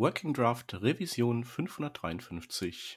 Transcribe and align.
Working 0.00 0.32
Draft 0.32 0.72
Revision 0.80 1.44
553. 1.44 2.96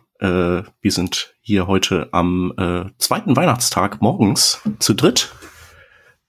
äh, 0.21 0.63
wir 0.81 0.91
sind 0.91 1.35
hier 1.41 1.67
heute 1.67 2.09
am 2.11 2.53
äh, 2.57 2.85
zweiten 2.97 3.35
Weihnachtstag 3.35 4.01
morgens 4.01 4.61
zu 4.79 4.93
dritt, 4.93 5.33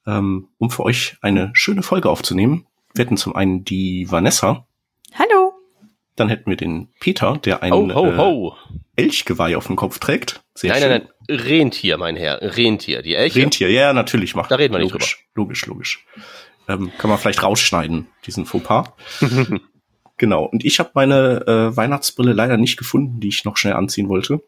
ähm, 0.07 0.49
um 0.59 0.71
für 0.71 0.85
euch 0.85 1.17
eine 1.21 1.51
schöne 1.53 1.83
Folge 1.83 2.09
aufzunehmen. 2.09 2.67
Wir 2.95 3.05
hätten 3.05 3.17
zum 3.17 3.37
einen 3.37 3.65
die 3.65 4.11
Vanessa. 4.11 4.67
Hallo. 5.15 5.53
Dann 6.17 6.29
hätten 6.29 6.51
wir 6.51 6.57
den 6.57 6.89
Peter, 7.01 7.39
der 7.39 7.63
ein 7.63 7.73
Ho, 7.73 7.95
ho, 7.95 8.17
ho. 8.17 8.57
Äh, 8.97 9.03
Elchgeweih 9.03 9.57
auf 9.57 9.67
dem 9.67 9.77
Kopf 9.77 9.99
trägt. 9.99 10.43
Sehr 10.55 10.73
nein, 10.73 10.83
schön. 10.83 10.91
nein, 10.91 11.09
nein, 11.29 11.41
Rentier, 11.41 11.97
mein 11.97 12.17
Herr, 12.17 12.41
Rentier. 12.43 13.03
Die 13.03 13.15
Elche. 13.15 13.41
Rentier, 13.41 13.71
ja, 13.71 13.93
natürlich 13.93 14.35
macht. 14.35 14.51
Da 14.51 14.57
reden 14.57 14.75
wir 14.75 14.81
nicht 14.81 14.93
logisch, 14.93 15.29
drüber. 15.35 15.47
Logisch, 15.47 15.67
logisch. 15.67 16.07
Ähm, 16.69 16.93
kann 16.99 17.11
man 17.11 17.19
vielleicht 17.19 17.43
rausschneiden, 17.43 18.09
diesen 18.27 18.47
Fauxpas. 18.47 18.93
Genau. 20.19 20.45
Und 20.45 20.65
ich 20.65 20.79
habe 20.79 20.91
meine 20.95 21.47
äh, 21.47 21.77
Weihnachtsbrille 21.77 22.33
leider 22.33 22.57
nicht 22.57 22.77
gefunden, 22.77 23.21
die 23.21 23.29
ich 23.29 23.45
noch 23.45 23.57
schnell 23.57 23.75
anziehen 23.75 24.09
wollte. 24.09 24.43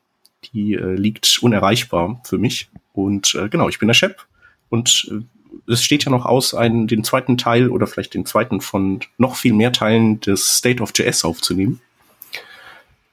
Die 0.53 0.75
äh, 0.75 0.95
liegt 0.95 1.39
unerreichbar 1.43 2.21
für 2.25 2.39
mich. 2.39 2.69
Und 2.93 3.35
äh, 3.35 3.49
genau, 3.49 3.69
ich 3.69 3.79
bin 3.79 3.89
der 3.89 3.95
Shep. 3.95 4.27
Und 4.69 5.11
äh, 5.11 5.73
es 5.73 5.83
steht 5.83 6.05
ja 6.05 6.11
noch 6.11 6.27
aus, 6.27 6.55
einen, 6.55 6.87
den 6.87 7.05
zweiten 7.05 7.39
Teil 7.39 7.71
oder 7.71 7.87
vielleicht 7.87 8.15
den 8.15 8.27
zweiten 8.27 8.61
von 8.61 9.01
noch 9.19 9.37
viel 9.37 9.53
mehr 9.53 9.73
Teilen 9.73 10.21
des 10.21 10.59
State 10.59 10.83
of 10.83 10.93
JS 10.95 11.25
aufzunehmen. 11.25 11.81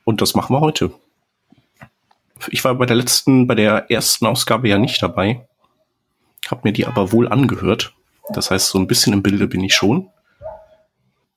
Und 0.04 0.22
das 0.22 0.36
machen 0.36 0.56
wir 0.56 0.60
heute. 0.60 0.92
Ich 2.50 2.64
war 2.64 2.76
bei 2.76 2.86
der 2.86 2.96
letzten, 2.96 3.48
bei 3.48 3.56
der 3.56 3.90
ersten 3.92 4.26
Ausgabe 4.26 4.68
ja 4.68 4.78
nicht 4.78 5.02
dabei. 5.02 5.48
Hab 6.48 6.64
mir 6.64 6.74
die 6.74 6.88
aber 6.88 7.12
wohl 7.12 7.28
angehört. 7.28 7.94
Das 8.30 8.52
heißt, 8.52 8.70
so 8.70 8.80
ein 8.80 8.88
bisschen 8.88 9.14
im 9.14 9.22
Bilde 9.22 9.48
bin 9.48 9.64
ich 9.64 9.76
schon 9.76 10.10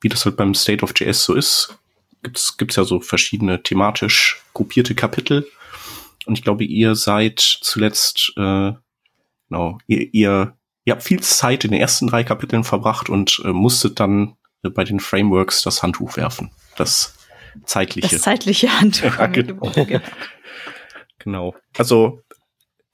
wie 0.00 0.08
das 0.08 0.24
halt 0.24 0.36
beim 0.36 0.54
State 0.54 0.82
of 0.82 0.92
JS 0.96 1.24
so 1.24 1.34
ist, 1.34 1.78
gibt's 2.22 2.56
gibt's 2.56 2.76
ja 2.76 2.84
so 2.84 3.00
verschiedene 3.00 3.62
thematisch 3.62 4.42
gruppierte 4.52 4.94
Kapitel. 4.94 5.46
Und 6.26 6.38
ich 6.38 6.44
glaube, 6.44 6.64
ihr 6.64 6.94
seid 6.94 7.40
zuletzt, 7.40 8.32
äh, 8.36 8.72
genau, 9.48 9.78
ihr, 9.86 10.12
ihr, 10.12 10.56
ihr 10.84 10.92
habt 10.92 11.02
viel 11.02 11.20
Zeit 11.20 11.64
in 11.64 11.70
den 11.70 11.80
ersten 11.80 12.06
drei 12.06 12.24
Kapiteln 12.24 12.64
verbracht 12.64 13.10
und 13.10 13.42
äh, 13.44 13.48
musstet 13.48 14.00
dann 14.00 14.36
äh, 14.62 14.70
bei 14.70 14.84
den 14.84 15.00
Frameworks 15.00 15.62
das 15.62 15.82
Handtuch 15.82 16.16
werfen. 16.16 16.50
Das 16.76 17.14
zeitliche. 17.66 18.08
Das 18.08 18.22
zeitliche 18.22 18.80
Handtuch. 18.80 19.16
Ja, 19.18 19.26
genau. 19.26 19.72
genau. 21.18 21.54
Also 21.76 22.22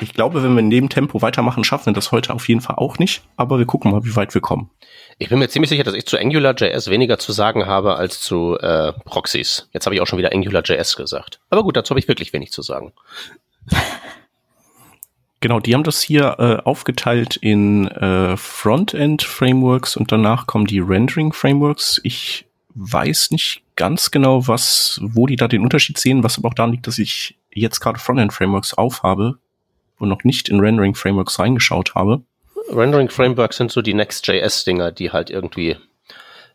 ich 0.01 0.15
glaube, 0.15 0.43
wenn 0.43 0.55
wir 0.55 0.61
in 0.61 0.71
dem 0.71 0.89
Tempo 0.89 1.23
weitermachen, 1.23 1.65
schaffen 1.65 1.87
wir 1.87 1.93
das 1.93 2.13
heute 2.13 2.33
auf 2.33 2.49
jeden 2.49 2.61
Fall 2.61 2.77
auch 2.77 2.99
nicht. 2.99 3.23
Aber 3.37 3.59
wir 3.59 3.67
gucken 3.67 3.91
mal, 3.91 4.05
wie 4.05 4.17
weit 4.17 4.35
wir 4.35 4.41
kommen. 4.41 4.71
Ich 5.19 5.29
bin 5.29 5.39
mir 5.39 5.49
ziemlich 5.49 5.69
sicher, 5.69 5.85
dass 5.85 5.95
ich 5.95 6.07
zu 6.07 6.19
AngularJS 6.19 6.89
weniger 6.89 7.19
zu 7.19 7.33
sagen 7.33 7.67
habe 7.67 7.97
als 7.97 8.21
zu 8.21 8.59
äh, 8.59 8.93
Proxys. 9.05 9.69
Jetzt 9.73 9.85
habe 9.87 9.95
ich 9.95 10.01
auch 10.01 10.07
schon 10.07 10.19
wieder 10.19 10.33
AngularJS 10.33 10.97
gesagt. 10.97 11.41
Aber 11.51 11.63
gut, 11.63 11.77
dazu 11.77 11.91
habe 11.91 12.01
ich 12.01 12.09
wirklich 12.09 12.33
wenig 12.33 12.53
zu 12.53 12.63
sagen. 12.63 12.93
Genau, 15.43 15.59
die 15.59 15.75
haben 15.75 15.85
das 15.85 16.03
hier 16.03 16.37
äh, 16.39 16.57
aufgeteilt 16.67 17.37
in 17.37 17.89
äh, 17.89 18.37
Frontend-Frameworks 18.37 19.97
und 19.97 20.13
danach 20.13 20.47
kommen 20.47 20.67
die 20.67 20.81
Rendering-Frameworks. 20.81 21.99
Ich 22.05 22.47
weiß 22.75 23.31
nicht 23.31 23.63
ganz 23.75 24.11
genau, 24.11 24.47
was, 24.47 25.01
wo 25.03 25.27
die 25.27 25.37
da 25.37 25.49
den 25.49 25.63
Unterschied 25.63 25.97
sehen, 25.97 26.23
was 26.23 26.37
aber 26.37 26.49
auch 26.49 26.55
daran 26.55 26.73
liegt, 26.73 26.87
dass 26.87 26.99
ich 26.99 27.39
jetzt 27.53 27.81
gerade 27.81 27.99
Frontend-Frameworks 27.99 28.75
aufhabe 28.75 29.39
und 30.01 30.09
noch 30.09 30.25
nicht 30.25 30.49
in 30.49 30.61
Rendering-Frameworks 30.61 31.39
reingeschaut 31.39 31.95
habe. 31.95 32.23
Rendering-Frameworks 32.73 33.57
sind 33.57 33.71
so 33.71 33.83
die 33.83 33.95
Next.js-Dinger, 33.95 34.93
die 34.93 35.11
halt 35.13 35.31
irgendwie 35.31 35.77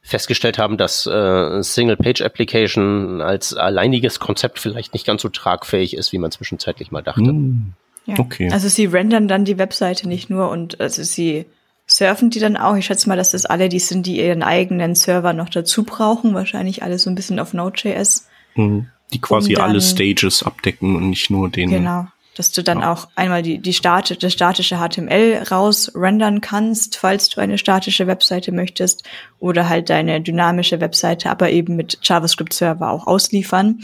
festgestellt 0.02 0.58
haben, 0.60 0.78
dass 0.78 1.06
äh, 1.08 1.64
Single-Page-Application 1.64 3.22
als 3.22 3.54
alleiniges 3.54 4.20
Konzept 4.20 4.60
vielleicht 4.60 4.94
nicht 4.94 5.06
ganz 5.06 5.22
so 5.24 5.30
tragfähig 5.30 5.96
ist, 5.96 6.12
wie 6.12 6.20
man 6.20 6.32
zwischenzeitlich 6.32 6.92
mal 6.92 7.02
dachte. 7.02 7.22
Mm, 7.22 7.74
Ja. 8.06 8.20
Okay. 8.20 8.52
Also 8.52 8.68
sie 8.70 8.86
rendern 8.86 9.28
dann 9.28 9.46
die 9.46 9.58
Webseite 9.58 10.08
nicht 10.08 10.30
nur 10.30 10.50
und 10.50 10.80
also 10.80 11.02
sie 11.02 11.46
surfen 11.88 12.30
die 12.30 12.40
dann 12.40 12.56
auch. 12.56 12.76
Ich 12.76 12.86
schätze 12.86 13.10
mal, 13.10 13.16
dass 13.18 13.32
das 13.32 13.46
alle 13.46 13.68
die 13.68 13.80
sind, 13.80 14.06
die 14.06 14.18
ihren 14.18 14.44
eigenen 14.44 14.94
Server 14.94 15.34
noch 15.34 15.50
dazu 15.50 15.84
brauchen. 15.84 16.36
Wahrscheinlich 16.36 16.84
alles 16.84 17.04
so 17.04 17.10
ein 17.10 17.16
bisschen 17.16 17.40
auf 17.40 17.54
Node.js. 17.54 18.28
Mhm. 18.56 18.88
Die 19.14 19.22
quasi 19.22 19.56
um 19.56 19.62
alle 19.64 19.82
Stages 19.82 20.44
abdecken 20.44 20.96
und 20.96 21.10
nicht 21.10 21.30
nur 21.30 21.50
den. 21.50 21.70
Genau. 21.70 22.08
Dass 22.36 22.52
du 22.52 22.62
dann 22.64 22.82
Ja. 22.82 22.92
auch 22.92 23.08
einmal 23.16 23.42
die, 23.42 23.58
die 23.60 23.74
Stati 23.74 24.18
das 24.18 24.34
statische 24.34 24.78
HTML 24.78 25.44
raus 25.50 25.92
rendern 25.96 26.42
kannst, 26.42 26.98
falls 26.98 27.30
du 27.30 27.42
eine 27.42 27.58
statische 27.58 28.08
Webseite 28.08 28.52
möchtest, 28.52 29.04
oder 29.40 29.68
halt 29.70 29.90
deine 29.90 30.22
dynamische 30.22 30.80
Webseite, 30.82 31.30
aber 31.30 31.50
eben 31.50 31.76
mit 31.76 31.98
JavaScript-Server 32.04 32.92
auch 32.92 33.08
ausliefern. 33.08 33.80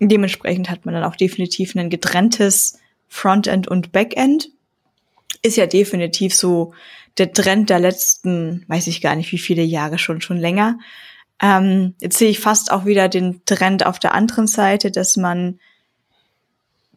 Dementsprechend 0.00 0.68
hat 0.68 0.84
man 0.84 0.94
dann 0.94 1.04
auch 1.04 1.16
definitiv 1.16 1.76
ein 1.76 1.90
getrenntes 1.90 2.78
Frontend 3.08 3.68
und 3.68 3.92
Backend. 3.92 4.50
Ist 5.42 5.56
ja 5.56 5.66
definitiv 5.66 6.34
so 6.34 6.74
der 7.18 7.32
Trend 7.32 7.70
der 7.70 7.78
letzten, 7.78 8.64
weiß 8.68 8.88
ich 8.88 9.00
gar 9.00 9.14
nicht, 9.14 9.30
wie 9.32 9.38
viele 9.38 9.62
Jahre 9.62 9.98
schon, 9.98 10.20
schon 10.20 10.38
länger. 10.38 10.78
Ähm, 11.40 11.94
jetzt 12.00 12.18
sehe 12.18 12.30
ich 12.30 12.40
fast 12.40 12.72
auch 12.72 12.84
wieder 12.84 13.08
den 13.08 13.42
Trend 13.44 13.84
auf 13.86 13.98
der 13.98 14.14
anderen 14.14 14.46
Seite, 14.46 14.90
dass 14.90 15.16
man 15.16 15.60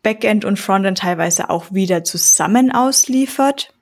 Backend 0.06 0.46
und 0.46 0.60
Frontend 0.60 1.00
teilweise 1.00 1.50
auch 1.50 1.74
wieder 1.74 2.04
zusammen 2.04 2.72
ausliefert. 2.72 3.74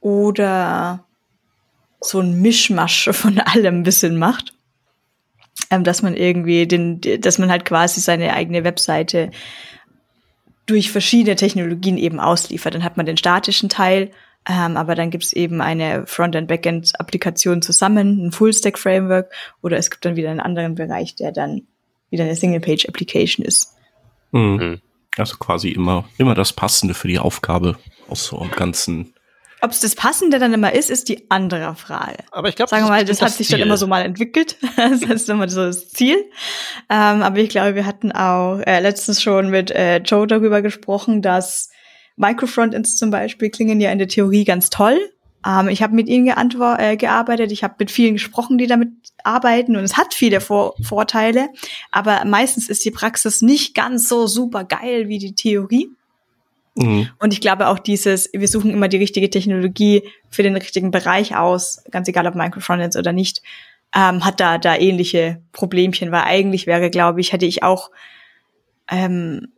Oder 0.00 1.04
so 2.00 2.20
ein 2.20 2.40
Mischmasch 2.40 3.10
von 3.12 3.40
allem 3.40 3.80
ein 3.80 3.82
bisschen 3.82 4.16
macht. 4.16 4.54
Ähm, 5.68 5.82
dass 5.82 6.02
man 6.02 6.16
irgendwie 6.16 6.68
den, 6.68 7.00
dass 7.00 7.38
man 7.38 7.50
halt 7.50 7.64
quasi 7.64 8.00
seine 8.00 8.34
eigene 8.34 8.62
Webseite 8.62 9.32
durch 10.66 10.92
verschiedene 10.92 11.34
Technologien 11.34 11.98
eben 11.98 12.20
ausliefert. 12.20 12.76
Dann 12.76 12.84
hat 12.84 12.96
man 12.96 13.04
den 13.04 13.16
statischen 13.16 13.68
Teil, 13.68 14.12
ähm, 14.48 14.76
aber 14.76 14.94
dann 14.94 15.10
gibt 15.10 15.24
es 15.24 15.32
eben 15.32 15.60
eine 15.60 16.06
Frontend-Backend-Applikation 16.06 17.62
zusammen, 17.62 18.26
ein 18.26 18.32
Full-Stack-Framework, 18.32 19.32
oder 19.60 19.76
es 19.76 19.90
gibt 19.90 20.04
dann 20.04 20.14
wieder 20.14 20.30
einen 20.30 20.38
anderen 20.40 20.76
Bereich, 20.76 21.16
der 21.16 21.32
dann 21.32 21.62
wieder 22.10 22.22
eine 22.22 22.36
Single-Page-Application 22.36 23.44
ist. 23.44 23.71
Mhm. 24.32 24.56
Mhm. 24.56 24.80
Also 25.16 25.36
quasi 25.36 25.68
immer, 25.68 26.04
immer 26.18 26.34
das 26.34 26.52
Passende 26.52 26.94
für 26.94 27.08
die 27.08 27.18
Aufgabe 27.18 27.76
aus 28.08 28.26
so 28.26 28.38
einem 28.38 28.50
ganzen. 28.50 29.14
Ob 29.60 29.70
es 29.70 29.80
das 29.80 29.94
Passende 29.94 30.38
dann 30.38 30.52
immer 30.52 30.72
ist, 30.72 30.90
ist 30.90 31.08
die 31.08 31.30
andere 31.30 31.74
Frage. 31.76 32.24
Aber 32.32 32.48
ich 32.48 32.56
glaube, 32.56 32.70
Sagen 32.70 32.84
wir 32.84 32.88
mal, 32.88 33.04
das, 33.04 33.22
hat 33.22 33.32
sich 33.32 33.48
dann 33.48 33.60
immer 33.60 33.76
so 33.76 33.86
mal 33.86 34.02
entwickelt. 34.02 34.56
das 34.76 35.02
ist 35.02 35.28
immer 35.28 35.48
so 35.48 35.62
das 35.62 35.90
Ziel. 35.90 36.16
Ähm, 36.90 37.22
aber 37.22 37.38
ich 37.38 37.50
glaube, 37.50 37.76
wir 37.76 37.86
hatten 37.86 38.10
auch 38.10 38.58
äh, 38.66 38.80
letztens 38.80 39.22
schon 39.22 39.50
mit 39.50 39.70
äh, 39.70 39.98
Joe 39.98 40.26
darüber 40.26 40.62
gesprochen, 40.62 41.22
dass 41.22 41.70
Microfrontends 42.16 42.96
zum 42.96 43.10
Beispiel 43.10 43.50
klingen 43.50 43.80
ja 43.80 43.92
in 43.92 43.98
der 43.98 44.08
Theorie 44.08 44.44
ganz 44.44 44.70
toll. 44.70 44.98
Ähm, 45.46 45.68
ich 45.68 45.82
habe 45.82 45.94
mit 45.94 46.08
ihnen 46.08 46.28
äh, 46.28 46.96
gearbeitet, 46.96 47.52
ich 47.52 47.64
habe 47.64 47.74
mit 47.78 47.90
vielen 47.90 48.14
gesprochen, 48.14 48.58
die 48.58 48.66
damit 48.66 48.90
arbeiten 49.24 49.76
und 49.76 49.84
es 49.84 49.96
hat 49.96 50.14
viele 50.14 50.40
Vor 50.40 50.74
Vorteile, 50.82 51.48
aber 51.90 52.24
meistens 52.24 52.68
ist 52.68 52.84
die 52.84 52.90
Praxis 52.90 53.42
nicht 53.42 53.74
ganz 53.74 54.08
so 54.08 54.26
super 54.26 54.64
geil 54.64 55.08
wie 55.08 55.18
die 55.18 55.34
Theorie. 55.34 55.90
Mhm. 56.74 57.08
Und 57.18 57.32
ich 57.32 57.40
glaube 57.40 57.68
auch 57.68 57.78
dieses, 57.78 58.30
wir 58.32 58.48
suchen 58.48 58.70
immer 58.70 58.88
die 58.88 58.96
richtige 58.96 59.30
Technologie 59.30 60.02
für 60.30 60.42
den 60.42 60.56
richtigen 60.56 60.90
Bereich 60.90 61.36
aus, 61.36 61.82
ganz 61.90 62.08
egal 62.08 62.26
ob 62.26 62.34
Microfrontends 62.34 62.96
oder 62.96 63.12
nicht, 63.12 63.42
ähm, 63.94 64.24
hat 64.24 64.40
da, 64.40 64.58
da 64.58 64.76
ähnliche 64.76 65.42
Problemchen, 65.52 66.12
weil 66.12 66.22
eigentlich 66.22 66.66
wäre, 66.66 66.88
glaube 66.90 67.20
ich, 67.20 67.32
hätte 67.32 67.46
ich 67.46 67.62
auch 67.62 67.90
ähm, 68.90 69.48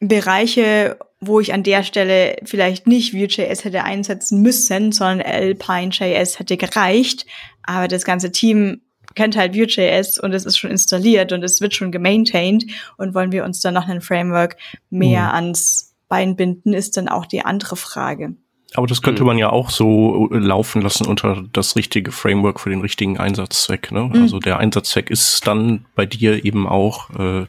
Bereiche, 0.00 0.98
wo 1.20 1.40
ich 1.40 1.52
an 1.52 1.62
der 1.62 1.82
Stelle 1.82 2.36
vielleicht 2.44 2.86
nicht 2.86 3.12
Vue.js 3.12 3.64
hätte 3.64 3.84
einsetzen 3.84 4.40
müssen, 4.40 4.92
sondern 4.92 5.22
Alpine.js 5.22 6.38
hätte 6.38 6.56
gereicht. 6.56 7.26
Aber 7.62 7.88
das 7.88 8.04
ganze 8.04 8.30
Team 8.30 8.82
kennt 9.14 9.36
halt 9.36 9.56
Vue.js 9.56 10.18
und 10.18 10.32
es 10.32 10.44
ist 10.44 10.58
schon 10.58 10.70
installiert 10.70 11.32
und 11.32 11.42
es 11.42 11.60
wird 11.60 11.74
schon 11.74 11.90
gemaintained 11.90 12.64
und 12.98 13.14
wollen 13.14 13.32
wir 13.32 13.44
uns 13.44 13.60
dann 13.60 13.74
noch 13.74 13.88
ein 13.88 14.00
Framework 14.00 14.56
mehr 14.90 15.24
mhm. 15.24 15.34
ans 15.34 15.96
Bein 16.08 16.36
binden, 16.36 16.72
ist 16.72 16.96
dann 16.96 17.08
auch 17.08 17.26
die 17.26 17.44
andere 17.44 17.76
Frage. 17.76 18.34
Aber 18.74 18.86
das 18.86 19.02
könnte 19.02 19.22
mhm. 19.22 19.26
man 19.26 19.38
ja 19.38 19.50
auch 19.50 19.70
so 19.70 20.28
äh, 20.30 20.38
laufen 20.38 20.82
lassen 20.82 21.06
unter 21.06 21.44
das 21.52 21.76
richtige 21.76 22.12
Framework 22.12 22.60
für 22.60 22.70
den 22.70 22.80
richtigen 22.80 23.18
Einsatzzweck. 23.18 23.92
Ne? 23.92 24.04
Mhm. 24.04 24.22
Also 24.22 24.38
der 24.38 24.58
Einsatzzweck 24.58 25.10
ist 25.10 25.46
dann 25.46 25.86
bei 25.94 26.06
dir 26.06 26.44
eben 26.44 26.66
auch 26.66 27.10
äh, 27.10 27.46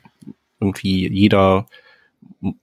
irgendwie 0.59 1.09
jeder 1.09 1.67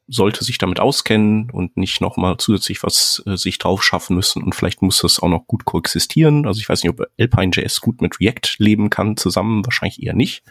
sollte 0.06 0.44
sich 0.44 0.58
damit 0.58 0.80
auskennen 0.80 1.50
und 1.50 1.76
nicht 1.76 2.00
nochmal 2.00 2.36
zusätzlich 2.38 2.82
was 2.82 3.22
äh, 3.26 3.36
sich 3.36 3.58
drauf 3.58 3.82
schaffen 3.82 4.16
müssen 4.16 4.42
und 4.42 4.54
vielleicht 4.54 4.82
muss 4.82 4.98
das 4.98 5.20
auch 5.20 5.28
noch 5.28 5.46
gut 5.46 5.64
coexistieren. 5.64 6.46
Also 6.46 6.60
ich 6.60 6.68
weiß 6.68 6.82
nicht, 6.82 6.90
ob 6.90 7.06
Alpine.js 7.18 7.80
gut 7.80 8.00
mit 8.00 8.20
React 8.20 8.56
leben 8.58 8.90
kann, 8.90 9.16
zusammen 9.16 9.64
wahrscheinlich 9.64 10.02
eher 10.02 10.14
nicht. 10.14 10.44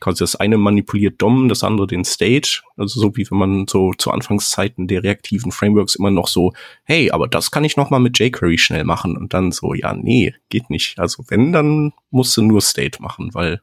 Quasi 0.00 0.18
das 0.18 0.34
eine 0.34 0.58
manipuliert 0.58 1.22
DOM, 1.22 1.48
das 1.48 1.62
andere 1.62 1.86
den 1.86 2.04
State. 2.04 2.60
Also 2.76 3.00
so 3.00 3.16
wie 3.16 3.28
wenn 3.30 3.38
man 3.38 3.66
so 3.68 3.92
zu 3.96 4.10
Anfangszeiten 4.10 4.88
der 4.88 5.04
reaktiven 5.04 5.52
Frameworks 5.52 5.94
immer 5.94 6.10
noch 6.10 6.26
so, 6.26 6.52
hey, 6.84 7.10
aber 7.12 7.28
das 7.28 7.50
kann 7.52 7.64
ich 7.64 7.76
noch 7.76 7.90
mal 7.90 8.00
mit 8.00 8.18
jQuery 8.18 8.58
schnell 8.58 8.84
machen 8.84 9.16
und 9.16 9.32
dann 9.32 9.52
so, 9.52 9.74
ja, 9.74 9.94
nee, 9.94 10.34
geht 10.48 10.70
nicht. 10.70 10.98
Also 10.98 11.24
wenn, 11.28 11.52
dann 11.52 11.92
musst 12.10 12.36
du 12.36 12.42
nur 12.42 12.60
State 12.60 13.00
machen, 13.00 13.32
weil 13.32 13.60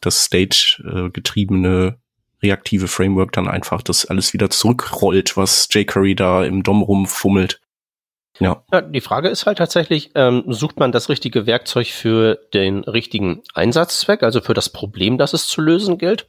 das 0.00 0.24
State 0.24 0.82
äh, 0.82 1.10
reaktive 2.42 2.88
Framework 2.88 3.32
dann 3.32 3.48
einfach 3.48 3.82
das 3.82 4.06
alles 4.06 4.32
wieder 4.32 4.50
zurückrollt, 4.50 5.36
was 5.36 5.68
jQuery 5.70 6.14
da 6.14 6.44
im 6.44 6.62
DOM 6.62 6.82
rumfummelt. 6.82 7.60
Ja. 8.38 8.64
ja. 8.72 8.80
Die 8.80 9.02
Frage 9.02 9.28
ist 9.28 9.44
halt 9.44 9.58
tatsächlich, 9.58 10.10
ähm, 10.14 10.44
sucht 10.48 10.78
man 10.78 10.92
das 10.92 11.08
richtige 11.10 11.46
Werkzeug 11.46 11.88
für 11.88 12.40
den 12.54 12.84
richtigen 12.84 13.42
Einsatzzweck, 13.54 14.22
also 14.22 14.40
für 14.40 14.54
das 14.54 14.70
Problem, 14.70 15.18
das 15.18 15.34
es 15.34 15.46
zu 15.46 15.60
lösen 15.60 15.98
gilt? 15.98 16.26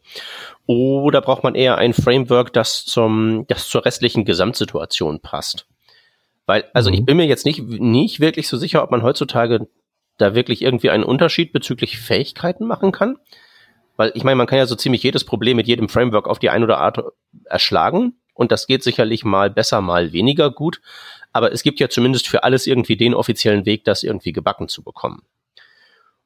Oder 0.65 1.21
braucht 1.21 1.43
man 1.43 1.55
eher 1.55 1.77
ein 1.77 1.93
Framework, 1.93 2.51
das 2.53 2.83
zum, 2.85 3.45
das 3.47 3.67
zur 3.67 3.85
restlichen 3.85 4.25
Gesamtsituation 4.25 5.21
passt? 5.21 5.67
Weil, 6.45 6.65
also 6.73 6.89
mhm. 6.89 6.95
ich 6.95 7.05
bin 7.05 7.17
mir 7.17 7.27
jetzt 7.27 7.45
nicht, 7.45 7.61
nicht 7.63 8.19
wirklich 8.19 8.49
so 8.49 8.57
sicher, 8.57 8.83
ob 8.83 8.91
man 8.91 9.03
heutzutage 9.03 9.67
da 10.17 10.35
wirklich 10.35 10.61
irgendwie 10.61 10.89
einen 10.89 11.05
Unterschied 11.05 11.53
bezüglich 11.53 11.97
Fähigkeiten 11.97 12.65
machen 12.67 12.91
kann. 12.91 13.17
Weil 14.01 14.13
ich 14.15 14.23
meine, 14.23 14.35
man 14.35 14.47
kann 14.47 14.57
ja 14.57 14.65
so 14.65 14.73
ziemlich 14.73 15.03
jedes 15.03 15.23
Problem 15.23 15.57
mit 15.57 15.67
jedem 15.67 15.87
Framework 15.87 16.27
auf 16.27 16.39
die 16.39 16.49
eine 16.49 16.65
oder 16.65 16.79
Art 16.79 17.03
erschlagen. 17.45 18.19
Und 18.33 18.51
das 18.51 18.65
geht 18.65 18.81
sicherlich 18.81 19.23
mal 19.23 19.51
besser, 19.51 19.79
mal 19.79 20.11
weniger 20.11 20.49
gut. 20.49 20.81
Aber 21.33 21.51
es 21.51 21.61
gibt 21.61 21.79
ja 21.79 21.87
zumindest 21.87 22.27
für 22.27 22.43
alles 22.43 22.65
irgendwie 22.65 22.97
den 22.97 23.13
offiziellen 23.13 23.67
Weg, 23.67 23.83
das 23.83 24.01
irgendwie 24.01 24.31
gebacken 24.31 24.67
zu 24.69 24.83
bekommen. 24.83 25.21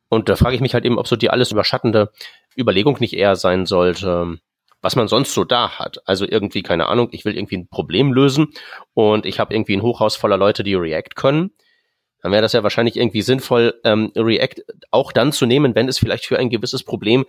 Und 0.07 0.30
da 0.30 0.38
frage 0.38 0.56
ich 0.56 0.62
mich 0.62 0.74
halt 0.74 0.86
eben, 0.86 0.98
ob 0.98 1.06
so 1.06 1.18
die 1.18 1.30
alles 1.30 1.51
überschattende 1.51 2.13
Überlegung 2.57 2.95
nicht 3.01 3.12
eher 3.12 3.36
sein 3.36 3.66
sollte, 3.66 4.39
was 4.81 4.95
man 4.95 5.10
sonst 5.10 5.33
so 5.33 5.44
da 5.44 5.77
hat. 5.77 5.98
Also 6.07 6.25
irgendwie, 6.25 6.63
keine 6.63 6.88
Ahnung, 6.88 7.10
ich 7.12 7.25
will 7.25 7.36
irgendwie 7.36 7.57
ein 7.57 7.68
Problem 7.68 8.13
lösen 8.13 8.54
und 8.94 9.25
ich 9.25 9.38
habe 9.38 9.54
irgendwie 9.54 9.75
ein 9.75 9.81
Hochhaus 9.81 10.16
voller 10.16 10.38
Leute, 10.38 10.63
die 10.63 10.75
React 10.75 11.16
können 11.16 11.51
dann 12.25 12.31
wäre 12.31 12.42
das 12.42 12.54
ja 12.54 12.63
wahrscheinlich 12.63 12.95
irgendwie 12.95 13.22
sinnvoll, 13.22 13.80
ähm, 13.83 14.12
React 14.16 14.63
auch 14.89 15.12
dann 15.12 15.31
zu 15.31 15.45
nehmen, 15.45 15.75
wenn 15.75 15.88
es 15.88 16.00
vielleicht 16.00 16.25
für 16.25 16.39
ein 16.39 16.50
gewisses 16.50 16.81
Problem 16.81 17.24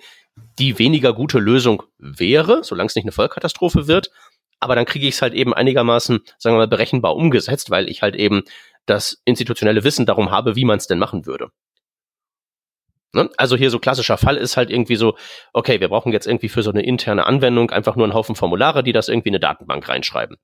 die 0.58 0.78
weniger 0.78 1.12
gute 1.12 1.38
Lösung 1.38 1.82
wäre, 1.98 2.64
solange 2.64 2.86
es 2.86 2.94
nicht 2.94 3.04
eine 3.04 3.12
Vollkatastrophe 3.12 3.88
wird. 3.88 4.10
Aber 4.58 4.74
dann 4.74 4.86
kriege 4.86 5.06
ich 5.06 5.16
es 5.16 5.20
halt 5.20 5.34
eben 5.34 5.52
einigermaßen, 5.52 6.20
sagen 6.38 6.56
wir 6.56 6.60
mal, 6.60 6.66
berechenbar 6.66 7.14
umgesetzt, 7.14 7.68
weil 7.68 7.90
ich 7.90 8.00
halt 8.00 8.16
eben 8.16 8.44
das 8.86 9.20
institutionelle 9.26 9.84
Wissen 9.84 10.06
darum 10.06 10.30
habe, 10.30 10.56
wie 10.56 10.64
man 10.64 10.78
es 10.78 10.86
denn 10.86 10.98
machen 10.98 11.26
würde. 11.26 11.50
Ne? 13.12 13.28
Also 13.36 13.54
hier 13.54 13.68
so 13.68 13.78
klassischer 13.78 14.16
Fall 14.16 14.38
ist 14.38 14.56
halt 14.56 14.70
irgendwie 14.70 14.96
so, 14.96 15.14
okay, 15.52 15.78
wir 15.78 15.90
brauchen 15.90 16.10
jetzt 16.10 16.26
irgendwie 16.26 16.48
für 16.48 16.62
so 16.62 16.70
eine 16.70 16.82
interne 16.82 17.26
Anwendung 17.26 17.70
einfach 17.70 17.96
nur 17.96 18.06
einen 18.06 18.14
Haufen 18.14 18.34
Formulare, 18.34 18.82
die 18.82 18.94
das 18.94 19.10
irgendwie 19.10 19.28
in 19.28 19.34
eine 19.34 19.40
Datenbank 19.40 19.86
reinschreiben 19.90 20.38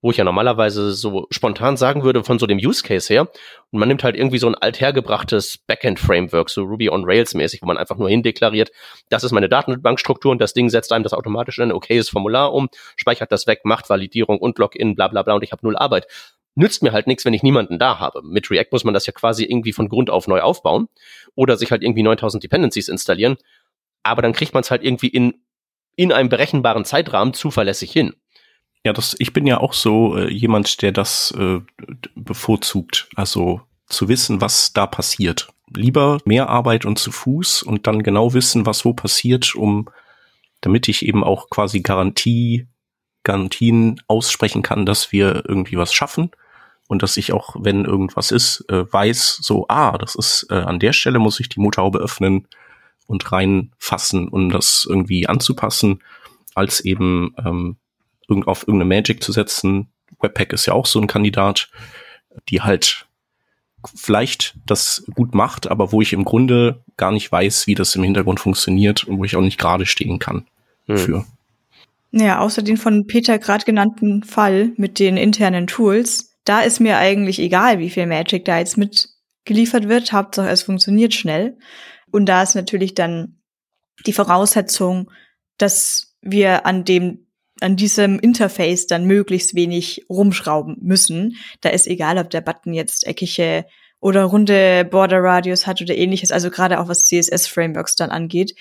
wo 0.00 0.10
ich 0.10 0.16
ja 0.16 0.24
normalerweise 0.24 0.92
so 0.92 1.26
spontan 1.30 1.76
sagen 1.76 2.04
würde 2.04 2.22
von 2.22 2.38
so 2.38 2.46
dem 2.46 2.58
Use 2.58 2.82
Case 2.82 3.12
her. 3.12 3.28
Und 3.70 3.80
man 3.80 3.88
nimmt 3.88 4.04
halt 4.04 4.16
irgendwie 4.16 4.38
so 4.38 4.46
ein 4.46 4.54
althergebrachtes 4.54 5.58
Backend-Framework, 5.58 6.50
so 6.50 6.62
Ruby 6.62 6.88
on 6.88 7.04
Rails 7.04 7.34
mäßig, 7.34 7.62
wo 7.62 7.66
man 7.66 7.76
einfach 7.76 7.96
nur 7.96 8.08
hindeklariert, 8.08 8.70
das 9.08 9.24
ist 9.24 9.32
meine 9.32 9.48
Datenbankstruktur 9.48 10.30
und 10.30 10.40
das 10.40 10.54
Ding 10.54 10.70
setzt 10.70 10.92
einem 10.92 11.02
das 11.02 11.12
automatisch 11.12 11.58
in 11.58 11.64
ein 11.64 11.72
okayes 11.72 12.08
Formular 12.08 12.52
um, 12.52 12.68
speichert 12.96 13.32
das 13.32 13.46
weg, 13.46 13.60
macht 13.64 13.90
Validierung 13.90 14.38
und 14.38 14.58
Login, 14.58 14.94
bla 14.94 15.08
bla 15.08 15.22
bla 15.22 15.34
und 15.34 15.42
ich 15.42 15.52
habe 15.52 15.66
null 15.66 15.76
Arbeit. 15.76 16.06
Nützt 16.54 16.82
mir 16.82 16.92
halt 16.92 17.06
nichts, 17.06 17.24
wenn 17.24 17.34
ich 17.34 17.42
niemanden 17.42 17.78
da 17.78 17.98
habe. 17.98 18.20
Mit 18.22 18.50
React 18.50 18.68
muss 18.72 18.84
man 18.84 18.94
das 18.94 19.06
ja 19.06 19.12
quasi 19.12 19.44
irgendwie 19.44 19.72
von 19.72 19.88
Grund 19.88 20.10
auf 20.10 20.26
neu 20.26 20.40
aufbauen 20.40 20.88
oder 21.34 21.56
sich 21.56 21.70
halt 21.70 21.82
irgendwie 21.82 22.02
9000 22.02 22.42
Dependencies 22.42 22.88
installieren. 22.88 23.36
Aber 24.02 24.22
dann 24.22 24.32
kriegt 24.32 24.54
man 24.54 24.62
es 24.62 24.70
halt 24.70 24.82
irgendwie 24.82 25.08
in, 25.08 25.34
in 25.94 26.12
einem 26.12 26.28
berechenbaren 26.28 26.84
Zeitrahmen 26.84 27.34
zuverlässig 27.34 27.92
hin. 27.92 28.14
Ja, 28.84 28.92
das, 28.92 29.16
ich 29.18 29.32
bin 29.32 29.46
ja 29.46 29.58
auch 29.58 29.72
so 29.72 30.16
äh, 30.16 30.32
jemand, 30.32 30.82
der 30.82 30.92
das 30.92 31.32
äh, 31.32 31.60
bevorzugt. 32.14 33.08
Also 33.16 33.60
zu 33.86 34.08
wissen, 34.08 34.40
was 34.40 34.72
da 34.72 34.86
passiert. 34.86 35.48
Lieber 35.74 36.18
mehr 36.24 36.48
Arbeit 36.48 36.84
und 36.84 36.98
zu 36.98 37.10
Fuß 37.10 37.62
und 37.62 37.86
dann 37.86 38.02
genau 38.02 38.34
wissen, 38.34 38.66
was 38.66 38.84
wo 38.84 38.92
passiert, 38.92 39.54
um 39.54 39.88
damit 40.60 40.88
ich 40.88 41.04
eben 41.04 41.24
auch 41.24 41.50
quasi 41.50 41.80
Garantie, 41.80 42.66
Garantien 43.22 44.00
aussprechen 44.06 44.62
kann, 44.62 44.86
dass 44.86 45.12
wir 45.12 45.44
irgendwie 45.46 45.76
was 45.76 45.92
schaffen 45.92 46.30
und 46.88 47.02
dass 47.02 47.16
ich 47.16 47.32
auch, 47.32 47.54
wenn 47.58 47.84
irgendwas 47.84 48.30
ist, 48.30 48.64
äh, 48.70 48.90
weiß, 48.90 49.38
so, 49.42 49.66
ah, 49.68 49.98
das 49.98 50.14
ist 50.14 50.46
äh, 50.50 50.54
an 50.54 50.78
der 50.78 50.92
Stelle 50.92 51.18
muss 51.18 51.38
ich 51.38 51.48
die 51.48 51.60
Motorhaube 51.60 51.98
öffnen 51.98 52.48
und 53.06 53.30
reinfassen, 53.30 54.28
um 54.28 54.50
das 54.50 54.86
irgendwie 54.88 55.28
anzupassen, 55.28 56.02
als 56.54 56.80
eben 56.80 57.34
ähm, 57.44 57.76
auf 58.46 58.62
irgendeine 58.62 58.96
Magic 58.96 59.22
zu 59.22 59.32
setzen. 59.32 59.88
Webpack 60.20 60.52
ist 60.52 60.66
ja 60.66 60.72
auch 60.72 60.86
so 60.86 61.00
ein 61.00 61.06
Kandidat, 61.06 61.70
die 62.48 62.60
halt 62.60 63.06
vielleicht 63.94 64.56
das 64.66 65.04
gut 65.14 65.34
macht, 65.34 65.70
aber 65.70 65.92
wo 65.92 66.00
ich 66.00 66.12
im 66.12 66.24
Grunde 66.24 66.82
gar 66.96 67.12
nicht 67.12 67.30
weiß, 67.30 67.66
wie 67.66 67.74
das 67.74 67.94
im 67.94 68.02
Hintergrund 68.02 68.40
funktioniert 68.40 69.04
und 69.04 69.18
wo 69.18 69.24
ich 69.24 69.36
auch 69.36 69.42
nicht 69.42 69.58
gerade 69.58 69.86
stehen 69.86 70.18
kann 70.18 70.46
hm. 70.86 70.98
für. 70.98 71.26
Ja, 72.10 72.40
außer 72.40 72.62
den 72.62 72.76
von 72.78 73.06
Peter 73.06 73.38
gerade 73.38 73.64
genannten 73.64 74.24
Fall 74.24 74.72
mit 74.76 74.98
den 74.98 75.16
internen 75.16 75.66
Tools, 75.66 76.38
da 76.44 76.60
ist 76.60 76.80
mir 76.80 76.96
eigentlich 76.96 77.38
egal, 77.38 77.78
wie 77.78 77.90
viel 77.90 78.06
Magic 78.06 78.46
da 78.46 78.58
jetzt 78.58 78.78
mitgeliefert 78.78 79.88
wird. 79.88 80.12
Hauptsache, 80.12 80.48
es 80.48 80.62
funktioniert 80.62 81.12
schnell. 81.12 81.58
Und 82.10 82.26
da 82.26 82.42
ist 82.42 82.54
natürlich 82.54 82.94
dann 82.94 83.40
die 84.06 84.14
Voraussetzung, 84.14 85.10
dass 85.58 86.16
wir 86.22 86.64
an 86.64 86.84
dem 86.84 87.26
an 87.60 87.76
diesem 87.76 88.18
Interface 88.18 88.86
dann 88.86 89.04
möglichst 89.04 89.54
wenig 89.54 90.06
rumschrauben 90.08 90.76
müssen. 90.80 91.36
Da 91.60 91.70
ist 91.70 91.86
egal, 91.86 92.18
ob 92.18 92.30
der 92.30 92.40
Button 92.40 92.72
jetzt 92.72 93.06
eckige 93.06 93.64
oder 94.00 94.24
runde 94.24 94.84
Border 94.84 95.22
Radius 95.22 95.66
hat 95.66 95.82
oder 95.82 95.96
ähnliches, 95.96 96.30
also 96.30 96.50
gerade 96.50 96.80
auch 96.80 96.88
was 96.88 97.06
CSS-Frameworks 97.06 97.96
dann 97.96 98.10
angeht, 98.10 98.54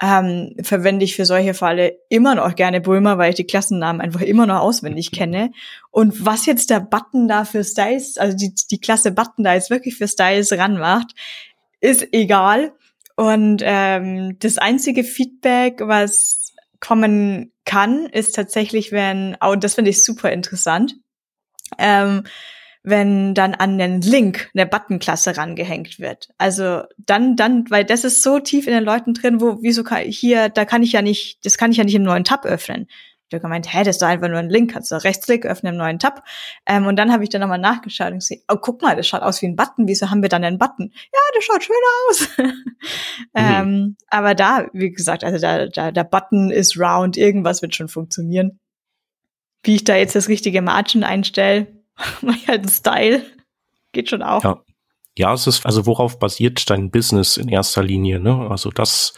ähm, 0.00 0.54
verwende 0.62 1.04
ich 1.04 1.16
für 1.16 1.24
solche 1.24 1.54
Fälle 1.54 1.98
immer 2.08 2.36
noch 2.36 2.54
gerne 2.54 2.80
Bulma, 2.80 3.18
weil 3.18 3.30
ich 3.30 3.36
die 3.36 3.46
Klassennamen 3.46 4.00
einfach 4.00 4.20
immer 4.20 4.46
noch 4.46 4.60
auswendig 4.60 5.10
kenne. 5.10 5.50
Und 5.90 6.24
was 6.24 6.46
jetzt 6.46 6.70
der 6.70 6.80
Button 6.80 7.26
da 7.26 7.44
für 7.44 7.64
Styles, 7.64 8.16
also 8.16 8.36
die, 8.36 8.54
die 8.70 8.80
Klasse 8.80 9.10
Button 9.10 9.42
da 9.42 9.54
jetzt 9.54 9.70
wirklich 9.70 9.96
für 9.96 10.06
Styles 10.06 10.52
ranmacht, 10.52 11.14
ist 11.80 12.06
egal. 12.12 12.72
Und 13.16 13.62
ähm, 13.64 14.38
das 14.38 14.58
einzige 14.58 15.02
Feedback, 15.02 15.80
was 15.80 16.52
kommen 16.78 17.52
kann, 17.68 18.06
ist 18.06 18.34
tatsächlich, 18.34 18.92
wenn, 18.92 19.36
oh, 19.44 19.54
das 19.54 19.74
finde 19.74 19.90
ich 19.90 20.02
super 20.02 20.32
interessant, 20.32 20.96
ähm, 21.78 22.24
wenn 22.82 23.34
dann 23.34 23.54
an 23.54 23.76
den 23.76 24.00
Link 24.00 24.50
eine 24.54 24.64
Buttonklasse 24.64 25.36
rangehängt 25.36 25.98
wird. 25.98 26.30
Also 26.38 26.84
dann, 26.96 27.36
dann, 27.36 27.70
weil 27.70 27.84
das 27.84 28.04
ist 28.04 28.22
so 28.22 28.38
tief 28.38 28.66
in 28.66 28.72
den 28.72 28.84
Leuten 28.84 29.12
drin, 29.12 29.42
wo, 29.42 29.58
wieso 29.60 29.84
kann 29.84 30.02
hier, 30.04 30.48
da 30.48 30.64
kann 30.64 30.82
ich 30.82 30.92
ja 30.92 31.02
nicht, 31.02 31.44
das 31.44 31.58
kann 31.58 31.70
ich 31.70 31.76
ja 31.76 31.84
nicht 31.84 31.94
im 31.94 32.04
neuen 32.04 32.24
Tab 32.24 32.46
öffnen. 32.46 32.88
Ich 33.28 33.34
habe 33.34 33.42
gemeint, 33.42 33.72
hä, 33.72 33.84
das 33.84 33.96
ist 33.96 34.02
doch 34.02 34.08
einfach 34.08 34.28
nur 34.28 34.38
ein 34.38 34.48
Link, 34.48 34.72
kannst 34.72 34.90
du 34.90 34.94
Rechtsklick 34.94 35.44
öffnen 35.44 35.74
im 35.74 35.78
neuen 35.78 35.98
Tab. 35.98 36.24
Ähm, 36.64 36.86
und 36.86 36.96
dann 36.96 37.12
habe 37.12 37.24
ich 37.24 37.28
dann 37.28 37.42
nochmal 37.42 37.58
nachgeschaut 37.58 38.12
und 38.12 38.20
gesehen, 38.20 38.42
oh, 38.48 38.56
guck 38.56 38.80
mal, 38.80 38.96
das 38.96 39.06
schaut 39.06 39.20
aus 39.20 39.42
wie 39.42 39.46
ein 39.46 39.56
Button, 39.56 39.86
wieso 39.86 40.08
haben 40.08 40.22
wir 40.22 40.30
dann 40.30 40.44
einen 40.44 40.56
Button? 40.56 40.90
Ja, 41.12 41.20
das 41.34 41.44
schaut 41.44 41.62
schön 41.62 41.76
aus. 42.08 42.28
mhm. 42.38 42.52
ähm, 43.34 43.96
aber 44.08 44.34
da, 44.34 44.68
wie 44.72 44.90
gesagt, 44.90 45.24
also 45.24 45.38
da, 45.38 45.66
da, 45.66 45.92
der 45.92 46.04
Button 46.04 46.50
ist 46.50 46.78
round, 46.78 47.18
irgendwas 47.18 47.60
wird 47.60 47.74
schon 47.74 47.88
funktionieren. 47.88 48.58
Wie 49.62 49.74
ich 49.74 49.84
da 49.84 49.94
jetzt 49.96 50.14
das 50.14 50.28
richtige 50.28 50.62
Margin 50.62 51.04
einstelle, 51.04 51.66
mach 52.22 52.34
ich 52.34 52.48
halt 52.48 52.60
einen 52.60 52.70
Style. 52.70 53.26
Geht 53.92 54.08
schon 54.08 54.22
auch. 54.22 54.42
Ja. 54.42 54.62
ja, 55.18 55.34
es 55.34 55.46
ist, 55.46 55.66
also 55.66 55.84
worauf 55.84 56.18
basiert 56.18 56.70
dein 56.70 56.90
Business 56.90 57.36
in 57.36 57.48
erster 57.48 57.82
Linie, 57.82 58.20
ne? 58.20 58.48
Also 58.48 58.70
das, 58.70 59.12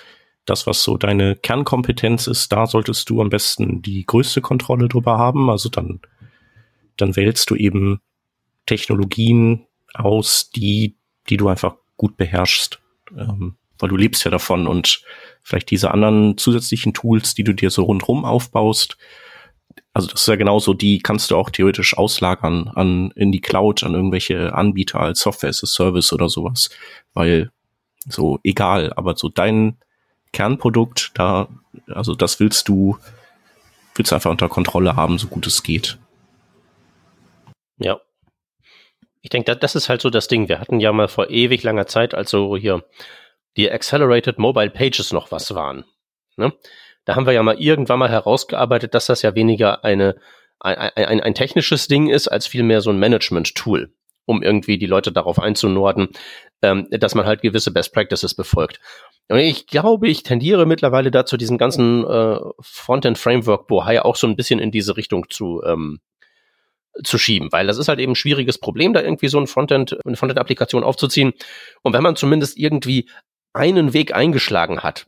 das, 0.50 0.66
was 0.66 0.82
so 0.82 0.96
deine 0.96 1.36
Kernkompetenz 1.36 2.26
ist, 2.26 2.50
da 2.52 2.66
solltest 2.66 3.08
du 3.08 3.20
am 3.20 3.30
besten 3.30 3.82
die 3.82 4.04
größte 4.04 4.40
Kontrolle 4.40 4.88
drüber 4.88 5.16
haben. 5.16 5.48
Also 5.48 5.68
dann, 5.68 6.00
dann 6.96 7.16
wählst 7.16 7.50
du 7.50 7.54
eben 7.54 8.00
Technologien 8.66 9.66
aus, 9.94 10.50
die, 10.50 10.96
die 11.28 11.36
du 11.36 11.48
einfach 11.48 11.76
gut 11.96 12.16
beherrschst. 12.16 12.80
Ähm, 13.16 13.56
weil 13.78 13.88
du 13.88 13.96
lebst 13.96 14.24
ja 14.24 14.30
davon 14.30 14.66
und 14.66 15.02
vielleicht 15.42 15.70
diese 15.70 15.90
anderen 15.90 16.36
zusätzlichen 16.36 16.92
Tools, 16.92 17.34
die 17.34 17.44
du 17.44 17.54
dir 17.54 17.70
so 17.70 17.84
rundherum 17.84 18.24
aufbaust, 18.24 18.98
also 19.92 20.08
das 20.08 20.22
ist 20.22 20.28
ja 20.28 20.36
genauso, 20.36 20.74
die 20.74 20.98
kannst 20.98 21.30
du 21.30 21.36
auch 21.36 21.50
theoretisch 21.50 21.96
auslagern 21.96 22.68
an 22.68 23.10
in 23.16 23.32
die 23.32 23.40
Cloud, 23.40 23.82
an 23.82 23.94
irgendwelche 23.94 24.54
Anbieter 24.54 25.00
als 25.00 25.20
Software 25.20 25.50
as 25.50 25.64
a 25.64 25.66
Service 25.66 26.12
oder 26.12 26.28
sowas, 26.28 26.70
weil 27.14 27.50
so 28.06 28.38
egal, 28.44 28.92
aber 28.94 29.16
so 29.16 29.28
dein 29.28 29.78
Kernprodukt, 30.32 31.12
da, 31.14 31.48
also 31.88 32.14
das 32.14 32.40
willst 32.40 32.68
du, 32.68 32.98
willst 33.94 34.12
du 34.12 34.14
einfach 34.14 34.30
unter 34.30 34.48
Kontrolle 34.48 34.96
haben, 34.96 35.18
so 35.18 35.26
gut 35.26 35.46
es 35.46 35.62
geht. 35.62 35.98
Ja. 37.78 38.00
Ich 39.22 39.30
denke, 39.30 39.54
das 39.54 39.74
ist 39.74 39.88
halt 39.88 40.00
so 40.00 40.08
das 40.08 40.28
Ding. 40.28 40.48
Wir 40.48 40.60
hatten 40.60 40.80
ja 40.80 40.92
mal 40.92 41.08
vor 41.08 41.30
ewig 41.30 41.62
langer 41.62 41.86
Zeit, 41.86 42.14
also 42.14 42.56
hier 42.56 42.84
die 43.56 43.70
Accelerated 43.70 44.38
Mobile 44.38 44.70
Pages 44.70 45.12
noch 45.12 45.30
was 45.32 45.54
waren. 45.54 45.84
Ne? 46.36 46.52
Da 47.04 47.16
haben 47.16 47.26
wir 47.26 47.32
ja 47.32 47.42
mal 47.42 47.60
irgendwann 47.60 47.98
mal 47.98 48.10
herausgearbeitet, 48.10 48.94
dass 48.94 49.06
das 49.06 49.22
ja 49.22 49.34
weniger 49.34 49.84
eine, 49.84 50.16
ein, 50.60 50.76
ein, 50.76 51.20
ein 51.20 51.34
technisches 51.34 51.88
Ding 51.88 52.08
ist, 52.08 52.28
als 52.28 52.46
vielmehr 52.46 52.80
so 52.80 52.90
ein 52.90 52.98
Management-Tool, 52.98 53.92
um 54.26 54.42
irgendwie 54.42 54.78
die 54.78 54.86
Leute 54.86 55.12
darauf 55.12 55.38
einzunorden, 55.38 56.10
ähm, 56.62 56.86
dass 56.90 57.14
man 57.14 57.26
halt 57.26 57.42
gewisse 57.42 57.72
Best 57.72 57.92
Practices 57.92 58.34
befolgt. 58.34 58.80
Und 59.30 59.38
ich 59.38 59.68
glaube, 59.68 60.08
ich 60.08 60.24
tendiere 60.24 60.66
mittlerweile 60.66 61.12
dazu, 61.12 61.36
diesen 61.36 61.56
ganzen 61.56 62.04
äh, 62.04 62.40
Frontend-Framework 62.60 63.68
Bohai 63.68 64.02
auch 64.02 64.16
so 64.16 64.26
ein 64.26 64.34
bisschen 64.34 64.58
in 64.58 64.72
diese 64.72 64.96
Richtung 64.96 65.26
zu, 65.30 65.62
ähm, 65.64 66.00
zu 67.04 67.16
schieben, 67.16 67.52
weil 67.52 67.68
das 67.68 67.78
ist 67.78 67.86
halt 67.86 68.00
eben 68.00 68.12
ein 68.12 68.16
schwieriges 68.16 68.58
Problem, 68.58 68.92
da 68.92 69.00
irgendwie 69.00 69.28
so 69.28 69.38
ein 69.38 69.46
Frontend, 69.46 69.96
eine 70.04 70.16
Frontend-Applikation 70.16 70.82
aufzuziehen. 70.82 71.32
Und 71.82 71.92
wenn 71.92 72.02
man 72.02 72.16
zumindest 72.16 72.58
irgendwie 72.58 73.08
einen 73.52 73.92
Weg 73.92 74.14
eingeschlagen 74.14 74.80
hat, 74.80 75.06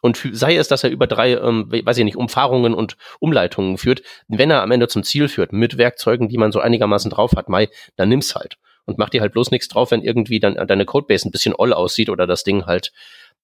und 0.00 0.16
sei 0.32 0.56
es, 0.56 0.68
dass 0.68 0.84
er 0.84 0.90
über 0.90 1.06
drei, 1.06 1.34
ähm, 1.34 1.70
weiß 1.70 1.98
ich 1.98 2.04
nicht, 2.04 2.16
Umfahrungen 2.16 2.72
und 2.72 2.96
Umleitungen 3.20 3.76
führt, 3.76 4.02
wenn 4.28 4.50
er 4.50 4.62
am 4.62 4.70
Ende 4.70 4.88
zum 4.88 5.02
Ziel 5.02 5.28
führt, 5.28 5.52
mit 5.52 5.76
Werkzeugen, 5.76 6.28
die 6.28 6.38
man 6.38 6.52
so 6.52 6.60
einigermaßen 6.60 7.10
drauf 7.10 7.32
hat, 7.36 7.48
Mai, 7.48 7.68
dann 7.96 8.08
nimm's 8.08 8.34
halt. 8.34 8.56
Und 8.86 8.96
mach 8.96 9.10
dir 9.10 9.20
halt 9.20 9.32
bloß 9.32 9.50
nichts 9.50 9.68
drauf, 9.68 9.90
wenn 9.90 10.02
irgendwie 10.02 10.40
dann 10.40 10.54
deine 10.66 10.86
Codebase 10.86 11.28
ein 11.28 11.32
bisschen 11.32 11.54
oll 11.54 11.74
aussieht 11.74 12.08
oder 12.08 12.26
das 12.26 12.44
Ding 12.44 12.64
halt 12.64 12.92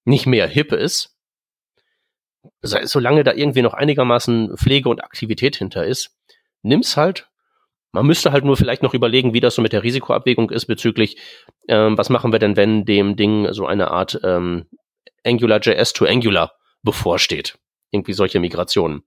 nicht 0.04 0.26
mehr 0.26 0.46
hip 0.46 0.72
ist. 0.72 1.16
Solange 2.62 3.24
da 3.24 3.32
irgendwie 3.32 3.62
noch 3.62 3.74
einigermaßen 3.74 4.56
Pflege 4.56 4.88
und 4.88 5.02
Aktivität 5.02 5.56
hinter 5.56 5.86
ist, 5.86 6.16
nimm's 6.62 6.96
halt. 6.96 7.28
Man 7.92 8.06
müsste 8.06 8.32
halt 8.32 8.44
nur 8.44 8.56
vielleicht 8.56 8.82
noch 8.82 8.92
überlegen, 8.92 9.34
wie 9.34 9.40
das 9.40 9.54
so 9.54 9.62
mit 9.62 9.72
der 9.72 9.82
Risikoabwägung 9.82 10.50
ist 10.50 10.66
bezüglich, 10.66 11.16
ähm, 11.68 11.96
was 11.96 12.10
machen 12.10 12.32
wir 12.32 12.38
denn, 12.38 12.56
wenn 12.56 12.84
dem 12.84 13.16
Ding 13.16 13.52
so 13.52 13.66
eine 13.66 13.90
Art 13.90 14.18
ähm, 14.24 14.66
AngularJS 15.24 15.92
to 15.92 16.04
Angular 16.04 16.52
bevorsteht. 16.82 17.56
Irgendwie 17.90 18.12
solche 18.12 18.40
Migrationen. 18.40 19.04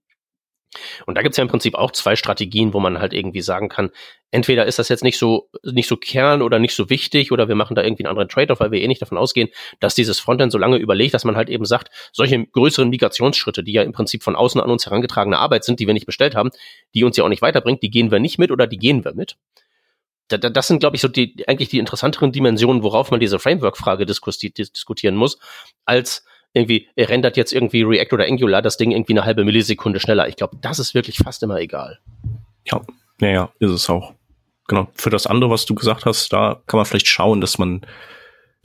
Und 1.06 1.16
da 1.16 1.22
gibt's 1.22 1.38
ja 1.38 1.42
im 1.42 1.48
Prinzip 1.48 1.76
auch 1.76 1.92
zwei 1.92 2.16
Strategien, 2.16 2.74
wo 2.74 2.80
man 2.80 3.00
halt 3.00 3.14
irgendwie 3.14 3.42
sagen 3.42 3.70
kann, 3.70 3.90
entweder 4.32 4.66
ist 4.66 4.80
das 4.80 4.90
jetzt 4.90 5.04
nicht 5.04 5.18
so, 5.18 5.50
nicht 5.64 5.88
so 5.88 5.96
kern 5.96 6.42
oder 6.42 6.60
nicht 6.60 6.76
so 6.76 6.90
wichtig 6.90 7.32
oder 7.32 7.48
wir 7.48 7.56
machen 7.56 7.76
da 7.76 7.84
irgendwie 7.84 8.04
einen 8.04 8.10
anderen 8.10 8.28
Trade-off, 8.28 8.60
weil 8.60 8.72
wir 8.72 8.82
eh 8.82 8.88
nicht 8.88 9.02
davon 9.02 9.18
ausgehen, 9.18 9.50
dass 9.80 9.96
dieses 9.96 10.20
Frontend 10.20 10.52
so 10.52 10.58
lange 10.58 10.78
überlegt, 10.78 11.14
dass 11.14 11.24
man 11.24 11.38
halt 11.38 11.50
eben 11.50 11.66
sagt, 11.66 11.90
solche 12.12 12.46
größeren 12.46 12.90
Migrationsschritte, 12.90 13.64
die 13.64 13.72
ja 13.74 13.84
im 13.84 13.94
Prinzip 13.94 14.24
von 14.24 14.36
außen 14.36 14.60
an 14.60 14.70
uns 14.70 14.86
herangetragene 14.86 15.38
Arbeit 15.38 15.64
sind, 15.64 15.80
die 15.80 15.88
wir 15.88 15.94
nicht 15.94 16.06
bestellt 16.06 16.36
haben, 16.36 16.52
die 16.94 17.04
uns 17.04 17.16
ja 17.18 17.24
auch 17.24 17.30
nicht 17.30 17.42
weiterbringt, 17.42 17.82
die 17.82 17.90
gehen 17.90 18.12
wir 18.12 18.20
nicht 18.20 18.38
mit 18.38 18.52
oder 18.52 18.68
die 18.68 18.78
gehen 18.78 19.06
wir 19.06 19.14
mit. 19.14 19.38
Das 20.30 20.68
sind, 20.68 20.80
glaube 20.80 20.98
ich, 20.98 21.02
so 21.02 21.08
die, 21.08 21.48
eigentlich 21.48 21.70
die 21.70 21.80
interessanteren 21.80 22.34
Dimensionen, 22.34 22.84
worauf 22.84 23.12
man 23.12 23.22
diese 23.22 23.40
Framework-Frage 23.40 24.06
diskutieren 24.06 25.16
muss, 25.16 25.40
als 25.86 26.26
irgendwie, 26.54 26.88
er 26.96 27.10
rendert 27.10 27.38
jetzt 27.38 27.54
irgendwie 27.54 27.84
React 27.84 28.14
oder 28.14 28.26
Angular 28.26 28.62
das 28.62 28.78
Ding 28.78 28.92
irgendwie 28.92 29.14
eine 29.14 29.26
halbe 29.26 29.46
Millisekunde 29.46 30.00
schneller. 30.00 30.28
Ich 30.28 30.36
glaube, 30.36 30.58
das 30.62 30.80
ist 30.80 30.94
wirklich 30.94 31.18
fast 31.18 31.44
immer 31.44 31.60
egal. 31.60 32.00
Ja, 32.66 32.82
naja, 33.20 33.52
ist 33.60 33.72
es 33.72 33.90
auch. 33.90 34.14
Genau. 34.68 34.90
Für 34.96 35.10
das 35.10 35.28
andere, 35.28 35.50
was 35.50 35.66
du 35.66 35.76
gesagt 35.76 36.06
hast, 36.06 36.34
da 36.34 36.62
kann 36.68 36.78
man 36.78 36.86
vielleicht 36.86 37.08
schauen, 37.08 37.42
dass 37.42 37.58
man, 37.58 37.86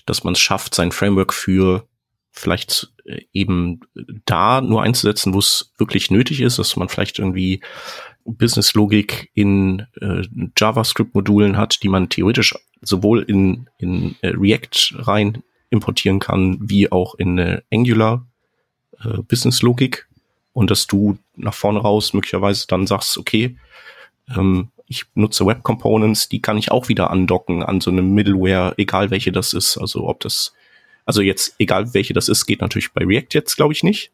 dass 0.07 0.25
man 0.25 0.33
es 0.33 0.41
schafft, 0.41 0.75
sein 0.75 0.91
Framework 0.93 1.33
für 1.33 1.87
vielleicht 2.33 2.93
äh, 3.05 3.23
eben 3.33 3.81
da 4.25 4.61
nur 4.61 4.83
einzusetzen, 4.83 5.35
wo 5.35 5.39
es 5.39 5.73
wirklich 5.79 6.11
nötig 6.11 6.41
ist, 6.41 6.59
dass 6.59 6.77
man 6.77 6.89
vielleicht 6.89 7.19
irgendwie 7.19 7.61
Business-Logik 8.25 9.31
in 9.35 9.87
äh, 10.01 10.23
JavaScript-Modulen 10.59 11.57
hat, 11.57 11.83
die 11.83 11.89
man 11.89 12.09
theoretisch 12.09 12.55
sowohl 12.81 13.23
in, 13.23 13.69
in 13.79 14.17
äh, 14.23 14.29
React 14.29 14.95
rein 15.07 15.43
importieren 15.73 16.21
kann, 16.21 16.59
wie 16.61 16.93
auch 16.93 17.15
in 17.17 17.39
äh, 17.39 17.63
Angular 17.73 18.27
äh, 19.01 19.19
Business-Logik 19.23 20.07
und 20.53 20.71
dass 20.71 20.87
du 20.87 21.19
nach 21.35 21.55
vorne 21.55 21.81
raus 21.81 22.13
möglicherweise 22.13 22.67
dann 22.69 22.87
sagst, 22.87 23.19
okay, 23.19 23.57
ähm, 24.37 24.69
ich 24.87 25.07
nutze 25.15 25.47
Web 25.47 25.63
Components, 25.63 26.29
die 26.29 26.43
kann 26.43 26.59
ich 26.59 26.71
auch 26.71 26.89
wieder 26.89 27.11
andocken 27.11 27.63
an 27.63 27.81
so 27.81 27.91
einem 27.91 28.13
Middleware, 28.13 28.75
egal 28.77 29.11
welche 29.11 29.33
das 29.33 29.55
ist. 29.55 29.79
Also 29.79 30.07
ob 30.07 30.21
das, 30.21 30.55
also 31.07 31.23
jetzt 31.23 31.55
egal 31.59 31.95
welche 31.95 32.13
das 32.13 32.29
ist, 32.29 32.45
geht 32.47 32.61
natürlich 32.61 32.93
bei 32.93 33.05
React 33.05 33.29
jetzt, 33.33 33.57
glaube 33.57 33.73
ich, 33.73 33.83
nicht. 33.83 34.13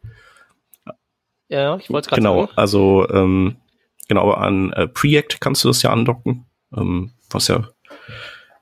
Ja, 1.48 1.76
ich 1.78 1.90
wollte 1.90 2.10
gerade 2.10 2.20
genau, 2.20 2.34
sagen. 2.34 2.46
Genau, 2.48 2.60
also 2.60 3.08
ähm, 3.10 3.56
genau 4.06 4.30
an 4.30 4.72
äh, 4.72 4.86
Preact 4.86 5.40
kannst 5.40 5.64
du 5.64 5.68
das 5.68 5.82
ja 5.82 5.90
andocken, 5.90 6.46
ähm, 6.76 7.12
was 7.30 7.48
ja 7.48 7.68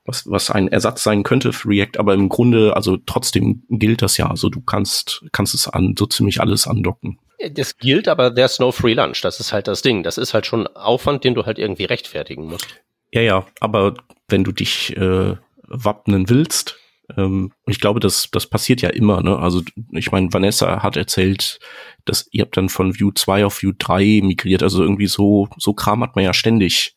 was, 0.07 0.29
was 0.29 0.49
ein 0.49 0.69
Ersatz 0.69 1.03
sein 1.03 1.23
könnte 1.23 1.53
für 1.53 1.69
React, 1.69 1.99
aber 1.99 2.13
im 2.13 2.29
Grunde, 2.29 2.75
also 2.75 2.97
trotzdem 2.97 3.63
gilt 3.69 4.01
das 4.01 4.17
ja. 4.17 4.29
Also 4.29 4.49
du 4.49 4.61
kannst, 4.61 5.25
kannst 5.33 5.53
es 5.53 5.67
an 5.67 5.95
so 5.99 6.05
ziemlich 6.05 6.41
alles 6.41 6.65
andocken. 6.65 7.19
Das 7.51 7.77
gilt, 7.77 8.07
aber 8.07 8.33
there's 8.33 8.59
no 8.59 8.71
free 8.71 8.93
lunch. 8.93 9.21
Das 9.21 9.39
ist 9.39 9.53
halt 9.53 9.67
das 9.67 9.83
Ding. 9.83 10.01
Das 10.01 10.17
ist 10.17 10.33
halt 10.33 10.47
schon 10.47 10.65
Aufwand, 10.67 11.23
den 11.23 11.35
du 11.35 11.45
halt 11.45 11.59
irgendwie 11.59 11.85
rechtfertigen 11.85 12.45
musst. 12.47 12.81
Ja, 13.11 13.21
ja, 13.21 13.45
aber 13.59 13.93
wenn 14.27 14.43
du 14.43 14.51
dich 14.51 14.95
äh, 14.97 15.35
wappnen 15.67 16.29
willst, 16.29 16.79
ähm, 17.15 17.51
ich 17.67 17.79
glaube, 17.79 17.99
das, 17.99 18.29
das 18.31 18.47
passiert 18.47 18.81
ja 18.81 18.89
immer, 18.89 19.21
ne? 19.21 19.37
Also 19.37 19.61
ich 19.91 20.11
meine, 20.11 20.33
Vanessa 20.33 20.81
hat 20.83 20.97
erzählt, 20.97 21.59
dass 22.05 22.27
ihr 22.31 22.43
habt 22.43 22.57
dann 22.57 22.69
von 22.69 22.97
View 22.97 23.11
2 23.11 23.45
auf 23.45 23.61
View 23.61 23.73
3 23.77 24.21
migriert. 24.23 24.63
Also 24.63 24.81
irgendwie 24.81 25.07
so, 25.07 25.47
so 25.57 25.73
Kram 25.73 26.01
hat 26.03 26.15
man 26.15 26.25
ja 26.25 26.33
ständig. 26.33 26.95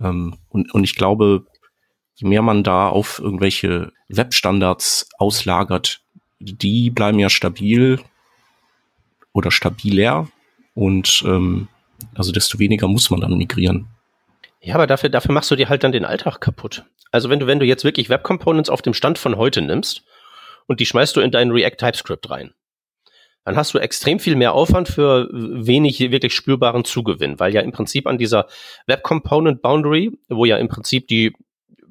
Ähm, 0.00 0.36
und, 0.48 0.72
und 0.72 0.84
ich 0.84 0.94
glaube, 0.94 1.46
je 2.14 2.28
mehr 2.28 2.42
man 2.42 2.62
da 2.62 2.88
auf 2.88 3.18
irgendwelche 3.18 3.92
Webstandards 4.08 5.08
auslagert, 5.18 6.00
die 6.38 6.90
bleiben 6.90 7.18
ja 7.18 7.30
stabil 7.30 8.00
oder 9.32 9.50
stabiler 9.50 10.28
und 10.74 11.22
ähm, 11.26 11.68
also 12.14 12.32
desto 12.32 12.58
weniger 12.58 12.88
muss 12.88 13.10
man 13.10 13.20
dann 13.20 13.36
migrieren. 13.36 13.88
Ja, 14.60 14.76
aber 14.76 14.86
dafür, 14.86 15.10
dafür 15.10 15.32
machst 15.32 15.50
du 15.50 15.56
dir 15.56 15.68
halt 15.68 15.84
dann 15.84 15.92
den 15.92 16.04
Alltag 16.04 16.40
kaputt. 16.40 16.84
Also 17.10 17.28
wenn 17.28 17.38
du, 17.38 17.46
wenn 17.46 17.60
du 17.60 17.66
jetzt 17.66 17.84
wirklich 17.84 18.08
Web 18.08 18.22
Components 18.22 18.70
auf 18.70 18.82
dem 18.82 18.94
Stand 18.94 19.18
von 19.18 19.36
heute 19.36 19.62
nimmst 19.62 20.04
und 20.66 20.80
die 20.80 20.86
schmeißt 20.86 21.14
du 21.16 21.20
in 21.20 21.30
deinen 21.30 21.50
React 21.50 21.76
TypeScript 21.78 22.30
rein, 22.30 22.54
dann 23.44 23.56
hast 23.56 23.74
du 23.74 23.78
extrem 23.78 24.18
viel 24.18 24.36
mehr 24.36 24.54
Aufwand 24.54 24.88
für 24.88 25.28
wenig 25.30 26.00
wirklich 26.00 26.34
spürbaren 26.34 26.84
Zugewinn, 26.84 27.38
weil 27.38 27.52
ja 27.52 27.60
im 27.60 27.72
Prinzip 27.72 28.06
an 28.06 28.16
dieser 28.16 28.48
Web 28.86 29.02
Component 29.02 29.60
Boundary, 29.60 30.12
wo 30.28 30.46
ja 30.46 30.56
im 30.56 30.68
Prinzip 30.68 31.08
die 31.08 31.34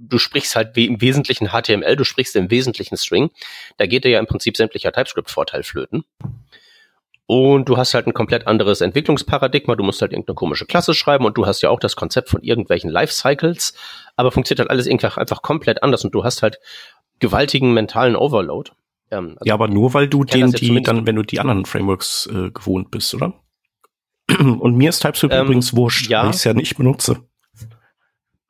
du 0.10 0.18
sprichst 0.18 0.56
halt 0.56 0.78
im 0.78 1.02
Wesentlichen 1.02 1.50
HTML, 1.50 1.96
du 1.96 2.04
sprichst 2.04 2.36
im 2.36 2.52
Wesentlichen 2.52 2.98
String. 2.98 3.32
Da 3.78 3.86
geht 3.86 4.04
dir 4.04 4.12
ja 4.12 4.20
im 4.20 4.28
Prinzip 4.28 4.58
sämtlicher 4.58 4.92
TypeScript-Vorteil 4.92 5.64
flöten. 5.64 6.04
Und 7.26 7.70
du 7.70 7.78
hast 7.78 7.94
halt 7.94 8.06
ein 8.06 8.14
komplett 8.14 8.48
anderes 8.48 8.82
Entwicklungsparadigma. 8.82 9.76
Du 9.76 9.84
musst 9.84 10.02
halt 10.02 10.12
irgendeine 10.12 10.36
komische 10.36 10.66
Klasse 10.66 10.94
schreiben 10.94 11.26
und 11.26 11.38
du 11.38 11.46
hast 11.46 11.62
ja 11.62 11.70
auch 11.70 11.80
das 11.80 11.96
Konzept 11.96 12.30
von 12.30 12.42
irgendwelchen 12.42 12.90
Lifecycles. 12.90 13.74
Aber 14.18 14.32
funktioniert 14.32 14.60
halt 14.60 14.70
alles 14.70 14.88
irgendwie 14.88 15.08
einfach 15.08 15.42
komplett 15.42 15.84
anders 15.84 16.04
und 16.04 16.14
du 16.14 16.24
hast 16.24 16.44
halt 16.44 16.60
gewaltigen 17.20 17.74
mentalen 17.74 18.16
Overload. 18.16 18.72
Ähm, 19.10 19.38
also 19.38 19.46
ja, 19.46 19.54
aber 19.54 19.70
nur 19.70 19.94
weil 19.94 20.08
du 20.10 20.26
den, 20.26 20.52
die 20.52 20.82
dann, 20.82 21.08
wenn 21.08 21.16
du 21.16 21.24
die 21.24 21.40
anderen 21.40 21.66
Frameworks 21.66 22.28
äh, 22.28 22.52
gewohnt 22.52 22.92
bist, 22.92 23.14
oder? 23.14 23.34
Und 24.40 24.76
mir 24.76 24.90
ist 24.90 25.00
TypeScript 25.00 25.34
ähm, 25.34 25.46
übrigens 25.46 25.76
wurscht, 25.76 26.10
ja. 26.10 26.24
weil 26.24 26.30
ich 26.32 26.38
es 26.38 26.44
ja 26.44 26.54
nicht 26.54 26.78
benutze 26.78 27.24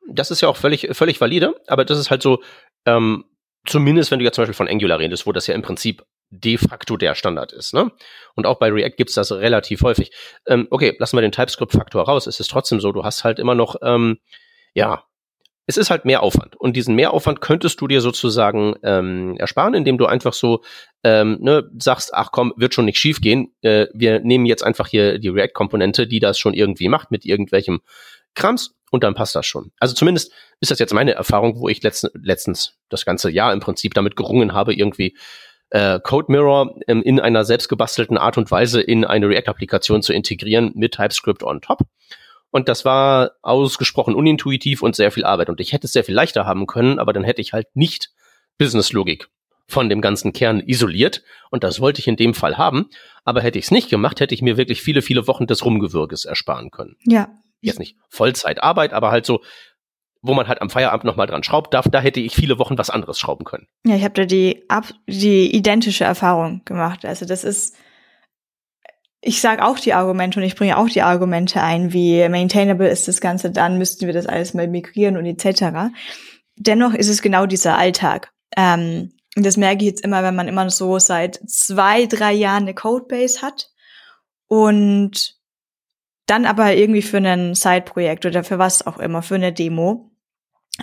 das 0.08 0.30
ist 0.30 0.40
ja 0.40 0.48
auch 0.48 0.56
völlig, 0.56 0.88
völlig 0.92 1.20
valide, 1.20 1.54
aber 1.66 1.84
das 1.84 1.98
ist 1.98 2.10
halt 2.10 2.22
so, 2.22 2.42
ähm, 2.86 3.24
zumindest 3.66 4.10
wenn 4.10 4.18
du 4.18 4.24
jetzt 4.24 4.34
zum 4.36 4.42
Beispiel 4.42 4.54
von 4.54 4.68
Angular 4.68 4.98
redest, 4.98 5.26
wo 5.26 5.32
das 5.32 5.46
ja 5.46 5.54
im 5.54 5.62
Prinzip 5.62 6.04
de 6.30 6.58
facto 6.58 6.96
der 6.96 7.14
Standard 7.14 7.52
ist. 7.52 7.74
Ne? 7.74 7.92
Und 8.34 8.46
auch 8.46 8.58
bei 8.58 8.70
React 8.70 8.96
gibt's 8.96 9.14
das 9.14 9.30
relativ 9.32 9.82
häufig. 9.82 10.10
Ähm, 10.46 10.66
okay, 10.70 10.96
lassen 10.98 11.16
wir 11.16 11.22
den 11.22 11.32
TypeScript-Faktor 11.32 12.04
raus. 12.04 12.26
Es 12.26 12.40
ist 12.40 12.50
trotzdem 12.50 12.80
so, 12.80 12.92
du 12.92 13.04
hast 13.04 13.24
halt 13.24 13.38
immer 13.38 13.54
noch, 13.54 13.76
ähm, 13.82 14.18
ja, 14.74 15.04
es 15.66 15.76
ist 15.78 15.90
halt 15.90 16.04
mehr 16.04 16.22
Aufwand. 16.22 16.56
Und 16.56 16.76
diesen 16.76 16.94
Mehraufwand 16.94 17.40
könntest 17.40 17.80
du 17.80 17.88
dir 17.88 18.00
sozusagen 18.00 18.74
ähm, 18.82 19.36
ersparen, 19.38 19.74
indem 19.74 19.96
du 19.96 20.06
einfach 20.06 20.34
so 20.34 20.62
ähm, 21.02 21.38
ne, 21.40 21.70
sagst, 21.78 22.12
ach 22.12 22.32
komm, 22.32 22.52
wird 22.56 22.74
schon 22.74 22.84
nicht 22.84 22.98
schief 22.98 23.20
gehen. 23.20 23.54
Äh, 23.62 23.86
wir 23.94 24.20
nehmen 24.20 24.44
jetzt 24.44 24.62
einfach 24.62 24.88
hier 24.88 25.18
die 25.18 25.28
React-Komponente, 25.28 26.06
die 26.06 26.20
das 26.20 26.38
schon 26.38 26.52
irgendwie 26.52 26.88
macht 26.88 27.10
mit 27.10 27.24
irgendwelchem 27.24 27.80
Krams 28.34 28.74
und 28.90 29.04
dann 29.04 29.14
passt 29.14 29.34
das 29.34 29.46
schon. 29.46 29.72
Also 29.80 29.94
zumindest 29.94 30.32
ist 30.60 30.70
das 30.70 30.78
jetzt 30.78 30.94
meine 30.94 31.12
Erfahrung, 31.12 31.58
wo 31.58 31.68
ich 31.68 31.82
letzten, 31.82 32.08
letztens 32.14 32.78
das 32.88 33.04
ganze 33.04 33.30
Jahr 33.30 33.52
im 33.52 33.60
Prinzip 33.60 33.94
damit 33.94 34.16
gerungen 34.16 34.52
habe, 34.52 34.74
irgendwie 34.74 35.16
äh, 35.70 35.98
Code 36.00 36.30
Mirror 36.30 36.78
ähm, 36.86 37.02
in 37.02 37.18
einer 37.18 37.44
selbstgebastelten 37.44 38.16
Art 38.16 38.38
und 38.38 38.50
Weise 38.50 38.80
in 38.80 39.04
eine 39.04 39.28
React-Applikation 39.28 40.02
zu 40.02 40.12
integrieren 40.12 40.72
mit 40.74 40.94
TypeScript 40.94 41.42
on 41.42 41.60
top. 41.60 41.80
Und 42.50 42.68
das 42.68 42.84
war 42.84 43.32
ausgesprochen 43.42 44.14
unintuitiv 44.14 44.82
und 44.82 44.94
sehr 44.94 45.10
viel 45.10 45.24
Arbeit. 45.24 45.48
Und 45.48 45.60
ich 45.60 45.72
hätte 45.72 45.88
es 45.88 45.92
sehr 45.92 46.04
viel 46.04 46.14
leichter 46.14 46.46
haben 46.46 46.68
können, 46.68 47.00
aber 47.00 47.12
dann 47.12 47.24
hätte 47.24 47.40
ich 47.40 47.52
halt 47.52 47.66
nicht 47.74 48.10
Business-Logik 48.58 49.28
von 49.66 49.88
dem 49.88 50.00
ganzen 50.00 50.32
Kern 50.32 50.60
isoliert. 50.60 51.24
Und 51.50 51.64
das 51.64 51.80
wollte 51.80 51.98
ich 51.98 52.06
in 52.06 52.14
dem 52.14 52.34
Fall 52.34 52.56
haben. 52.56 52.90
Aber 53.24 53.40
hätte 53.40 53.58
ich 53.58 53.64
es 53.64 53.70
nicht 53.72 53.90
gemacht, 53.90 54.20
hätte 54.20 54.34
ich 54.34 54.42
mir 54.42 54.56
wirklich 54.56 54.82
viele, 54.82 55.02
viele 55.02 55.26
Wochen 55.26 55.48
des 55.48 55.64
Rumgewürges 55.64 56.26
ersparen 56.26 56.70
können. 56.70 56.96
Ja. 57.04 57.28
Jetzt 57.66 57.78
nicht 57.78 57.96
Vollzeitarbeit, 58.08 58.92
aber 58.92 59.10
halt 59.10 59.26
so, 59.26 59.40
wo 60.22 60.32
man 60.32 60.48
halt 60.48 60.62
am 60.62 60.70
Feierabend 60.70 61.04
nochmal 61.04 61.26
dran 61.26 61.42
schraubt, 61.42 61.74
da, 61.74 61.82
da 61.82 62.00
hätte 62.00 62.20
ich 62.20 62.34
viele 62.34 62.58
Wochen 62.58 62.78
was 62.78 62.90
anderes 62.90 63.18
schrauben 63.18 63.44
können. 63.44 63.66
Ja, 63.86 63.94
ich 63.96 64.04
habe 64.04 64.14
da 64.14 64.24
die, 64.24 64.64
ab, 64.68 64.86
die 65.06 65.54
identische 65.54 66.04
Erfahrung 66.04 66.62
gemacht. 66.64 67.04
Also 67.04 67.26
das 67.26 67.44
ist, 67.44 67.76
ich 69.20 69.40
sage 69.40 69.64
auch 69.64 69.78
die 69.78 69.92
Argumente 69.92 70.38
und 70.38 70.46
ich 70.46 70.56
bringe 70.56 70.78
auch 70.78 70.88
die 70.88 71.02
Argumente 71.02 71.62
ein, 71.62 71.92
wie 71.92 72.26
maintainable 72.28 72.88
ist 72.88 73.06
das 73.06 73.20
Ganze, 73.20 73.50
dann 73.50 73.76
müssten 73.76 74.06
wir 74.06 74.14
das 74.14 74.26
alles 74.26 74.54
mal 74.54 74.66
migrieren 74.66 75.18
und 75.18 75.26
etc. 75.26 75.92
Dennoch 76.56 76.94
ist 76.94 77.08
es 77.08 77.20
genau 77.20 77.44
dieser 77.44 77.76
Alltag. 77.76 78.32
Ähm, 78.56 79.12
und 79.36 79.44
das 79.44 79.56
merke 79.56 79.84
ich 79.84 79.90
jetzt 79.90 80.04
immer, 80.04 80.22
wenn 80.22 80.36
man 80.36 80.48
immer 80.48 80.70
so 80.70 80.98
seit 80.98 81.40
zwei, 81.48 82.06
drei 82.06 82.32
Jahren 82.32 82.62
eine 82.62 82.74
Codebase 82.74 83.42
hat 83.42 83.68
und 84.46 85.33
dann 86.26 86.46
aber 86.46 86.74
irgendwie 86.74 87.02
für 87.02 87.18
ein 87.18 87.54
Side-Projekt 87.54 88.26
oder 88.26 88.44
für 88.44 88.58
was 88.58 88.86
auch 88.86 88.98
immer, 88.98 89.22
für 89.22 89.34
eine 89.34 89.52
Demo, 89.52 90.10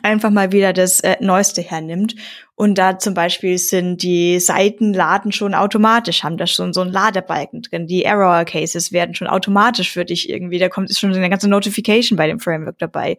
einfach 0.04 0.30
mal 0.30 0.52
wieder 0.52 0.74
das 0.74 1.02
äh, 1.02 1.18
Neueste 1.20 1.62
hernimmt. 1.62 2.16
Und 2.56 2.78
da 2.78 3.00
zum 3.00 3.14
Beispiel 3.14 3.58
sind 3.58 4.04
die 4.04 4.40
Seiten 4.40 4.94
laden 4.94 5.32
schon 5.32 5.54
automatisch, 5.54 6.24
haben 6.24 6.38
da 6.38 6.48
schon 6.48 6.74
so 6.74 6.82
ein 6.82 6.92
Ladebalken 6.92 7.64
drin. 7.64 7.88
Die 7.88 8.04
Error 8.04 8.46
Cases 8.46 8.92
werden 8.92 9.16
schon 9.16 9.28
automatisch 9.28 9.92
für 9.92 10.06
dich 10.06 10.30
irgendwie, 10.30 10.60
da 10.60 10.70
kommt 10.70 10.90
ist 10.90 11.00
schon 11.00 11.14
eine 11.14 11.30
ganze 11.30 11.50
Notification 11.50 12.18
bei 12.18 12.28
dem 12.28 12.40
Framework 12.40 12.78
dabei. 12.80 13.18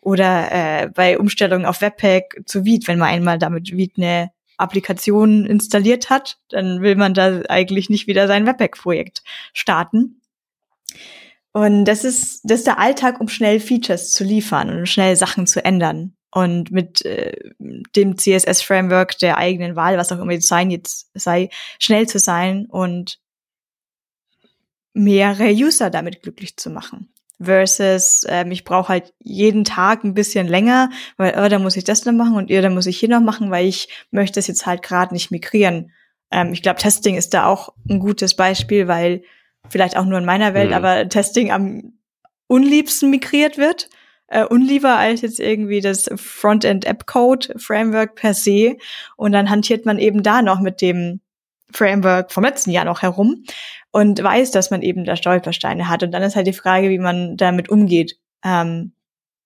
Oder 0.00 0.52
äh, 0.52 0.88
bei 0.88 1.18
Umstellungen 1.18 1.66
auf 1.66 1.80
Webpack 1.80 2.42
zu 2.46 2.64
Vite, 2.64 2.86
wenn 2.88 2.98
man 2.98 3.08
einmal 3.08 3.38
damit 3.38 3.76
Vite 3.76 4.02
eine 4.02 4.30
Applikation 4.58 5.46
installiert 5.46 6.10
hat, 6.10 6.38
dann 6.50 6.82
will 6.82 6.94
man 6.94 7.14
da 7.14 7.42
eigentlich 7.48 7.90
nicht 7.90 8.06
wieder 8.06 8.28
sein 8.28 8.46
Webpack-Projekt 8.46 9.22
starten. 9.54 10.21
Und 11.52 11.84
das 11.84 12.04
ist, 12.04 12.40
das 12.44 12.60
ist 12.60 12.66
der 12.66 12.78
Alltag, 12.78 13.20
um 13.20 13.28
schnell 13.28 13.60
Features 13.60 14.12
zu 14.12 14.24
liefern 14.24 14.70
und 14.70 14.86
schnell 14.86 15.16
Sachen 15.16 15.46
zu 15.46 15.64
ändern. 15.64 16.16
Und 16.30 16.70
mit 16.70 17.04
äh, 17.04 17.50
dem 17.58 18.16
CSS-Framework 18.16 19.18
der 19.18 19.36
eigenen 19.36 19.76
Wahl, 19.76 19.98
was 19.98 20.10
auch 20.12 20.18
immer 20.18 20.32
Design 20.32 20.70
jetzt 20.70 21.10
sei, 21.12 21.50
schnell 21.78 22.08
zu 22.08 22.18
sein 22.18 22.64
und 22.70 23.18
mehrere 24.94 25.50
User 25.50 25.90
damit 25.90 26.22
glücklich 26.22 26.56
zu 26.56 26.70
machen. 26.70 27.12
Versus, 27.38 28.24
ähm, 28.28 28.50
ich 28.50 28.64
brauche 28.64 28.88
halt 28.88 29.12
jeden 29.18 29.64
Tag 29.64 30.04
ein 30.04 30.14
bisschen 30.14 30.46
länger, 30.46 30.90
weil, 31.18 31.34
oh, 31.36 31.48
da 31.48 31.58
muss 31.58 31.76
ich 31.76 31.84
das 31.84 32.06
noch 32.06 32.12
machen 32.12 32.36
und 32.36 32.48
ihr, 32.48 32.62
da 32.62 32.70
muss 32.70 32.86
ich 32.86 32.98
hier 32.98 33.08
noch 33.08 33.20
machen, 33.20 33.50
weil 33.50 33.66
ich 33.66 33.88
möchte 34.10 34.40
es 34.40 34.46
jetzt 34.46 34.64
halt 34.64 34.80
gerade 34.80 35.12
nicht 35.12 35.30
migrieren. 35.30 35.90
Ähm, 36.30 36.52
ich 36.52 36.62
glaube, 36.62 36.80
Testing 36.80 37.16
ist 37.16 37.34
da 37.34 37.46
auch 37.46 37.74
ein 37.90 37.98
gutes 37.98 38.34
Beispiel, 38.36 38.88
weil 38.88 39.22
vielleicht 39.68 39.96
auch 39.96 40.04
nur 40.04 40.18
in 40.18 40.24
meiner 40.24 40.54
Welt, 40.54 40.70
mhm. 40.70 40.76
aber 40.76 41.08
Testing 41.08 41.50
am 41.50 41.94
unliebsten 42.46 43.10
migriert 43.10 43.58
wird. 43.58 43.90
Äh, 44.28 44.44
unlieber 44.44 44.96
als 44.96 45.20
jetzt 45.20 45.40
irgendwie 45.40 45.80
das 45.80 46.08
Frontend-App-Code-Framework 46.14 48.14
per 48.14 48.32
se. 48.32 48.76
Und 49.16 49.32
dann 49.32 49.50
hantiert 49.50 49.84
man 49.84 49.98
eben 49.98 50.22
da 50.22 50.40
noch 50.40 50.60
mit 50.60 50.80
dem 50.80 51.20
Framework 51.70 52.32
vom 52.32 52.44
letzten 52.44 52.70
Jahr 52.70 52.84
noch 52.84 53.02
herum 53.02 53.44
und 53.90 54.22
weiß, 54.22 54.50
dass 54.50 54.70
man 54.70 54.82
eben 54.82 55.04
da 55.04 55.16
Stolpersteine 55.16 55.88
hat. 55.88 56.02
Und 56.02 56.12
dann 56.12 56.22
ist 56.22 56.36
halt 56.36 56.46
die 56.46 56.52
Frage, 56.52 56.88
wie 56.88 56.98
man 56.98 57.36
damit 57.36 57.68
umgeht. 57.68 58.18
Ähm, 58.44 58.92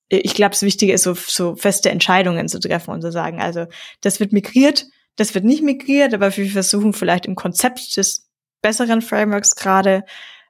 ich 0.09 0.35
glaube, 0.35 0.51
das 0.51 0.63
Wichtige 0.63 0.93
ist, 0.93 1.03
so, 1.03 1.15
so 1.15 1.57
feste 1.57 1.91
Entscheidungen 1.91 2.49
zu 2.49 2.61
treffen 2.61 2.91
und 2.91 3.03
zu 3.03 3.11
sagen, 3.11 3.41
also 3.41 3.67
das 4.03 4.21
wird 4.21 4.33
migriert, 4.33 4.87
das 5.17 5.35
wird 5.35 5.45
nicht 5.45 5.63
migriert, 5.63 6.15
aber 6.15 6.37
wir 6.37 6.49
versuchen 6.49 6.93
vielleicht 6.93 7.27
im 7.27 7.35
Konzept 7.35 7.97
des 7.97 8.26
besseren 8.67 9.01
Frameworks 9.01 9.55
gerade, 9.55 10.05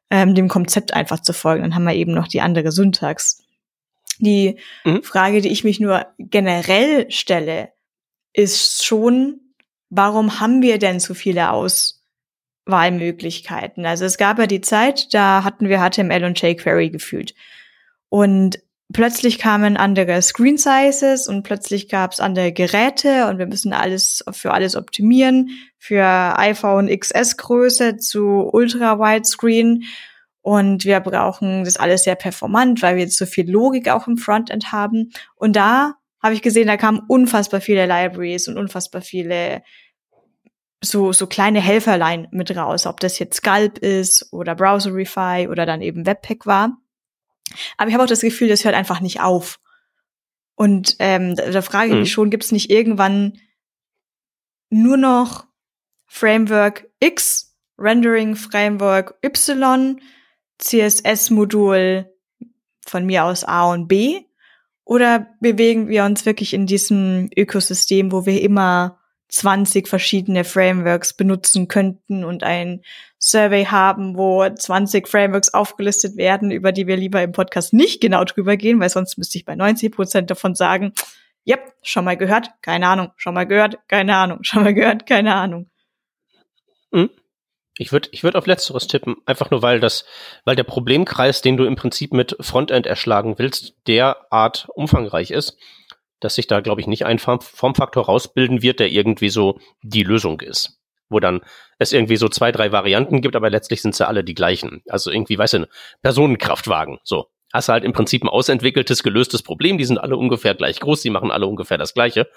ähm, 0.08 0.34
dem 0.34 0.48
Konzept 0.48 0.94
einfach 0.94 1.20
zu 1.20 1.34
folgen. 1.34 1.64
Dann 1.64 1.74
haben 1.74 1.84
wir 1.84 1.92
eben 1.92 2.14
noch 2.14 2.28
die 2.28 2.40
andere 2.40 2.72
Syntax. 2.72 3.42
Die 4.18 4.58
mhm. 4.84 5.02
Frage, 5.02 5.42
die 5.42 5.50
ich 5.50 5.64
mich 5.64 5.80
nur 5.80 6.06
generell 6.18 7.10
stelle, 7.10 7.74
ist 8.32 8.86
schon, 8.86 9.40
warum 9.90 10.40
haben 10.40 10.62
wir 10.62 10.78
denn 10.78 10.98
so 10.98 11.12
viele 11.12 11.50
Auswahlmöglichkeiten? 11.50 13.84
Also 13.84 14.06
es 14.06 14.16
gab 14.16 14.38
ja 14.38 14.46
die 14.46 14.62
Zeit, 14.62 15.12
da 15.12 15.44
hatten 15.44 15.68
wir 15.68 15.80
HTML 15.80 16.24
und 16.24 16.40
jQuery 16.40 16.88
gefühlt. 16.88 17.34
Und 18.08 18.60
plötzlich 18.92 19.38
kamen 19.38 19.76
andere 19.76 20.20
Screen 20.22 20.58
Sizes 20.58 21.28
und 21.28 21.42
plötzlich 21.42 21.88
gab 21.88 22.12
es 22.12 22.20
andere 22.20 22.52
Geräte 22.52 23.26
und 23.28 23.38
wir 23.38 23.46
müssen 23.46 23.72
alles 23.72 24.24
für 24.32 24.52
alles 24.52 24.76
optimieren, 24.76 25.50
für 25.78 26.04
iPhone 26.38 26.88
XS 26.88 27.36
Größe 27.36 27.96
zu 27.96 28.48
Ultra 28.52 28.98
Widescreen 28.98 29.84
und 30.40 30.84
wir 30.84 31.00
brauchen 31.00 31.64
das 31.64 31.76
alles 31.76 32.04
sehr 32.04 32.14
performant, 32.14 32.82
weil 32.82 32.96
wir 32.96 33.02
jetzt 33.02 33.18
so 33.18 33.26
viel 33.26 33.50
Logik 33.50 33.88
auch 33.88 34.06
im 34.06 34.16
Frontend 34.16 34.72
haben 34.72 35.10
und 35.34 35.56
da 35.56 35.94
habe 36.22 36.34
ich 36.34 36.42
gesehen, 36.42 36.66
da 36.66 36.76
kamen 36.76 37.02
unfassbar 37.08 37.60
viele 37.60 37.86
Libraries 37.86 38.48
und 38.48 38.56
unfassbar 38.56 39.02
viele 39.02 39.62
so, 40.82 41.12
so 41.12 41.26
kleine 41.26 41.60
Helferlein 41.60 42.28
mit 42.30 42.54
raus, 42.56 42.86
ob 42.86 43.00
das 43.00 43.18
jetzt 43.18 43.36
Scalp 43.36 43.78
ist 43.78 44.32
oder 44.32 44.54
Browserify 44.54 45.48
oder 45.50 45.66
dann 45.66 45.82
eben 45.82 46.06
Webpack 46.06 46.46
war. 46.46 46.78
Aber 47.76 47.88
ich 47.88 47.94
habe 47.94 48.04
auch 48.04 48.08
das 48.08 48.20
Gefühl, 48.20 48.48
das 48.48 48.64
hört 48.64 48.74
einfach 48.74 49.00
nicht 49.00 49.20
auf. 49.20 49.60
Und 50.54 50.96
ähm, 50.98 51.36
da 51.36 51.62
frage 51.62 51.88
ich 51.88 51.94
mich 51.94 52.10
mhm. 52.10 52.12
schon, 52.12 52.30
gibt 52.30 52.44
es 52.44 52.52
nicht 52.52 52.70
irgendwann 52.70 53.38
nur 54.70 54.96
noch 54.96 55.46
Framework 56.06 56.88
X, 57.00 57.56
Rendering 57.78 58.36
Framework 58.36 59.14
Y, 59.22 60.00
CSS-Modul 60.58 62.10
von 62.86 63.04
mir 63.04 63.24
aus 63.24 63.44
A 63.44 63.70
und 63.70 63.86
B? 63.86 64.22
Oder 64.84 65.34
bewegen 65.40 65.88
wir 65.88 66.04
uns 66.04 66.24
wirklich 66.24 66.54
in 66.54 66.66
diesem 66.66 67.28
Ökosystem, 67.36 68.12
wo 68.12 68.24
wir 68.24 68.40
immer 68.40 69.00
20 69.28 69.88
verschiedene 69.88 70.44
Frameworks 70.44 71.12
benutzen 71.14 71.68
könnten 71.68 72.24
und 72.24 72.42
ein 72.42 72.82
Survey 73.18 73.64
haben, 73.64 74.16
wo 74.16 74.48
20 74.48 75.08
Frameworks 75.08 75.52
aufgelistet 75.52 76.16
werden, 76.16 76.50
über 76.50 76.72
die 76.72 76.86
wir 76.86 76.96
lieber 76.96 77.22
im 77.22 77.32
Podcast 77.32 77.72
nicht 77.72 78.00
genau 78.00 78.24
drüber 78.24 78.56
gehen, 78.56 78.78
weil 78.80 78.90
sonst 78.90 79.18
müsste 79.18 79.38
ich 79.38 79.44
bei 79.44 79.56
90 79.56 79.92
Prozent 79.92 80.30
davon 80.30 80.54
sagen, 80.54 80.92
yep, 81.46 81.74
schon 81.82 82.04
mal 82.04 82.16
gehört, 82.16 82.50
keine 82.62 82.86
Ahnung, 82.88 83.12
schon 83.16 83.34
mal 83.34 83.46
gehört, 83.46 83.78
keine 83.88 84.16
Ahnung, 84.16 84.38
schon 84.42 84.62
mal 84.62 84.74
gehört, 84.74 85.06
keine 85.06 85.34
Ahnung. 85.34 85.70
Hm. 86.92 87.10
Ich 87.78 87.92
würde 87.92 88.08
ich 88.12 88.22
würd 88.22 88.36
auf 88.36 88.46
Letzteres 88.46 88.86
tippen, 88.86 89.16
einfach 89.26 89.50
nur 89.50 89.60
weil 89.60 89.80
das, 89.80 90.06
weil 90.44 90.56
der 90.56 90.64
Problemkreis, 90.64 91.42
den 91.42 91.58
du 91.58 91.64
im 91.64 91.76
Prinzip 91.76 92.12
mit 92.12 92.36
Frontend 92.40 92.86
erschlagen 92.86 93.34
willst, 93.38 93.74
derart 93.86 94.68
umfangreich 94.74 95.30
ist, 95.30 95.58
dass 96.20 96.36
sich 96.36 96.46
da, 96.46 96.60
glaube 96.60 96.80
ich, 96.80 96.86
nicht 96.86 97.04
ein 97.04 97.18
Formfaktor 97.18 98.06
rausbilden 98.06 98.62
wird, 98.62 98.80
der 98.80 98.90
irgendwie 98.90 99.28
so 99.28 99.58
die 99.82 100.02
Lösung 100.02 100.40
ist. 100.40 100.80
Wo 101.08 101.20
dann 101.20 101.40
es 101.78 101.92
irgendwie 101.92 102.16
so 102.16 102.28
zwei, 102.28 102.50
drei 102.50 102.72
Varianten 102.72 103.20
gibt, 103.20 103.36
aber 103.36 103.50
letztlich 103.50 103.82
sind 103.82 103.94
sie 103.94 104.06
alle 104.06 104.24
die 104.24 104.34
gleichen. 104.34 104.82
Also 104.88 105.10
irgendwie, 105.10 105.38
weißt 105.38 105.54
du, 105.54 105.68
Personenkraftwagen, 106.02 106.98
so. 107.04 107.26
Hast 107.52 107.68
du 107.68 107.74
halt 107.74 107.84
im 107.84 107.92
Prinzip 107.92 108.24
ein 108.24 108.28
ausentwickeltes, 108.28 109.02
gelöstes 109.02 109.42
Problem, 109.42 109.78
die 109.78 109.84
sind 109.84 109.98
alle 109.98 110.16
ungefähr 110.16 110.54
gleich 110.54 110.80
groß, 110.80 111.02
die 111.02 111.10
machen 111.10 111.30
alle 111.30 111.46
ungefähr 111.46 111.78
das 111.78 111.94
Gleiche. 111.94 112.28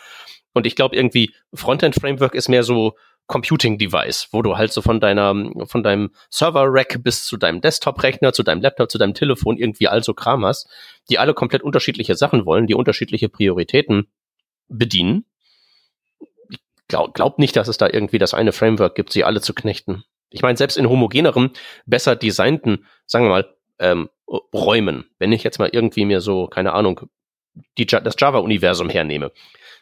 Und 0.54 0.68
ich 0.68 0.76
glaube 0.76 0.96
irgendwie, 0.96 1.34
Frontend-Framework 1.54 2.36
ist 2.36 2.48
mehr 2.48 2.64
so, 2.64 2.96
Computing 3.30 3.78
Device, 3.78 4.28
wo 4.32 4.42
du 4.42 4.58
halt 4.58 4.74
so 4.74 4.82
von 4.82 5.00
deiner, 5.00 5.36
von 5.68 5.84
deinem 5.84 6.10
Server-Rack 6.32 7.04
bis 7.04 7.26
zu 7.26 7.38
deinem 7.38 7.62
Desktop-Rechner, 7.62 8.34
zu 8.34 8.42
deinem 8.42 8.60
Laptop, 8.60 8.90
zu 8.90 8.98
deinem 8.98 9.14
Telefon 9.14 9.56
irgendwie 9.56 9.88
also 9.88 10.16
Kram 10.16 10.44
hast, 10.44 10.68
die 11.10 11.20
alle 11.20 11.36
komplett 11.36 11.62
unterschiedliche 11.62 12.16
Sachen 12.16 12.48
wollen, 12.48 12.66
die 12.66 12.74
unterschiedliche 12.74 13.30
Prioritäten 13.30 14.08
bedienen. 14.68 15.26
Ich 16.50 16.60
glaub, 16.88 17.14
glaub 17.14 17.38
nicht, 17.38 17.56
dass 17.56 17.68
es 17.68 17.78
da 17.78 17.88
irgendwie 17.88 18.18
das 18.18 18.34
eine 18.34 18.52
Framework 18.52 18.96
gibt, 18.96 19.14
sie 19.14 19.24
alle 19.24 19.42
zu 19.42 19.54
knechten. 19.54 20.04
Ich 20.32 20.42
meine, 20.42 20.58
selbst 20.58 20.78
in 20.78 20.90
homogeneren, 20.90 21.52
besser 21.86 22.16
designten, 22.16 22.88
sagen 23.06 23.26
wir 23.26 23.30
mal, 23.30 23.56
ähm, 23.78 24.10
Räumen, 24.28 25.06
wenn 25.20 25.32
ich 25.32 25.44
jetzt 25.44 25.60
mal 25.60 25.70
irgendwie 25.72 26.06
mir 26.06 26.20
so, 26.20 26.48
keine 26.48 26.74
Ahnung, 26.74 27.02
die, 27.78 27.86
das 27.86 28.16
Java-Universum 28.18 28.90
hernehme. 28.90 29.32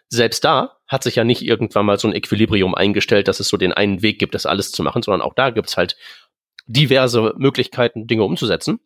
Selbst 0.10 0.44
da 0.44 0.78
hat 0.88 1.04
sich 1.04 1.16
ja 1.16 1.24
nicht 1.24 1.42
irgendwann 1.42 1.86
mal 1.86 2.00
so 2.00 2.08
ein 2.08 2.16
Equilibrium 2.16 2.76
eingestellt, 2.76 3.28
dass 3.28 3.40
es 3.40 3.50
so 3.50 3.58
den 3.58 3.74
einen 3.74 4.02
Weg 4.02 4.20
gibt, 4.20 4.36
das 4.36 4.46
alles 4.46 4.72
zu 4.72 4.84
machen, 4.84 5.04
sondern 5.04 5.22
auch 5.22 5.34
da 5.34 5.50
gibt 5.50 5.68
es 5.68 5.78
halt 5.78 5.98
diverse 6.66 7.34
Möglichkeiten, 7.38 8.08
Dinge 8.08 8.24
umzusetzen. 8.24 8.80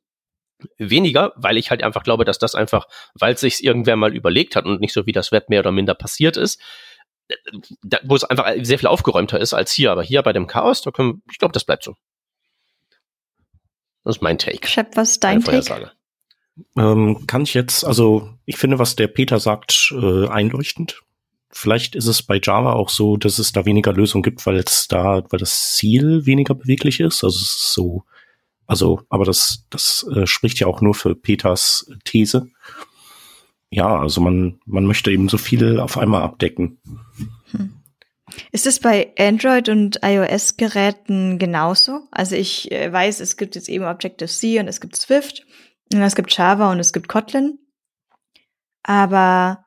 Weniger, 0.77 1.33
weil 1.35 1.57
ich 1.57 1.69
halt 1.71 1.83
einfach 1.83 2.03
glaube, 2.03 2.25
dass 2.25 2.37
das 2.37 2.55
einfach, 2.55 2.87
weil 3.15 3.33
es 3.33 3.41
sich 3.41 3.63
irgendwer 3.63 3.95
mal 3.95 4.15
überlegt 4.15 4.55
hat 4.55 4.65
und 4.65 4.79
nicht 4.79 4.93
so 4.93 5.05
wie 5.05 5.11
das 5.11 5.31
Web 5.31 5.49
mehr 5.49 5.61
oder 5.61 5.71
minder 5.71 5.95
passiert 5.95 6.37
ist, 6.37 6.61
da, 7.83 7.99
wo 8.03 8.15
es 8.15 8.23
einfach 8.23 8.51
sehr 8.61 8.79
viel 8.79 8.87
aufgeräumter 8.87 9.39
ist 9.39 9.53
als 9.53 9.71
hier. 9.71 9.91
Aber 9.91 10.03
hier 10.03 10.21
bei 10.21 10.33
dem 10.33 10.47
Chaos, 10.47 10.81
da 10.81 10.91
können, 10.91 11.23
ich 11.31 11.39
glaube, 11.39 11.53
das 11.53 11.63
bleibt 11.63 11.83
so. 11.83 11.95
Das 14.03 14.17
ist 14.17 14.21
mein 14.21 14.37
Take. 14.37 14.67
Shep, 14.67 14.95
was 14.95 15.11
ist 15.11 15.23
dein 15.23 15.43
Take? 15.43 15.91
Ähm, 16.77 17.25
kann 17.27 17.43
ich 17.43 17.53
jetzt, 17.53 17.85
also 17.85 18.29
ich 18.45 18.57
finde, 18.57 18.79
was 18.79 18.95
der 18.95 19.07
Peter 19.07 19.39
sagt, 19.39 19.93
äh, 19.95 20.27
einleuchtend. 20.27 21.01
Vielleicht 21.49 21.95
ist 21.95 22.07
es 22.07 22.23
bei 22.23 22.39
Java 22.41 22.73
auch 22.73 22.89
so, 22.89 23.17
dass 23.17 23.37
es 23.37 23.51
da 23.51 23.65
weniger 23.65 23.91
Lösungen 23.93 24.23
gibt, 24.23 24.45
weil 24.45 24.57
es 24.57 24.87
da, 24.87 25.23
weil 25.29 25.39
das 25.39 25.75
Ziel 25.75 26.25
weniger 26.25 26.55
beweglich 26.55 26.99
ist. 26.99 27.23
Also 27.23 27.37
es 27.37 27.51
ist 27.51 27.73
so, 27.73 28.05
also, 28.67 29.01
aber 29.09 29.25
das, 29.25 29.65
das 29.69 30.05
äh, 30.15 30.25
spricht 30.25 30.59
ja 30.59 30.67
auch 30.67 30.81
nur 30.81 30.95
für 30.95 31.13
Peters 31.13 31.91
These. 32.05 32.47
Ja, 33.69 33.99
also 33.99 34.21
man, 34.21 34.59
man 34.65 34.85
möchte 34.85 35.11
eben 35.11 35.29
so 35.29 35.37
viel 35.37 35.79
auf 35.79 35.97
einmal 35.97 36.21
abdecken. 36.21 36.79
Hm. 37.51 37.81
Ist 38.51 38.67
es 38.67 38.79
bei 38.79 39.13
Android 39.17 39.67
und 39.67 39.99
iOS-Geräten 40.03 41.37
genauso? 41.37 42.07
Also 42.11 42.35
ich 42.35 42.71
äh, 42.71 42.91
weiß, 42.91 43.19
es 43.19 43.37
gibt 43.37 43.55
jetzt 43.55 43.69
eben 43.69 43.85
Objective-C 43.85 44.59
und 44.59 44.67
es 44.67 44.79
gibt 44.79 44.95
Swift 44.95 45.45
es 45.93 46.15
gibt 46.15 46.35
Java 46.35 46.71
und 46.71 46.79
es 46.79 46.93
gibt 46.93 47.07
Kotlin. 47.07 47.59
Aber 48.83 49.65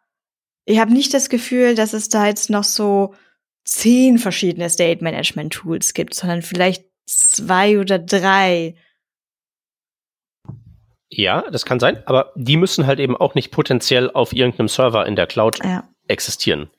ich 0.64 0.78
habe 0.78 0.92
nicht 0.92 1.12
das 1.14 1.28
Gefühl, 1.28 1.74
dass 1.74 1.92
es 1.92 2.08
da 2.08 2.26
jetzt 2.26 2.50
noch 2.50 2.64
so 2.64 3.14
zehn 3.64 4.18
verschiedene 4.18 4.68
State 4.70 5.02
Management 5.02 5.52
Tools 5.52 5.94
gibt, 5.94 6.14
sondern 6.14 6.42
vielleicht 6.42 6.84
zwei 7.06 7.78
oder 7.78 7.98
drei. 7.98 8.76
Ja, 11.08 11.48
das 11.50 11.64
kann 11.64 11.80
sein, 11.80 12.02
aber 12.06 12.32
die 12.34 12.56
müssen 12.56 12.86
halt 12.86 12.98
eben 12.98 13.16
auch 13.16 13.34
nicht 13.34 13.50
potenziell 13.50 14.10
auf 14.10 14.32
irgendeinem 14.32 14.68
Server 14.68 15.06
in 15.06 15.16
der 15.16 15.26
Cloud 15.26 15.60
ja. 15.62 15.88
existieren, 16.08 16.70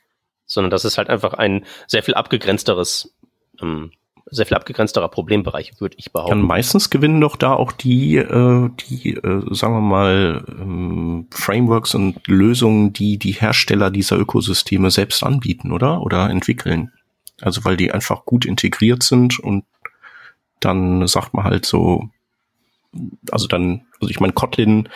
sondern 0.45 0.71
das 0.71 0.83
ist 0.83 0.97
halt 0.97 1.09
einfach 1.09 1.33
ein 1.33 1.65
sehr 1.87 2.03
viel 2.03 2.15
abgegrenzteres 2.15 3.15
ähm, 3.61 3.91
sehr 4.27 4.45
viel 4.45 4.57
abgegrenzterer 4.57 5.07
Problembereich, 5.07 5.79
würde 5.79 5.95
ich 5.99 6.11
behaupten. 6.11 6.39
Dann 6.39 6.47
meistens 6.47 6.89
gewinnen 6.89 7.21
doch 7.21 7.35
da 7.35 7.53
auch 7.53 7.71
die, 7.71 8.17
äh, 8.17 8.69
die, 8.89 9.15
äh, 9.15 9.53
sagen 9.53 9.75
wir 9.75 9.81
mal, 9.81 10.43
ähm, 10.47 11.27
Frameworks 11.31 11.93
und 11.93 12.27
Lösungen, 12.27 12.91
die 12.91 13.17
die 13.19 13.33
Hersteller 13.33 13.91
dieser 13.91 14.17
Ökosysteme 14.17 14.89
selbst 14.89 15.23
anbieten, 15.23 15.71
oder? 15.71 16.01
Oder 16.01 16.29
entwickeln. 16.29 16.91
Also 17.41 17.65
weil 17.65 17.77
die 17.77 17.91
einfach 17.91 18.25
gut 18.25 18.45
integriert 18.45 19.03
sind 19.03 19.39
und 19.39 19.65
dann 20.59 21.05
sagt 21.07 21.33
man 21.33 21.43
halt 21.43 21.65
so, 21.65 22.09
also 23.29 23.47
dann, 23.47 23.85
also 23.99 24.09
ich 24.09 24.19
meine, 24.19 24.33
Kotlin 24.33 24.89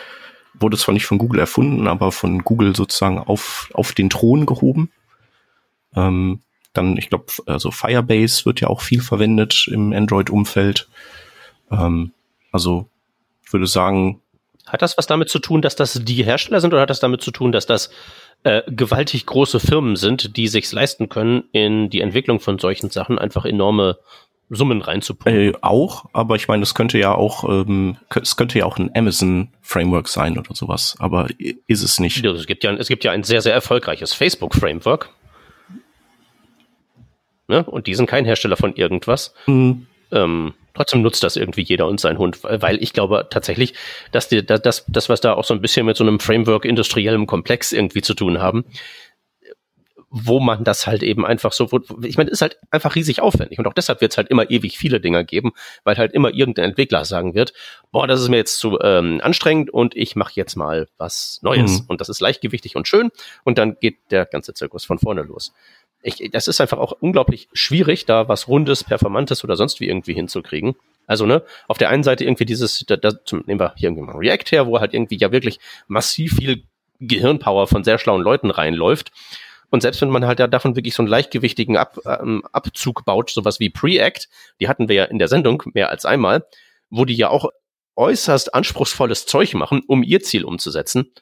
wurde 0.54 0.76
zwar 0.76 0.92
nicht 0.92 1.06
von 1.06 1.18
Google 1.18 1.40
erfunden, 1.40 1.86
aber 1.86 2.10
von 2.12 2.42
Google 2.42 2.74
sozusagen 2.74 3.18
auf, 3.18 3.70
auf 3.74 3.92
den 3.92 4.10
Thron 4.10 4.46
gehoben. 4.46 4.90
Ähm, 5.94 6.40
dann, 6.72 6.96
ich 6.96 7.08
glaube, 7.08 7.26
also 7.46 7.70
Firebase 7.70 8.46
wird 8.46 8.60
ja 8.60 8.68
auch 8.68 8.80
viel 8.80 9.00
verwendet 9.02 9.68
im 9.70 9.92
Android-Umfeld. 9.92 10.88
Ähm, 11.70 12.12
also 12.52 12.86
ich 13.44 13.52
würde 13.52 13.66
sagen. 13.66 14.20
Hat 14.66 14.82
das 14.82 14.96
was 14.96 15.06
damit 15.06 15.28
zu 15.28 15.40
tun, 15.40 15.62
dass 15.62 15.74
das 15.74 16.00
die 16.02 16.22
Hersteller 16.22 16.60
sind 16.60 16.72
oder 16.72 16.82
hat 16.82 16.90
das 16.90 17.00
damit 17.00 17.22
zu 17.22 17.32
tun, 17.32 17.50
dass 17.50 17.66
das 17.66 17.90
äh, 18.44 18.62
gewaltig 18.68 19.26
große 19.26 19.58
Firmen 19.58 19.96
sind, 19.96 20.36
die 20.36 20.48
sich 20.48 20.70
leisten 20.70 21.08
können, 21.08 21.44
in 21.52 21.90
die 21.90 22.00
Entwicklung 22.00 22.40
von 22.40 22.58
solchen 22.58 22.88
Sachen 22.88 23.18
einfach 23.18 23.44
enorme 23.44 23.98
Summen 24.48 24.82
reinzupumpen. 24.82 25.52
Äh, 25.52 25.52
auch, 25.60 26.06
aber 26.12 26.36
ich 26.36 26.48
meine, 26.48 26.62
es 26.62 26.74
könnte 26.74 26.98
ja 26.98 27.14
auch, 27.14 27.44
ähm, 27.48 27.96
es 28.20 28.36
könnte 28.36 28.58
ja 28.58 28.66
auch 28.66 28.78
ein 28.78 28.90
Amazon 28.94 29.48
Framework 29.60 30.08
sein 30.08 30.38
oder 30.38 30.54
sowas, 30.54 30.96
aber 30.98 31.28
ist 31.38 31.82
es 31.82 32.00
nicht. 32.00 32.24
Es 32.24 32.46
gibt 32.46 32.64
ja, 32.64 32.72
es 32.74 32.88
gibt 32.88 33.04
ja 33.04 33.12
ein 33.12 33.22
sehr, 33.22 33.42
sehr 33.42 33.54
erfolgreiches 33.54 34.12
Facebook 34.12 34.54
Framework. 34.54 35.10
Ne? 37.50 37.64
Und 37.64 37.86
die 37.86 37.94
sind 37.94 38.06
kein 38.06 38.24
Hersteller 38.24 38.56
von 38.56 38.74
irgendwas. 38.74 39.34
Mhm. 39.46 39.86
Ähm, 40.12 40.54
trotzdem 40.74 41.02
nutzt 41.02 41.22
das 41.22 41.36
irgendwie 41.36 41.62
jeder 41.62 41.86
und 41.86 42.00
sein 42.00 42.18
Hund, 42.18 42.42
weil 42.42 42.82
ich 42.82 42.92
glaube 42.92 43.26
tatsächlich, 43.30 43.74
dass 44.12 44.28
die, 44.28 44.44
das, 44.44 44.84
das, 44.86 45.08
was 45.08 45.20
da 45.20 45.34
auch 45.34 45.44
so 45.44 45.52
ein 45.54 45.60
bisschen 45.60 45.86
mit 45.86 45.96
so 45.96 46.04
einem 46.04 46.20
Framework 46.20 46.64
industriellem 46.64 47.26
Komplex 47.26 47.72
irgendwie 47.72 48.02
zu 48.02 48.14
tun 48.14 48.40
haben, 48.40 48.64
wo 50.10 50.40
man 50.40 50.64
das 50.64 50.88
halt 50.88 51.04
eben 51.04 51.24
einfach 51.24 51.52
so, 51.52 51.68
ich 52.02 52.16
meine, 52.16 52.30
ist 52.30 52.42
halt 52.42 52.58
einfach 52.72 52.96
riesig 52.96 53.20
aufwendig 53.20 53.60
und 53.60 53.66
auch 53.68 53.74
deshalb 53.74 54.00
wird 54.00 54.10
es 54.10 54.18
halt 54.18 54.28
immer 54.28 54.50
ewig 54.50 54.76
viele 54.76 55.00
Dinger 55.00 55.22
geben, 55.22 55.52
weil 55.84 55.98
halt 55.98 56.12
immer 56.12 56.34
irgendein 56.34 56.70
Entwickler 56.70 57.04
sagen 57.04 57.34
wird, 57.34 57.52
boah, 57.92 58.08
das 58.08 58.20
ist 58.20 58.28
mir 58.28 58.38
jetzt 58.38 58.58
zu 58.58 58.80
ähm, 58.80 59.20
anstrengend 59.22 59.70
und 59.70 59.96
ich 59.96 60.16
mache 60.16 60.32
jetzt 60.34 60.56
mal 60.56 60.88
was 60.98 61.38
Neues 61.42 61.82
mhm. 61.82 61.86
und 61.88 62.00
das 62.00 62.08
ist 62.08 62.20
leichtgewichtig 62.20 62.74
und 62.74 62.88
schön 62.88 63.10
und 63.44 63.56
dann 63.56 63.76
geht 63.80 63.98
der 64.10 64.26
ganze 64.26 64.52
Zirkus 64.52 64.84
von 64.84 64.98
vorne 64.98 65.22
los 65.22 65.52
ich, 66.02 66.30
das 66.32 66.48
ist 66.48 66.60
einfach 66.60 66.78
auch 66.78 66.92
unglaublich 67.00 67.48
schwierig, 67.52 68.06
da 68.06 68.28
was 68.28 68.48
Rundes, 68.48 68.84
Performantes 68.84 69.44
oder 69.44 69.56
sonst 69.56 69.80
wie 69.80 69.88
irgendwie 69.88 70.14
hinzukriegen. 70.14 70.74
Also, 71.06 71.26
ne, 71.26 71.42
auf 71.68 71.78
der 71.78 71.90
einen 71.90 72.02
Seite 72.02 72.24
irgendwie 72.24 72.44
dieses, 72.44 72.84
da, 72.86 72.96
da, 72.96 73.12
nehmen 73.46 73.60
wir 73.60 73.74
hier 73.76 73.88
irgendwie 73.88 74.06
mal 74.06 74.16
React 74.16 74.50
her, 74.50 74.66
wo 74.66 74.80
halt 74.80 74.94
irgendwie 74.94 75.16
ja 75.16 75.32
wirklich 75.32 75.58
massiv 75.88 76.36
viel 76.36 76.64
Gehirnpower 77.00 77.66
von 77.66 77.84
sehr 77.84 77.98
schlauen 77.98 78.22
Leuten 78.22 78.50
reinläuft. 78.50 79.10
Und 79.70 79.82
selbst 79.82 80.00
wenn 80.02 80.10
man 80.10 80.26
halt 80.26 80.40
ja 80.40 80.46
davon 80.46 80.76
wirklich 80.76 80.94
so 80.94 81.02
einen 81.02 81.08
leichtgewichtigen 81.08 81.76
Ab, 81.76 81.98
ähm, 82.04 82.44
Abzug 82.52 83.04
baut, 83.04 83.30
sowas 83.30 83.60
wie 83.60 83.70
Preact, 83.70 84.28
die 84.60 84.68
hatten 84.68 84.88
wir 84.88 84.96
ja 84.96 85.04
in 85.04 85.18
der 85.18 85.28
Sendung 85.28 85.62
mehr 85.74 85.90
als 85.90 86.04
einmal, 86.04 86.44
wo 86.90 87.04
die 87.04 87.14
ja 87.14 87.28
auch 87.28 87.50
äußerst 87.96 88.54
anspruchsvolles 88.54 89.26
Zeug 89.26 89.54
machen, 89.54 89.82
um 89.86 90.02
ihr 90.02 90.20
Ziel 90.20 90.44
umzusetzen. 90.44 91.12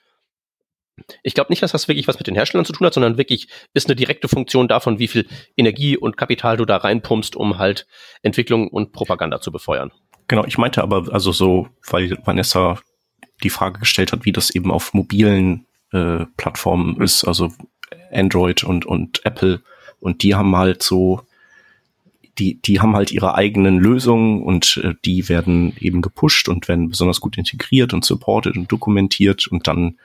Ich 1.22 1.34
glaube 1.34 1.52
nicht, 1.52 1.62
dass 1.62 1.72
das 1.72 1.88
wirklich 1.88 2.08
was 2.08 2.18
mit 2.18 2.26
den 2.26 2.34
Herstellern 2.34 2.64
zu 2.64 2.72
tun 2.72 2.86
hat, 2.86 2.94
sondern 2.94 3.18
wirklich 3.18 3.48
ist 3.74 3.88
eine 3.88 3.96
direkte 3.96 4.28
Funktion 4.28 4.68
davon, 4.68 4.98
wie 4.98 5.08
viel 5.08 5.26
Energie 5.56 5.96
und 5.96 6.16
Kapital 6.16 6.56
du 6.56 6.64
da 6.64 6.76
reinpumpst, 6.76 7.36
um 7.36 7.58
halt 7.58 7.86
Entwicklung 8.22 8.68
und 8.68 8.92
Propaganda 8.92 9.40
zu 9.40 9.52
befeuern. 9.52 9.92
Genau, 10.28 10.44
ich 10.44 10.58
meinte 10.58 10.82
aber 10.82 11.12
also 11.12 11.32
so, 11.32 11.68
weil 11.88 12.18
Vanessa 12.24 12.78
die 13.42 13.50
Frage 13.50 13.80
gestellt 13.80 14.12
hat, 14.12 14.24
wie 14.24 14.32
das 14.32 14.50
eben 14.50 14.70
auf 14.70 14.94
mobilen 14.94 15.66
äh, 15.92 16.26
Plattformen 16.36 17.00
ist, 17.00 17.24
also 17.24 17.52
Android 18.12 18.64
und, 18.64 18.84
und 18.84 19.24
Apple. 19.24 19.62
Und 20.00 20.22
die 20.22 20.34
haben 20.34 20.54
halt 20.56 20.82
so, 20.82 21.22
die, 22.38 22.60
die 22.60 22.80
haben 22.80 22.94
halt 22.94 23.12
ihre 23.12 23.34
eigenen 23.34 23.78
Lösungen 23.78 24.42
und 24.42 24.80
äh, 24.82 24.94
die 25.04 25.28
werden 25.28 25.74
eben 25.80 26.02
gepusht 26.02 26.48
und 26.48 26.68
werden 26.68 26.88
besonders 26.88 27.20
gut 27.20 27.38
integriert 27.38 27.92
und 27.94 28.04
supported 28.04 28.56
und 28.56 28.70
dokumentiert 28.70 29.46
und 29.46 29.66
dann 29.66 29.98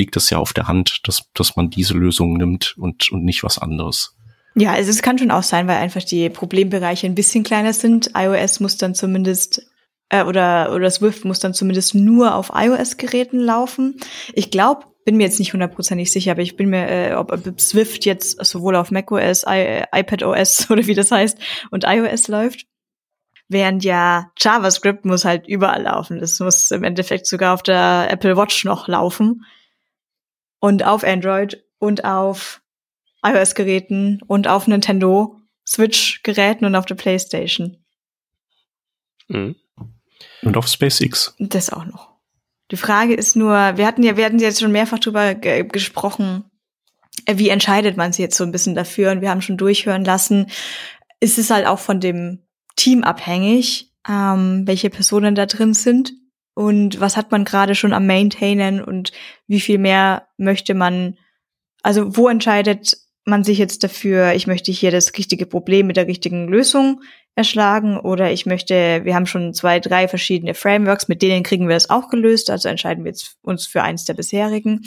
liegt 0.00 0.16
es 0.16 0.30
ja 0.30 0.38
auf 0.38 0.54
der 0.54 0.66
Hand, 0.66 1.00
dass, 1.04 1.24
dass 1.34 1.56
man 1.56 1.68
diese 1.68 1.94
Lösung 1.94 2.32
nimmt 2.38 2.74
und, 2.78 3.12
und 3.12 3.22
nicht 3.22 3.44
was 3.44 3.58
anderes. 3.58 4.16
Ja, 4.56 4.72
also 4.72 4.90
es 4.90 5.02
kann 5.02 5.18
schon 5.18 5.30
auch 5.30 5.42
sein, 5.42 5.68
weil 5.68 5.76
einfach 5.76 6.02
die 6.02 6.28
Problembereiche 6.30 7.06
ein 7.06 7.14
bisschen 7.14 7.44
kleiner 7.44 7.74
sind. 7.74 8.12
iOS 8.16 8.60
muss 8.60 8.78
dann 8.78 8.94
zumindest 8.94 9.62
äh, 10.08 10.24
oder 10.24 10.74
oder 10.74 10.90
Swift 10.90 11.24
muss 11.24 11.38
dann 11.38 11.54
zumindest 11.54 11.94
nur 11.94 12.34
auf 12.34 12.50
iOS-Geräten 12.54 13.38
laufen. 13.38 14.00
Ich 14.32 14.50
glaube, 14.50 14.86
bin 15.04 15.18
mir 15.18 15.24
jetzt 15.24 15.38
nicht 15.38 15.52
hundertprozentig 15.52 16.10
sicher, 16.10 16.32
aber 16.32 16.42
ich 16.42 16.56
bin 16.56 16.70
mir, 16.70 16.88
äh, 16.88 17.14
ob, 17.14 17.30
ob 17.30 17.60
Swift 17.60 18.06
jetzt 18.06 18.44
sowohl 18.44 18.74
auf 18.74 18.90
macOS, 18.90 19.44
I, 19.46 19.84
iPadOS 19.92 20.66
oder 20.70 20.86
wie 20.86 20.94
das 20.94 21.12
heißt 21.12 21.38
und 21.70 21.84
iOS 21.86 22.26
läuft. 22.28 22.66
Während 23.48 23.84
ja 23.84 24.30
JavaScript 24.38 25.04
muss 25.04 25.24
halt 25.24 25.46
überall 25.46 25.82
laufen. 25.82 26.20
Das 26.20 26.38
muss 26.40 26.70
im 26.70 26.84
Endeffekt 26.84 27.26
sogar 27.26 27.52
auf 27.54 27.62
der 27.62 28.08
Apple 28.10 28.36
Watch 28.36 28.64
noch 28.64 28.88
laufen 28.88 29.44
und 30.60 30.84
auf 30.84 31.02
Android 31.04 31.64
und 31.78 32.04
auf 32.04 32.62
iOS-Geräten 33.24 34.20
und 34.26 34.46
auf 34.46 34.66
Nintendo 34.66 35.36
Switch-Geräten 35.66 36.64
und 36.64 36.76
auf 36.76 36.86
der 36.86 36.94
PlayStation. 36.94 37.76
Mhm. 39.28 39.56
Und 40.42 40.56
auf 40.56 40.68
SpaceX. 40.68 41.34
Das 41.38 41.70
auch 41.70 41.84
noch. 41.84 42.10
Die 42.70 42.76
Frage 42.76 43.14
ist 43.14 43.36
nur, 43.36 43.52
wir 43.76 43.86
hatten 43.86 44.02
ja, 44.02 44.16
wir 44.16 44.24
hatten 44.24 44.38
jetzt 44.38 44.60
schon 44.60 44.72
mehrfach 44.72 44.98
drüber 44.98 45.34
gesprochen, 45.34 46.44
äh, 47.26 47.36
wie 47.36 47.48
entscheidet 47.48 47.96
man 47.96 48.12
sich 48.12 48.22
jetzt 48.22 48.36
so 48.36 48.44
ein 48.44 48.52
bisschen 48.52 48.74
dafür? 48.74 49.10
Und 49.10 49.20
wir 49.20 49.30
haben 49.30 49.42
schon 49.42 49.56
durchhören 49.56 50.04
lassen, 50.04 50.46
ist 51.20 51.38
es 51.38 51.50
halt 51.50 51.66
auch 51.66 51.78
von 51.78 52.00
dem 52.00 52.46
Team 52.76 53.02
abhängig, 53.02 53.92
ähm, 54.08 54.62
welche 54.66 54.90
Personen 54.90 55.34
da 55.34 55.46
drin 55.46 55.74
sind 55.74 56.12
und 56.54 57.00
was 57.00 57.16
hat 57.16 57.30
man 57.30 57.44
gerade 57.44 57.74
schon 57.74 57.92
am 57.92 58.06
Maintainen 58.06 58.82
und 58.82 59.12
wie 59.46 59.60
viel 59.60 59.78
mehr 59.78 60.28
möchte 60.36 60.74
man, 60.74 61.16
also 61.82 62.16
wo 62.16 62.28
entscheidet 62.28 62.96
man 63.24 63.44
sich 63.44 63.58
jetzt 63.58 63.84
dafür, 63.84 64.32
ich 64.32 64.46
möchte 64.46 64.72
hier 64.72 64.90
das 64.90 65.12
richtige 65.16 65.46
Problem 65.46 65.86
mit 65.86 65.96
der 65.96 66.06
richtigen 66.06 66.48
Lösung 66.48 67.02
erschlagen 67.34 67.98
oder 67.98 68.32
ich 68.32 68.44
möchte, 68.46 69.00
wir 69.04 69.14
haben 69.14 69.26
schon 69.26 69.54
zwei, 69.54 69.78
drei 69.80 70.08
verschiedene 70.08 70.54
Frameworks, 70.54 71.08
mit 71.08 71.22
denen 71.22 71.42
kriegen 71.42 71.68
wir 71.68 71.76
das 71.76 71.90
auch 71.90 72.08
gelöst, 72.08 72.50
also 72.50 72.68
entscheiden 72.68 73.04
wir 73.04 73.10
jetzt 73.10 73.36
uns 73.42 73.66
für 73.66 73.82
eins 73.82 74.04
der 74.04 74.14
bisherigen. 74.14 74.82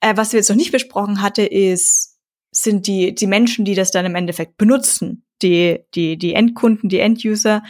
Äh, 0.00 0.16
was 0.16 0.32
wir 0.32 0.38
jetzt 0.38 0.48
noch 0.48 0.56
nicht 0.56 0.72
besprochen 0.72 1.20
hatte, 1.20 1.44
ist, 1.44 2.18
sind 2.50 2.86
die, 2.86 3.14
die 3.14 3.26
Menschen, 3.26 3.64
die 3.64 3.74
das 3.74 3.90
dann 3.90 4.06
im 4.06 4.14
Endeffekt 4.14 4.56
benutzen, 4.56 5.24
die, 5.42 5.80
die, 5.94 6.16
die 6.16 6.34
Endkunden, 6.34 6.88
die 6.88 7.00
Enduser. 7.00 7.62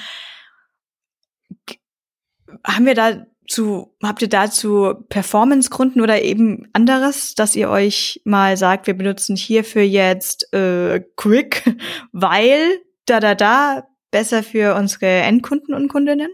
Haben 2.67 2.87
wir 2.87 2.95
dazu, 2.95 3.95
habt 4.03 4.23
ihr 4.23 4.29
dazu 4.29 4.95
Performance-Gründen 5.09 6.01
oder 6.01 6.23
eben 6.23 6.69
anderes, 6.73 7.35
dass 7.35 7.57
ihr 7.57 7.71
euch 7.71 8.21
mal 8.25 8.57
sagt, 8.57 8.87
wir 8.87 8.95
benutzen 8.95 9.37
hierfür 9.37 9.83
jetzt 9.83 10.53
äh, 10.53 11.03
Quick, 11.17 11.77
weil 12.13 12.81
da 13.07 13.21
da 13.21 13.35
da 13.35 13.85
besser 14.11 14.43
für 14.43 14.77
unsere 14.77 15.07
Endkunden 15.07 15.75
und 15.75 15.89
Kundinnen? 15.89 16.31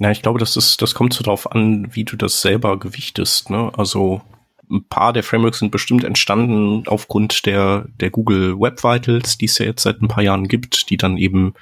Ja, 0.00 0.10
ich 0.10 0.22
glaube, 0.22 0.38
das 0.38 0.56
ist, 0.56 0.82
das 0.82 0.94
kommt 0.94 1.12
so 1.12 1.22
drauf 1.22 1.52
an, 1.52 1.88
wie 1.94 2.04
du 2.04 2.16
das 2.16 2.40
selber 2.40 2.78
gewichtest. 2.78 3.50
Ne? 3.50 3.70
Also 3.76 4.22
ein 4.70 4.84
paar 4.88 5.12
der 5.12 5.22
Frameworks 5.22 5.58
sind 5.60 5.70
bestimmt 5.70 6.04
entstanden 6.04 6.84
aufgrund 6.86 7.46
der, 7.46 7.86
der 8.00 8.10
Google 8.10 8.58
Web 8.58 8.82
Vitals, 8.82 9.38
die 9.38 9.44
es 9.44 9.58
ja 9.58 9.66
jetzt 9.66 9.82
seit 9.82 10.00
ein 10.00 10.08
paar 10.08 10.22
Jahren 10.24 10.48
gibt, 10.48 10.90
die 10.90 10.96
dann 10.96 11.16
eben 11.16 11.54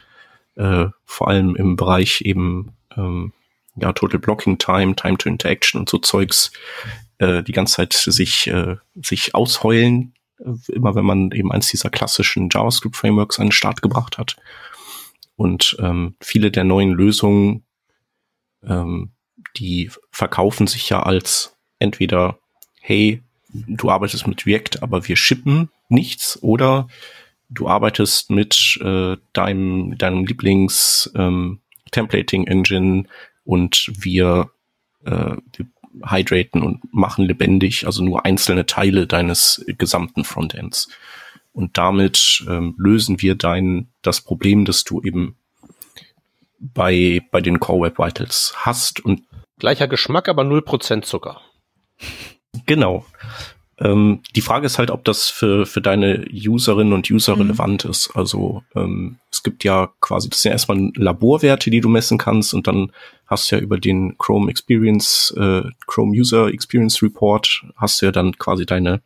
äh, 0.55 0.87
vor 1.05 1.29
allem 1.29 1.57
im 1.57 1.77
Bereich 1.77 2.23
eben 2.23 2.73
ähm, 2.97 3.33
ja, 3.77 3.93
Total 3.93 4.19
Blocking 4.19 4.59
Time, 4.59 4.95
Time 4.97 5.17
to 5.19 5.29
Interaction 5.29 5.81
und 5.81 5.89
so 5.89 5.99
Zeugs 5.99 6.53
äh, 7.19 7.43
die 7.43 7.53
ganze 7.53 7.77
Zeit 7.77 7.93
sich, 7.93 8.47
äh, 8.49 8.77
sich 8.95 9.35
ausheulen, 9.35 10.15
äh, 10.39 10.73
immer 10.73 10.95
wenn 10.95 11.05
man 11.05 11.31
eben 11.33 11.53
eins 11.53 11.69
dieser 11.69 11.91
klassischen 11.91 12.49
JavaScript-Frameworks 12.53 13.39
an 13.39 13.47
den 13.47 13.53
Start 13.53 13.83
gebracht 13.83 14.19
hat. 14.19 14.37
Und 15.37 15.77
ähm, 15.81 16.17
viele 16.21 16.51
der 16.51 16.65
neuen 16.65 16.91
Lösungen 16.91 17.65
ähm, 18.63 19.11
die 19.57 19.91
verkaufen 20.11 20.67
sich 20.67 20.89
ja 20.89 21.03
als 21.03 21.57
entweder, 21.79 22.39
hey, 22.81 23.23
du 23.51 23.91
arbeitest 23.91 24.27
mit 24.27 24.47
React, 24.47 24.83
aber 24.83 25.09
wir 25.09 25.17
shippen 25.17 25.71
nichts, 25.89 26.43
oder 26.43 26.89
du 27.51 27.69
arbeitest 27.69 28.31
mit 28.31 28.79
äh, 28.83 29.17
deinem, 29.33 29.99
deinem 29.99 30.25
Lieblings 30.25 31.11
ähm, 31.17 31.61
Templating 31.93 32.47
Engine 32.47 33.05
und 33.45 33.91
wir, 33.97 34.51
äh, 35.05 35.37
wir 35.57 35.67
hydraten 36.07 36.63
und 36.63 36.93
machen 36.93 37.25
lebendig, 37.25 37.87
also 37.87 38.03
nur 38.03 38.25
einzelne 38.25 38.67
Teile 38.67 39.07
deines 39.07 39.65
gesamten 39.79 40.25
Frontends. 40.25 40.89
Und 41.53 41.77
damit 41.77 42.45
ähm, 42.49 42.75
lösen 42.79 43.21
wir 43.21 43.35
dein 43.35 43.89
das 44.01 44.23
Problem, 44.23 44.65
dass 44.65 44.85
du 44.85 45.03
eben 45.03 45.37
bei, 46.59 47.21
bei 47.31 47.41
den 47.41 47.61
Core 47.61 47.87
Web 47.87 47.99
Vitals 47.99 48.55
hast. 48.57 49.05
Und 49.05 49.23
Gleicher 49.59 49.87
Geschmack, 49.87 50.29
aber 50.29 50.43
0% 50.43 51.03
Zucker. 51.03 51.41
Genau. 52.67 53.05
Ähm, 53.83 54.21
die 54.37 54.40
Frage 54.40 54.66
ist 54.66 54.79
halt, 54.79 54.90
ob 54.90 55.05
das 55.05 55.29
für, 55.29 55.66
für 55.66 55.81
deine 55.81 56.25
Userinnen 56.33 56.92
und 56.92 57.11
User 57.11 57.35
mhm. 57.35 57.42
relevant 57.42 57.85
ist. 57.85 58.11
Also 58.14 58.62
ähm, 58.77 59.16
es 59.31 59.42
gibt 59.42 59.64
ja 59.64 59.90
quasi, 60.01 60.29
das 60.31 60.42
sind 60.42 60.51
ja 60.51 60.53
erstmal 60.53 60.92
Laborwerte, 60.95 61.71
die 61.71 61.81
du 61.81 61.88
messen 61.88 62.16
kannst 62.16 62.55
und 62.55 62.66
dann 62.66 62.92
hast 63.27 63.51
du 63.51 63.57
ja 63.57 63.62
über 63.62 63.79
den 63.79 64.16
Chrome 64.18 64.51
Experience, 64.51 65.35
äh, 65.37 65.62
Chrome 65.87 66.16
User 66.16 66.49
Experience 66.49 67.03
Report, 67.03 67.64
hast 67.77 68.01
du 68.01 68.07
ja 68.07 68.12
dann 68.12 68.38
quasi 68.38 68.66
deine 68.66 69.03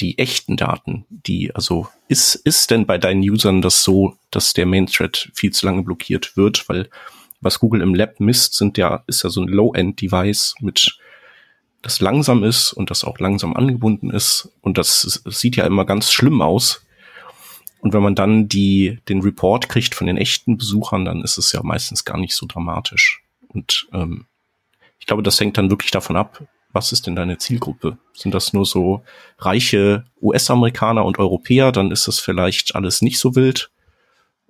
die 0.00 0.18
echten 0.18 0.56
Daten, 0.56 1.04
die, 1.08 1.54
also 1.54 1.86
ist, 2.08 2.34
ist 2.34 2.72
denn 2.72 2.84
bei 2.84 2.98
deinen 2.98 3.20
Usern 3.20 3.62
das 3.62 3.84
so, 3.84 4.16
dass 4.32 4.52
der 4.52 4.66
Main 4.66 4.86
Thread 4.86 5.30
viel 5.34 5.52
zu 5.52 5.66
lange 5.66 5.84
blockiert 5.84 6.36
wird? 6.36 6.68
Weil 6.68 6.88
was 7.40 7.60
Google 7.60 7.82
im 7.82 7.94
Lab 7.94 8.18
misst, 8.18 8.54
sind 8.54 8.76
ja, 8.76 9.04
ist 9.06 9.22
ja 9.22 9.30
so 9.30 9.40
ein 9.40 9.48
Low-End-Device 9.48 10.56
mit, 10.60 10.98
das 11.82 12.00
langsam 12.00 12.44
ist 12.44 12.72
und 12.72 12.90
das 12.90 13.04
auch 13.04 13.18
langsam 13.18 13.54
angebunden 13.54 14.10
ist. 14.10 14.50
Und 14.60 14.78
das, 14.78 15.20
das 15.24 15.40
sieht 15.40 15.56
ja 15.56 15.66
immer 15.66 15.84
ganz 15.84 16.12
schlimm 16.12 16.42
aus. 16.42 16.84
Und 17.80 17.92
wenn 17.92 18.02
man 18.02 18.14
dann 18.14 18.48
die, 18.48 18.98
den 19.08 19.22
Report 19.22 19.68
kriegt 19.68 19.94
von 19.94 20.06
den 20.06 20.16
echten 20.16 20.58
Besuchern, 20.58 21.04
dann 21.04 21.22
ist 21.22 21.38
es 21.38 21.52
ja 21.52 21.62
meistens 21.62 22.04
gar 22.04 22.18
nicht 22.18 22.34
so 22.34 22.46
dramatisch. 22.46 23.22
Und 23.46 23.88
ähm, 23.92 24.26
ich 24.98 25.06
glaube, 25.06 25.22
das 25.22 25.38
hängt 25.38 25.56
dann 25.56 25.70
wirklich 25.70 25.92
davon 25.92 26.16
ab, 26.16 26.42
was 26.72 26.92
ist 26.92 27.06
denn 27.06 27.16
deine 27.16 27.38
Zielgruppe? 27.38 27.98
Sind 28.12 28.34
das 28.34 28.52
nur 28.52 28.66
so 28.66 29.02
reiche 29.38 30.04
US-Amerikaner 30.20 31.04
und 31.04 31.18
Europäer, 31.18 31.72
dann 31.72 31.90
ist 31.90 32.08
das 32.08 32.18
vielleicht 32.18 32.74
alles 32.74 33.00
nicht 33.00 33.18
so 33.18 33.34
wild. 33.34 33.70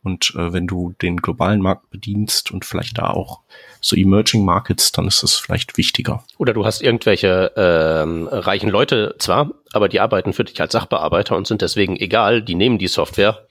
Und 0.03 0.33
äh, 0.37 0.53
wenn 0.53 0.67
du 0.67 0.95
den 1.03 1.17
globalen 1.17 1.61
Markt 1.61 1.91
bedienst 1.91 2.51
und 2.51 2.65
vielleicht 2.65 2.99
da 2.99 3.11
auch 3.11 3.41
so 3.81 3.97
Emerging 3.97 4.45
Markets, 4.45 4.93
dann 4.93 5.07
ist 5.07 5.23
das 5.23 5.35
vielleicht 5.35 5.77
wichtiger. 5.77 6.25
Oder 6.39 6.53
du 6.53 6.65
hast 6.65 6.83
irgendwelche 6.83 7.53
ähm, 7.57 8.29
reichen 8.31 8.71
Leute 8.71 9.17
zwar, 9.19 9.51
aber 9.73 9.89
die 9.89 10.01
arbeiten 10.01 10.33
für 10.33 10.45
dich 10.45 10.61
als 10.61 10.73
Sachbearbeiter 10.73 11.37
und 11.37 11.47
sind 11.47 11.63
deswegen 11.63 11.97
egal, 11.97 12.43
die 12.43 12.55
nehmen 12.55 12.79
die 12.79 12.89
Software. 12.89 13.47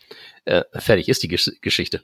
Äh, 0.46 0.64
fertig 0.74 1.10
ist 1.10 1.24
die 1.24 1.28
Gesch 1.28 1.52
Geschichte. 1.62 2.02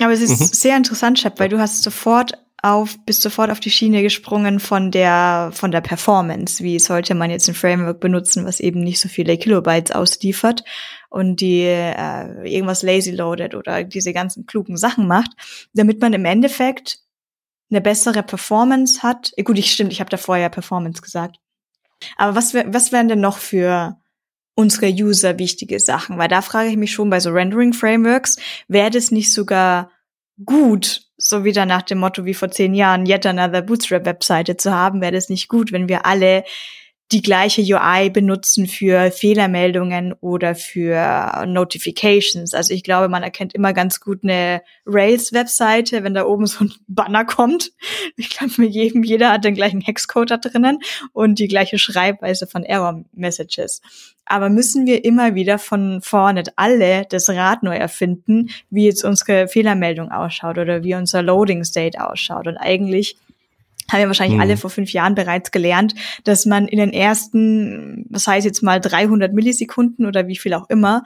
Aber 0.00 0.12
es 0.12 0.20
ist 0.20 0.40
mhm. 0.40 0.44
sehr 0.44 0.76
interessant, 0.76 1.18
Shep, 1.18 1.38
weil 1.40 1.48
du 1.48 1.58
hast 1.58 1.82
sofort 1.82 2.32
auf, 2.62 2.98
bist 3.06 3.22
sofort 3.22 3.50
auf 3.50 3.60
die 3.60 3.70
Schiene 3.70 4.02
gesprungen 4.02 4.58
von 4.58 4.90
der, 4.90 5.50
von 5.52 5.70
der 5.70 5.80
Performance. 5.80 6.64
Wie 6.64 6.78
sollte 6.78 7.14
man 7.14 7.30
jetzt 7.30 7.48
ein 7.48 7.54
Framework 7.54 8.00
benutzen, 8.00 8.44
was 8.44 8.58
eben 8.58 8.80
nicht 8.80 9.00
so 9.00 9.08
viele 9.08 9.38
Kilobytes 9.38 9.92
ausliefert 9.92 10.64
und 11.08 11.40
die 11.40 11.62
äh, 11.62 12.48
irgendwas 12.52 12.82
lazy 12.82 13.12
loaded 13.12 13.54
oder 13.54 13.84
diese 13.84 14.12
ganzen 14.12 14.46
klugen 14.46 14.76
Sachen 14.76 15.06
macht, 15.06 15.30
damit 15.72 16.00
man 16.00 16.12
im 16.12 16.24
Endeffekt 16.24 16.98
eine 17.70 17.80
bessere 17.80 18.22
Performance 18.22 19.02
hat. 19.02 19.32
Äh, 19.36 19.44
gut, 19.44 19.58
ich 19.58 19.72
stimmt, 19.72 19.92
ich 19.92 20.00
habe 20.00 20.10
da 20.10 20.16
vorher 20.16 20.48
Performance 20.48 21.00
gesagt. 21.00 21.36
Aber 22.16 22.34
was, 22.34 22.54
was 22.54 22.92
wären 22.92 23.08
denn 23.08 23.20
noch 23.20 23.38
für 23.38 23.96
unsere 24.54 24.88
User 24.88 25.38
wichtige 25.38 25.78
Sachen? 25.78 26.18
Weil 26.18 26.28
da 26.28 26.42
frage 26.42 26.70
ich 26.70 26.76
mich 26.76 26.92
schon 26.92 27.10
bei 27.10 27.20
so 27.20 27.30
Rendering-Frameworks, 27.30 28.36
wäre 28.66 28.90
das 28.90 29.12
nicht 29.12 29.32
sogar 29.32 29.90
gut, 30.44 31.07
so 31.18 31.44
wieder 31.44 31.66
nach 31.66 31.82
dem 31.82 31.98
Motto 31.98 32.24
wie 32.24 32.34
vor 32.34 32.50
zehn 32.50 32.74
Jahren, 32.74 33.04
yet 33.04 33.26
another 33.26 33.60
Bootstrap-Webseite 33.62 34.56
zu 34.56 34.72
haben, 34.72 35.00
wäre 35.00 35.12
das 35.12 35.28
nicht 35.28 35.48
gut, 35.48 35.72
wenn 35.72 35.88
wir 35.88 36.06
alle 36.06 36.44
die 37.10 37.22
gleiche 37.22 37.62
UI 37.62 38.10
benutzen 38.10 38.66
für 38.66 39.10
Fehlermeldungen 39.10 40.12
oder 40.20 40.54
für 40.54 41.44
Notifications. 41.46 42.52
Also 42.52 42.74
ich 42.74 42.82
glaube, 42.82 43.08
man 43.08 43.22
erkennt 43.22 43.54
immer 43.54 43.72
ganz 43.72 44.00
gut 44.00 44.22
eine 44.22 44.62
Rails-Webseite, 44.84 46.04
wenn 46.04 46.12
da 46.12 46.26
oben 46.26 46.46
so 46.46 46.64
ein 46.64 46.72
Banner 46.86 47.24
kommt. 47.24 47.72
Ich 48.16 48.30
glaube, 48.30 48.66
jedem, 48.66 49.04
jeder 49.04 49.32
hat 49.32 49.44
den 49.44 49.54
gleichen 49.54 49.80
Hexcode 49.80 50.30
da 50.30 50.36
drinnen 50.36 50.80
und 51.12 51.38
die 51.38 51.48
gleiche 51.48 51.78
Schreibweise 51.78 52.46
von 52.46 52.62
Error-Messages. 52.62 53.80
Aber 54.26 54.50
müssen 54.50 54.86
wir 54.86 55.06
immer 55.06 55.34
wieder 55.34 55.58
von 55.58 56.02
vorne 56.02 56.42
alle 56.56 57.06
das 57.08 57.30
Rad 57.30 57.62
neu 57.62 57.76
erfinden, 57.76 58.50
wie 58.68 58.84
jetzt 58.84 59.02
unsere 59.02 59.48
Fehlermeldung 59.48 60.10
ausschaut 60.10 60.58
oder 60.58 60.84
wie 60.84 60.94
unser 60.94 61.22
Loading 61.22 61.64
State 61.64 61.98
ausschaut? 61.98 62.46
Und 62.46 62.58
eigentlich 62.58 63.16
haben 63.90 64.00
wir 64.00 64.06
wahrscheinlich 64.08 64.36
mhm. 64.36 64.42
alle 64.42 64.56
vor 64.56 64.70
fünf 64.70 64.92
Jahren 64.92 65.14
bereits 65.14 65.50
gelernt, 65.50 65.94
dass 66.24 66.46
man 66.46 66.68
in 66.68 66.78
den 66.78 66.92
ersten, 66.92 68.06
was 68.10 68.26
heißt 68.26 68.46
jetzt 68.46 68.62
mal 68.62 68.80
300 68.80 69.32
Millisekunden 69.32 70.06
oder 70.06 70.26
wie 70.26 70.36
viel 70.36 70.54
auch 70.54 70.68
immer, 70.68 71.04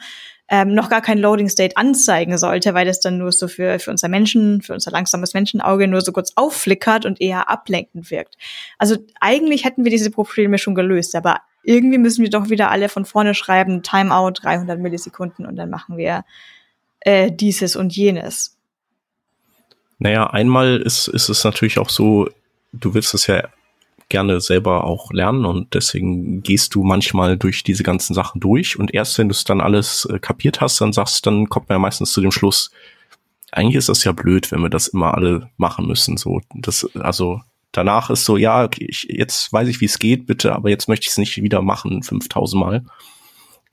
ähm, 0.49 0.75
noch 0.75 0.91
gar 0.91 1.01
kein 1.01 1.19
Loading 1.19 1.49
State 1.49 1.77
anzeigen 1.79 2.37
sollte, 2.37 2.75
weil 2.75 2.85
das 2.85 3.01
dann 3.01 3.17
nur 3.17 3.33
so 3.33 3.49
für, 3.49 3.79
für 3.79 3.91
unser 3.91 4.09
Menschen, 4.09 4.61
für 4.61 4.75
unser 4.75 4.91
langsames 4.91 5.33
Menschenauge 5.33 5.89
nur 5.89 6.03
so 6.03 6.13
kurz 6.13 6.33
aufflickert 6.37 7.07
und 7.07 7.21
eher 7.21 7.49
ablenkend 7.49 8.11
wirkt. 8.11 8.37
Also 8.79 8.97
eigentlich 9.21 9.65
hätten 9.65 9.85
wir 9.85 9.91
diese 9.91 10.11
Probleme 10.11 10.59
schon 10.59 10.75
gelöst, 10.75 11.15
aber 11.15 11.39
irgendwie 11.65 11.99
müssen 11.99 12.23
wir 12.23 12.31
doch 12.31 12.51
wieder 12.51 12.71
alle 12.71 12.89
von 12.89 13.05
vorne 13.05 13.35
schreiben, 13.35 13.83
Timeout 13.83 14.33
300 14.43 14.79
Millisekunden 14.79 15.47
und 15.47 15.57
dann 15.57 15.71
machen 15.71 15.97
wir 15.97 16.25
äh, 17.01 17.31
dieses 17.33 17.75
und 17.75 17.97
jenes. 17.97 18.59
Naja, 19.99 20.27
einmal 20.29 20.83
ist, 20.83 21.09
ist 21.09 21.29
es 21.29 21.45
natürlich 21.45 21.79
auch 21.79 21.89
so, 21.89 22.29
du 22.73 22.95
willst 22.95 23.15
es 23.15 23.27
ja 23.27 23.49
gerne 24.09 24.41
selber 24.41 24.85
auch 24.85 25.11
lernen 25.11 25.47
und 25.47 25.75
deswegen 25.75 26.43
gehst 26.43 26.75
du 26.75 26.85
manchmal 26.85 27.39
durch 27.39 27.63
diese 27.65 27.83
ganzen 27.83 28.13
Sachen 28.15 28.41
durch 28.41 28.79
und 28.79 28.93
erst 28.93 29.17
wenn 29.19 29.29
du 29.29 29.33
es 29.33 29.45
dann 29.45 29.61
alles 29.61 30.05
äh, 30.05 30.19
kapiert 30.19 30.61
hast, 30.61 30.81
dann 30.81 30.93
sagst, 30.93 31.27
dann 31.27 31.49
kommt 31.49 31.69
man 31.69 31.77
ja 31.77 31.81
meistens 31.81 32.13
zu 32.13 32.21
dem 32.21 32.31
Schluss, 32.31 32.71
eigentlich 33.53 33.77
ist 33.77 33.89
das 33.89 34.05
ja 34.05 34.13
blöd, 34.13 34.51
wenn 34.51 34.63
wir 34.63 34.71
das 34.71 34.89
immer 34.89 35.15
alle 35.15 35.51
machen 35.57 35.87
müssen. 35.87 36.17
So, 36.17 36.41
das, 36.55 36.89
also 36.97 37.43
danach 37.71 38.11
ist 38.11 38.25
so, 38.25 38.37
ja, 38.37 38.65
okay, 38.65 38.87
ich, 38.89 39.05
jetzt 39.05 39.53
weiß 39.53 39.69
ich, 39.69 39.81
wie 39.81 39.85
es 39.85 39.99
geht, 39.99 40.27
bitte, 40.27 40.55
aber 40.55 40.71
jetzt 40.71 40.89
möchte 40.89 41.05
ich 41.05 41.11
es 41.11 41.19
nicht 41.19 41.43
wieder 41.43 41.63
machen, 41.63 42.03
5000 42.03 42.61
Mal. 42.61 42.85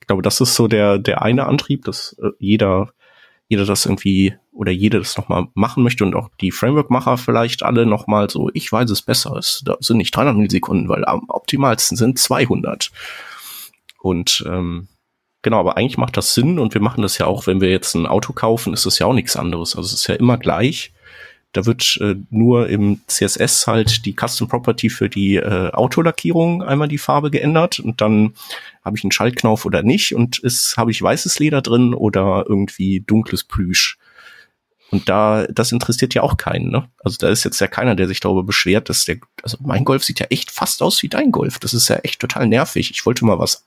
Ich 0.00 0.06
glaube, 0.06 0.22
das 0.22 0.40
ist 0.40 0.54
so 0.54 0.68
der, 0.68 0.98
der 0.98 1.22
eine 1.22 1.46
Antrieb, 1.46 1.84
dass 1.84 2.16
äh, 2.22 2.30
jeder 2.38 2.92
jeder 3.50 3.66
das 3.66 3.84
irgendwie 3.84 4.36
oder 4.52 4.70
jede 4.70 4.98
das 4.98 5.16
nochmal 5.16 5.48
machen 5.54 5.82
möchte 5.82 6.04
und 6.04 6.14
auch 6.14 6.30
die 6.40 6.52
Framework-Macher 6.52 7.18
vielleicht 7.18 7.64
alle 7.64 7.84
nochmal 7.84 8.30
so, 8.30 8.48
ich 8.54 8.70
weiß 8.70 8.88
es 8.90 9.02
besser, 9.02 9.36
es 9.36 9.64
sind 9.80 9.96
nicht 9.96 10.14
300 10.14 10.36
Millisekunden, 10.36 10.88
weil 10.88 11.04
am 11.04 11.24
optimalsten 11.28 11.96
sind 11.96 12.16
200. 12.16 12.92
Und 14.00 14.44
ähm, 14.46 14.86
genau, 15.42 15.58
aber 15.58 15.76
eigentlich 15.76 15.98
macht 15.98 16.16
das 16.16 16.32
Sinn 16.32 16.60
und 16.60 16.74
wir 16.74 16.80
machen 16.80 17.02
das 17.02 17.18
ja 17.18 17.26
auch, 17.26 17.48
wenn 17.48 17.60
wir 17.60 17.70
jetzt 17.70 17.96
ein 17.96 18.06
Auto 18.06 18.32
kaufen, 18.32 18.72
ist 18.72 18.86
das 18.86 19.00
ja 19.00 19.06
auch 19.06 19.14
nichts 19.14 19.34
anderes. 19.34 19.74
Also 19.74 19.88
es 19.88 19.94
ist 19.94 20.06
ja 20.06 20.14
immer 20.14 20.38
gleich. 20.38 20.92
Da 21.52 21.66
wird 21.66 21.98
äh, 22.00 22.14
nur 22.30 22.68
im 22.68 23.00
CSS 23.06 23.66
halt 23.66 24.06
die 24.06 24.14
Custom 24.14 24.48
Property 24.48 24.88
für 24.88 25.08
die 25.08 25.36
äh, 25.36 25.70
Autolackierung 25.72 26.62
einmal 26.62 26.88
die 26.88 26.98
Farbe 26.98 27.30
geändert 27.30 27.80
und 27.80 28.00
dann 28.00 28.34
habe 28.84 28.96
ich 28.96 29.04
einen 29.04 29.12
Schaltknauf 29.12 29.64
oder 29.64 29.82
nicht 29.82 30.14
und 30.14 30.38
ist 30.38 30.76
habe 30.76 30.90
ich 30.92 31.02
weißes 31.02 31.38
Leder 31.40 31.60
drin 31.60 31.92
oder 31.94 32.44
irgendwie 32.48 33.00
dunkles 33.00 33.44
Plüsch. 33.44 33.98
Und 34.90 35.08
da, 35.08 35.46
das 35.46 35.70
interessiert 35.70 36.14
ja 36.14 36.22
auch 36.22 36.36
keinen, 36.36 36.70
ne? 36.70 36.88
Also 37.04 37.16
da 37.18 37.28
ist 37.28 37.44
jetzt 37.44 37.60
ja 37.60 37.68
keiner, 37.68 37.94
der 37.94 38.08
sich 38.08 38.18
darüber 38.18 38.42
beschwert, 38.42 38.88
dass 38.88 39.04
der, 39.04 39.18
also 39.42 39.56
mein 39.60 39.84
Golf 39.84 40.04
sieht 40.04 40.18
ja 40.18 40.26
echt 40.30 40.50
fast 40.50 40.82
aus 40.82 41.02
wie 41.02 41.08
dein 41.08 41.30
Golf. 41.30 41.60
Das 41.60 41.74
ist 41.74 41.88
ja 41.88 41.96
echt 41.96 42.20
total 42.20 42.48
nervig. 42.48 42.90
Ich 42.90 43.06
wollte 43.06 43.24
mal 43.24 43.38
was, 43.38 43.66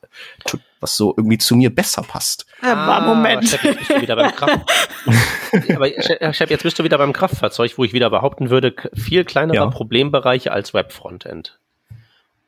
was 0.84 0.96
so 0.96 1.14
irgendwie 1.18 1.38
zu 1.38 1.56
mir 1.56 1.74
besser 1.74 2.04
passt. 2.04 2.46
Ah, 2.62 3.02
Moment. 3.02 3.48
Chef, 3.48 3.64
jetzt 3.64 3.80
bist 3.80 3.90
du 3.90 4.02
wieder 4.02 4.16
beim 4.16 4.32
Kraft 4.36 4.60
Aber 5.76 6.34
Chef, 6.34 6.50
jetzt 6.50 6.64
bist 6.64 6.78
du 6.78 6.84
wieder 6.84 6.98
beim 6.98 7.14
Kraftfahrzeug, 7.14 7.78
wo 7.78 7.84
ich 7.84 7.94
wieder 7.94 8.10
behaupten 8.10 8.50
würde, 8.50 8.76
viel 8.94 9.26
kleinerer 9.26 9.56
Ja. 9.56 9.66
Problembereiche 9.68 10.52
als 10.52 10.74
Web-Frontend. 10.74 11.58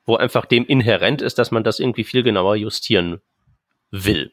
Wo 0.05 0.17
einfach 0.17 0.45
dem 0.45 0.65
inhärent 0.65 1.21
ist, 1.21 1.39
dass 1.39 1.49
man 1.51 1.63
das 1.63 1.79
irgendwie 1.79 2.03
viel 2.03 2.21
genauer 2.21 2.55
justieren 2.55 3.21
will. 3.89 4.31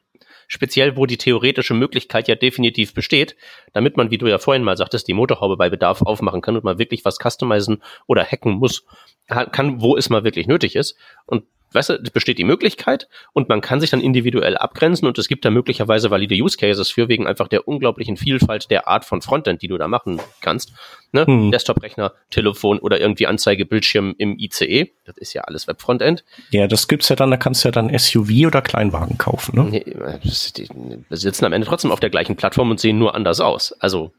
Speziell, 0.49 0.97
wo 0.97 1.07
die 1.07 1.17
theoretische 1.17 1.73
Möglichkeit 1.73 2.29
ja 2.29 2.35
definitiv 2.35 2.93
besteht, 2.93 3.37
damit 3.73 3.97
man, 3.97 4.11
wie 4.11 4.19
du 4.19 4.27
ja 4.27 4.37
vorhin 4.39 4.63
mal 4.63 4.77
sagtest, 4.77 5.09
die 5.09 5.15
Motorhaube 5.15 5.57
bei 5.57 5.71
Bedarf 5.71 6.03
aufmachen 6.03 6.43
kann 6.43 6.57
und 6.57 6.65
mal 6.65 6.79
wirklich 6.79 7.07
was 7.07 7.19
customizen 7.19 7.83
oder 8.07 8.23
hacken 8.25 8.53
muss, 8.53 8.85
kann, 9.29 9.81
wo 9.81 9.97
es 9.97 10.11
mal 10.11 10.25
wirklich 10.25 10.47
nötig 10.47 10.77
ist. 10.77 10.97
Und 11.25 11.45
weißt 11.75 11.91
du, 11.91 11.95
es 11.95 12.11
besteht 12.11 12.39
die 12.39 12.45
Möglichkeit 12.45 13.09
und 13.33 13.49
man 13.49 13.61
kann 13.61 13.81
sich 13.81 13.91
dann 13.91 14.01
individuell 14.01 14.57
abgrenzen 14.57 15.07
und 15.07 15.19
es 15.19 15.29
gibt 15.29 15.45
da 15.45 15.51
möglicherweise 15.51 16.11
valide 16.11 16.35
Use 16.35 16.57
Cases 16.57 16.91
für 16.91 17.09
wegen 17.09 17.27
einfach 17.27 17.49
der 17.49 17.67
unglaublichen 17.69 18.17
Vielfalt 18.17 18.71
der 18.71 18.89
Art 18.89 19.05
von 19.05 19.23
Frontend, 19.23 19.63
die 19.63 19.69
du 19.69 19.79
da 19.79 19.89
machen 19.89 20.21
kannst. 20.41 20.73
Ne? 21.13 21.27
Hm. 21.27 21.51
Desktop-Rechner, 21.51 22.13
Telefon 22.31 22.79
oder 22.79 22.99
irgendwie 23.01 23.27
Anzeigebildschirm 23.27 24.15
im 24.19 24.39
ICE. 24.39 24.91
Das 25.05 25.17
ist 25.19 25.35
ja 25.35 25.43
alles 25.43 25.69
Web-Frontend. 25.69 26.25
Ja, 26.51 26.67
das 26.67 26.89
gibt's 26.89 27.09
ja 27.09 27.17
dann, 27.17 27.31
da 27.31 27.37
kannst 27.37 27.65
du 27.65 27.69
ja 27.69 27.73
dann 27.73 27.97
SUV 27.97 28.47
oder 28.47 28.63
Kleinwagen 28.63 29.19
kaufen, 29.19 29.57
ne? 29.57 29.65
Nee, 29.71 29.97
das- 30.25 30.53
die 30.53 30.69
wir 31.09 31.17
sitzen 31.17 31.45
am 31.45 31.53
Ende 31.53 31.67
trotzdem 31.67 31.91
auf 31.91 32.01
der 32.01 32.11
gleichen 32.11 32.37
Plattform 32.37 32.71
und 32.71 32.81
sehen 32.81 32.99
nur 32.99 33.15
anders 33.15 33.41
aus. 33.41 33.73
Also, 33.81 34.13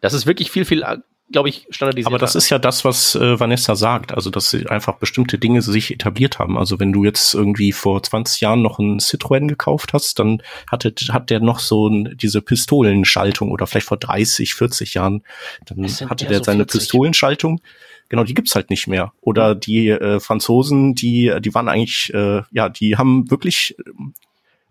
das 0.00 0.14
ist 0.14 0.26
wirklich 0.26 0.50
viel, 0.50 0.64
viel, 0.64 0.84
glaube 1.30 1.48
ich, 1.48 1.66
standardisiert. 1.70 2.06
Aber 2.06 2.18
das 2.18 2.34
ist 2.34 2.48
ja 2.48 2.58
das, 2.58 2.84
was 2.84 3.14
äh, 3.14 3.38
Vanessa 3.38 3.76
sagt, 3.76 4.12
also 4.12 4.30
dass 4.30 4.50
sie 4.50 4.66
einfach 4.66 4.96
bestimmte 4.96 5.38
Dinge 5.38 5.62
sich 5.62 5.92
etabliert 5.92 6.38
haben. 6.38 6.56
Also 6.56 6.80
wenn 6.80 6.92
du 6.92 7.04
jetzt 7.04 7.34
irgendwie 7.34 7.72
vor 7.72 8.02
20 8.02 8.40
Jahren 8.40 8.62
noch 8.62 8.78
einen 8.78 8.98
Citroën 8.98 9.46
gekauft 9.46 9.92
hast, 9.92 10.18
dann 10.18 10.42
hatte, 10.70 10.94
hat 11.10 11.30
der 11.30 11.40
noch 11.40 11.58
so 11.58 11.88
ein, 11.88 12.16
diese 12.16 12.40
Pistolenschaltung 12.40 13.50
oder 13.50 13.66
vielleicht 13.66 13.88
vor 13.88 13.98
30, 13.98 14.54
40 14.54 14.94
Jahren, 14.94 15.22
dann 15.66 15.84
hatte 16.08 16.26
der 16.26 16.38
so 16.38 16.44
seine 16.44 16.64
40. 16.64 16.80
Pistolenschaltung. 16.80 17.60
Genau, 18.08 18.24
die 18.24 18.34
gibt's 18.34 18.54
halt 18.54 18.70
nicht 18.70 18.86
mehr. 18.86 19.12
Oder 19.20 19.54
die 19.54 19.88
äh, 19.88 20.18
Franzosen, 20.20 20.94
die, 20.94 21.34
die 21.40 21.54
waren 21.54 21.68
eigentlich, 21.68 22.12
äh, 22.14 22.42
ja, 22.50 22.70
die 22.70 22.96
haben 22.96 23.30
wirklich 23.30 23.76
ähm, 23.86 24.14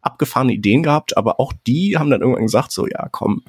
abgefahrene 0.02 0.54
Ideen 0.54 0.82
gehabt, 0.82 1.18
aber 1.18 1.40
auch 1.40 1.54
die 1.68 1.98
haben 1.98 2.10
dann 2.10 2.22
irgendwann 2.22 2.46
gesagt, 2.46 2.72
so, 2.72 2.88
ja, 2.88 3.10
komm, 3.12 3.44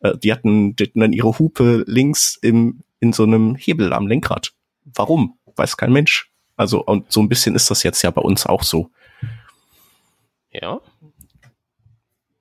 äh, 0.00 0.16
die 0.16 0.32
hatten, 0.32 0.76
die 0.76 0.84
hatten 0.84 1.00
dann 1.00 1.12
ihre 1.12 1.38
Hupe 1.38 1.84
links 1.86 2.38
im, 2.40 2.82
in 3.00 3.12
so 3.12 3.22
einem 3.22 3.54
Hebel 3.54 3.92
am 3.92 4.06
Lenkrad. 4.06 4.52
Warum? 4.84 5.38
Weiß 5.56 5.76
kein 5.76 5.92
Mensch. 5.92 6.30
Also, 6.56 6.84
und 6.84 7.10
so 7.10 7.20
ein 7.20 7.28
bisschen 7.28 7.54
ist 7.54 7.70
das 7.70 7.82
jetzt 7.82 8.02
ja 8.02 8.10
bei 8.10 8.20
uns 8.20 8.46
auch 8.46 8.62
so. 8.62 8.90
Ja. 10.52 10.80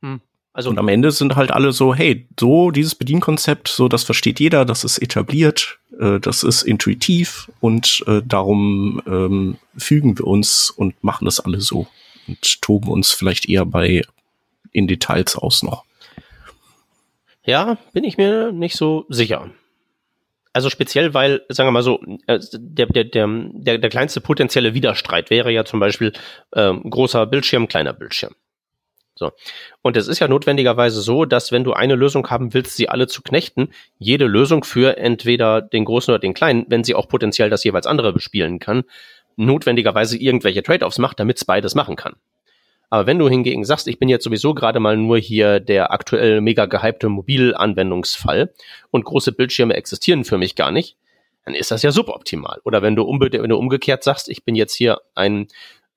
Hm. 0.02 0.22
Also, 0.52 0.70
Und 0.70 0.78
am 0.78 0.88
Ende 0.88 1.12
sind 1.12 1.36
halt 1.36 1.52
alle 1.52 1.72
so, 1.72 1.96
hey, 1.96 2.28
so 2.38 2.72
dieses 2.72 2.96
Bedienkonzept, 2.96 3.68
so 3.68 3.88
das 3.88 4.04
versteht 4.04 4.40
jeder, 4.40 4.66
das 4.66 4.84
ist 4.84 4.98
etabliert, 4.98 5.80
äh, 6.00 6.20
das 6.20 6.44
ist 6.44 6.64
intuitiv 6.64 7.50
und 7.60 8.04
äh, 8.08 8.22
darum 8.26 9.02
ähm, 9.06 9.58
fügen 9.78 10.18
wir 10.18 10.28
uns 10.28 10.70
und 10.70 11.02
machen 11.04 11.26
das 11.26 11.40
alle 11.40 11.62
so 11.62 11.88
und 12.28 12.62
toben 12.62 12.90
uns 12.90 13.12
vielleicht 13.12 13.48
eher 13.48 13.66
bei 13.66 14.02
in 14.72 14.88
Details 14.88 15.36
aus 15.36 15.64
noch. 15.64 15.86
Ja, 17.50 17.78
bin 17.94 18.04
ich 18.04 18.18
mir 18.18 18.52
nicht 18.52 18.76
so 18.76 19.06
sicher. 19.10 19.50
Also 20.54 20.70
speziell, 20.70 21.14
weil, 21.14 21.42
sagen 21.50 21.68
wir 21.68 21.72
mal 21.72 21.84
so, 21.84 22.00
äh, 22.28 22.40
der, 22.54 22.88
der, 22.88 23.04
der, 23.04 23.78
der, 23.78 23.90
kleinste 23.90 24.22
potenzielle 24.22 24.74
Widerstreit 24.74 25.30
wäre 25.30 25.52
ja 25.52 25.64
zum 25.64 25.80
Beispiel 25.80 26.14
ähm, 26.56 26.90
großer 26.90 27.26
Bildschirm, 27.28 27.68
kleiner 27.68 27.94
Bildschirm. 27.94 28.36
So. 29.16 29.32
Und 29.82 29.98
es 29.98 30.08
ist 30.08 30.20
ja 30.20 30.28
notwendigerweise 30.28 31.02
so, 31.02 31.26
dass 31.26 31.52
wenn 31.52 31.66
du 31.66 31.74
eine 31.74 31.96
Lösung 31.96 32.30
haben 32.30 32.54
willst, 32.54 32.78
sie 32.78 32.88
alle 32.88 33.08
zu 33.08 33.22
knechten, 33.22 33.70
jede 33.98 34.26
Lösung 34.26 34.64
für 34.64 34.98
entweder 34.98 35.62
den 35.62 35.86
großen 35.86 36.14
oder 36.14 36.20
den 36.20 36.34
kleinen, 36.34 36.66
wenn 36.70 36.84
sie 36.84 36.96
auch 36.96 37.10
potenziell 37.10 37.50
das 37.50 37.64
jeweils 37.64 37.86
andere 37.86 38.14
bespielen 38.14 38.60
kann, 38.60 38.86
notwendigerweise 39.36 40.18
irgendwelche 40.18 40.64
Trade-offs 40.64 41.00
macht, 41.00 41.20
damit 41.20 41.38
es 41.38 41.46
beides 41.46 41.76
machen 41.76 41.96
kann. 41.96 42.16
Aber 42.90 43.06
wenn 43.06 43.20
du 43.20 43.30
hingegen 43.30 43.64
sagst, 43.66 43.88
ich 43.88 44.00
bin 44.00 44.10
jetzt 44.10 44.24
sowieso 44.24 44.54
gerade 44.54 44.80
mal 44.80 44.98
nur 44.98 45.18
hier 45.18 45.60
der 45.60 45.92
aktuell 45.92 46.42
mega 46.42 46.66
gehypte 46.66 47.10
Mobilanwendungsfall 47.10 48.54
und 48.92 49.06
große 49.06 49.32
Bildschirme 49.32 49.76
existieren 49.76 50.24
für 50.24 50.38
mich 50.38 50.56
gar 50.56 50.72
nicht, 50.72 50.98
dann 51.46 51.54
ist 51.54 51.72
das 51.72 51.84
ja 51.84 51.92
suboptimal. 51.92 52.60
Oder 52.64 52.82
wenn 52.82 52.96
du, 52.96 53.06
wenn 53.06 53.50
du 53.50 53.58
umgekehrt 53.58 54.04
sagst, 54.04 54.30
ich 54.30 54.44
bin 54.44 54.56
jetzt 54.56 54.74
hier 54.74 55.02
ein 55.16 55.48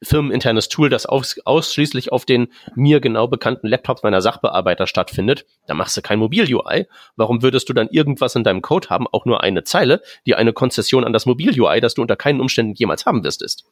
firmeninternes 0.03 0.69
Tool, 0.69 0.89
das 0.89 1.07
aus 1.07 1.37
ausschließlich 1.45 2.13
auf 2.13 2.25
den 2.25 2.49
mir 2.75 3.01
genau 3.01 3.29
bekannten 3.29 3.69
Laptops 3.69 4.03
meiner 4.03 4.21
Sachbearbeiter 4.21 4.87
stattfindet, 4.87 5.47
dann 5.67 5.77
machst 5.77 5.97
du 5.97 6.03
kein 6.03 6.19
Mobil-UI. 6.19 6.87
Warum 7.17 7.43
würdest 7.43 7.69
du 7.69 7.73
dann 7.73 7.89
irgendwas 7.89 8.35
in 8.35 8.45
deinem 8.45 8.63
Code 8.63 8.89
haben, 8.91 9.07
auch 9.07 9.25
nur 9.25 9.43
eine 9.43 9.65
Zeile, 9.65 10.03
die 10.27 10.35
eine 10.35 10.53
Konzession 10.53 11.05
an 11.05 11.13
das 11.13 11.27
Mobil-UI, 11.27 11.81
das 11.81 11.95
du 11.95 12.03
unter 12.03 12.17
keinen 12.17 12.41
Umständen 12.41 12.75
jemals 12.75 13.07
haben 13.07 13.23
wirst, 13.23 13.43
ist? 13.43 13.65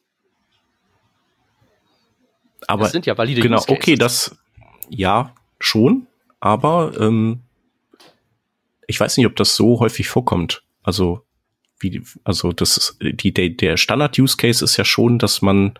Aber 2.67 2.83
das 2.83 2.91
sind 2.91 3.05
ja 3.05 3.17
valide 3.17 3.41
genau, 3.41 3.57
Use 3.57 3.65
Cases. 3.67 3.77
okay, 3.81 3.95
das 3.95 4.37
ja 4.89 5.33
schon, 5.59 6.07
aber 6.39 6.93
ähm, 6.99 7.41
ich 8.87 8.99
weiß 8.99 9.17
nicht, 9.17 9.25
ob 9.27 9.35
das 9.35 9.55
so 9.55 9.79
häufig 9.79 10.07
vorkommt. 10.09 10.63
Also 10.83 11.21
wie, 11.79 12.01
also 12.23 12.51
das 12.51 12.77
ist, 12.77 12.97
die 13.01 13.33
der, 13.33 13.49
der 13.49 13.77
Standard 13.77 14.17
Use 14.19 14.37
Case 14.37 14.63
ist 14.63 14.77
ja 14.77 14.85
schon, 14.85 15.17
dass 15.19 15.41
man 15.41 15.73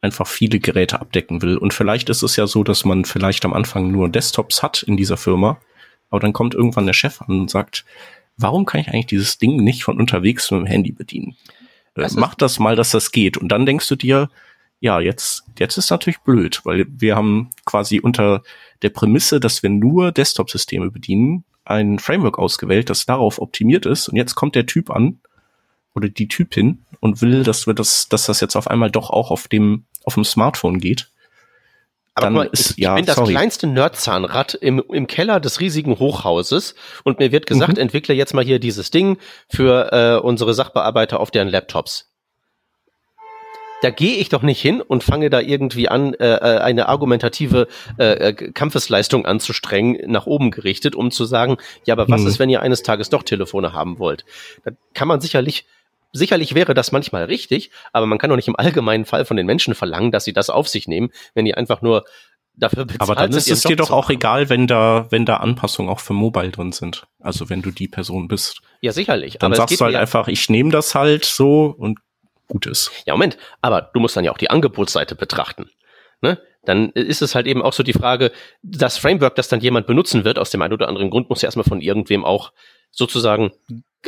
einfach 0.00 0.26
viele 0.26 0.58
Geräte 0.60 1.00
abdecken 1.00 1.42
will 1.42 1.56
und 1.56 1.72
vielleicht 1.74 2.10
ist 2.10 2.22
es 2.22 2.36
ja 2.36 2.46
so, 2.46 2.62
dass 2.62 2.84
man 2.84 3.04
vielleicht 3.04 3.44
am 3.44 3.52
Anfang 3.54 3.90
nur 3.90 4.08
Desktops 4.08 4.62
hat 4.62 4.82
in 4.82 4.96
dieser 4.96 5.16
Firma, 5.16 5.58
aber 6.10 6.20
dann 6.20 6.32
kommt 6.34 6.54
irgendwann 6.54 6.86
der 6.86 6.92
Chef 6.92 7.22
an 7.22 7.40
und 7.40 7.50
sagt, 7.50 7.84
warum 8.36 8.66
kann 8.66 8.80
ich 8.82 8.88
eigentlich 8.88 9.06
dieses 9.06 9.38
Ding 9.38 9.56
nicht 9.56 9.82
von 9.84 9.98
unterwegs 9.98 10.50
mit 10.50 10.60
dem 10.60 10.66
Handy 10.66 10.92
bedienen? 10.92 11.36
Äh, 11.94 12.02
Das 12.02 12.12
ist- 12.12 12.18
Mach 12.18 12.34
das 12.34 12.58
mal, 12.58 12.76
dass 12.76 12.90
das 12.90 13.12
geht 13.12 13.36
und 13.38 13.48
dann 13.48 13.64
denkst 13.66 13.88
du 13.88 13.96
dir, 13.96 14.28
ja, 14.80 15.00
jetzt, 15.00 15.44
jetzt 15.58 15.76
ist 15.78 15.90
natürlich 15.90 16.20
blöd, 16.20 16.60
weil 16.64 16.86
wir 16.88 17.16
haben 17.16 17.50
quasi 17.64 18.00
unter 18.00 18.42
der 18.82 18.90
Prämisse, 18.90 19.40
dass 19.40 19.62
wir 19.62 19.70
nur 19.70 20.12
Desktop-Systeme 20.12 20.90
bedienen, 20.90 21.44
ein 21.64 21.98
Framework 21.98 22.38
ausgewählt, 22.38 22.90
das 22.90 23.06
darauf 23.06 23.40
optimiert 23.40 23.86
ist. 23.86 24.08
Und 24.08 24.16
jetzt 24.16 24.34
kommt 24.34 24.54
der 24.54 24.66
Typ 24.66 24.90
an 24.90 25.20
oder 25.94 26.08
die 26.10 26.28
Typin 26.28 26.84
und 27.00 27.22
will, 27.22 27.42
dass 27.44 27.66
wir 27.66 27.72
das, 27.74 28.08
dass 28.08 28.26
das 28.26 28.40
jetzt 28.40 28.56
auf 28.56 28.68
einmal 28.68 28.90
doch 28.90 29.08
auch 29.10 29.30
auf 29.30 29.48
dem, 29.48 29.84
auf 30.04 30.14
dem 30.14 30.24
Smartphone 30.24 30.78
geht. 30.78 31.08
Aber 32.16 32.30
mal, 32.30 32.46
ist- 32.52 32.72
ich, 32.72 32.76
ja, 32.76 32.92
ich 32.94 32.96
bin 33.00 33.06
das 33.06 33.16
sorry. 33.16 33.32
kleinste 33.32 33.66
Nerdzahnrad 33.66 34.54
im, 34.54 34.82
im 34.92 35.06
Keller 35.06 35.40
des 35.40 35.58
riesigen 35.60 35.98
Hochhauses 35.98 36.74
und 37.02 37.18
mir 37.18 37.32
wird 37.32 37.46
gesagt, 37.46 37.72
Mhm. 37.74 37.78
entwickle 37.82 38.14
jetzt 38.14 38.34
mal 38.34 38.44
hier 38.44 38.58
dieses 38.60 38.90
Ding 38.90 39.18
für 39.48 39.90
äh, 39.92 40.20
unsere 40.20 40.54
Sachbearbeiter 40.54 41.18
auf 41.18 41.30
deren 41.30 41.48
Laptops. 41.48 42.10
Da 43.84 43.90
gehe 43.90 44.16
ich 44.16 44.30
doch 44.30 44.40
nicht 44.40 44.62
hin 44.62 44.80
und 44.80 45.04
fange 45.04 45.28
da 45.28 45.40
irgendwie 45.40 45.90
an, 45.90 46.14
äh, 46.14 46.36
äh, 46.36 46.58
eine 46.60 46.88
argumentative 46.88 47.68
äh, 47.98 48.30
äh, 48.30 48.32
Kampfesleistung 48.32 49.26
anzustrengen, 49.26 50.10
nach 50.10 50.24
oben 50.24 50.50
gerichtet, 50.50 50.94
um 50.96 51.10
zu 51.10 51.26
sagen, 51.26 51.58
ja, 51.84 51.92
aber 51.92 52.08
was 52.08 52.22
Mhm. 52.22 52.26
ist, 52.28 52.38
wenn 52.38 52.48
ihr 52.48 52.62
eines 52.62 52.82
Tages 52.82 53.10
doch 53.10 53.22
Telefone 53.22 53.74
haben 53.74 53.98
wollt? 53.98 54.24
Da 54.64 54.70
kann 54.94 55.06
man 55.06 55.20
sicherlich 55.20 55.66
Sicherlich 56.16 56.54
wäre 56.54 56.74
das 56.74 56.92
manchmal 56.92 57.24
richtig, 57.24 57.72
aber 57.92 58.06
man 58.06 58.18
kann 58.18 58.30
doch 58.30 58.36
nicht 58.36 58.46
im 58.46 58.54
allgemeinen 58.54 59.04
Fall 59.04 59.24
von 59.24 59.36
den 59.36 59.46
Menschen 59.46 59.74
verlangen, 59.74 60.12
dass 60.12 60.24
sie 60.24 60.32
das 60.32 60.48
auf 60.48 60.68
sich 60.68 60.86
nehmen, 60.86 61.10
wenn 61.34 61.44
die 61.44 61.56
einfach 61.56 61.82
nur 61.82 62.04
dafür 62.54 62.84
bezahlt 62.84 63.02
Aber 63.02 63.16
dann 63.16 63.32
ist 63.32 63.50
es 63.50 63.64
Job 63.64 63.70
dir 63.70 63.76
doch 63.76 63.90
auch 63.90 64.10
egal, 64.10 64.48
wenn 64.48 64.68
da, 64.68 65.08
wenn 65.10 65.26
da 65.26 65.38
Anpassungen 65.38 65.90
auch 65.90 65.98
für 65.98 66.12
Mobile 66.12 66.52
drin 66.52 66.70
sind. 66.70 67.08
Also 67.18 67.50
wenn 67.50 67.62
du 67.62 67.72
die 67.72 67.88
Person 67.88 68.28
bist. 68.28 68.60
Ja, 68.80 68.92
sicherlich. 68.92 69.38
Dann 69.38 69.48
aber 69.48 69.56
sagst 69.56 69.80
du 69.80 69.84
halt 69.84 69.94
ja, 69.94 70.00
einfach, 70.00 70.28
ich 70.28 70.48
nehme 70.48 70.70
das 70.70 70.94
halt 70.94 71.24
so 71.24 71.74
und 71.76 71.98
gut 72.48 72.66
ist. 72.66 72.90
ja, 73.06 73.14
Moment, 73.14 73.36
aber 73.60 73.90
du 73.92 74.00
musst 74.00 74.16
dann 74.16 74.24
ja 74.24 74.32
auch 74.32 74.38
die 74.38 74.50
Angebotsseite 74.50 75.14
betrachten. 75.14 75.70
Ne? 76.20 76.40
Dann 76.64 76.90
ist 76.90 77.22
es 77.22 77.34
halt 77.34 77.46
eben 77.46 77.62
auch 77.62 77.72
so 77.72 77.82
die 77.82 77.92
Frage, 77.92 78.32
das 78.62 78.96
Framework, 78.96 79.34
das 79.34 79.48
dann 79.48 79.60
jemand 79.60 79.86
benutzen 79.86 80.24
wird, 80.24 80.38
aus 80.38 80.50
dem 80.50 80.62
einen 80.62 80.72
oder 80.72 80.88
anderen 80.88 81.10
Grund, 81.10 81.28
muss 81.28 81.42
ja 81.42 81.46
erstmal 81.46 81.64
von 81.64 81.80
irgendwem 81.80 82.24
auch 82.24 82.52
sozusagen 82.90 83.52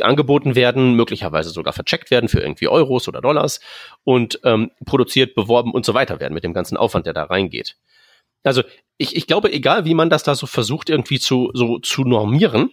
angeboten 0.01 0.55
werden, 0.55 0.93
möglicherweise 0.93 1.49
sogar 1.49 1.73
vercheckt 1.73 2.11
werden 2.11 2.29
für 2.29 2.39
irgendwie 2.39 2.67
Euros 2.67 3.07
oder 3.07 3.21
Dollars 3.21 3.59
und 4.03 4.39
ähm, 4.43 4.71
produziert, 4.85 5.35
beworben 5.35 5.71
und 5.71 5.85
so 5.85 5.93
weiter 5.93 6.19
werden 6.19 6.33
mit 6.33 6.43
dem 6.43 6.53
ganzen 6.53 6.77
Aufwand, 6.77 7.05
der 7.05 7.13
da 7.13 7.23
reingeht. 7.23 7.77
Also 8.43 8.63
ich, 8.97 9.15
ich 9.15 9.27
glaube, 9.27 9.51
egal 9.51 9.85
wie 9.85 9.95
man 9.95 10.09
das 10.09 10.23
da 10.23 10.35
so 10.35 10.47
versucht 10.47 10.89
irgendwie 10.89 11.19
zu, 11.19 11.51
so 11.53 11.79
zu 11.79 12.03
normieren, 12.03 12.71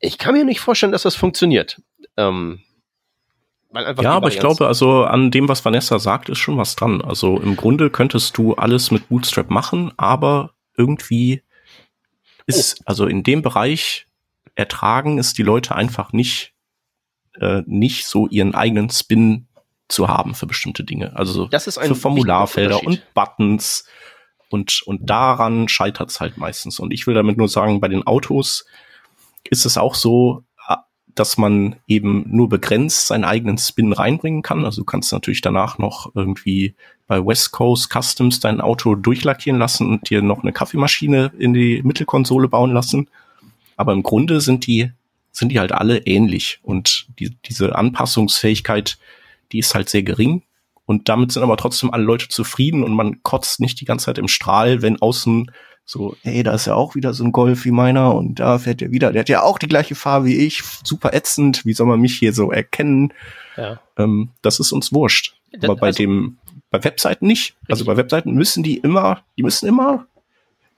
Ich 0.00 0.18
kann 0.18 0.34
mir 0.34 0.44
nicht 0.44 0.60
vorstellen, 0.60 0.92
dass 0.92 1.02
das 1.02 1.16
funktioniert. 1.16 1.80
Ähm, 2.16 2.62
ja, 3.72 4.12
aber 4.12 4.28
ich 4.28 4.38
glaube, 4.38 4.66
also 4.66 5.04
an 5.04 5.30
dem, 5.30 5.48
was 5.48 5.64
Vanessa 5.64 5.98
sagt, 5.98 6.28
ist 6.28 6.38
schon 6.38 6.56
was 6.56 6.74
dran. 6.74 7.02
Also 7.02 7.38
im 7.38 7.56
Grunde 7.56 7.90
könntest 7.90 8.36
du 8.38 8.54
alles 8.54 8.90
mit 8.90 9.08
Bootstrap 9.08 9.50
machen, 9.50 9.92
aber 9.96 10.52
irgendwie 10.76 11.42
ist, 12.46 12.80
oh. 12.80 12.82
also 12.86 13.06
in 13.06 13.22
dem 13.22 13.42
Bereich 13.42 14.06
ertragen 14.54 15.18
es 15.18 15.34
die 15.34 15.42
Leute 15.42 15.74
einfach 15.74 16.12
nicht, 16.12 16.54
äh, 17.40 17.62
nicht 17.66 18.06
so 18.06 18.26
ihren 18.26 18.54
eigenen 18.54 18.90
Spin 18.90 19.48
zu 19.88 20.08
haben 20.08 20.34
für 20.34 20.46
bestimmte 20.46 20.84
Dinge. 20.84 21.14
Also 21.16 21.46
das 21.46 21.66
ist 21.66 21.78
ein 21.78 21.88
für 21.88 21.94
Formularfelder 21.94 22.82
und 22.82 23.02
Buttons 23.14 23.84
und, 24.50 24.82
und 24.86 25.08
daran 25.08 25.68
scheitert 25.68 26.10
es 26.10 26.20
halt 26.20 26.38
meistens. 26.38 26.78
Und 26.80 26.92
ich 26.92 27.06
will 27.06 27.14
damit 27.14 27.36
nur 27.36 27.48
sagen, 27.48 27.80
bei 27.80 27.88
den 27.88 28.06
Autos 28.06 28.66
ist 29.44 29.66
es 29.66 29.78
auch 29.78 29.94
so, 29.94 30.44
dass 31.18 31.36
man 31.36 31.76
eben 31.86 32.24
nur 32.28 32.48
begrenzt 32.48 33.08
seinen 33.08 33.24
eigenen 33.24 33.58
Spin 33.58 33.92
reinbringen 33.92 34.42
kann. 34.42 34.64
Also 34.64 34.82
du 34.82 34.84
kannst 34.84 35.12
natürlich 35.12 35.40
danach 35.40 35.78
noch 35.78 36.14
irgendwie 36.14 36.74
bei 37.06 37.24
West 37.24 37.52
Coast 37.52 37.90
Customs 37.92 38.40
dein 38.40 38.60
Auto 38.60 38.94
durchlackieren 38.94 39.58
lassen 39.58 39.88
und 39.88 40.10
dir 40.10 40.22
noch 40.22 40.42
eine 40.42 40.52
Kaffeemaschine 40.52 41.32
in 41.38 41.54
die 41.54 41.82
Mittelkonsole 41.82 42.48
bauen 42.48 42.72
lassen. 42.72 43.08
Aber 43.76 43.92
im 43.92 44.02
Grunde 44.02 44.40
sind 44.40 44.66
die, 44.66 44.92
sind 45.32 45.50
die 45.50 45.60
halt 45.60 45.72
alle 45.72 45.98
ähnlich 46.06 46.60
und 46.62 47.08
die, 47.18 47.36
diese 47.44 47.74
Anpassungsfähigkeit, 47.74 48.98
die 49.52 49.58
ist 49.58 49.74
halt 49.74 49.88
sehr 49.88 50.02
gering. 50.02 50.42
Und 50.84 51.08
damit 51.08 51.32
sind 51.32 51.42
aber 51.42 51.56
trotzdem 51.56 51.92
alle 51.92 52.04
Leute 52.04 52.28
zufrieden 52.28 52.82
und 52.82 52.94
man 52.94 53.22
kotzt 53.22 53.60
nicht 53.60 53.80
die 53.80 53.84
ganze 53.84 54.06
Zeit 54.06 54.18
im 54.18 54.28
Strahl, 54.28 54.80
wenn 54.82 55.00
außen 55.00 55.50
so, 55.90 56.14
hey, 56.20 56.42
da 56.42 56.52
ist 56.52 56.66
ja 56.66 56.74
auch 56.74 56.94
wieder 56.96 57.14
so 57.14 57.24
ein 57.24 57.32
Golf 57.32 57.64
wie 57.64 57.70
meiner 57.70 58.14
und 58.14 58.40
da 58.40 58.58
fährt 58.58 58.82
er 58.82 58.90
wieder. 58.90 59.10
Der 59.10 59.20
hat 59.20 59.30
ja 59.30 59.42
auch 59.42 59.58
die 59.58 59.68
gleiche 59.68 59.94
Farbe 59.94 60.26
wie 60.26 60.36
ich. 60.36 60.62
Super 60.84 61.14
ätzend. 61.14 61.64
Wie 61.64 61.72
soll 61.72 61.86
man 61.86 61.98
mich 61.98 62.18
hier 62.18 62.34
so 62.34 62.52
erkennen? 62.52 63.14
Ja. 63.56 63.80
Ähm, 63.96 64.28
das 64.42 64.60
ist 64.60 64.70
uns 64.72 64.92
wurscht. 64.92 65.34
Das, 65.50 65.64
Aber 65.64 65.76
bei 65.76 65.86
also, 65.86 65.96
dem, 65.96 66.36
bei 66.70 66.84
Webseiten 66.84 67.26
nicht. 67.26 67.56
Also 67.70 67.86
bei 67.86 67.96
Webseiten 67.96 68.34
müssen 68.34 68.62
die 68.62 68.76
immer, 68.76 69.22
die 69.38 69.42
müssen 69.42 69.66
immer, 69.66 70.06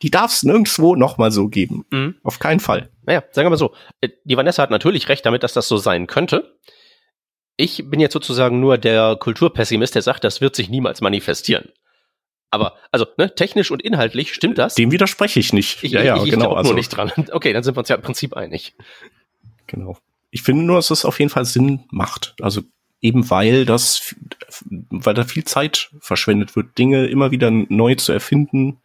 die 0.01 0.13
darf 0.13 0.33
es 0.33 0.45
nirgendwo 0.45 0.95
nochmal 0.95 1.33
so 1.33 1.49
geben. 1.49 1.85
Mhm. 1.91 2.15
Auf 2.23 2.39
keinen 2.39 2.61
Fall. 2.61 2.89
Naja, 3.05 3.25
sagen 3.33 3.47
wir 3.47 3.51
mal 3.51 3.57
so. 3.57 3.75
Äh, 4.01 4.11
die 4.23 4.37
Vanessa 4.37 4.63
hat 4.63 4.71
natürlich 4.71 5.09
recht 5.09 5.27
damit, 5.27 5.43
dass 5.43 5.55
das 5.55 5.67
so 5.67 5.77
sein 5.77 6.07
könnte. 6.07 6.57
Ich 7.57 7.91
bin 7.91 7.99
jetzt 7.99 8.13
sozusagen 8.13 8.61
nur 8.61 8.79
der 8.79 9.17
Kulturpessimist, 9.17 9.97
der 9.97 10.03
sagt, 10.03 10.23
das 10.23 10.41
wird 10.41 10.55
sich 10.55 10.71
niemals 10.71 11.01
manifestieren. 11.01 11.71
Aber, 12.51 12.77
also, 12.91 13.07
ne, 13.17 13.35
technisch 13.35 13.71
und 13.71 13.83
inhaltlich 13.83 14.35
stimmt 14.35 14.59
das? 14.59 14.75
Dem 14.75 14.91
widerspreche 14.91 15.39
ich 15.39 15.53
nicht. 15.53 15.85
Ich, 15.85 15.93
ja, 15.93 16.03
ja, 16.03 16.17
ich, 16.17 16.25
ich 16.25 16.31
genau. 16.31 16.55
Also, 16.55 16.71
nur 16.71 16.79
nicht 16.79 16.89
dran. 16.89 17.13
Okay, 17.33 17.53
dann 17.53 17.63
sind 17.63 17.77
wir 17.77 17.81
uns 17.81 17.89
ja 17.89 17.97
im 17.97 18.03
Prinzip 18.03 18.37
einig. 18.37 18.75
Genau. 19.67 19.97
Ich 20.31 20.43
finde 20.43 20.65
nur, 20.65 20.77
dass 20.77 20.91
es 20.91 21.05
auf 21.05 21.19
jeden 21.19 21.31
Fall 21.31 21.45
Sinn 21.45 21.85
macht. 21.91 22.35
Also 22.41 22.63
eben 23.01 23.31
weil 23.31 23.65
das, 23.65 24.15
weil 24.69 25.15
da 25.15 25.25
viel 25.25 25.45
Zeit 25.45 25.91
verschwendet 26.01 26.57
wird, 26.57 26.77
Dinge 26.79 27.07
immer 27.07 27.31
wieder 27.31 27.51
neu 27.51 27.95
zu 27.95 28.13
erfinden, 28.13 28.79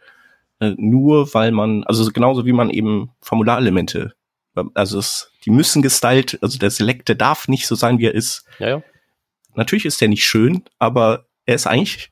äh, 0.59 0.73
nur 0.77 1.33
weil 1.33 1.51
man, 1.51 1.83
also 1.83 2.09
genauso 2.11 2.45
wie 2.45 2.53
man 2.53 2.69
eben 2.69 3.11
Formularelemente, 3.19 4.13
also 4.73 4.99
es, 4.99 5.31
die 5.43 5.49
müssen 5.49 5.81
gestylt, 5.81 6.39
also 6.41 6.57
der 6.57 6.71
Select, 6.71 7.09
der 7.09 7.15
darf 7.15 7.47
nicht 7.47 7.67
so 7.67 7.75
sein, 7.75 7.99
wie 7.99 8.05
er 8.05 8.15
ist. 8.15 8.45
Ja, 8.59 8.69
ja. 8.69 8.83
Natürlich 9.53 9.85
ist 9.85 10.01
der 10.01 10.07
nicht 10.07 10.23
schön, 10.23 10.63
aber 10.79 11.25
er 11.45 11.55
ist 11.55 11.67
eigentlich 11.67 12.11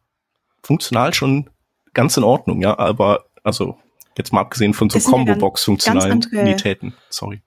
funktional 0.63 1.13
schon 1.13 1.49
ganz 1.93 2.17
in 2.17 2.23
Ordnung, 2.23 2.61
ja, 2.61 2.77
aber 2.77 3.25
also 3.43 3.77
jetzt 4.17 4.33
mal 4.33 4.41
abgesehen 4.41 4.73
von 4.73 4.89
so 4.89 4.99
Combo-Box-Funktionalitäten. 4.99 6.93
Sorry. 7.09 7.41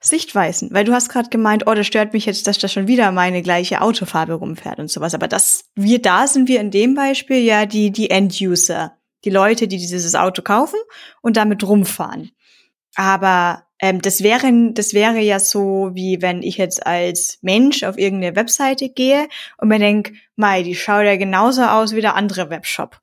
Sichtweisen, 0.00 0.70
weil 0.72 0.84
du 0.84 0.92
hast 0.92 1.08
gerade 1.08 1.28
gemeint, 1.28 1.66
oh, 1.66 1.74
das 1.74 1.86
stört 1.86 2.12
mich 2.12 2.26
jetzt, 2.26 2.46
dass 2.46 2.58
da 2.58 2.68
schon 2.68 2.86
wieder 2.86 3.10
meine 3.10 3.42
gleiche 3.42 3.80
Autofarbe 3.80 4.34
rumfährt 4.34 4.78
und 4.78 4.90
sowas. 4.90 5.12
Aber 5.12 5.26
das, 5.26 5.64
wir 5.74 6.00
da 6.00 6.28
sind 6.28 6.48
wir 6.48 6.60
in 6.60 6.70
dem 6.70 6.94
Beispiel 6.94 7.38
ja 7.38 7.66
die, 7.66 7.90
die 7.90 8.10
End-User, 8.10 8.96
die 9.24 9.30
Leute, 9.30 9.66
die 9.66 9.78
dieses 9.78 10.14
Auto 10.14 10.42
kaufen 10.42 10.78
und 11.20 11.36
damit 11.36 11.66
rumfahren. 11.66 12.30
Aber 12.94 13.64
ähm, 13.80 14.00
das 14.02 14.22
wäre, 14.22 14.72
das 14.72 14.92
wäre 14.92 15.20
ja 15.20 15.38
so, 15.38 15.90
wie 15.92 16.20
wenn 16.20 16.42
ich 16.42 16.56
jetzt 16.56 16.86
als 16.86 17.38
Mensch 17.42 17.84
auf 17.84 17.98
irgendeine 17.98 18.36
Webseite 18.36 18.88
gehe 18.88 19.28
und 19.58 19.68
mir 19.68 19.78
denke, 19.78 20.14
mei, 20.36 20.62
die 20.62 20.74
schaut 20.74 21.04
ja 21.04 21.16
genauso 21.16 21.62
aus 21.62 21.94
wie 21.94 22.00
der 22.00 22.16
andere 22.16 22.50
Webshop. 22.50 23.00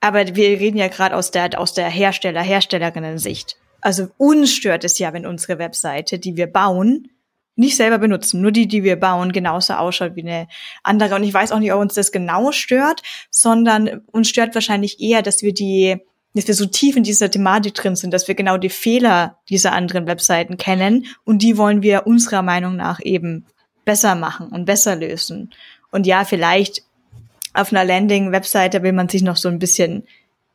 Aber 0.00 0.34
wir 0.34 0.58
reden 0.58 0.78
ja 0.78 0.88
gerade 0.88 1.16
aus 1.16 1.30
der, 1.30 1.58
aus 1.58 1.74
der 1.74 1.88
Hersteller, 1.88 2.42
Herstellerinnen-Sicht. 2.42 3.56
Also 3.80 4.08
uns 4.16 4.52
stört 4.52 4.84
es 4.84 4.98
ja, 4.98 5.12
wenn 5.12 5.26
unsere 5.26 5.58
Webseite, 5.58 6.18
die 6.18 6.36
wir 6.36 6.48
bauen, 6.48 7.08
nicht 7.54 7.76
selber 7.76 7.98
benutzen, 7.98 8.40
nur 8.40 8.50
die, 8.50 8.66
die 8.66 8.82
wir 8.82 8.96
bauen, 8.96 9.30
genauso 9.32 9.74
ausschaut 9.74 10.16
wie 10.16 10.22
eine 10.22 10.48
andere. 10.82 11.14
Und 11.14 11.22
ich 11.22 11.34
weiß 11.34 11.52
auch 11.52 11.58
nicht, 11.58 11.72
ob 11.72 11.80
uns 11.80 11.94
das 11.94 12.10
genau 12.10 12.50
stört, 12.50 13.02
sondern 13.30 14.02
uns 14.10 14.28
stört 14.28 14.54
wahrscheinlich 14.54 15.00
eher, 15.00 15.22
dass 15.22 15.42
wir 15.42 15.52
die 15.52 15.98
dass 16.34 16.48
wir 16.48 16.54
so 16.54 16.66
tief 16.66 16.96
in 16.96 17.02
dieser 17.02 17.30
Thematik 17.30 17.74
drin 17.74 17.96
sind, 17.96 18.12
dass 18.12 18.28
wir 18.28 18.34
genau 18.34 18.56
die 18.56 18.70
Fehler 18.70 19.38
dieser 19.48 19.72
anderen 19.72 20.06
Webseiten 20.06 20.56
kennen 20.56 21.06
und 21.24 21.42
die 21.42 21.58
wollen 21.58 21.82
wir 21.82 22.06
unserer 22.06 22.42
Meinung 22.42 22.76
nach 22.76 23.00
eben 23.02 23.44
besser 23.84 24.14
machen 24.14 24.48
und 24.48 24.64
besser 24.64 24.96
lösen. 24.96 25.50
Und 25.90 26.06
ja, 26.06 26.24
vielleicht 26.24 26.82
auf 27.54 27.72
einer 27.72 27.84
Landing-Webseite 27.84 28.82
will 28.82 28.92
man 28.92 29.08
sich 29.08 29.22
noch 29.22 29.36
so 29.36 29.48
ein 29.48 29.58
bisschen 29.58 30.04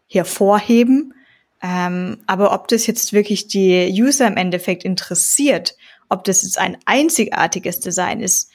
hervorheben. 0.08 1.14
Ähm, 1.62 2.20
aber 2.28 2.54
ob 2.54 2.68
das 2.68 2.88
jetzt 2.88 3.14
wirklich 3.14 3.48
die 3.48 3.90
User 3.92 4.28
im 4.28 4.38
Endeffekt 4.38 4.84
interessiert, 4.84 5.76
ob 6.10 6.24
das 6.24 6.44
jetzt 6.44 6.58
ein 6.58 6.78
einzigartiges 6.86 7.80
Design 7.80 8.22
ist, 8.22 8.52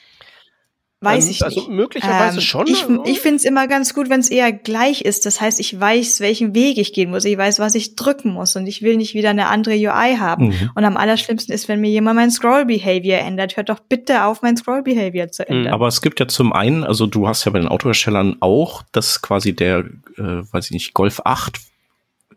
Weiß 1.02 1.24
ähm, 1.24 1.30
ich 1.32 1.44
also 1.44 1.54
nicht. 1.54 1.68
Also 1.68 1.76
möglicherweise 1.76 2.36
ähm, 2.36 2.42
schon. 2.42 2.66
Ich, 2.68 2.86
ich 3.04 3.20
finde 3.20 3.36
es 3.36 3.44
immer 3.44 3.66
ganz 3.66 3.92
gut, 3.92 4.08
wenn 4.08 4.20
es 4.20 4.30
eher 4.30 4.52
gleich 4.52 5.00
ist. 5.02 5.26
Das 5.26 5.40
heißt, 5.40 5.58
ich 5.58 5.78
weiß, 5.78 6.20
welchen 6.20 6.54
Weg 6.54 6.78
ich 6.78 6.92
gehen 6.92 7.10
muss. 7.10 7.24
Ich 7.24 7.36
weiß, 7.36 7.58
was 7.58 7.74
ich 7.74 7.96
drücken 7.96 8.32
muss. 8.32 8.54
Und 8.54 8.68
ich 8.68 8.82
will 8.82 8.96
nicht 8.96 9.14
wieder 9.14 9.30
eine 9.30 9.48
andere 9.48 9.74
UI 9.74 10.16
haben. 10.16 10.46
Mhm. 10.48 10.70
Und 10.74 10.84
am 10.84 10.96
allerschlimmsten 10.96 11.52
ist, 11.52 11.68
wenn 11.68 11.80
mir 11.80 11.90
jemand 11.90 12.16
mein 12.16 12.30
Scroll-Behavior 12.30 13.18
ändert. 13.18 13.56
Hört 13.56 13.68
doch 13.68 13.80
bitte 13.80 14.24
auf, 14.24 14.42
mein 14.42 14.56
Scroll-Behavior 14.56 15.28
zu 15.32 15.42
mhm. 15.42 15.56
ändern. 15.56 15.74
Aber 15.74 15.88
es 15.88 16.02
gibt 16.02 16.20
ja 16.20 16.28
zum 16.28 16.52
einen, 16.52 16.84
also 16.84 17.06
du 17.06 17.26
hast 17.26 17.44
ja 17.44 17.50
bei 17.50 17.58
den 17.58 17.68
Autoherstellern 17.68 18.36
auch, 18.38 18.82
dass 18.92 19.22
quasi 19.22 19.54
der, 19.54 19.80
äh, 20.16 20.22
weiß 20.52 20.66
ich 20.66 20.70
nicht, 20.70 20.94
Golf 20.94 21.20
8 21.24 21.58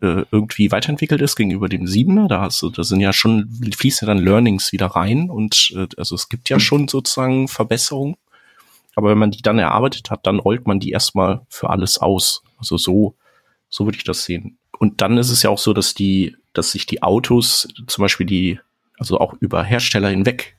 äh, 0.02 0.24
irgendwie 0.30 0.70
weiterentwickelt 0.72 1.20
ist 1.22 1.36
gegenüber 1.36 1.68
dem 1.68 1.84
7er. 1.84 2.28
Da 2.28 2.40
hast 2.42 2.60
du, 2.62 2.70
da 2.70 2.84
sind 2.84 3.00
ja 3.00 3.12
schon, 3.12 3.48
fließen 3.76 4.06
ja 4.06 4.14
dann 4.14 4.22
Learnings 4.22 4.72
wieder 4.72 4.86
rein 4.86 5.30
und 5.30 5.72
äh, 5.76 5.86
also 5.96 6.14
es 6.14 6.28
gibt 6.28 6.48
ja 6.48 6.60
schon 6.60 6.88
sozusagen 6.88 7.48
Verbesserungen. 7.48 8.16
Aber 8.96 9.10
wenn 9.10 9.18
man 9.18 9.30
die 9.30 9.42
dann 9.42 9.58
erarbeitet 9.58 10.10
hat, 10.10 10.26
dann 10.26 10.40
rollt 10.40 10.66
man 10.66 10.80
die 10.80 10.90
erstmal 10.90 11.42
für 11.48 11.70
alles 11.70 11.98
aus. 11.98 12.42
Also 12.58 12.78
so, 12.78 13.14
so 13.68 13.84
würde 13.84 13.98
ich 13.98 14.04
das 14.04 14.24
sehen. 14.24 14.58
Und 14.78 15.02
dann 15.02 15.18
ist 15.18 15.30
es 15.30 15.42
ja 15.42 15.50
auch 15.50 15.58
so, 15.58 15.72
dass 15.74 15.94
die, 15.94 16.34
dass 16.54 16.72
sich 16.72 16.86
die 16.86 17.02
Autos, 17.02 17.68
zum 17.86 18.02
Beispiel 18.02 18.26
die, 18.26 18.58
also 18.98 19.20
auch 19.20 19.34
über 19.40 19.62
Hersteller 19.62 20.08
hinweg, 20.08 20.56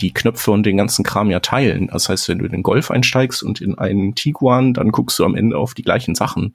die 0.00 0.14
Knöpfe 0.14 0.52
und 0.52 0.64
den 0.64 0.76
ganzen 0.76 1.04
Kram 1.04 1.30
ja 1.30 1.40
teilen. 1.40 1.88
Das 1.88 2.08
heißt, 2.08 2.28
wenn 2.28 2.38
du 2.38 2.44
in 2.44 2.52
den 2.52 2.62
Golf 2.62 2.90
einsteigst 2.90 3.42
und 3.42 3.60
in 3.60 3.76
einen 3.76 4.14
Tiguan, 4.14 4.74
dann 4.74 4.92
guckst 4.92 5.18
du 5.18 5.24
am 5.24 5.34
Ende 5.34 5.58
auf 5.58 5.74
die 5.74 5.82
gleichen 5.82 6.14
Sachen, 6.14 6.54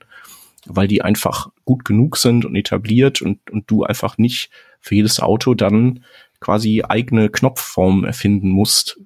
weil 0.64 0.88
die 0.88 1.02
einfach 1.02 1.50
gut 1.66 1.84
genug 1.84 2.16
sind 2.16 2.46
und 2.46 2.56
etabliert 2.56 3.20
und, 3.20 3.38
und 3.50 3.70
du 3.70 3.84
einfach 3.84 4.16
nicht 4.16 4.50
für 4.80 4.94
jedes 4.94 5.20
Auto 5.20 5.54
dann 5.54 6.04
quasi 6.40 6.82
eigene 6.88 7.28
Knopfform 7.28 8.04
erfinden 8.04 8.50
musst, 8.50 8.98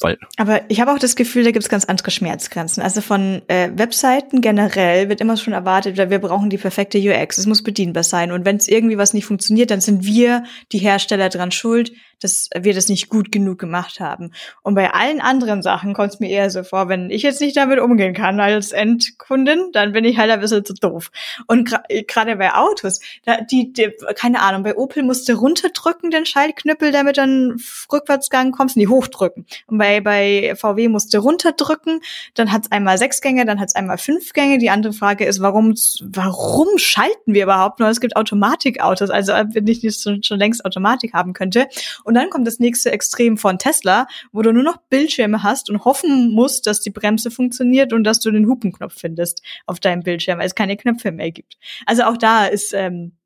weil 0.00 0.16
Aber 0.38 0.62
ich 0.70 0.80
habe 0.80 0.92
auch 0.92 0.98
das 0.98 1.14
Gefühl, 1.14 1.44
da 1.44 1.50
gibt 1.50 1.62
es 1.62 1.68
ganz 1.68 1.84
andere 1.84 2.10
Schmerzgrenzen. 2.10 2.82
Also 2.82 3.02
von 3.02 3.42
äh, 3.48 3.70
Webseiten 3.74 4.40
generell 4.40 5.10
wird 5.10 5.20
immer 5.20 5.36
schon 5.36 5.52
erwartet, 5.52 5.98
wir 5.98 6.18
brauchen 6.18 6.48
die 6.48 6.56
perfekte 6.56 6.98
UX, 6.98 7.36
es 7.36 7.46
muss 7.46 7.62
bedienbar 7.62 8.02
sein. 8.02 8.32
Und 8.32 8.46
wenn 8.46 8.56
es 8.56 8.66
irgendwie 8.66 8.96
was 8.96 9.12
nicht 9.12 9.26
funktioniert, 9.26 9.70
dann 9.70 9.82
sind 9.82 10.04
wir, 10.06 10.44
die 10.72 10.78
Hersteller, 10.78 11.28
dran 11.28 11.50
schuld, 11.50 11.92
dass 12.20 12.48
wir 12.56 12.74
das 12.74 12.88
nicht 12.88 13.08
gut 13.08 13.32
genug 13.32 13.58
gemacht 13.58 14.00
haben. 14.00 14.32
Und 14.62 14.74
bei 14.74 14.92
allen 14.92 15.20
anderen 15.20 15.62
Sachen 15.62 15.94
kommt 15.94 16.14
es 16.14 16.20
mir 16.20 16.30
eher 16.30 16.50
so 16.50 16.62
vor, 16.62 16.88
wenn 16.88 17.10
ich 17.10 17.22
jetzt 17.22 17.40
nicht 17.40 17.56
damit 17.56 17.80
umgehen 17.80 18.14
kann 18.14 18.40
als 18.40 18.72
Endkundin, 18.72 19.70
dann 19.72 19.92
bin 19.92 20.04
ich 20.04 20.18
halt 20.18 20.30
ein 20.30 20.40
bisschen 20.40 20.64
zu 20.64 20.74
doof. 20.74 21.10
Und 21.46 21.74
gerade 22.06 22.36
bei 22.36 22.54
Autos, 22.54 23.00
da, 23.24 23.40
die, 23.40 23.72
die, 23.72 23.90
keine 24.16 24.40
Ahnung, 24.40 24.62
bei 24.62 24.76
Opel 24.76 25.02
musst 25.02 25.28
du 25.28 25.34
runterdrücken 25.34 26.10
den 26.10 26.26
Schaltknüppel, 26.26 26.92
damit 26.92 27.16
dann 27.16 27.56
Rückwärtsgang 27.92 28.52
kommst, 28.52 28.76
nie 28.76 28.86
hochdrücken. 28.86 29.46
Und 29.66 29.78
bei, 29.78 30.00
bei 30.00 30.54
VW 30.56 30.88
musst 30.88 31.12
du 31.14 31.18
runterdrücken, 31.18 32.00
dann 32.34 32.52
hat's 32.52 32.70
einmal 32.70 32.98
sechs 32.98 33.20
Gänge, 33.20 33.44
dann 33.44 33.60
hat's 33.60 33.74
einmal 33.74 33.98
fünf 33.98 34.32
Gänge. 34.32 34.58
Die 34.58 34.70
andere 34.70 34.92
Frage 34.92 35.24
ist, 35.24 35.40
warum, 35.40 35.74
warum 36.02 36.78
schalten 36.78 37.34
wir 37.34 37.44
überhaupt 37.44 37.80
noch? 37.80 37.88
Es 37.88 38.00
gibt 38.00 38.16
Automatikautos, 38.16 39.10
also 39.10 39.32
wenn 39.32 39.66
ich 39.66 39.82
nicht 39.82 40.24
schon 40.24 40.38
längst 40.38 40.64
Automatik 40.64 41.12
haben 41.12 41.32
könnte. 41.32 41.66
Und 42.04 42.14
dann 42.14 42.30
kommt 42.30 42.46
das 42.46 42.60
nächste 42.60 42.92
Extrem 42.92 43.36
von 43.36 43.58
Tesla, 43.58 44.06
wo 44.32 44.42
du 44.42 44.52
nur 44.52 44.62
noch 44.62 44.76
Bildschirme 44.88 45.42
hast 45.42 45.70
und 45.70 45.84
hoffen 45.84 46.32
musst, 46.32 46.66
dass 46.66 46.80
die 46.80 46.90
Bremse 46.90 47.30
funktioniert 47.30 47.92
und 47.92 48.04
dass 48.04 48.20
du 48.20 48.30
den 48.30 48.46
Hupenknopf 48.46 48.94
findest 48.96 49.42
auf 49.66 49.80
deinem 49.80 50.02
Bildschirm, 50.02 50.38
weil 50.38 50.46
es 50.46 50.54
keine 50.54 50.76
Knöpfe 50.76 51.10
mehr 51.10 51.32
gibt. 51.32 51.56
Also 51.86 52.04
auch 52.04 52.16
da 52.16 52.46
ist 52.46 52.72
ähm, 52.74 53.16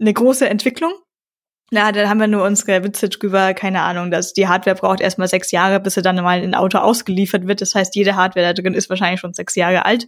eine 0.00 0.12
große 0.12 0.48
Entwicklung. 0.48 0.92
Na, 1.74 1.90
da 1.90 2.08
haben 2.08 2.20
wir 2.20 2.28
nur 2.28 2.44
unsere 2.44 2.84
Witze 2.84 3.08
drüber, 3.08 3.52
keine 3.52 3.82
Ahnung, 3.82 4.12
dass 4.12 4.32
die 4.32 4.46
Hardware 4.46 4.76
braucht 4.76 5.00
erstmal 5.00 5.26
sechs 5.26 5.50
Jahre, 5.50 5.80
bis 5.80 5.94
sie 5.94 6.02
dann 6.02 6.14
mal 6.22 6.38
in 6.38 6.50
ein 6.50 6.54
Auto 6.54 6.78
ausgeliefert 6.78 7.48
wird. 7.48 7.60
Das 7.60 7.74
heißt, 7.74 7.96
jede 7.96 8.14
Hardware 8.14 8.46
da 8.46 8.52
drin 8.52 8.74
ist 8.74 8.90
wahrscheinlich 8.90 9.18
schon 9.18 9.34
sechs 9.34 9.56
Jahre 9.56 9.84
alt. 9.84 10.06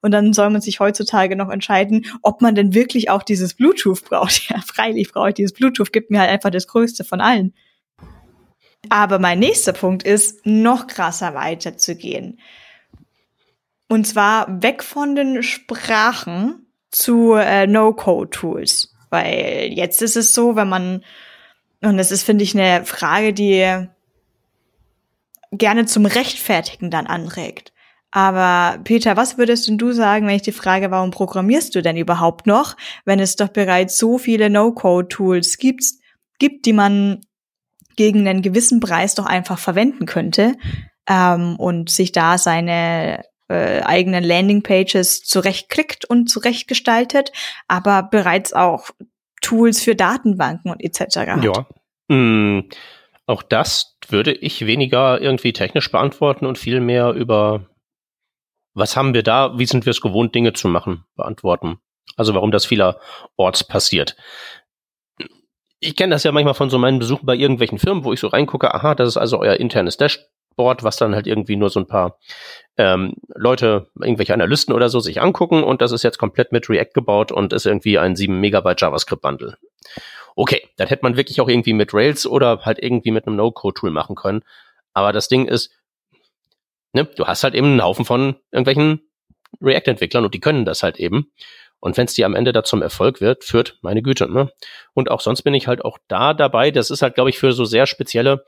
Und 0.00 0.10
dann 0.10 0.32
soll 0.32 0.50
man 0.50 0.60
sich 0.60 0.80
heutzutage 0.80 1.36
noch 1.36 1.50
entscheiden, 1.50 2.04
ob 2.22 2.42
man 2.42 2.56
denn 2.56 2.74
wirklich 2.74 3.10
auch 3.10 3.22
dieses 3.22 3.54
Bluetooth 3.54 4.04
braucht. 4.04 4.48
Ja, 4.50 4.60
freilich 4.60 5.12
brauche 5.12 5.28
ich 5.28 5.34
dieses 5.34 5.52
Bluetooth, 5.52 5.92
gibt 5.92 6.10
mir 6.10 6.18
halt 6.18 6.30
einfach 6.30 6.50
das 6.50 6.66
Größte 6.66 7.04
von 7.04 7.20
allen. 7.20 7.54
Aber 8.88 9.20
mein 9.20 9.38
nächster 9.38 9.72
Punkt 9.72 10.02
ist, 10.02 10.44
noch 10.44 10.88
krasser 10.88 11.32
weiterzugehen. 11.34 12.40
Und 13.88 14.04
zwar 14.04 14.64
weg 14.64 14.82
von 14.82 15.14
den 15.14 15.44
Sprachen 15.44 16.66
zu 16.90 17.34
äh, 17.34 17.68
No-Code-Tools. 17.68 18.93
Weil 19.14 19.70
jetzt 19.72 20.02
ist 20.02 20.16
es 20.16 20.34
so, 20.34 20.56
wenn 20.56 20.68
man, 20.68 21.04
und 21.82 21.96
das 21.98 22.10
ist, 22.10 22.24
finde 22.24 22.42
ich, 22.42 22.58
eine 22.58 22.84
Frage, 22.84 23.32
die 23.32 23.86
gerne 25.52 25.86
zum 25.86 26.04
Rechtfertigen 26.04 26.90
dann 26.90 27.06
anregt. 27.06 27.72
Aber 28.10 28.80
Peter, 28.82 29.16
was 29.16 29.38
würdest 29.38 29.70
du 29.70 29.92
sagen, 29.92 30.26
wenn 30.26 30.34
ich 30.34 30.42
die 30.42 30.50
frage, 30.50 30.90
warum 30.90 31.12
programmierst 31.12 31.76
du 31.76 31.80
denn 31.80 31.96
überhaupt 31.96 32.48
noch, 32.48 32.76
wenn 33.04 33.20
es 33.20 33.36
doch 33.36 33.48
bereits 33.48 33.96
so 33.98 34.18
viele 34.18 34.50
No-Code-Tools 34.50 35.58
gibt, 35.58 35.84
gibt, 36.40 36.66
die 36.66 36.72
man 36.72 37.20
gegen 37.94 38.26
einen 38.26 38.42
gewissen 38.42 38.80
Preis 38.80 39.14
doch 39.14 39.26
einfach 39.26 39.60
verwenden 39.60 40.06
könnte 40.06 40.56
ähm, 41.08 41.54
und 41.54 41.88
sich 41.88 42.10
da 42.10 42.36
seine 42.36 43.22
äh, 43.48 43.80
eigenen 43.82 44.24
Landingpages 44.24 45.22
zurechtklickt 45.24 46.04
und 46.04 46.28
zurechtgestaltet, 46.28 47.32
aber 47.68 48.02
bereits 48.02 48.52
auch 48.52 48.90
Tools 49.40 49.82
für 49.82 49.94
Datenbanken 49.94 50.70
und 50.70 50.82
etc. 50.82 51.16
Ja. 51.42 51.66
Hm, 52.10 52.68
auch 53.26 53.42
das 53.42 53.96
würde 54.08 54.32
ich 54.32 54.66
weniger 54.66 55.20
irgendwie 55.20 55.52
technisch 55.52 55.90
beantworten 55.90 56.46
und 56.46 56.58
viel 56.58 56.80
mehr 56.80 57.12
über 57.12 57.66
was 58.74 58.96
haben 58.96 59.14
wir 59.14 59.22
da, 59.22 59.56
wie 59.56 59.66
sind 59.66 59.86
wir 59.86 59.92
es 59.92 60.00
gewohnt, 60.00 60.34
Dinge 60.34 60.52
zu 60.52 60.66
machen, 60.68 61.04
beantworten. 61.14 61.78
Also 62.16 62.34
warum 62.34 62.50
das 62.50 62.66
vielerorts 62.66 63.64
passiert. 63.64 64.16
Ich 65.78 65.96
kenne 65.96 66.14
das 66.14 66.24
ja 66.24 66.32
manchmal 66.32 66.54
von 66.54 66.70
so 66.70 66.78
meinen 66.78 66.98
Besuchen 66.98 67.26
bei 67.26 67.36
irgendwelchen 67.36 67.78
Firmen, 67.78 68.04
wo 68.04 68.12
ich 68.12 68.20
so 68.20 68.28
reingucke, 68.28 68.74
aha, 68.74 68.94
das 68.94 69.08
ist 69.08 69.16
also 69.16 69.38
euer 69.38 69.56
internes 69.56 69.96
Dash 69.96 70.26
Board, 70.56 70.82
was 70.82 70.96
dann 70.96 71.14
halt 71.14 71.26
irgendwie 71.26 71.56
nur 71.56 71.70
so 71.70 71.80
ein 71.80 71.86
paar 71.86 72.18
ähm, 72.76 73.14
Leute, 73.34 73.88
irgendwelche 74.00 74.34
Analysten 74.34 74.74
oder 74.74 74.88
so 74.88 75.00
sich 75.00 75.20
angucken 75.20 75.62
und 75.62 75.80
das 75.80 75.92
ist 75.92 76.02
jetzt 76.02 76.18
komplett 76.18 76.52
mit 76.52 76.68
React 76.68 76.92
gebaut 76.94 77.32
und 77.32 77.52
ist 77.52 77.66
irgendwie 77.66 77.98
ein 77.98 78.16
7 78.16 78.40
Megabyte 78.40 78.80
JavaScript-Bundle. 78.80 79.56
Okay, 80.36 80.68
das 80.76 80.90
hätte 80.90 81.04
man 81.04 81.16
wirklich 81.16 81.40
auch 81.40 81.48
irgendwie 81.48 81.72
mit 81.72 81.94
Rails 81.94 82.26
oder 82.26 82.60
halt 82.64 82.78
irgendwie 82.80 83.12
mit 83.12 83.26
einem 83.26 83.36
No-Code-Tool 83.36 83.90
machen 83.90 84.16
können. 84.16 84.42
Aber 84.92 85.12
das 85.12 85.28
Ding 85.28 85.46
ist, 85.46 85.70
ne, 86.92 87.04
du 87.04 87.26
hast 87.26 87.44
halt 87.44 87.54
eben 87.54 87.68
einen 87.68 87.82
Haufen 87.82 88.04
von 88.04 88.36
irgendwelchen 88.50 89.00
React-Entwicklern 89.60 90.24
und 90.24 90.34
die 90.34 90.40
können 90.40 90.64
das 90.64 90.82
halt 90.82 90.98
eben. 90.98 91.30
Und 91.84 91.98
wenn 91.98 92.06
es 92.06 92.14
dir 92.14 92.24
am 92.24 92.34
Ende 92.34 92.52
da 92.52 92.64
zum 92.64 92.80
Erfolg 92.80 93.20
wird, 93.20 93.44
führt, 93.44 93.78
meine 93.82 94.00
Güte, 94.00 94.26
ne? 94.26 94.50
Und 94.94 95.10
auch 95.10 95.20
sonst 95.20 95.42
bin 95.42 95.52
ich 95.52 95.68
halt 95.68 95.84
auch 95.84 95.98
da 96.08 96.32
dabei. 96.32 96.70
Das 96.70 96.90
ist 96.90 97.02
halt, 97.02 97.14
glaube 97.14 97.28
ich, 97.28 97.38
für 97.38 97.52
so 97.52 97.66
sehr 97.66 97.86
spezielle 97.86 98.44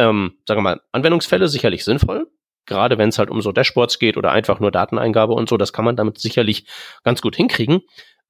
ähm, 0.00 0.38
sagen 0.46 0.58
wir 0.58 0.62
mal, 0.62 0.80
Anwendungsfälle 0.92 1.48
sicherlich 1.48 1.84
sinnvoll. 1.84 2.26
Gerade 2.66 2.98
wenn 2.98 3.08
es 3.08 3.18
halt 3.18 3.30
um 3.30 3.40
so 3.40 3.52
Dashboards 3.52 3.98
geht 3.98 4.16
oder 4.16 4.30
einfach 4.32 4.60
nur 4.60 4.70
Dateneingabe 4.70 5.32
und 5.32 5.48
so, 5.48 5.56
das 5.56 5.72
kann 5.72 5.84
man 5.84 5.96
damit 5.96 6.18
sicherlich 6.18 6.66
ganz 7.04 7.20
gut 7.20 7.36
hinkriegen. 7.36 7.80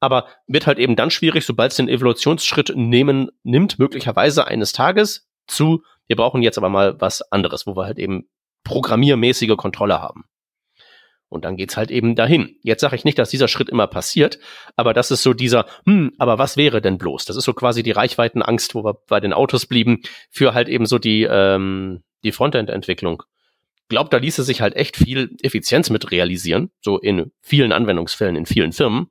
Aber 0.01 0.29
wird 0.47 0.67
halt 0.67 0.79
eben 0.79 0.97
dann 0.97 1.11
schwierig, 1.11 1.45
sobald 1.45 1.73
es 1.73 1.77
den 1.77 1.89
Evolutionsschritt 1.89 2.73
nehmen, 2.75 3.31
nimmt, 3.43 3.79
möglicherweise 3.79 4.47
eines 4.47 4.73
Tages 4.73 5.29
zu, 5.47 5.83
wir 6.07 6.17
brauchen 6.17 6.43
jetzt 6.43 6.59
aber 6.59 6.71
mal 6.71 7.01
was 7.01 7.23
anderes, 7.31 7.67
wo 7.67 7.77
wir 7.77 7.85
halt 7.85 7.99
eben 7.99 8.29
programmiermäßige 8.65 9.57
Kontrolle 9.57 10.01
haben. 10.01 10.25
Und 11.31 11.45
dann 11.45 11.57
geht's 11.57 11.77
halt 11.77 11.93
eben 11.93 12.17
dahin. 12.17 12.57
Jetzt 12.63 12.81
sage 12.81 12.97
ich 12.97 13.05
nicht, 13.05 13.19
dass 13.19 13.31
dieser 13.31 13.47
Schritt 13.47 13.69
immer 13.69 13.87
passiert, 13.87 14.41
aber 14.75 14.93
das 14.93 15.13
ist 15.13 15.23
so 15.23 15.33
dieser, 15.33 15.67
hm, 15.87 16.13
aber 16.19 16.39
was 16.39 16.57
wäre 16.57 16.83
denn 16.83 16.99
bloß? 16.99 17.25
Das 17.25 17.37
ist 17.37 17.45
so 17.45 17.55
quasi 17.55 17.85
die 17.85 17.93
Reichweitenangst, 17.93 18.75
wo 18.75 18.85
wir 18.85 18.99
bei 19.07 19.21
den 19.21 19.33
Autos 19.33 19.67
blieben, 19.67 20.03
für 20.29 20.55
halt 20.55 20.69
eben 20.69 20.87
so 20.87 20.99
die, 20.99 21.23
ähm, 21.23 22.03
die 22.25 22.33
Frontend-Entwicklung. 22.33 23.23
Glaubt, 23.89 24.13
da 24.13 24.19
ließe 24.19 24.43
sich 24.43 24.61
halt 24.61 24.75
echt 24.75 24.97
viel 24.97 25.37
Effizienz 25.41 25.89
mit 25.89 26.11
realisieren, 26.11 26.71
so 26.81 26.99
in 26.99 27.31
vielen 27.43 27.71
Anwendungsfällen, 27.71 28.35
in 28.35 28.47
vielen 28.47 28.73
Firmen. 28.73 29.07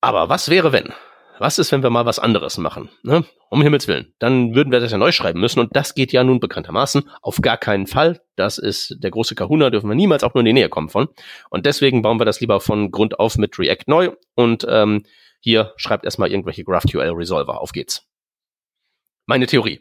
Aber 0.00 0.28
was 0.28 0.50
wäre, 0.50 0.72
wenn? 0.72 0.92
Was 1.38 1.58
ist, 1.58 1.72
wenn 1.72 1.82
wir 1.82 1.90
mal 1.90 2.06
was 2.06 2.18
anderes 2.18 2.58
machen? 2.58 2.88
Ne? 3.02 3.24
Um 3.50 3.62
Himmels 3.62 3.88
Willen. 3.88 4.12
Dann 4.18 4.54
würden 4.54 4.72
wir 4.72 4.80
das 4.80 4.92
ja 4.92 4.98
neu 4.98 5.12
schreiben 5.12 5.40
müssen 5.40 5.60
und 5.60 5.74
das 5.74 5.94
geht 5.94 6.12
ja 6.12 6.24
nun 6.24 6.40
bekanntermaßen 6.40 7.08
auf 7.22 7.40
gar 7.40 7.56
keinen 7.56 7.86
Fall. 7.86 8.20
Das 8.36 8.58
ist 8.58 8.96
der 8.98 9.10
große 9.10 9.34
Kahuna, 9.34 9.70
dürfen 9.70 9.88
wir 9.88 9.94
niemals 9.94 10.24
auch 10.24 10.34
nur 10.34 10.40
in 10.40 10.46
die 10.46 10.52
Nähe 10.52 10.68
kommen 10.68 10.88
von. 10.88 11.08
Und 11.50 11.66
deswegen 11.66 12.02
bauen 12.02 12.20
wir 12.20 12.24
das 12.24 12.40
lieber 12.40 12.60
von 12.60 12.90
Grund 12.90 13.18
auf 13.18 13.36
mit 13.36 13.58
React 13.58 13.84
neu 13.86 14.10
und 14.34 14.66
ähm, 14.68 15.04
hier 15.40 15.72
schreibt 15.76 16.04
erstmal 16.04 16.30
irgendwelche 16.30 16.64
GraphQL 16.64 17.10
Resolver. 17.10 17.60
Auf 17.60 17.72
geht's. 17.72 18.06
Meine 19.26 19.46
Theorie. 19.46 19.80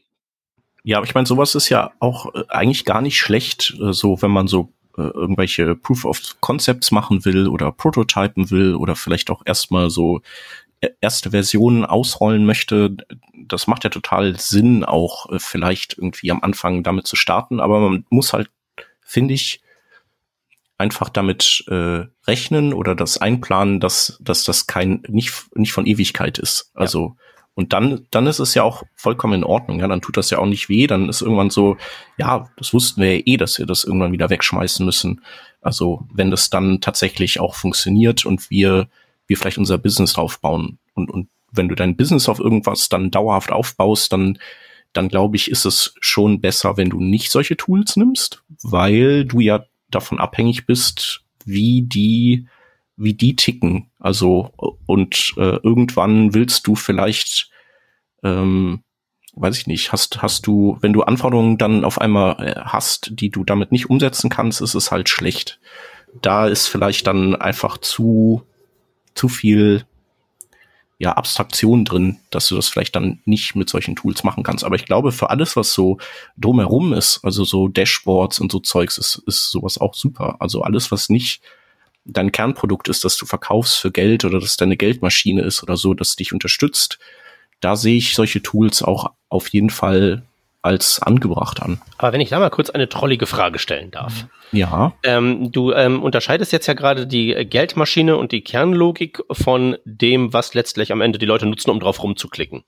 Ja, 0.84 0.98
aber 0.98 1.08
ich 1.08 1.16
meine, 1.16 1.26
sowas 1.26 1.56
ist 1.56 1.70
ja 1.70 1.94
auch 2.00 2.34
äh, 2.36 2.44
eigentlich 2.50 2.86
gar 2.86 3.02
nicht 3.02 3.18
schlecht, 3.18 3.76
äh, 3.82 3.92
so 3.92 4.22
wenn 4.22 4.32
man 4.32 4.48
so 4.48 4.74
äh, 4.98 5.02
irgendwelche 5.02 5.76
Proof 5.76 6.06
of 6.06 6.22
Concepts 6.40 6.92
machen 6.92 7.26
will 7.26 7.48
oder 7.48 7.72
Prototypen 7.72 8.52
will 8.52 8.76
oder 8.76 8.96
vielleicht 8.96 9.30
auch 9.30 9.42
erstmal 9.46 9.90
so 9.90 10.22
erste 11.02 11.32
Version 11.32 11.86
ausrollen 11.86 12.46
möchte, 12.46 12.96
das 13.34 13.68
macht 13.68 13.84
ja 13.84 13.90
total 13.90 14.38
Sinn, 14.40 14.84
auch 14.84 15.32
äh, 15.32 15.40
vielleicht 15.40 15.98
irgendwie 15.98 16.32
am 16.32 16.42
Anfang 16.42 16.84
damit 16.84 17.08
zu 17.08 17.16
starten, 17.16 17.60
aber 17.60 17.80
man 17.80 18.06
muss 18.10 18.34
halt, 18.34 18.50
finde 19.02 19.34
ich, 19.34 19.62
einfach 20.78 21.10
damit 21.10 21.64
äh, 21.68 22.06
rechnen 22.28 22.74
oder 22.74 22.96
das 22.96 23.18
einplanen, 23.18 23.80
dass, 23.80 24.18
dass 24.22 24.44
das 24.44 24.68
kein 24.68 25.04
nicht 25.08 25.34
nicht 25.56 25.72
von 25.72 25.86
Ewigkeit 25.86 26.38
ist. 26.38 26.72
Also 26.74 27.16
ja. 27.18 27.24
und 27.54 27.74
dann 27.74 28.08
dann 28.12 28.28
ist 28.28 28.40
es 28.40 28.54
ja 28.56 28.64
auch 28.64 28.84
vollkommen 28.94 29.36
in 29.36 29.44
Ordnung. 29.46 29.80
Ja, 29.80 29.88
dann 29.88 30.02
tut 30.02 30.18
das 30.18 30.30
ja 30.32 30.38
auch 30.40 30.46
nicht 30.46 30.68
weh. 30.68 30.88
Dann 30.88 31.08
ist 31.08 31.22
irgendwann 31.22 31.50
so, 31.50 31.78
ja, 32.18 32.50
das 32.58 32.74
wussten 32.74 33.02
wir 33.02 33.16
ja 33.16 33.24
eh, 33.26 33.38
dass 33.38 33.58
wir 33.58 33.66
das 33.66 33.86
irgendwann 33.86 34.12
wieder 34.12 34.30
wegschmeißen 34.30 34.86
müssen. 34.86 35.22
Also 35.62 36.06
wenn 36.14 36.30
das 36.30 36.50
dann 36.50 36.82
tatsächlich 36.82 37.40
auch 37.40 37.56
funktioniert 37.56 38.26
und 38.26 38.50
wir 38.50 38.90
wir 39.28 39.38
vielleicht 39.38 39.58
unser 39.58 39.78
Business 39.78 40.18
aufbauen. 40.18 40.80
Und, 40.94 41.10
und 41.12 41.30
wenn 41.52 41.70
du 41.70 41.76
dein 41.76 41.96
Business 41.96 42.30
auf 42.30 42.40
irgendwas 42.40 42.90
dann 42.90 43.12
dauerhaft 43.12 43.52
aufbaust, 43.52 44.14
dann, 44.14 44.38
dann 44.94 45.10
glaube 45.10 45.36
ich, 45.36 45.50
ist 45.50 45.66
es 45.66 45.96
schon 46.00 46.42
besser, 46.42 46.78
wenn 46.78 46.90
du 46.90 47.00
nicht 47.00 47.32
solche 47.32 47.58
Tools 47.58 47.96
nimmst, 47.96 48.44
weil 48.62 49.26
du 49.26 49.40
ja 49.40 49.66
davon 49.90 50.20
abhängig 50.20 50.66
bist, 50.66 51.24
wie 51.46 51.84
die, 51.84 52.48
wie 52.98 53.14
die 53.14 53.36
ticken. 53.36 53.92
Also, 54.00 54.52
und 54.86 55.34
äh, 55.38 55.58
irgendwann 55.64 56.34
willst 56.34 56.68
du 56.68 56.76
vielleicht, 56.76 57.50
ähm, 58.24 58.84
weiß 59.34 59.58
ich 59.58 59.68
nicht, 59.68 59.92
hast, 59.92 60.22
hast 60.22 60.48
du, 60.48 60.78
wenn 60.82 60.94
du 60.94 61.04
Anforderungen 61.04 61.58
dann 61.58 61.84
auf 61.84 62.00
einmal 62.00 62.36
äh, 62.40 62.60
hast, 62.62 63.12
die 63.20 63.30
du 63.30 63.44
damit 63.44 63.72
nicht 63.72 63.90
umsetzen 63.90 64.30
kannst, 64.30 64.62
ist 64.62 64.76
es 64.76 64.92
halt 64.92 65.10
schlecht. 65.10 65.60
Da 66.22 66.48
ist 66.48 66.68
vielleicht 66.68 67.08
dann 67.08 67.36
einfach 67.36 67.78
zu, 67.78 68.44
zu 69.16 69.28
viel 69.28 69.86
ja, 70.98 71.14
Abstraktion 71.14 71.84
drin, 71.84 72.20
dass 72.30 72.48
du 72.48 72.56
das 72.56 72.70
vielleicht 72.70 72.96
dann 72.96 73.20
nicht 73.26 73.56
mit 73.56 73.70
solchen 73.70 73.96
Tools 73.96 74.24
machen 74.24 74.44
kannst. 74.44 74.64
Aber 74.64 74.76
ich 74.76 74.86
glaube, 74.86 75.12
für 75.12 75.30
alles, 75.30 75.56
was 75.58 75.74
so 75.74 75.98
drumherum 76.38 76.94
ist, 76.94 77.20
also 77.24 77.44
so 77.44 77.68
Dashboards 77.68 78.40
und 78.40 78.52
so 78.52 78.60
Zeugs, 78.60 78.98
ist, 78.98 79.22
ist 79.26 79.52
sowas 79.52 79.78
auch 79.78 79.94
super. 79.94 80.38
Also 80.40 80.62
alles, 80.62 80.92
was 80.92 81.10
nicht 81.10 81.42
dein 82.06 82.32
Kernprodukt 82.32 82.88
ist, 82.88 83.04
das 83.04 83.18
du 83.18 83.26
verkaufst 83.26 83.78
für 83.78 83.92
Geld 83.92 84.24
oder 84.24 84.40
das 84.40 84.58
deine 84.58 84.78
Geldmaschine 84.78 85.42
ist 85.42 85.64
oder 85.64 85.76
so, 85.76 85.94
das 85.94 86.16
dich 86.16 86.32
unterstützt, 86.32 87.00
da 87.60 87.76
sehe 87.76 87.98
ich 87.98 88.16
solche 88.16 88.42
Tools 88.42 88.82
auch 88.82 89.12
auf 89.28 89.50
jeden 89.50 89.72
Fall 89.72 90.24
als 90.66 91.00
angebracht 91.02 91.62
an. 91.62 91.80
Aber 91.98 92.12
wenn 92.12 92.22
ich 92.22 92.30
da 92.30 92.40
mal 92.40 92.50
kurz 92.50 92.70
eine 92.70 92.90
trollige 92.90 93.28
Frage 93.28 93.60
stellen 93.60 93.92
darf. 93.92 94.26
Ja. 94.52 94.94
Ähm, 95.04 95.52
du 95.52 95.72
ähm, 95.72 96.02
unterscheidest 96.02 96.52
jetzt 96.52 96.68
ja 96.68 96.74
gerade 96.74 97.08
die 97.08 97.34
Geldmaschine 97.48 98.18
und 98.18 98.32
die 98.32 98.44
Kernlogik 98.44 99.22
von 99.32 99.78
dem, 99.86 100.34
was 100.34 100.54
letztlich 100.54 100.92
am 100.92 101.02
Ende 101.02 101.20
die 101.20 101.26
Leute 101.26 101.46
nutzen, 101.46 101.70
um 101.70 101.80
drauf 101.80 102.02
rumzuklicken. 102.02 102.64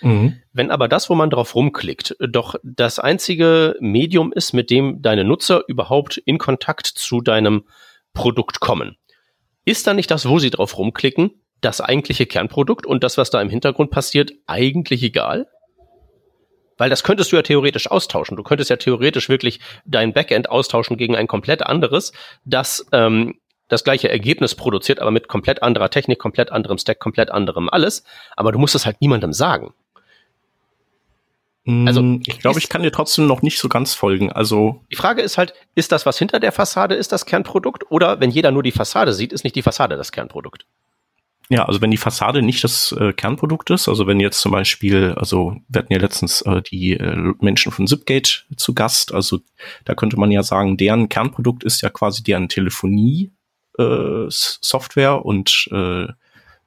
Mhm. 0.00 0.40
Wenn 0.52 0.70
aber 0.70 0.88
das, 0.88 1.08
wo 1.10 1.14
man 1.14 1.30
drauf 1.30 1.54
rumklickt, 1.54 2.16
doch 2.18 2.56
das 2.62 2.98
einzige 2.98 3.76
Medium 3.80 4.32
ist, 4.32 4.52
mit 4.52 4.70
dem 4.70 5.02
deine 5.02 5.24
Nutzer 5.24 5.62
überhaupt 5.68 6.16
in 6.16 6.38
Kontakt 6.38 6.86
zu 6.86 7.20
deinem 7.20 7.64
Produkt 8.12 8.60
kommen, 8.60 8.96
ist 9.64 9.86
dann 9.86 9.96
nicht 9.96 10.10
das, 10.10 10.28
wo 10.28 10.38
sie 10.38 10.50
drauf 10.50 10.78
rumklicken, 10.78 11.30
das 11.60 11.80
eigentliche 11.80 12.26
Kernprodukt 12.26 12.86
und 12.86 13.04
das, 13.04 13.18
was 13.18 13.30
da 13.30 13.40
im 13.40 13.48
Hintergrund 13.48 13.90
passiert, 13.90 14.32
eigentlich 14.46 15.02
egal? 15.02 15.46
Weil 16.76 16.90
das 16.90 17.04
könntest 17.04 17.32
du 17.32 17.36
ja 17.36 17.42
theoretisch 17.42 17.90
austauschen. 17.90 18.36
Du 18.36 18.42
könntest 18.42 18.70
ja 18.70 18.76
theoretisch 18.76 19.28
wirklich 19.28 19.60
dein 19.84 20.12
Backend 20.12 20.48
austauschen 20.48 20.96
gegen 20.96 21.16
ein 21.16 21.26
komplett 21.26 21.64
anderes, 21.64 22.12
das 22.44 22.86
ähm, 22.92 23.34
das 23.68 23.84
gleiche 23.84 24.10
Ergebnis 24.10 24.54
produziert, 24.54 25.00
aber 25.00 25.10
mit 25.10 25.28
komplett 25.28 25.62
anderer 25.62 25.90
Technik, 25.90 26.18
komplett 26.18 26.52
anderem 26.52 26.78
Stack, 26.78 27.00
komplett 27.00 27.30
anderem 27.30 27.68
alles. 27.70 28.04
Aber 28.36 28.52
du 28.52 28.58
musst 28.58 28.74
es 28.74 28.84
halt 28.84 29.00
niemandem 29.00 29.32
sagen. 29.32 29.72
Also 31.66 32.02
mm, 32.02 32.22
ich 32.26 32.40
glaube, 32.40 32.58
ich 32.58 32.68
kann 32.68 32.82
dir 32.82 32.92
trotzdem 32.92 33.26
noch 33.26 33.40
nicht 33.40 33.58
so 33.58 33.68
ganz 33.68 33.94
folgen. 33.94 34.30
Also 34.30 34.82
die 34.92 34.96
Frage 34.96 35.22
ist 35.22 35.38
halt, 35.38 35.54
ist 35.74 35.92
das 35.92 36.04
was 36.04 36.18
hinter 36.18 36.38
der 36.38 36.52
Fassade, 36.52 36.94
ist 36.94 37.10
das 37.10 37.24
Kernprodukt 37.24 37.90
oder 37.90 38.20
wenn 38.20 38.30
jeder 38.30 38.50
nur 38.50 38.62
die 38.62 38.72
Fassade 38.72 39.14
sieht, 39.14 39.32
ist 39.32 39.44
nicht 39.44 39.56
die 39.56 39.62
Fassade 39.62 39.96
das 39.96 40.12
Kernprodukt? 40.12 40.66
Ja, 41.50 41.66
also 41.66 41.82
wenn 41.82 41.90
die 41.90 41.98
Fassade 41.98 42.40
nicht 42.40 42.64
das 42.64 42.92
äh, 42.92 43.12
Kernprodukt 43.12 43.68
ist, 43.68 43.88
also 43.88 44.06
wenn 44.06 44.18
jetzt 44.18 44.40
zum 44.40 44.52
Beispiel, 44.52 45.12
also 45.16 45.56
wir 45.68 45.80
hatten 45.80 45.92
ja 45.92 45.98
letztens 45.98 46.40
äh, 46.42 46.62
die 46.62 46.94
äh, 46.94 47.34
Menschen 47.40 47.70
von 47.70 47.86
Zipgate 47.86 48.44
zu 48.56 48.72
Gast, 48.72 49.12
also 49.12 49.40
da 49.84 49.94
könnte 49.94 50.18
man 50.18 50.30
ja 50.30 50.42
sagen, 50.42 50.78
deren 50.78 51.10
Kernprodukt 51.10 51.62
ist 51.62 51.82
ja 51.82 51.90
quasi 51.90 52.22
deren 52.22 52.48
Telefonie 52.48 53.30
äh, 53.78 54.24
Software 54.28 55.24
und 55.24 55.68
äh, 55.70 56.06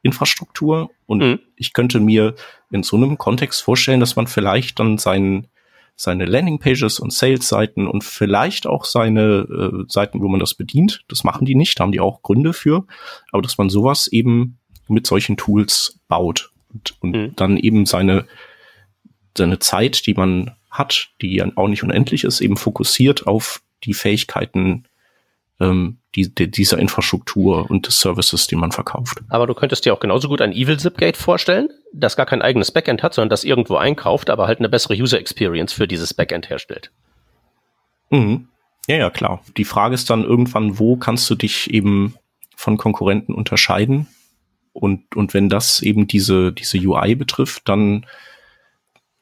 Infrastruktur. 0.04 0.92
Und 1.06 1.20
mhm. 1.20 1.40
ich 1.56 1.74
könnte 1.74 2.00
mir 2.00 2.36
in 2.72 2.84
so 2.84 2.98
einem 2.98 3.18
Kontext 3.18 3.62
vorstellen, 3.62 4.00
dass 4.00 4.16
man 4.16 4.28
vielleicht 4.28 4.80
dann 4.80 4.98
sein, 4.98 5.48
seine 5.96 6.26
Landingpages 6.26 7.00
und 7.00 7.14
Sales-Seiten 7.14 7.88
und 7.88 8.04
vielleicht 8.04 8.68
auch 8.68 8.86
seine 8.86 9.48
äh, 9.50 9.86
Seiten, 9.88 10.22
wo 10.22 10.28
man 10.28 10.40
das 10.40 10.54
bedient, 10.54 11.04
das 11.08 11.24
machen 11.24 11.46
die 11.46 11.56
nicht, 11.56 11.80
da 11.80 11.84
haben 11.84 11.92
die 11.92 12.00
auch 12.00 12.22
Gründe 12.22 12.54
für, 12.54 12.86
aber 13.32 13.42
dass 13.42 13.58
man 13.58 13.70
sowas 13.70 14.08
eben 14.08 14.60
mit 14.90 15.08
solchen 15.08 15.38
Tools 15.38 16.00
baut 16.08 16.52
und, 16.74 16.96
und 17.02 17.16
mhm. 17.16 17.36
dann 17.36 17.58
eben 17.58 17.86
seine, 17.86 18.26
seine 19.38 19.60
Zeit, 19.60 20.06
die 20.06 20.14
man 20.14 20.56
hat, 20.70 21.10
die 21.22 21.36
ja 21.36 21.48
auch 21.56 21.68
nicht 21.68 21.84
unendlich 21.84 22.24
ist, 22.24 22.42
eben 22.42 22.58
fokussiert 22.58 23.28
auf 23.28 23.62
die 23.84 23.94
Fähigkeiten 23.94 24.86
ähm, 25.60 25.98
die, 26.16 26.34
die, 26.34 26.50
dieser 26.50 26.78
Infrastruktur 26.78 27.70
und 27.70 27.88
des 27.88 28.00
Services, 28.00 28.48
die 28.48 28.56
man 28.56 28.72
verkauft. 28.72 29.20
Aber 29.30 29.48
du 29.48 29.54
könntest 29.54 29.86
dir 29.86 29.94
auch 29.94 30.00
genauso 30.00 30.28
gut 30.28 30.42
ein 30.42 30.52
Evil 30.52 30.80
Zipgate 30.80 31.18
vorstellen, 31.18 31.70
das 31.94 32.16
gar 32.16 32.26
kein 32.26 32.42
eigenes 32.42 32.72
Backend 32.72 33.04
hat, 33.04 33.14
sondern 33.14 33.30
das 33.30 33.44
irgendwo 33.44 33.76
einkauft, 33.78 34.30
aber 34.30 34.48
halt 34.48 34.60
eine 34.60 34.70
bessere 34.70 34.96
User 34.96 35.20
Experience 35.20 35.74
für 35.74 35.88
dieses 35.88 36.14
Backend 36.14 36.50
herstellt. 36.50 36.92
Mhm. 38.10 38.48
Ja, 38.88 38.96
ja, 38.96 39.10
klar. 39.10 39.44
Die 39.58 39.66
Frage 39.66 39.96
ist 39.96 40.10
dann 40.10 40.24
irgendwann, 40.24 40.80
wo 40.80 40.96
kannst 40.96 41.30
du 41.30 41.36
dich 41.36 41.72
eben 41.72 42.16
von 42.56 42.78
Konkurrenten 42.78 43.34
unterscheiden? 43.34 44.08
Und, 44.78 45.16
und 45.16 45.34
wenn 45.34 45.50
das 45.50 45.82
eben 45.82 46.08
diese, 46.08 46.54
diese 46.54 46.78
UI 46.78 47.16
betrifft, 47.16 47.68
dann 47.68 48.06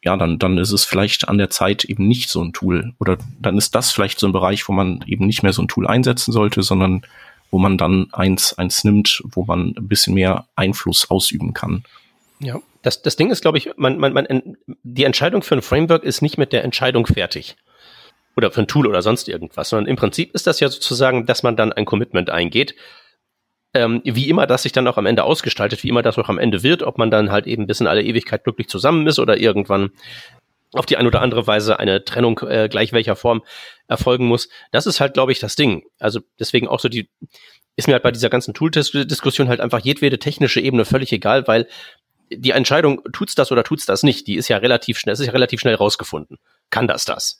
ja, 0.05 0.15
dann, 0.15 0.37
dann 0.37 0.59
ist 0.59 0.71
es 0.71 0.85
vielleicht 0.85 1.27
an 1.27 1.39
der 1.39 1.49
Zeit 1.49 1.83
eben 1.83 2.07
nicht 2.07 2.29
so 2.29 2.41
ein 2.43 2.53
Tool. 2.53 2.93
Oder 2.99 3.17
dann 3.41 3.57
ist 3.57 3.73
das 3.73 3.91
vielleicht 3.91 4.19
so 4.19 4.27
ein 4.27 4.33
Bereich, 4.33 4.69
wo 4.69 4.73
man 4.73 5.03
eben 5.07 5.25
nicht 5.25 5.41
mehr 5.41 5.51
so 5.51 5.63
ein 5.63 5.67
Tool 5.67 5.87
einsetzen 5.87 6.31
sollte, 6.31 6.61
sondern 6.61 7.01
wo 7.49 7.57
man 7.57 7.77
dann 7.77 8.07
eins, 8.11 8.53
eins 8.53 8.83
nimmt, 8.83 9.23
wo 9.25 9.45
man 9.45 9.73
ein 9.75 9.87
bisschen 9.87 10.13
mehr 10.13 10.45
Einfluss 10.55 11.09
ausüben 11.09 11.53
kann. 11.53 11.83
Ja, 12.39 12.59
das, 12.83 13.01
das 13.01 13.15
Ding 13.15 13.31
ist, 13.31 13.41
glaube 13.41 13.57
ich, 13.57 13.71
man, 13.77 13.97
man, 13.97 14.13
man, 14.13 14.57
die 14.83 15.05
Entscheidung 15.05 15.41
für 15.41 15.55
ein 15.55 15.63
Framework 15.63 16.03
ist 16.03 16.21
nicht 16.21 16.37
mit 16.37 16.53
der 16.53 16.63
Entscheidung 16.63 17.07
fertig. 17.07 17.55
Oder 18.37 18.51
für 18.51 18.61
ein 18.61 18.67
Tool 18.67 18.85
oder 18.85 19.01
sonst 19.01 19.27
irgendwas, 19.27 19.69
sondern 19.69 19.87
im 19.87 19.95
Prinzip 19.95 20.35
ist 20.35 20.45
das 20.45 20.59
ja 20.59 20.69
sozusagen, 20.69 21.25
dass 21.25 21.41
man 21.41 21.55
dann 21.55 21.73
ein 21.73 21.85
Commitment 21.85 22.29
eingeht 22.29 22.75
ähm, 23.75 24.01
wie 24.03 24.29
immer 24.29 24.47
das 24.47 24.63
sich 24.63 24.71
dann 24.71 24.87
auch 24.87 24.97
am 24.97 25.05
Ende 25.05 25.23
ausgestaltet, 25.23 25.83
wie 25.83 25.89
immer 25.89 26.01
das 26.01 26.17
auch 26.17 26.29
am 26.29 26.39
Ende 26.39 26.63
wird, 26.63 26.81
ob 26.81 26.97
man 26.97 27.11
dann 27.11 27.31
halt 27.31 27.45
eben 27.45 27.67
bis 27.67 27.81
in 27.81 27.87
alle 27.87 28.01
Ewigkeit 28.01 28.43
glücklich 28.43 28.69
zusammen 28.69 29.05
ist 29.05 29.19
oder 29.19 29.37
irgendwann 29.37 29.91
auf 30.73 30.85
die 30.85 30.97
eine 30.97 31.07
oder 31.07 31.21
andere 31.21 31.45
Weise 31.45 31.79
eine 31.79 32.03
Trennung 32.03 32.39
äh, 32.39 32.67
gleich 32.69 32.93
welcher 32.93 33.15
Form 33.15 33.43
erfolgen 33.87 34.25
muss. 34.25 34.49
Das 34.71 34.87
ist 34.87 34.99
halt, 34.99 35.13
glaube 35.13 35.31
ich, 35.31 35.39
das 35.39 35.55
Ding. 35.55 35.83
Also 35.99 36.21
deswegen 36.39 36.67
auch 36.67 36.79
so 36.79 36.89
die, 36.89 37.09
ist 37.75 37.87
mir 37.87 37.93
halt 37.93 38.03
bei 38.03 38.11
dieser 38.11 38.29
ganzen 38.29 38.53
Tool-Diskussion 38.53 39.49
halt 39.49 39.59
einfach 39.59 39.79
jedwede 39.79 40.19
technische 40.19 40.61
Ebene 40.61 40.85
völlig 40.85 41.11
egal, 41.11 41.47
weil 41.47 41.67
die 42.31 42.51
Entscheidung, 42.51 43.01
tut's 43.13 43.35
das 43.35 43.51
oder 43.51 43.63
tut's 43.63 43.85
das 43.85 44.03
nicht, 44.03 44.27
die 44.27 44.35
ist 44.35 44.47
ja 44.47 44.57
relativ 44.57 44.97
schnell, 44.97 45.13
es 45.13 45.19
ist 45.19 45.27
ja 45.27 45.33
relativ 45.33 45.59
schnell 45.59 45.75
rausgefunden. 45.75 46.37
Kann 46.69 46.87
das 46.87 47.05
das? 47.05 47.39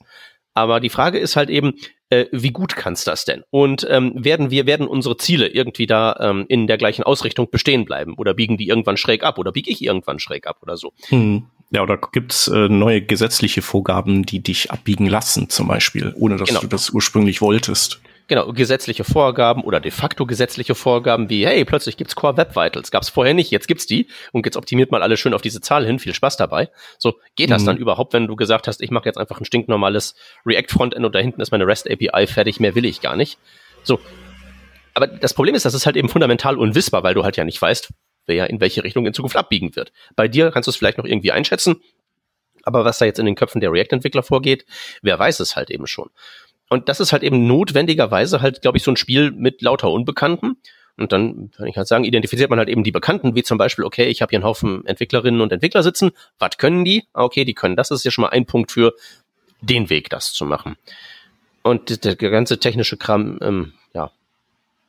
Aber 0.56 0.80
die 0.80 0.90
Frage 0.90 1.20
ist 1.20 1.36
halt 1.36 1.50
eben, 1.50 1.74
äh, 2.10 2.26
wie 2.32 2.52
gut 2.52 2.76
kann's 2.76 3.04
das 3.04 3.26
denn? 3.26 3.44
Und 3.52 3.86
ähm, 3.90 4.14
werden 4.16 4.50
wir, 4.50 4.66
werden 4.66 4.88
unsere 4.88 5.18
Ziele 5.18 5.48
irgendwie 5.48 5.86
da 5.86 6.16
ähm, 6.20 6.46
in 6.48 6.66
der 6.66 6.78
gleichen 6.78 7.04
Ausrichtung 7.04 7.50
bestehen 7.52 7.86
bleiben? 7.86 8.16
Oder 8.18 8.34
biegen 8.34 8.58
die 8.58 8.68
irgendwann 8.68 8.98
schräg 8.98 9.24
ab? 9.24 9.38
Oder 9.38 9.52
biege 9.52 9.70
ich 9.70 9.84
irgendwann 9.84 10.18
schräg 10.18 10.48
ab 10.48 10.58
oder 10.62 10.78
so? 10.78 10.94
Hm. 11.10 11.46
Ja, 11.72 11.84
oder 11.84 11.98
gibt's 11.98 12.48
äh, 12.48 12.70
neue 12.70 13.02
gesetzliche 13.02 13.62
Vorgaben, 13.62 14.24
die 14.24 14.42
dich 14.42 14.72
abbiegen 14.72 15.08
lassen, 15.08 15.50
zum 15.50 15.68
Beispiel, 15.68 16.14
ohne 16.16 16.38
dass 16.38 16.48
genau. 16.48 16.62
du 16.62 16.68
das 16.68 16.92
ursprünglich 16.92 17.42
wolltest? 17.42 18.00
Genau, 18.28 18.52
gesetzliche 18.54 19.04
Vorgaben 19.04 19.64
oder 19.64 19.80
de 19.80 19.92
facto 19.92 20.26
gesetzliche 20.26 20.74
Vorgaben 20.74 21.30
wie, 21.30 21.46
hey, 21.46 21.64
plötzlich 21.64 21.96
gibt's 21.96 22.16
Core 22.16 22.38
Web 22.38 22.56
Vitals, 22.56 22.90
gab's 22.90 23.10
vorher 23.10 23.36
nicht, 23.36 23.52
jetzt 23.52 23.68
gibt's 23.68 23.86
die 23.86 24.08
und 24.32 24.48
jetzt 24.48 24.58
optimiert 24.58 24.92
mal 24.92 25.04
alles 25.04 25.20
schön 25.20 25.36
auf 25.36 25.44
diese 25.44 25.62
Zahl 25.62 25.86
hin, 25.86 26.00
viel 26.00 26.16
Spaß 26.16 26.36
dabei. 26.36 26.70
So, 26.98 27.20
geht 27.36 27.52
das 27.52 27.62
mhm. 27.62 27.68
dann 27.68 27.78
überhaupt, 27.78 28.14
wenn 28.14 28.26
du 28.26 28.36
gesagt 28.36 28.68
hast, 28.68 28.82
ich 28.82 28.90
mache 28.90 29.06
jetzt 29.06 29.18
einfach 29.18 29.40
ein 29.40 29.46
stinknormales 29.46 30.16
React 30.44 30.70
Frontend 30.70 31.06
und 31.06 31.14
da 31.14 31.20
hinten 31.20 31.40
ist 31.40 31.52
meine 31.52 31.68
REST 31.68 31.90
API 31.92 32.26
fertig, 32.26 32.60
mehr 32.60 32.74
will 32.74 32.86
ich 32.86 33.00
gar 33.02 33.16
nicht. 33.16 33.38
So. 33.84 34.00
Aber 34.96 35.06
das 35.06 35.36
Problem 35.36 35.54
ist, 35.54 35.66
das 35.66 35.76
ist 35.76 35.86
halt 35.86 35.96
eben 35.96 36.10
fundamental 36.10 36.58
unwissbar, 36.58 37.04
weil 37.04 37.14
du 37.14 37.24
halt 37.24 37.38
ja 37.38 37.44
nicht 37.44 37.62
weißt, 37.62 37.90
wer 38.26 38.50
in 38.50 38.60
welche 38.60 38.84
Richtung 38.84 39.06
in 39.06 39.14
Zukunft 39.14 39.36
abbiegen 39.36 39.76
wird. 39.76 39.92
Bei 40.16 40.28
dir 40.28 40.50
kannst 40.50 40.66
du 40.66 40.72
es 40.72 40.78
vielleicht 40.78 40.98
noch 40.98 41.06
irgendwie 41.06 41.32
einschätzen, 41.32 41.82
aber 42.64 42.84
was 42.84 42.98
da 42.98 43.06
jetzt 43.06 43.20
in 43.20 43.28
den 43.28 43.36
Köpfen 43.36 43.62
der 43.62 43.72
React-Entwickler 43.72 44.24
vorgeht, 44.24 44.66
wer 45.04 45.20
weiß 45.20 45.40
es 45.40 45.56
halt 45.56 45.70
eben 45.70 45.86
schon. 45.86 46.10
Und 46.70 46.90
das 46.90 47.00
ist 47.00 47.14
halt 47.14 47.24
eben 47.24 47.48
notwendigerweise 47.48 48.42
halt, 48.42 48.62
glaube 48.62 48.78
ich, 48.78 48.84
so 48.84 48.92
ein 48.92 48.98
Spiel 48.98 49.32
mit 49.32 49.62
lauter 49.62 49.92
Unbekannten. 49.92 50.58
Und 50.98 51.12
dann 51.12 51.52
kann 51.56 51.68
ich 51.68 51.78
halt 51.78 51.88
sagen, 51.88 52.06
identifiziert 52.06 52.50
man 52.50 52.58
halt 52.58 52.70
eben 52.70 52.84
die 52.84 52.92
Bekannten, 52.92 53.36
wie 53.36 53.44
zum 53.44 53.58
Beispiel, 53.58 53.84
okay, 53.84 54.06
ich 54.06 54.22
habe 54.22 54.30
hier 54.30 54.38
einen 54.38 54.46
Haufen 54.46 54.86
Entwicklerinnen 54.86 55.42
und 55.42 55.52
Entwickler 55.52 55.84
sitzen. 55.84 56.12
Was 56.40 56.58
können 56.58 56.86
die? 56.86 57.06
Ah, 57.14 57.24
okay, 57.24 57.44
die 57.44 57.54
können 57.54 57.76
das. 57.76 57.92
Ist 57.92 58.06
ja 58.06 58.12
schon 58.12 58.24
mal 58.24 58.30
ein 58.30 58.46
Punkt 58.46 58.72
für 58.72 58.94
den 59.62 59.90
Weg, 59.90 60.10
das 60.10 60.32
zu 60.32 60.46
machen. 60.46 60.78
Und 61.64 62.06
der 62.06 62.16
ganze 62.16 62.60
technische 62.60 62.96
Kram, 62.96 63.40
ähm, 63.42 63.74
ja, 63.94 64.12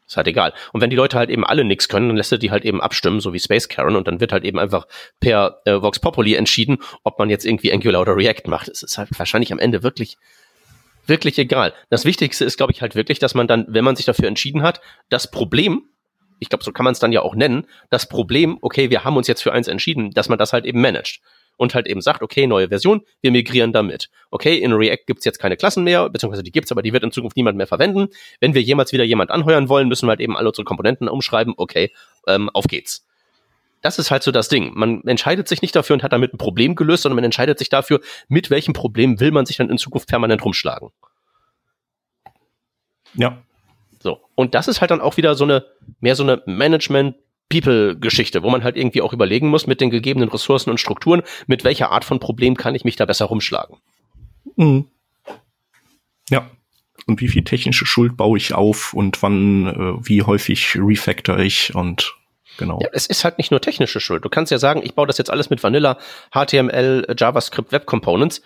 ist 0.06 0.16
halt 0.16 0.28
egal. 0.28 0.52
Und 0.72 0.80
wenn 0.80 0.90
die 0.90 0.96
Leute 0.96 1.18
halt 1.18 1.30
eben 1.30 1.44
alle 1.44 1.64
nichts 1.64 1.88
können, 1.88 2.08
dann 2.08 2.16
lässt 2.16 2.30
er 2.30 2.38
die 2.38 2.50
halt 2.50 2.64
eben 2.64 2.80
abstimmen, 2.80 3.20
so 3.20 3.32
wie 3.32 3.40
Space 3.40 3.68
Karen, 3.68 3.96
und 3.96 4.06
dann 4.06 4.20
wird 4.20 4.32
halt 4.32 4.44
eben 4.44 4.58
einfach 4.58 4.86
per 5.18 5.60
äh, 5.64 5.80
Vox 5.80 5.98
Populi 5.98 6.34
entschieden, 6.34 6.78
ob 7.02 7.18
man 7.18 7.30
jetzt 7.30 7.44
irgendwie 7.44 7.72
Angular 7.72 8.02
oder 8.02 8.16
React 8.16 8.48
macht. 8.48 8.68
Es 8.68 8.82
ist 8.82 8.98
halt 8.98 9.08
wahrscheinlich 9.18 9.52
am 9.52 9.58
Ende 9.58 9.82
wirklich 9.82 10.18
wirklich 11.08 11.38
egal. 11.38 11.74
Das 11.90 12.04
Wichtigste 12.04 12.44
ist, 12.44 12.56
glaube 12.56 12.72
ich, 12.72 12.82
halt 12.82 12.94
wirklich, 12.94 13.18
dass 13.18 13.34
man 13.34 13.46
dann, 13.46 13.66
wenn 13.68 13.84
man 13.84 13.96
sich 13.96 14.06
dafür 14.06 14.28
entschieden 14.28 14.62
hat, 14.62 14.80
das 15.08 15.30
Problem, 15.30 15.84
ich 16.38 16.48
glaube, 16.48 16.64
so 16.64 16.72
kann 16.72 16.84
man 16.84 16.92
es 16.92 16.98
dann 16.98 17.12
ja 17.12 17.22
auch 17.22 17.34
nennen, 17.34 17.66
das 17.90 18.08
Problem, 18.08 18.58
okay, 18.60 18.90
wir 18.90 19.04
haben 19.04 19.16
uns 19.16 19.26
jetzt 19.28 19.42
für 19.42 19.52
eins 19.52 19.68
entschieden, 19.68 20.10
dass 20.10 20.28
man 20.28 20.38
das 20.38 20.52
halt 20.52 20.64
eben 20.64 20.80
managt. 20.80 21.20
Und 21.58 21.74
halt 21.74 21.86
eben 21.86 22.02
sagt, 22.02 22.20
okay, 22.20 22.46
neue 22.46 22.68
Version, 22.68 23.00
wir 23.22 23.30
migrieren 23.30 23.72
damit. 23.72 24.10
Okay, 24.30 24.58
in 24.58 24.74
React 24.74 25.06
gibt's 25.06 25.24
jetzt 25.24 25.38
keine 25.38 25.56
Klassen 25.56 25.84
mehr, 25.84 26.10
beziehungsweise 26.10 26.42
die 26.42 26.52
gibt's, 26.52 26.70
aber 26.70 26.82
die 26.82 26.92
wird 26.92 27.02
in 27.02 27.12
Zukunft 27.12 27.34
niemand 27.34 27.56
mehr 27.56 27.66
verwenden. 27.66 28.08
Wenn 28.40 28.52
wir 28.52 28.60
jemals 28.60 28.92
wieder 28.92 29.04
jemand 29.04 29.30
anheuern 29.30 29.70
wollen, 29.70 29.88
müssen 29.88 30.06
wir 30.06 30.10
halt 30.10 30.20
eben 30.20 30.36
alle 30.36 30.48
unsere 30.48 30.66
Komponenten 30.66 31.08
umschreiben. 31.08 31.54
Okay, 31.56 31.92
ähm, 32.26 32.50
auf 32.50 32.66
geht's 32.66 33.06
das 33.86 34.00
ist 34.00 34.10
halt 34.10 34.24
so 34.24 34.32
das 34.32 34.48
Ding. 34.48 34.72
Man 34.74 35.04
entscheidet 35.04 35.46
sich 35.46 35.62
nicht 35.62 35.76
dafür 35.76 35.94
und 35.94 36.02
hat 36.02 36.12
damit 36.12 36.34
ein 36.34 36.38
Problem 36.38 36.74
gelöst, 36.74 37.04
sondern 37.04 37.14
man 37.14 37.24
entscheidet 37.24 37.56
sich 37.56 37.68
dafür, 37.68 38.00
mit 38.26 38.50
welchem 38.50 38.72
Problem 38.72 39.20
will 39.20 39.30
man 39.30 39.46
sich 39.46 39.58
dann 39.58 39.70
in 39.70 39.78
Zukunft 39.78 40.08
permanent 40.08 40.44
rumschlagen. 40.44 40.90
Ja. 43.14 43.38
So. 44.00 44.18
Und 44.34 44.56
das 44.56 44.66
ist 44.66 44.80
halt 44.80 44.90
dann 44.90 45.00
auch 45.00 45.16
wieder 45.16 45.36
so 45.36 45.44
eine, 45.44 45.66
mehr 46.00 46.16
so 46.16 46.24
eine 46.24 46.42
Management-People-Geschichte, 46.46 48.42
wo 48.42 48.50
man 48.50 48.64
halt 48.64 48.76
irgendwie 48.76 49.02
auch 49.02 49.12
überlegen 49.12 49.50
muss, 49.50 49.68
mit 49.68 49.80
den 49.80 49.90
gegebenen 49.90 50.30
Ressourcen 50.30 50.70
und 50.70 50.80
Strukturen, 50.80 51.22
mit 51.46 51.62
welcher 51.62 51.92
Art 51.92 52.04
von 52.04 52.18
Problem 52.18 52.56
kann 52.56 52.74
ich 52.74 52.82
mich 52.84 52.96
da 52.96 53.04
besser 53.04 53.26
rumschlagen. 53.26 53.76
Mhm. 54.56 54.86
Ja. 56.28 56.50
Und 57.06 57.20
wie 57.20 57.28
viel 57.28 57.44
technische 57.44 57.86
Schuld 57.86 58.16
baue 58.16 58.36
ich 58.36 58.52
auf 58.52 58.94
und 58.94 59.22
wann, 59.22 59.66
äh, 59.68 60.08
wie 60.08 60.24
häufig 60.24 60.76
refactor 60.76 61.38
ich 61.38 61.72
und 61.72 62.15
Genau. 62.58 62.78
Ja, 62.80 62.88
es 62.92 63.06
ist 63.06 63.24
halt 63.24 63.38
nicht 63.38 63.50
nur 63.50 63.60
technische 63.60 64.00
Schuld. 64.00 64.24
Du 64.24 64.28
kannst 64.28 64.52
ja 64.52 64.58
sagen, 64.58 64.82
ich 64.84 64.94
baue 64.94 65.06
das 65.06 65.18
jetzt 65.18 65.30
alles 65.30 65.50
mit 65.50 65.62
Vanilla, 65.62 65.98
HTML, 66.32 67.14
JavaScript, 67.16 67.72
Web 67.72 67.86
Components. 67.86 68.42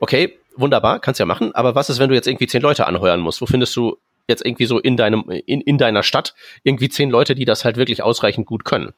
Okay, 0.00 0.38
wunderbar, 0.56 1.00
kannst 1.00 1.20
ja 1.20 1.26
machen. 1.26 1.54
Aber 1.54 1.74
was 1.74 1.90
ist, 1.90 1.98
wenn 1.98 2.08
du 2.08 2.14
jetzt 2.14 2.26
irgendwie 2.26 2.46
zehn 2.46 2.62
Leute 2.62 2.86
anheuern 2.86 3.20
musst? 3.20 3.40
Wo 3.40 3.46
findest 3.46 3.74
du 3.76 3.98
jetzt 4.28 4.44
irgendwie 4.44 4.66
so 4.66 4.78
in 4.78 4.96
deinem, 4.96 5.24
in, 5.46 5.60
in 5.60 5.78
deiner 5.78 6.02
Stadt 6.02 6.34
irgendwie 6.62 6.88
zehn 6.88 7.10
Leute, 7.10 7.34
die 7.34 7.44
das 7.44 7.64
halt 7.64 7.76
wirklich 7.76 8.02
ausreichend 8.02 8.46
gut 8.46 8.64
können? 8.64 8.92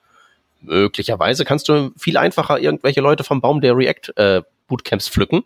Möglicherweise 0.61 1.45
kannst 1.45 1.69
du 1.69 1.93
viel 1.97 2.17
einfacher 2.17 2.59
irgendwelche 2.59 3.01
Leute 3.01 3.25
vom 3.25 3.41
Baum 3.41 3.61
der 3.61 3.77
React 3.77 4.17
äh, 4.17 4.43
Bootcamps 4.67 5.09
pflücken, 5.09 5.45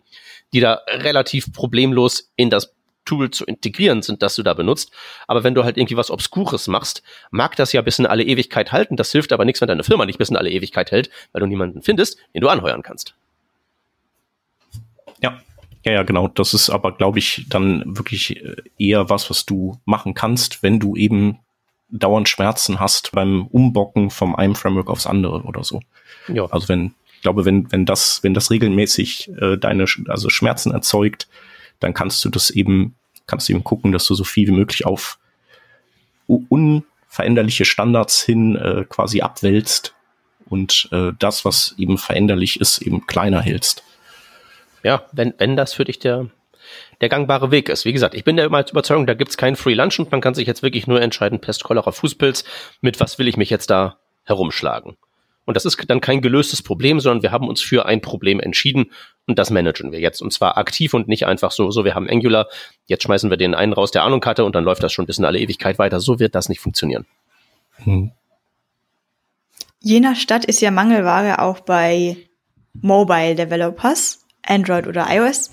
die 0.53 0.61
da 0.61 0.81
relativ 0.87 1.51
problemlos 1.51 2.31
in 2.35 2.49
das 2.49 2.73
Tool 3.09 3.31
zu 3.31 3.45
integrieren 3.45 4.01
sind, 4.03 4.21
das 4.21 4.35
du 4.35 4.43
da 4.43 4.53
benutzt. 4.53 4.91
Aber 5.27 5.43
wenn 5.43 5.55
du 5.55 5.63
halt 5.63 5.77
irgendwie 5.77 5.97
was 5.97 6.11
Obskures 6.11 6.67
machst, 6.67 7.01
mag 7.31 7.55
das 7.55 7.73
ja 7.73 7.81
bis 7.81 7.97
in 7.97 8.05
alle 8.05 8.23
Ewigkeit 8.23 8.71
halten. 8.71 8.95
Das 8.95 9.11
hilft 9.11 9.33
aber 9.33 9.45
nichts, 9.45 9.61
wenn 9.61 9.67
deine 9.67 9.83
Firma 9.83 10.05
nicht 10.05 10.19
bis 10.19 10.29
in 10.29 10.37
alle 10.37 10.51
Ewigkeit 10.51 10.91
hält, 10.91 11.09
weil 11.31 11.39
du 11.39 11.47
niemanden 11.47 11.81
findest, 11.81 12.17
den 12.35 12.41
du 12.41 12.49
anheuern 12.49 12.83
kannst. 12.83 13.15
Ja. 15.21 15.41
Ja, 15.85 15.93
ja, 15.93 16.03
genau. 16.03 16.27
Das 16.27 16.53
ist 16.53 16.69
aber, 16.69 16.91
glaube 16.91 17.19
ich, 17.19 17.45
dann 17.47 17.83
wirklich 17.97 18.35
äh, 18.35 18.55
eher 18.77 19.09
was, 19.09 19.29
was 19.29 19.45
du 19.45 19.79
machen 19.85 20.13
kannst, 20.13 20.61
wenn 20.61 20.79
du 20.79 20.95
eben 20.97 21.39
dauernd 21.89 22.29
Schmerzen 22.29 22.79
hast 22.79 23.13
beim 23.13 23.47
Umbocken 23.47 24.09
vom 24.09 24.35
einem 24.35 24.55
Framework 24.55 24.89
aufs 24.89 25.07
andere 25.07 25.41
oder 25.43 25.63
so. 25.63 25.81
Ja. 26.27 26.45
Also 26.45 26.67
wenn, 26.69 26.93
ich 27.15 27.21
glaube, 27.21 27.45
wenn, 27.45 27.71
wenn 27.71 27.85
das, 27.85 28.23
wenn 28.23 28.33
das 28.33 28.51
regelmäßig 28.51 29.31
äh, 29.39 29.57
deine, 29.57 29.85
also 30.07 30.29
Schmerzen 30.29 30.71
erzeugt, 30.71 31.27
dann 31.79 31.93
kannst 31.93 32.23
du 32.25 32.29
das 32.29 32.49
eben, 32.49 32.95
kannst 33.29 33.47
du 33.47 33.53
eben 33.53 33.63
gucken, 33.63 33.91
dass 33.91 34.05
du 34.05 34.15
so 34.15 34.23
viel 34.23 34.47
wie 34.47 34.51
möglich 34.51 34.85
auf 34.85 35.19
unveränderliche 36.27 37.65
Standards 37.65 38.21
hin 38.21 38.55
äh, 38.55 38.85
quasi 38.87 39.21
abwälzt 39.21 39.95
und 40.49 40.89
äh, 40.91 41.11
das, 41.17 41.45
was 41.45 41.75
eben 41.77 41.97
veränderlich 41.97 42.59
ist, 42.59 42.79
eben 42.79 43.07
kleiner 43.07 43.41
hältst. 43.41 43.83
Ja, 44.83 45.03
wenn, 45.11 45.33
wenn 45.37 45.55
das 45.55 45.73
für 45.73 45.85
dich 45.85 45.99
der, 45.99 46.29
der 47.01 47.09
gangbare 47.09 47.51
Weg 47.51 47.69
ist. 47.69 47.85
Wie 47.85 47.93
gesagt, 47.93 48.15
ich 48.15 48.23
bin 48.23 48.37
der 48.37 48.45
Überzeugung, 48.45 49.07
da 49.07 49.13
gibt's 49.13 49.37
keinen 49.37 49.55
Free 49.55 49.73
Lunch 49.73 49.99
und 49.99 50.11
man 50.11 50.21
kann 50.21 50.35
sich 50.35 50.47
jetzt 50.47 50.63
wirklich 50.63 50.87
nur 50.87 51.01
entscheiden, 51.01 51.39
Pest, 51.39 51.63
Cholera, 51.63 51.91
Fußpilz, 51.91 52.43
mit 52.81 52.99
was 52.99 53.19
will 53.19 53.27
ich 53.27 53.37
mich 53.37 53.49
jetzt 53.49 53.69
da 53.69 53.97
herumschlagen. 54.23 54.97
Und 55.45 55.55
das 55.55 55.65
ist 55.65 55.83
dann 55.87 56.01
kein 56.01 56.21
gelöstes 56.21 56.61
Problem, 56.61 56.99
sondern 56.99 57.23
wir 57.23 57.31
haben 57.31 57.47
uns 57.47 57.61
für 57.61 57.87
ein 57.87 58.01
Problem 58.01 58.39
entschieden 58.39 58.91
und 59.29 59.39
das 59.39 59.51
managen 59.51 59.91
wir 59.91 59.99
jetzt. 59.99 60.21
Und 60.21 60.33
zwar 60.33 60.57
aktiv 60.57 60.93
und 60.93 61.07
nicht 61.07 61.25
einfach 61.25 61.51
so, 61.51 61.71
so 61.71 61.85
wir 61.85 61.95
haben 61.95 62.09
Angular, 62.09 62.47
jetzt 62.87 63.03
schmeißen 63.03 63.29
wir 63.29 63.37
den 63.37 63.55
einen 63.55 63.73
raus, 63.73 63.91
der 63.91 64.03
Ahnung 64.03 64.25
hatte 64.25 64.43
und 64.43 64.55
dann 64.55 64.63
läuft 64.63 64.83
das 64.83 64.91
schon 64.91 65.05
bis 65.05 65.19
in 65.19 65.25
alle 65.25 65.39
Ewigkeit 65.39 65.79
weiter. 65.79 65.99
So 65.99 66.19
wird 66.19 66.35
das 66.35 66.49
nicht 66.49 66.59
funktionieren. 66.59 67.05
Hm. 67.83 68.11
Je 69.81 69.99
nach 69.99 70.15
Stadt 70.15 70.45
ist 70.45 70.61
ja 70.61 70.71
Mangelware 70.71 71.41
auch 71.41 71.61
bei 71.61 72.17
Mobile 72.73 73.35
Developers, 73.35 74.25
Android 74.43 74.87
oder 74.87 75.07
iOS 75.09 75.51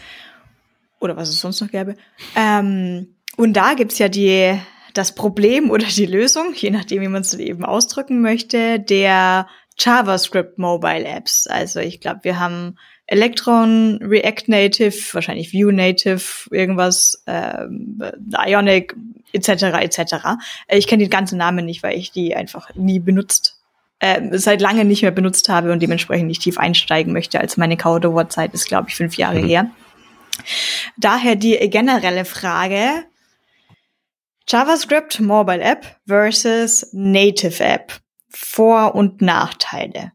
oder 0.98 1.16
was 1.16 1.28
es 1.28 1.40
sonst 1.40 1.60
noch 1.60 1.70
gäbe. 1.70 1.96
Ähm, 2.34 3.14
und 3.36 3.52
da 3.52 3.74
gibt's 3.74 3.98
ja 3.98 4.08
die, 4.08 4.58
das 4.94 5.14
Problem 5.14 5.70
oder 5.70 5.86
die 5.86 6.06
Lösung, 6.06 6.54
je 6.54 6.70
nachdem, 6.70 7.02
wie 7.02 7.08
man 7.08 7.20
es 7.20 7.34
eben 7.34 7.64
ausdrücken 7.64 8.22
möchte, 8.22 8.80
der 8.80 9.46
JavaScript 9.78 10.58
Mobile 10.58 11.04
Apps. 11.04 11.46
Also 11.46 11.80
ich 11.80 12.00
glaube, 12.00 12.20
wir 12.22 12.40
haben 12.40 12.78
Electron, 13.07 13.98
React 14.02 14.48
Native, 14.48 14.96
wahrscheinlich 15.12 15.52
Vue 15.52 15.72
Native, 15.72 16.22
irgendwas, 16.50 17.22
ähm, 17.26 18.02
Ionic, 18.46 18.94
etc. 19.32 19.48
etc. 19.80 20.14
Ich 20.68 20.86
kenne 20.86 21.04
den 21.04 21.11
ganzen 21.11 21.38
Namen 21.38 21.64
nicht, 21.64 21.82
weil 21.82 21.96
ich 21.96 22.11
die 22.11 22.34
einfach 22.34 22.74
nie 22.74 22.98
benutzt, 22.98 23.61
äh, 24.00 24.36
seit 24.38 24.61
lange 24.61 24.84
nicht 24.84 25.02
mehr 25.02 25.12
benutzt 25.12 25.48
habe 25.48 25.72
und 25.72 25.80
dementsprechend 25.80 26.26
nicht 26.26 26.42
tief 26.42 26.59
einsteigen 26.59 27.12
möchte. 27.12 27.40
Als 27.40 27.57
meine 27.57 27.76
Code 27.76 28.09
Award 28.09 28.32
Zeit 28.32 28.54
ist, 28.54 28.66
glaube 28.66 28.88
ich, 28.88 28.96
fünf 28.96 29.16
Jahre 29.16 29.40
mhm. 29.40 29.48
her. 29.48 29.70
Daher 30.96 31.36
die 31.36 31.57
generelle 31.70 32.24
Frage, 32.24 33.04
JavaScript 34.48 35.20
Mobile 35.20 35.61
App 35.61 35.96
versus 36.07 36.88
Native 36.92 37.62
App. 37.62 38.00
Vor- 38.28 38.94
und 38.94 39.22
Nachteile. 39.22 40.12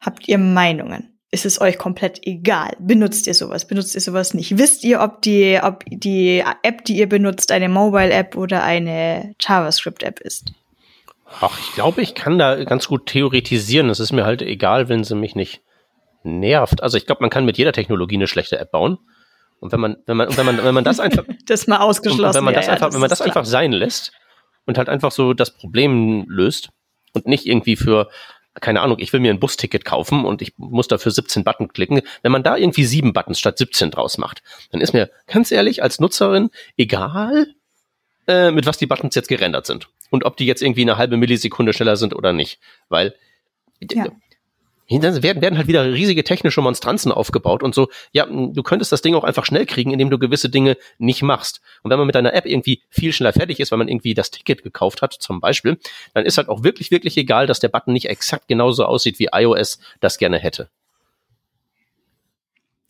Habt 0.00 0.28
ihr 0.28 0.38
Meinungen? 0.38 1.18
Ist 1.30 1.44
es 1.44 1.60
euch 1.60 1.76
komplett 1.76 2.20
egal? 2.22 2.76
Benutzt 2.78 3.26
ihr 3.26 3.34
sowas? 3.34 3.66
Benutzt 3.66 3.94
ihr 3.94 4.00
sowas 4.00 4.32
nicht? 4.32 4.58
Wisst 4.58 4.84
ihr, 4.84 5.00
ob 5.00 5.22
die, 5.22 5.58
ob 5.62 5.84
die 5.88 6.42
App, 6.62 6.84
die 6.84 6.96
ihr 6.96 7.08
benutzt, 7.08 7.50
eine 7.50 7.68
Mobile 7.68 8.12
App 8.12 8.36
oder 8.36 8.62
eine 8.62 9.34
JavaScript 9.40 10.02
App 10.02 10.20
ist? 10.20 10.52
Ach, 11.40 11.58
ich 11.58 11.74
glaube, 11.74 12.00
ich 12.00 12.14
kann 12.14 12.38
da 12.38 12.62
ganz 12.64 12.86
gut 12.86 13.06
theoretisieren. 13.06 13.90
Es 13.90 14.00
ist 14.00 14.12
mir 14.12 14.24
halt 14.24 14.40
egal, 14.42 14.88
wenn 14.88 15.02
sie 15.02 15.16
mich 15.16 15.34
nicht 15.34 15.62
nervt. 16.22 16.82
Also 16.82 16.96
ich 16.96 17.06
glaube, 17.06 17.22
man 17.22 17.30
kann 17.30 17.44
mit 17.44 17.58
jeder 17.58 17.72
Technologie 17.72 18.16
eine 18.16 18.28
schlechte 18.28 18.58
App 18.58 18.70
bauen. 18.70 18.98
Und 19.58 19.72
wenn 19.72 19.80
man, 19.80 19.96
wenn 20.06 20.16
man, 20.16 20.36
wenn 20.36 20.46
man, 20.46 20.64
wenn 20.64 20.74
man 20.74 20.84
das 20.84 21.00
einfach, 21.00 21.24
das 21.46 21.66
mal 21.66 21.78
ausgeschlossen, 21.78 22.36
wenn 22.36 22.44
man 22.44 22.54
das 22.54 22.66
ja, 22.66 22.74
einfach, 22.74 22.86
das 22.86 22.94
wenn 22.94 23.00
man 23.00 23.10
das 23.10 23.20
einfach 23.20 23.44
sein 23.44 23.72
lässt 23.72 24.12
und 24.66 24.78
halt 24.78 24.88
einfach 24.88 25.10
so 25.10 25.34
das 25.34 25.56
Problem 25.56 26.24
löst 26.28 26.70
und 27.14 27.26
nicht 27.26 27.46
irgendwie 27.46 27.76
für, 27.76 28.08
keine 28.60 28.80
Ahnung, 28.80 28.98
ich 28.98 29.12
will 29.12 29.20
mir 29.20 29.32
ein 29.32 29.40
Busticket 29.40 29.84
kaufen 29.84 30.24
und 30.24 30.42
ich 30.42 30.54
muss 30.56 30.88
dafür 30.88 31.12
17 31.12 31.44
Button 31.44 31.68
klicken. 31.68 32.02
Wenn 32.22 32.32
man 32.32 32.42
da 32.42 32.56
irgendwie 32.56 32.84
sieben 32.84 33.12
Buttons 33.12 33.38
statt 33.38 33.58
17 33.58 33.90
draus 33.90 34.18
macht, 34.18 34.42
dann 34.70 34.80
ist 34.80 34.92
mir 34.92 35.10
ganz 35.26 35.50
ehrlich 35.50 35.82
als 35.82 36.00
Nutzerin 36.00 36.50
egal, 36.76 37.48
äh, 38.26 38.50
mit 38.50 38.66
was 38.66 38.78
die 38.78 38.86
Buttons 38.86 39.14
jetzt 39.14 39.28
gerendert 39.28 39.66
sind 39.66 39.88
und 40.10 40.24
ob 40.24 40.36
die 40.36 40.46
jetzt 40.46 40.62
irgendwie 40.62 40.82
eine 40.82 40.98
halbe 40.98 41.16
Millisekunde 41.16 41.72
schneller 41.72 41.96
sind 41.96 42.14
oder 42.14 42.32
nicht, 42.32 42.58
weil 42.88 43.14
ja. 43.80 44.06
Dann 44.88 45.22
werden, 45.22 45.42
werden 45.42 45.58
halt 45.58 45.66
wieder 45.66 45.84
riesige 45.84 46.22
technische 46.22 46.60
Monstranzen 46.60 47.10
aufgebaut 47.10 47.62
und 47.62 47.74
so, 47.74 47.88
ja, 48.12 48.26
du 48.26 48.62
könntest 48.62 48.92
das 48.92 49.02
Ding 49.02 49.14
auch 49.14 49.24
einfach 49.24 49.44
schnell 49.44 49.66
kriegen, 49.66 49.92
indem 49.92 50.10
du 50.10 50.18
gewisse 50.18 50.48
Dinge 50.48 50.76
nicht 50.98 51.22
machst. 51.22 51.60
Und 51.82 51.90
wenn 51.90 51.98
man 51.98 52.06
mit 52.06 52.14
deiner 52.14 52.34
App 52.34 52.46
irgendwie 52.46 52.82
viel 52.88 53.12
schneller 53.12 53.32
fertig 53.32 53.58
ist, 53.58 53.72
weil 53.72 53.78
man 53.78 53.88
irgendwie 53.88 54.14
das 54.14 54.30
Ticket 54.30 54.62
gekauft 54.62 55.02
hat, 55.02 55.12
zum 55.12 55.40
Beispiel, 55.40 55.78
dann 56.14 56.24
ist 56.24 56.38
halt 56.38 56.48
auch 56.48 56.62
wirklich, 56.62 56.90
wirklich 56.90 57.16
egal, 57.16 57.46
dass 57.46 57.58
der 57.58 57.68
Button 57.68 57.92
nicht 57.92 58.08
exakt 58.08 58.46
genauso 58.46 58.84
aussieht, 58.84 59.18
wie 59.18 59.28
iOS 59.32 59.80
das 60.00 60.18
gerne 60.18 60.38
hätte. 60.38 60.68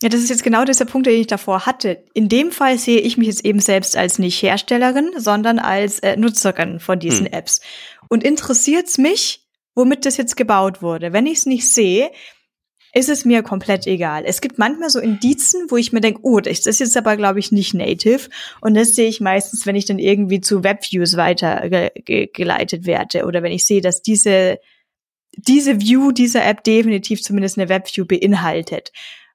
Ja, 0.03 0.11
das 0.11 0.21
ist 0.21 0.29
jetzt 0.29 0.45
genau 0.45 0.67
dieser 0.67 0.85
Punkt, 0.85 1.07
den 1.07 1.19
ich 1.19 1.27
davor 1.27 1.65
hatte. 1.65 2.05
In 2.13 2.29
dem 2.29 2.53
Fall 2.53 2.77
sehe 2.77 3.01
ich 3.01 3.17
mich 3.17 3.29
jetzt 3.29 3.47
eben 3.47 3.61
selbst 3.61 3.97
als 3.97 4.19
nicht 4.19 4.43
Herstellerin, 4.43 5.13
sondern 5.17 5.59
als 5.59 6.01
äh, 6.01 6.19
Nutzerin 6.19 6.81
von 6.81 6.99
diesen 6.99 7.25
hm. 7.27 7.33
Apps. 7.33 7.63
Und 8.09 8.23
interessiert's 8.23 8.99
mich, 8.99 9.46
womit 9.77 10.05
das 10.05 10.17
jetzt 10.17 10.37
gebaut 10.37 10.83
wurde. 10.83 11.13
Wenn 11.13 11.27
ich 11.27 11.39
es 11.39 11.47
nicht 11.47 11.73
sehe, 11.73 12.11
ist 12.97 13.11
es 13.11 13.27
mir 13.27 13.43
komplett 13.43 13.87
egal. 13.87 14.25
Es 14.25 14.41
gibt 14.41 14.59
manchmal 14.59 14.89
so 14.89 14.99
Indizen, 14.99 15.67
wo 15.69 15.77
ich 15.77 15.93
mir 15.93 16.01
denke, 16.01 16.21
oh, 16.23 16.41
das 16.41 16.67
ist 16.67 16.81
jetzt 16.81 16.97
aber, 16.97 17.19
glaube 17.19 17.39
ich, 17.39 17.53
nicht 17.53 17.75
native. 17.75 18.31
Und 18.63 18.75
das 18.75 18.95
sehe 18.95 19.07
ich 19.07 19.21
meistens, 19.21 19.67
wenn 19.67 19.77
ich 19.77 19.85
dann 19.85 19.99
irgendwie 19.99 20.41
zu 20.41 20.65
Webviews 20.65 21.19
weitergeleitet 21.19 22.87
werde 22.87 23.27
oder 23.27 23.43
wenn 23.43 23.53
ich 23.53 23.67
sehe, 23.67 23.83
dass 23.83 24.01
diese, 24.01 24.59
diese 25.37 25.79
View 25.79 26.11
dieser 26.11 26.47
App 26.47 26.65
definitiv 26.65 27.23
zumindest 27.23 27.59
eine 27.59 27.69
Webview 27.69 28.07
beinhaltet. 28.07 28.93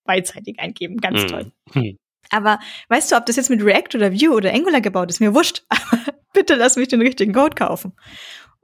beidseitig 0.05 0.59
eingeben. 0.61 0.97
Ganz 0.99 1.23
hm. 1.23 1.29
toll. 1.29 1.53
Hm. 1.73 1.99
Aber 2.31 2.59
weißt 2.89 3.13
du, 3.13 3.17
ob 3.17 3.27
das 3.27 3.37
jetzt 3.37 3.51
mit 3.51 3.63
React 3.63 3.97
oder 3.97 4.13
Vue 4.13 4.31
oder 4.31 4.53
Angular 4.53 4.81
gebaut 4.81 5.11
ist, 5.11 5.21
mir 5.21 5.35
wurscht. 5.35 5.65
Aber 5.69 6.01
bitte 6.33 6.55
lass 6.55 6.77
mich 6.77 6.89
den 6.89 7.01
richtigen 7.01 7.33
Code 7.33 7.55
kaufen. 7.55 7.93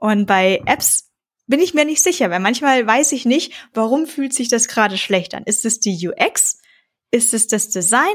Und 0.03 0.27
bei 0.27 0.61
Apps 0.67 1.13
bin 1.47 1.61
ich 1.61 1.75
mir 1.75 1.85
nicht 1.85 2.03
sicher, 2.03 2.29
weil 2.29 2.41
manchmal 2.41 2.85
weiß 2.85 3.13
ich 3.13 3.25
nicht, 3.25 3.53
warum 3.73 4.09
fühlt 4.09 4.35
sich 4.35 4.49
das 4.49 4.67
gerade 4.67 4.99
schlecht 4.99 5.33
an. 5.33 5.45
Ist 5.45 5.65
es 5.65 5.79
die 5.79 6.09
UX? 6.09 6.61
Ist 7.13 7.33
es 7.33 7.47
das 7.47 7.69
Design? 7.69 8.15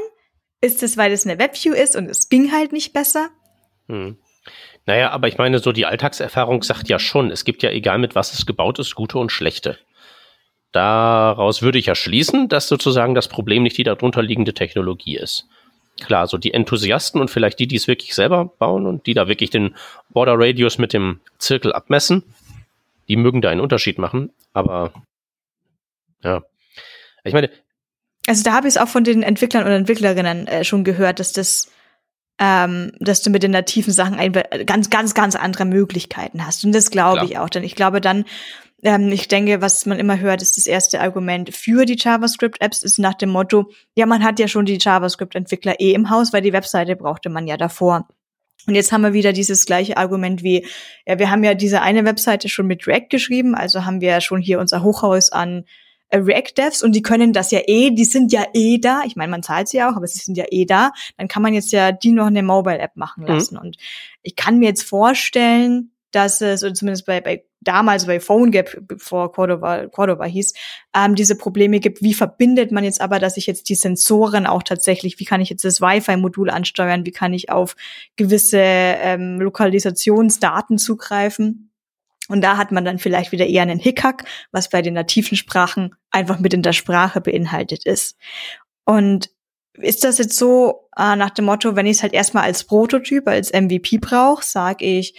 Ist 0.60 0.82
es, 0.82 0.98
weil 0.98 1.12
es 1.12 1.24
eine 1.24 1.38
Webview 1.38 1.72
ist 1.72 1.96
und 1.96 2.10
es 2.10 2.28
ging 2.28 2.52
halt 2.52 2.72
nicht 2.72 2.92
besser? 2.92 3.30
Hm. 3.86 4.18
Naja, 4.84 5.12
aber 5.12 5.28
ich 5.28 5.38
meine, 5.38 5.60
so 5.60 5.72
die 5.72 5.86
Alltagserfahrung 5.86 6.62
sagt 6.62 6.90
ja 6.90 6.98
schon, 6.98 7.30
es 7.30 7.46
gibt 7.46 7.62
ja, 7.62 7.70
egal 7.70 7.96
mit 7.96 8.14
was 8.14 8.34
es 8.34 8.44
gebaut 8.44 8.78
ist, 8.78 8.94
gute 8.94 9.16
und 9.16 9.32
schlechte. 9.32 9.78
Daraus 10.72 11.62
würde 11.62 11.78
ich 11.78 11.86
ja 11.86 11.94
schließen, 11.94 12.50
dass 12.50 12.68
sozusagen 12.68 13.14
das 13.14 13.28
Problem 13.28 13.62
nicht 13.62 13.78
die 13.78 13.84
darunter 13.84 14.20
liegende 14.20 14.52
Technologie 14.52 15.16
ist. 15.16 15.48
Klar, 16.00 16.26
so 16.26 16.38
die 16.38 16.54
Enthusiasten 16.54 17.20
und 17.20 17.30
vielleicht 17.30 17.58
die, 17.58 17.66
die 17.66 17.76
es 17.76 17.88
wirklich 17.88 18.14
selber 18.14 18.46
bauen 18.46 18.86
und 18.86 19.06
die 19.06 19.14
da 19.14 19.28
wirklich 19.28 19.50
den 19.50 19.74
Border 20.10 20.34
Radius 20.36 20.78
mit 20.78 20.92
dem 20.92 21.20
Zirkel 21.38 21.72
abmessen, 21.72 22.22
die 23.08 23.16
mögen 23.16 23.42
da 23.42 23.50
einen 23.50 23.60
Unterschied 23.60 23.98
machen, 23.98 24.30
aber 24.52 24.92
ja. 26.22 26.42
Ich 27.24 27.32
meine. 27.32 27.50
Also 28.26 28.44
da 28.44 28.52
habe 28.52 28.68
ich 28.68 28.74
es 28.74 28.80
auch 28.80 28.88
von 28.88 29.04
den 29.04 29.22
Entwicklern 29.22 29.64
oder 29.64 29.76
Entwicklerinnen 29.76 30.46
äh, 30.46 30.64
schon 30.64 30.84
gehört, 30.84 31.20
dass 31.20 31.32
das 31.32 31.70
ähm, 32.38 32.92
dass 33.00 33.22
du 33.22 33.30
mit 33.30 33.42
den 33.42 33.50
nativen 33.50 33.92
Sachen 33.92 34.14
ein, 34.14 34.32
ganz, 34.64 34.90
ganz, 34.90 35.14
ganz 35.14 35.34
andere 35.34 35.64
Möglichkeiten 35.64 36.46
hast. 36.46 36.64
Und 36.64 36.72
das 36.72 36.90
glaube 36.90 37.24
ich 37.24 37.38
auch. 37.38 37.48
Denn 37.48 37.64
ich 37.64 37.74
glaube 37.74 38.00
dann, 38.00 38.24
ähm, 38.82 39.10
ich 39.10 39.28
denke, 39.28 39.60
was 39.60 39.86
man 39.86 39.98
immer 39.98 40.18
hört, 40.20 40.42
ist 40.42 40.56
das 40.56 40.66
erste 40.66 41.00
Argument 41.00 41.54
für 41.54 41.84
die 41.84 41.96
JavaScript-Apps 41.98 42.82
ist 42.82 42.98
nach 42.98 43.14
dem 43.14 43.30
Motto, 43.30 43.70
ja, 43.96 44.06
man 44.06 44.22
hat 44.22 44.38
ja 44.38 44.48
schon 44.48 44.66
die 44.66 44.78
JavaScript-Entwickler 44.80 45.80
eh 45.80 45.92
im 45.92 46.10
Haus, 46.10 46.32
weil 46.32 46.42
die 46.42 46.52
Webseite 46.52 46.96
brauchte 46.96 47.28
man 47.28 47.46
ja 47.46 47.56
davor. 47.56 48.08
Und 48.66 48.74
jetzt 48.74 48.92
haben 48.92 49.02
wir 49.02 49.12
wieder 49.12 49.32
dieses 49.32 49.64
gleiche 49.66 49.96
Argument 49.96 50.42
wie, 50.42 50.66
ja, 51.06 51.18
wir 51.18 51.30
haben 51.30 51.42
ja 51.42 51.54
diese 51.54 51.80
eine 51.80 52.04
Webseite 52.04 52.48
schon 52.48 52.66
mit 52.66 52.86
React 52.86 53.08
geschrieben, 53.08 53.54
also 53.54 53.84
haben 53.84 54.00
wir 54.00 54.10
ja 54.10 54.20
schon 54.20 54.40
hier 54.40 54.60
unser 54.60 54.82
Hochhaus 54.82 55.32
an 55.32 55.64
äh, 56.10 56.18
React-Devs 56.18 56.82
und 56.82 56.92
die 56.92 57.02
können 57.02 57.32
das 57.32 57.50
ja 57.50 57.60
eh, 57.66 57.90
die 57.90 58.04
sind 58.04 58.32
ja 58.32 58.44
eh 58.54 58.78
da. 58.78 59.02
Ich 59.06 59.16
meine, 59.16 59.30
man 59.30 59.42
zahlt 59.42 59.68
sie 59.68 59.82
auch, 59.82 59.96
aber 59.96 60.06
sie 60.06 60.18
sind 60.18 60.36
ja 60.36 60.44
eh 60.50 60.66
da. 60.66 60.92
Dann 61.16 61.28
kann 61.28 61.42
man 61.42 61.54
jetzt 61.54 61.72
ja 61.72 61.92
die 61.92 62.12
noch 62.12 62.26
eine 62.26 62.42
Mobile-App 62.42 62.96
machen 62.96 63.22
mhm. 63.22 63.28
lassen. 63.28 63.54
Mhm. 63.54 63.60
Und 63.60 63.76
ich 64.22 64.36
kann 64.36 64.58
mir 64.58 64.66
jetzt 64.66 64.82
vorstellen, 64.82 65.92
dass 66.10 66.40
es, 66.40 66.62
oder 66.62 66.74
zumindest 66.74 67.06
bei, 67.06 67.20
bei 67.20 67.44
damals 67.60 68.06
bei 68.06 68.20
PhoneGap, 68.20 68.78
bevor 68.82 69.32
Cordova, 69.32 69.86
Cordova 69.88 70.24
hieß, 70.24 70.54
ähm, 70.94 71.14
diese 71.14 71.36
Probleme 71.36 71.80
gibt. 71.80 72.02
Wie 72.02 72.14
verbindet 72.14 72.72
man 72.72 72.84
jetzt 72.84 73.00
aber, 73.00 73.18
dass 73.18 73.36
ich 73.36 73.46
jetzt 73.46 73.68
die 73.68 73.74
Sensoren 73.74 74.46
auch 74.46 74.62
tatsächlich, 74.62 75.18
wie 75.18 75.24
kann 75.24 75.40
ich 75.40 75.50
jetzt 75.50 75.64
das 75.64 75.80
Wi-Fi-Modul 75.80 76.50
ansteuern, 76.50 77.04
wie 77.04 77.12
kann 77.12 77.32
ich 77.34 77.50
auf 77.50 77.76
gewisse 78.16 78.60
ähm, 78.60 79.40
Lokalisationsdaten 79.40 80.78
zugreifen? 80.78 81.70
Und 82.28 82.42
da 82.42 82.58
hat 82.58 82.72
man 82.72 82.84
dann 82.84 82.98
vielleicht 82.98 83.32
wieder 83.32 83.46
eher 83.46 83.62
einen 83.62 83.78
Hickhack, 83.78 84.24
was 84.52 84.68
bei 84.68 84.82
den 84.82 84.94
nativen 84.94 85.36
Sprachen 85.36 85.94
einfach 86.10 86.38
mit 86.38 86.54
in 86.54 86.62
der 86.62 86.74
Sprache 86.74 87.20
beinhaltet 87.20 87.86
ist. 87.86 88.18
Und 88.84 89.30
ist 89.74 90.04
das 90.04 90.18
jetzt 90.18 90.36
so 90.36 90.88
äh, 90.96 91.16
nach 91.16 91.30
dem 91.30 91.46
Motto, 91.46 91.76
wenn 91.76 91.86
ich 91.86 91.98
es 91.98 92.02
halt 92.02 92.12
erstmal 92.12 92.44
als 92.44 92.64
Prototyp, 92.64 93.26
als 93.28 93.52
MVP 93.52 93.98
brauche, 93.98 94.44
sage 94.44 94.84
ich, 94.84 95.14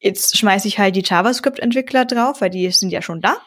Jetzt 0.00 0.38
schmeiße 0.38 0.68
ich 0.68 0.78
halt 0.78 0.96
die 0.96 1.02
JavaScript-Entwickler 1.04 2.04
drauf, 2.04 2.40
weil 2.40 2.50
die 2.50 2.70
sind 2.70 2.90
ja 2.90 3.02
schon 3.02 3.20
da. 3.20 3.38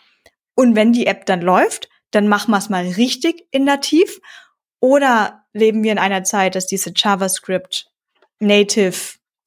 Und 0.56 0.76
wenn 0.76 0.93
die 0.93 1.08
App 1.08 1.26
dann 1.26 1.41
läuft, 1.41 1.89
dann 2.12 2.28
machen 2.28 2.52
wir 2.52 2.58
es 2.58 2.70
mal 2.70 2.86
richtig 2.86 3.47
in 3.52 3.64
nativ. 3.64 4.20
Oder 4.80 5.45
leben 5.54 5.84
wir 5.84 5.91
in 5.91 5.99
einer 5.99 6.24
Zeit, 6.24 6.56
dass 6.56 6.68
diese 6.68 6.91
JavaScript 6.95 7.88
Native 8.39 8.95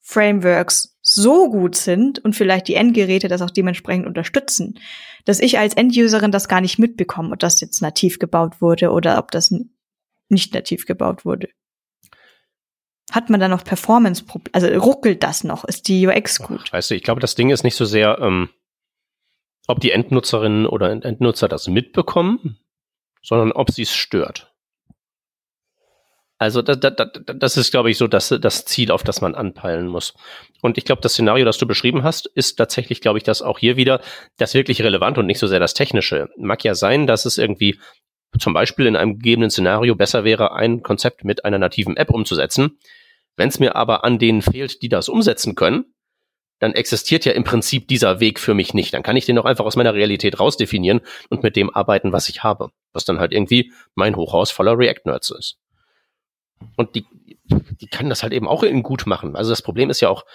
Frameworks 0.01 0.97
so 1.01 1.49
gut 1.49 1.75
sind 1.75 2.19
und 2.19 2.35
vielleicht 2.35 2.67
die 2.67 2.75
Endgeräte 2.75 3.27
das 3.27 3.41
auch 3.41 3.51
dementsprechend 3.51 4.07
unterstützen, 4.07 4.79
dass 5.25 5.39
ich 5.39 5.59
als 5.59 5.75
Enduserin 5.75 6.31
das 6.31 6.47
gar 6.47 6.61
nicht 6.61 6.79
mitbekomme, 6.79 7.31
ob 7.33 7.39
das 7.39 7.61
jetzt 7.61 7.81
nativ 7.81 8.17
gebaut 8.17 8.61
wurde 8.61 8.91
oder 8.91 9.19
ob 9.19 9.31
das 9.31 9.53
nicht 10.29 10.53
nativ 10.53 10.85
gebaut 10.85 11.25
wurde. 11.25 11.49
Hat 13.15 13.29
man 13.29 13.39
da 13.39 13.47
noch 13.47 13.63
performance 13.63 14.25
Also 14.51 14.67
ruckelt 14.67 15.23
das 15.23 15.45
noch? 15.45 15.63
Ist 15.63 15.87
die 15.87 16.05
UX 16.05 16.39
gut? 16.39 16.59
Ach, 16.65 16.73
weißt 16.73 16.91
du, 16.91 16.95
ich 16.95 17.03
glaube, 17.03 17.21
das 17.21 17.35
Ding 17.35 17.49
ist 17.49 17.63
nicht 17.63 17.77
so 17.77 17.85
sehr, 17.85 18.19
ähm, 18.19 18.49
ob 19.67 19.79
die 19.79 19.91
Endnutzerinnen 19.91 20.65
oder 20.65 20.91
Endnutzer 20.91 21.47
das 21.47 21.69
mitbekommen, 21.69 22.59
sondern 23.23 23.53
ob 23.53 23.71
sie 23.71 23.83
es 23.83 23.95
stört. 23.95 24.51
Also 26.37 26.61
das, 26.61 26.77
das, 26.81 27.09
das 27.23 27.55
ist, 27.55 27.71
glaube 27.71 27.89
ich, 27.89 27.97
so 27.97 28.07
das, 28.07 28.35
das 28.41 28.65
Ziel, 28.65 28.91
auf 28.91 29.03
das 29.03 29.21
man 29.21 29.33
anpeilen 29.33 29.87
muss. 29.87 30.13
Und 30.61 30.77
ich 30.77 30.83
glaube, 30.83 31.01
das 31.01 31.13
Szenario, 31.13 31.45
das 31.45 31.57
du 31.57 31.65
beschrieben 31.65 32.03
hast, 32.03 32.25
ist 32.25 32.57
tatsächlich, 32.57 32.99
glaube 32.99 33.17
ich, 33.17 33.23
das 33.23 33.41
auch 33.41 33.59
hier 33.59 33.77
wieder 33.77 34.01
das 34.37 34.53
wirklich 34.53 34.81
relevant 34.81 35.17
und 35.17 35.25
nicht 35.25 35.39
so 35.39 35.47
sehr 35.47 35.61
das 35.61 35.73
Technische. 35.73 36.27
Mag 36.35 36.65
ja 36.65 36.75
sein, 36.75 37.07
dass 37.07 37.23
es 37.23 37.37
irgendwie 37.37 37.79
zum 38.37 38.53
Beispiel 38.53 38.87
in 38.87 38.97
einem 38.97 39.13
gegebenen 39.19 39.49
Szenario 39.49 39.95
besser 39.95 40.25
wäre, 40.25 40.51
ein 40.51 40.83
Konzept 40.83 41.23
mit 41.23 41.45
einer 41.45 41.59
nativen 41.59 41.95
App 41.95 42.09
umzusetzen. 42.09 42.77
Wenn 43.37 43.49
es 43.49 43.59
mir 43.59 43.75
aber 43.75 44.03
an 44.03 44.19
denen 44.19 44.41
fehlt, 44.41 44.81
die 44.81 44.89
das 44.89 45.09
umsetzen 45.09 45.55
können, 45.55 45.93
dann 46.59 46.73
existiert 46.73 47.25
ja 47.25 47.33
im 47.33 47.43
Prinzip 47.43 47.87
dieser 47.87 48.19
Weg 48.19 48.39
für 48.39 48.53
mich 48.53 48.73
nicht. 48.73 48.93
Dann 48.93 49.03
kann 49.03 49.17
ich 49.17 49.25
den 49.25 49.37
auch 49.37 49.45
einfach 49.45 49.65
aus 49.65 49.75
meiner 49.75 49.93
Realität 49.93 50.39
rausdefinieren 50.39 51.01
und 51.29 51.43
mit 51.43 51.55
dem 51.55 51.69
arbeiten, 51.69 52.13
was 52.13 52.29
ich 52.29 52.43
habe. 52.43 52.69
Was 52.93 53.03
dann 53.03 53.19
halt 53.19 53.33
irgendwie 53.33 53.73
mein 53.93 54.15
Hochhaus 54.15 54.51
voller 54.51 54.77
React-Nerds 54.77 55.31
ist. 55.31 55.57
Und 56.77 56.95
die, 56.95 57.05
die 57.43 57.87
kann 57.87 58.09
das 58.09 58.23
halt 58.23 58.31
eben 58.31 58.47
auch 58.47 58.63
in 58.63 58.83
gut 58.83 59.05
machen. 59.05 59.35
Also 59.35 59.49
das 59.49 59.61
Problem 59.61 59.89
ist 59.89 59.99
ja 59.99 60.09
auch 60.09 60.25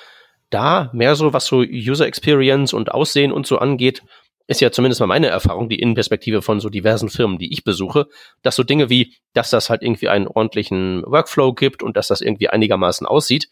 da 0.51 0.91
mehr 0.93 1.15
so, 1.15 1.33
was 1.33 1.47
so 1.47 1.61
User 1.61 2.07
Experience 2.07 2.75
und 2.75 2.93
Aussehen 2.93 3.33
und 3.33 3.47
so 3.47 3.59
angeht, 3.59 4.03
ist 4.51 4.61
ja 4.61 4.73
zumindest 4.73 5.01
mal 5.01 5.07
meine 5.07 5.29
Erfahrung, 5.29 5.69
die 5.69 5.79
Innenperspektive 5.79 6.43
von 6.43 6.59
so 6.59 6.71
diversen 6.71 7.09
Firmen, 7.09 7.39
die 7.39 7.53
ich 7.53 7.63
besuche, 7.63 8.09
dass 8.43 8.57
so 8.57 8.65
Dinge 8.65 8.91
wie, 8.91 9.15
dass 9.33 9.51
das 9.51 9.71
halt 9.71 9.83
irgendwie 9.83 10.09
einen 10.09 10.27
ordentlichen 10.27 11.05
Workflow 11.07 11.55
gibt 11.55 11.85
und 11.85 11.97
dass 11.97 12.09
das 12.09 12.21
irgendwie 12.21 12.49
einigermaßen 12.49 13.07
aussieht, 13.07 13.49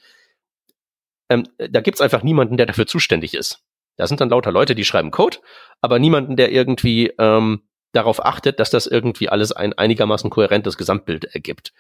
ähm, 1.29 1.45
da 1.57 1.81
gibt's 1.81 2.01
einfach 2.01 2.25
niemanden, 2.25 2.57
der 2.57 2.67
dafür 2.67 2.89
zuständig 2.89 3.35
ist. 3.35 3.61
Da 3.97 4.09
sind 4.09 4.21
dann 4.21 4.31
lauter 4.31 4.51
Leute, 4.51 4.75
die 4.75 4.85
schreiben 4.85 5.13
Code, 5.13 5.39
aber 5.81 6.01
niemanden, 6.01 6.35
der 6.35 6.51
irgendwie 6.51 7.13
ähm, 7.19 7.63
darauf 7.93 8.25
achtet, 8.25 8.59
dass 8.59 8.71
das 8.71 8.89
irgendwie 8.89 9.29
alles 9.29 9.53
ein 9.53 9.75
einigermaßen 9.75 10.31
kohärentes 10.31 10.77
Gesamtbild 10.77 11.27
ergibt. 11.27 11.73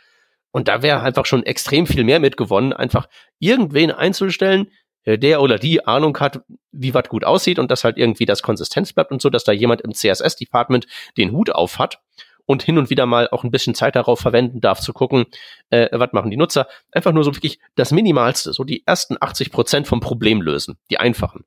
Und 0.52 0.68
da 0.68 0.82
wäre 0.82 1.00
einfach 1.00 1.26
schon 1.26 1.42
extrem 1.42 1.86
viel 1.86 2.04
mehr 2.04 2.20
mitgewonnen, 2.20 2.72
einfach 2.72 3.08
irgendwen 3.40 3.90
einzustellen, 3.90 4.68
der 5.16 5.40
oder 5.40 5.58
die 5.58 5.86
Ahnung 5.86 6.18
hat, 6.18 6.42
wie 6.72 6.92
was 6.92 7.08
gut 7.08 7.24
aussieht 7.24 7.58
und 7.58 7.70
dass 7.70 7.84
halt 7.84 7.96
irgendwie 7.96 8.26
das 8.26 8.42
Konsistenz 8.42 8.92
bleibt 8.92 9.12
und 9.12 9.22
so, 9.22 9.30
dass 9.30 9.44
da 9.44 9.52
jemand 9.52 9.80
im 9.80 9.94
CSS-Department 9.94 10.86
den 11.16 11.32
Hut 11.32 11.50
auf 11.50 11.78
hat 11.78 12.00
und 12.44 12.62
hin 12.62 12.78
und 12.78 12.90
wieder 12.90 13.06
mal 13.06 13.28
auch 13.30 13.44
ein 13.44 13.50
bisschen 13.50 13.74
Zeit 13.74 13.94
darauf 13.94 14.20
verwenden 14.20 14.60
darf 14.60 14.80
zu 14.80 14.92
gucken, 14.92 15.26
äh, 15.70 15.88
was 15.92 16.12
machen 16.12 16.30
die 16.30 16.36
Nutzer. 16.36 16.66
Einfach 16.92 17.12
nur 17.12 17.22
so 17.22 17.34
wirklich 17.34 17.60
das 17.76 17.92
Minimalste, 17.92 18.52
so 18.52 18.64
die 18.64 18.86
ersten 18.86 19.16
80 19.20 19.52
Prozent 19.52 19.86
vom 19.86 20.00
Problem 20.00 20.40
lösen, 20.40 20.78
die 20.90 20.98
einfachen. 20.98 21.44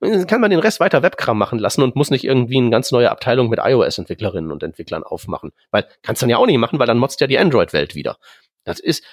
Dann 0.00 0.26
kann 0.26 0.40
man 0.40 0.50
den 0.50 0.60
Rest 0.60 0.80
weiter 0.80 1.02
Webkram 1.02 1.36
machen 1.36 1.58
lassen 1.58 1.82
und 1.82 1.94
muss 1.96 2.10
nicht 2.10 2.24
irgendwie 2.24 2.56
eine 2.56 2.70
ganz 2.70 2.90
neue 2.90 3.10
Abteilung 3.10 3.50
mit 3.50 3.58
iOS-Entwicklerinnen 3.62 4.50
und 4.50 4.62
Entwicklern 4.62 5.02
aufmachen. 5.02 5.52
Weil 5.70 5.86
kannst 6.02 6.22
dann 6.22 6.30
ja 6.30 6.38
auch 6.38 6.46
nicht 6.46 6.58
machen, 6.58 6.78
weil 6.78 6.86
dann 6.86 6.98
motzt 6.98 7.20
ja 7.20 7.26
die 7.26 7.38
Android-Welt 7.38 7.94
wieder. 7.94 8.18
Das 8.64 8.80
ist, 8.80 9.04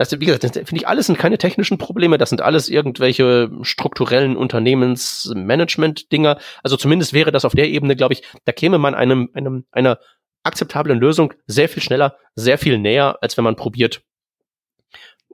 das, 0.00 0.18
wie 0.18 0.24
gesagt, 0.24 0.44
das 0.44 0.52
finde 0.52 0.76
ich 0.76 0.88
alles 0.88 1.08
sind 1.08 1.18
keine 1.18 1.36
technischen 1.36 1.76
Probleme, 1.76 2.16
das 2.16 2.30
sind 2.30 2.40
alles 2.40 2.70
irgendwelche 2.70 3.50
strukturellen 3.60 4.34
Unternehmensmanagement-Dinger. 4.34 6.38
Also 6.62 6.78
zumindest 6.78 7.12
wäre 7.12 7.32
das 7.32 7.44
auf 7.44 7.52
der 7.52 7.68
Ebene, 7.68 7.96
glaube 7.96 8.14
ich, 8.14 8.22
da 8.46 8.52
käme 8.52 8.78
man 8.78 8.94
einem, 8.94 9.28
einem, 9.34 9.66
einer 9.70 9.98
akzeptablen 10.42 10.98
Lösung 10.98 11.34
sehr 11.46 11.68
viel 11.68 11.82
schneller, 11.82 12.16
sehr 12.34 12.56
viel 12.56 12.78
näher, 12.78 13.18
als 13.20 13.36
wenn 13.36 13.44
man 13.44 13.56
probiert, 13.56 14.00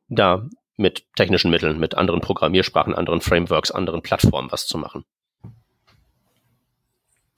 da 0.09 0.49
mit 0.77 1.05
technischen 1.15 1.53
Mitteln, 1.53 1.79
mit 1.79 1.95
anderen 1.95 2.21
Programmiersprachen, 2.21 2.93
anderen 2.93 3.21
Frameworks, 3.21 3.71
anderen 3.71 4.03
Plattformen 4.03 4.51
was 4.51 4.67
zu 4.67 4.79
machen. 4.79 5.05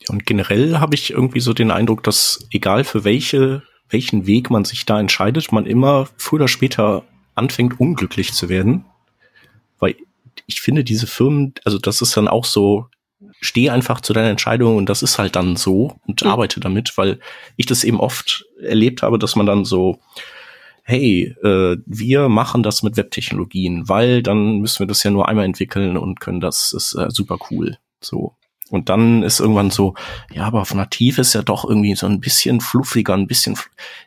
Und 0.08 0.24
generell 0.24 0.78
habe 0.78 0.94
ich 0.94 1.10
irgendwie 1.10 1.40
so 1.40 1.52
den 1.52 1.70
Eindruck, 1.70 2.02
dass 2.04 2.48
egal 2.52 2.84
für 2.84 3.04
welche, 3.04 3.64
welchen 3.90 4.26
Weg 4.26 4.48
man 4.48 4.64
sich 4.64 4.86
da 4.86 4.98
entscheidet, 4.98 5.52
man 5.52 5.66
immer 5.66 6.08
früher 6.16 6.40
oder 6.40 6.48
später 6.48 7.04
anfängt, 7.38 7.80
unglücklich 7.80 8.32
zu 8.32 8.48
werden. 8.48 8.84
Weil 9.78 9.96
ich 10.46 10.60
finde, 10.60 10.84
diese 10.84 11.06
Firmen, 11.06 11.54
also 11.64 11.78
das 11.78 12.02
ist 12.02 12.16
dann 12.16 12.28
auch 12.28 12.44
so, 12.44 12.86
steh 13.40 13.70
einfach 13.70 14.00
zu 14.00 14.12
deiner 14.12 14.30
Entscheidung 14.30 14.76
und 14.76 14.88
das 14.88 15.02
ist 15.02 15.18
halt 15.18 15.36
dann 15.36 15.56
so 15.56 15.98
und 16.06 16.22
mhm. 16.22 16.30
arbeite 16.30 16.60
damit, 16.60 16.96
weil 16.96 17.18
ich 17.56 17.66
das 17.66 17.84
eben 17.84 18.00
oft 18.00 18.46
erlebt 18.60 19.02
habe, 19.02 19.18
dass 19.18 19.36
man 19.36 19.46
dann 19.46 19.64
so, 19.64 20.00
hey, 20.82 21.34
äh, 21.42 21.76
wir 21.86 22.28
machen 22.28 22.62
das 22.62 22.82
mit 22.82 22.96
Webtechnologien, 22.96 23.88
weil 23.88 24.22
dann 24.22 24.58
müssen 24.58 24.80
wir 24.80 24.86
das 24.86 25.02
ja 25.02 25.10
nur 25.10 25.28
einmal 25.28 25.44
entwickeln 25.44 25.96
und 25.96 26.20
können 26.20 26.40
das, 26.40 26.72
ist 26.72 26.94
äh, 26.94 27.10
super 27.10 27.38
cool. 27.50 27.76
So. 28.00 28.34
Und 28.70 28.88
dann 28.88 29.22
ist 29.22 29.40
irgendwann 29.40 29.70
so, 29.70 29.94
ja, 30.32 30.44
aber 30.44 30.60
auf 30.60 30.74
nativ 30.74 31.18
ist 31.18 31.34
ja 31.34 31.42
doch 31.42 31.64
irgendwie 31.64 31.94
so 31.94 32.06
ein 32.06 32.20
bisschen 32.20 32.60
fluffiger, 32.60 33.14
ein 33.14 33.26
bisschen, 33.26 33.56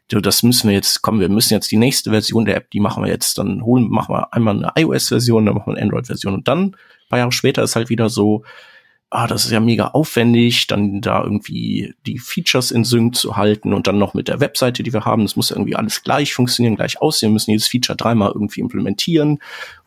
das 0.07 0.43
müssen 0.43 0.70
wir 0.70 0.76
jetzt, 0.76 1.01
kommen, 1.01 1.20
wir 1.20 1.30
müssen 1.30 1.53
jetzt 1.53 1.72
die 1.72 1.78
nächste 1.78 2.12
Version 2.12 2.45
der 2.45 2.57
App, 2.57 2.70
die 2.72 2.80
machen 2.80 3.03
wir 3.03 3.09
jetzt, 3.09 3.38
dann 3.38 3.64
holen, 3.64 3.89
machen 3.89 4.14
wir 4.14 4.34
einmal 4.34 4.57
eine 4.57 4.72
iOS-Version, 4.76 5.45
dann 5.45 5.55
machen 5.55 5.68
wir 5.68 5.78
eine 5.78 5.84
Android-Version. 5.84 6.34
Und 6.34 6.47
dann, 6.47 6.76
paar 7.12 7.20
Jahre 7.20 7.32
später 7.32 7.62
ist 7.62 7.76
halt 7.76 7.89
wieder 7.89 8.09
so, 8.09 8.43
ah, 9.12 9.28
das 9.28 9.45
ist 9.45 9.51
ja 9.51 9.59
mega 9.59 9.88
aufwendig, 9.89 10.68
dann 10.68 11.01
da 11.01 11.22
irgendwie 11.22 11.93
die 12.07 12.18
Features 12.18 12.72
in 12.72 12.86
Sync 12.86 13.16
zu 13.16 13.36
halten 13.38 13.74
und 13.74 13.86
dann 13.86 13.99
noch 13.99 14.14
mit 14.14 14.28
der 14.30 14.39
Webseite, 14.39 14.84
die 14.84 14.93
wir 14.93 15.05
haben, 15.05 15.24
das 15.24 15.36
muss 15.36 15.51
irgendwie 15.51 15.76
alles 15.76 16.01
gleich 16.01 16.34
funktionieren, 16.34 16.78
gleich 16.78 17.01
aussehen, 17.01 17.30
wir 17.30 17.34
müssen 17.34 17.51
jedes 17.51 17.68
Feature 17.68 17.97
dreimal 17.97 18.32
irgendwie 18.34 18.62
implementieren. 18.62 19.39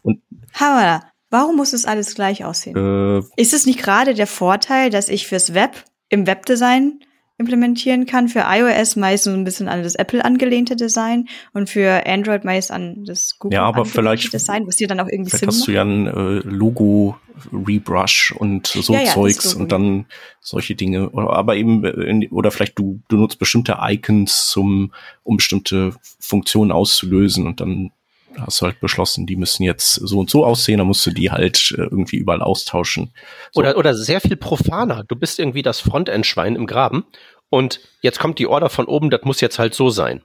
Und 0.03 0.21
Hammer. 0.53 1.14
Warum 1.35 1.57
muss 1.57 1.73
es 1.73 1.85
alles 1.85 2.15
gleich 2.15 2.45
aussehen? 2.45 2.77
Äh, 2.77 3.19
ist 3.35 3.55
es 3.55 3.67
nicht 3.67 3.81
gerade 3.81 4.15
der 4.15 4.29
Vorteil, 4.29 4.91
dass 4.91 5.09
ich 5.09 5.27
fürs 5.27 5.53
Web 5.53 5.83
im 6.09 6.29
Webdesign 6.29 7.01
implementieren 7.39 8.07
kann. 8.07 8.29
Für 8.29 8.45
iOS 8.47 8.95
meist 8.95 9.25
so 9.25 9.31
ein 9.31 9.43
bisschen 9.43 9.67
an 9.67 9.83
das 9.83 9.97
Apple 9.97 10.25
angelehnte 10.25 10.77
Design 10.77 11.27
und 11.53 11.69
für 11.69 12.07
Android 12.07 12.45
meist 12.45 12.71
an 12.71 13.05
das 13.05 13.37
Google 13.41 13.57
ja, 13.57 13.65
aber 13.65 13.85
vielleicht, 13.85 14.33
Design, 14.33 14.69
was 14.69 14.77
dir 14.77 14.87
dann 14.87 15.01
auch 15.01 15.09
irgendwie 15.09 15.31
vielleicht 15.31 15.41
Sinn 15.41 15.49
hast 15.49 15.59
macht. 15.59 15.69
du 15.69 15.73
ja 15.73 15.83
ein 15.83 16.07
äh, 16.07 16.49
Logo 16.49 17.17
Rebrush 17.53 18.33
und 18.39 18.69
so 18.69 18.93
ja, 18.93 19.01
ja, 19.01 19.11
Zeugs 19.11 19.55
und 19.55 19.73
dann 19.73 20.07
solche 20.41 20.77
Dinge 20.77 21.11
oder 21.11 21.31
aber 21.31 21.57
eben 21.57 21.85
äh, 21.85 22.29
oder 22.31 22.53
vielleicht 22.53 22.79
du 22.79 23.01
du 23.09 23.17
nutzt 23.17 23.41
bestimmte 23.41 23.79
Icons 23.81 24.47
zum 24.51 24.93
um 25.25 25.39
bestimmte 25.39 25.95
Funktionen 26.21 26.71
auszulösen 26.71 27.49
und 27.49 27.61
dann 27.61 27.91
hast 28.39 28.61
du 28.61 28.67
halt 28.67 28.81
beschlossen, 28.81 29.27
die 29.27 29.37
müssen 29.37 29.63
jetzt 29.63 29.95
so 29.95 30.19
und 30.19 30.31
so 30.31 30.45
aussehen, 30.45 30.79
dann 30.79 30.87
musst 30.87 31.05
du 31.07 31.11
die 31.11 31.31
halt 31.31 31.75
äh, 31.77 31.83
irgendwie 31.83 32.17
überall 32.17 32.43
austauschen. 32.43 33.13
So. 33.53 33.61
Oder, 33.61 33.77
oder 33.77 33.95
sehr 33.95 34.21
viel 34.21 34.37
profaner. 34.37 35.05
Du 35.05 35.17
bist 35.17 35.39
irgendwie 35.39 35.63
das 35.63 35.81
Frontend-Schwein 35.81 36.57
im 36.57 36.67
Graben 36.67 37.05
und 37.51 37.81
jetzt 38.01 38.19
kommt 38.19 38.39
die 38.39 38.47
Order 38.47 38.69
von 38.69 38.87
oben, 38.87 39.11
das 39.11 39.23
muss 39.23 39.41
jetzt 39.41 39.59
halt 39.59 39.75
so 39.75 39.91
sein. 39.91 40.23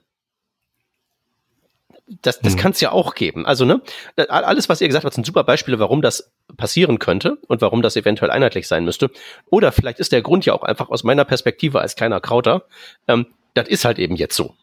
Das, 2.23 2.39
das 2.39 2.53
hm. 2.53 2.59
kann 2.59 2.71
es 2.71 2.81
ja 2.81 2.91
auch 2.91 3.13
geben. 3.13 3.45
Also, 3.45 3.65
ne, 3.65 3.81
alles, 4.29 4.67
was 4.67 4.81
ihr 4.81 4.87
gesagt 4.87 5.05
habt, 5.05 5.13
sind 5.13 5.27
super 5.27 5.43
Beispiele, 5.43 5.77
warum 5.77 6.01
das 6.01 6.31
passieren 6.57 6.97
könnte 6.97 7.37
und 7.47 7.61
warum 7.61 7.83
das 7.83 7.95
eventuell 7.95 8.31
einheitlich 8.31 8.67
sein 8.67 8.83
müsste. 8.83 9.11
Oder 9.51 9.71
vielleicht 9.71 9.99
ist 9.99 10.11
der 10.11 10.23
Grund 10.23 10.43
ja 10.45 10.53
auch 10.53 10.63
einfach 10.63 10.89
aus 10.89 11.03
meiner 11.03 11.23
Perspektive 11.23 11.81
als 11.81 11.95
kleiner 11.95 12.19
Krauter, 12.19 12.63
ähm, 13.07 13.27
das 13.53 13.67
ist 13.67 13.85
halt 13.85 13.99
eben 13.99 14.15
jetzt 14.15 14.35
so. 14.35 14.55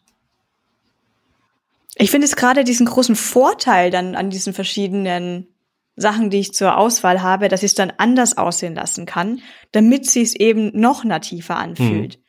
Ich 1.99 2.11
finde 2.11 2.25
es 2.25 2.35
gerade 2.35 2.63
diesen 2.63 2.85
großen 2.85 3.15
Vorteil 3.15 3.91
dann 3.91 4.15
an 4.15 4.29
diesen 4.29 4.53
verschiedenen 4.53 5.47
Sachen, 5.95 6.29
die 6.29 6.39
ich 6.39 6.53
zur 6.53 6.77
Auswahl 6.77 7.23
habe, 7.23 7.47
dass 7.47 7.63
ich 7.63 7.71
es 7.71 7.75
dann 7.75 7.91
anders 7.97 8.37
aussehen 8.37 8.75
lassen 8.75 9.05
kann, 9.05 9.41
damit 9.71 10.05
sie 10.07 10.21
es 10.21 10.35
eben 10.35 10.71
noch 10.79 11.03
nativer 11.03 11.57
anfühlt. 11.57 12.15
Hm. 12.15 12.21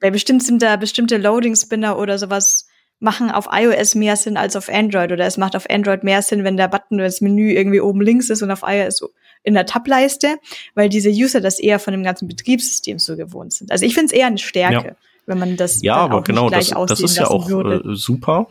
Weil 0.00 0.10
bestimmt 0.10 0.42
sind 0.42 0.60
da 0.62 0.76
bestimmte 0.76 1.16
Loading-Spinner 1.16 1.96
oder 1.96 2.18
sowas 2.18 2.66
machen 2.98 3.30
auf 3.30 3.48
iOS 3.50 3.94
mehr 3.94 4.16
Sinn 4.16 4.36
als 4.36 4.56
auf 4.56 4.68
Android 4.68 5.12
oder 5.12 5.26
es 5.26 5.36
macht 5.36 5.54
auf 5.54 5.68
Android 5.70 6.02
mehr 6.02 6.22
Sinn, 6.22 6.42
wenn 6.42 6.56
der 6.56 6.68
Button 6.68 6.96
oder 6.96 7.04
das 7.04 7.20
Menü 7.20 7.52
irgendwie 7.52 7.80
oben 7.80 8.00
links 8.00 8.30
ist 8.30 8.42
und 8.42 8.50
auf 8.50 8.62
iOS 8.66 9.04
in 9.42 9.54
der 9.54 9.66
Tableiste, 9.66 10.38
weil 10.74 10.88
diese 10.88 11.10
User 11.10 11.40
das 11.40 11.60
eher 11.60 11.78
von 11.78 11.92
dem 11.92 12.02
ganzen 12.02 12.26
Betriebssystem 12.26 12.98
so 12.98 13.16
gewohnt 13.16 13.52
sind. 13.52 13.70
Also 13.70 13.84
ich 13.84 13.94
finde 13.94 14.06
es 14.06 14.12
eher 14.12 14.26
eine 14.26 14.38
Stärke, 14.38 14.88
ja. 14.88 14.96
wenn 15.26 15.38
man 15.38 15.56
das 15.56 15.82
ja, 15.82 15.96
aber 15.96 16.22
genau, 16.22 16.48
das, 16.48 16.70
das 16.70 17.00
ist 17.00 17.16
ja 17.16 17.28
auch 17.28 17.48
äh, 17.48 17.80
super. 17.94 18.48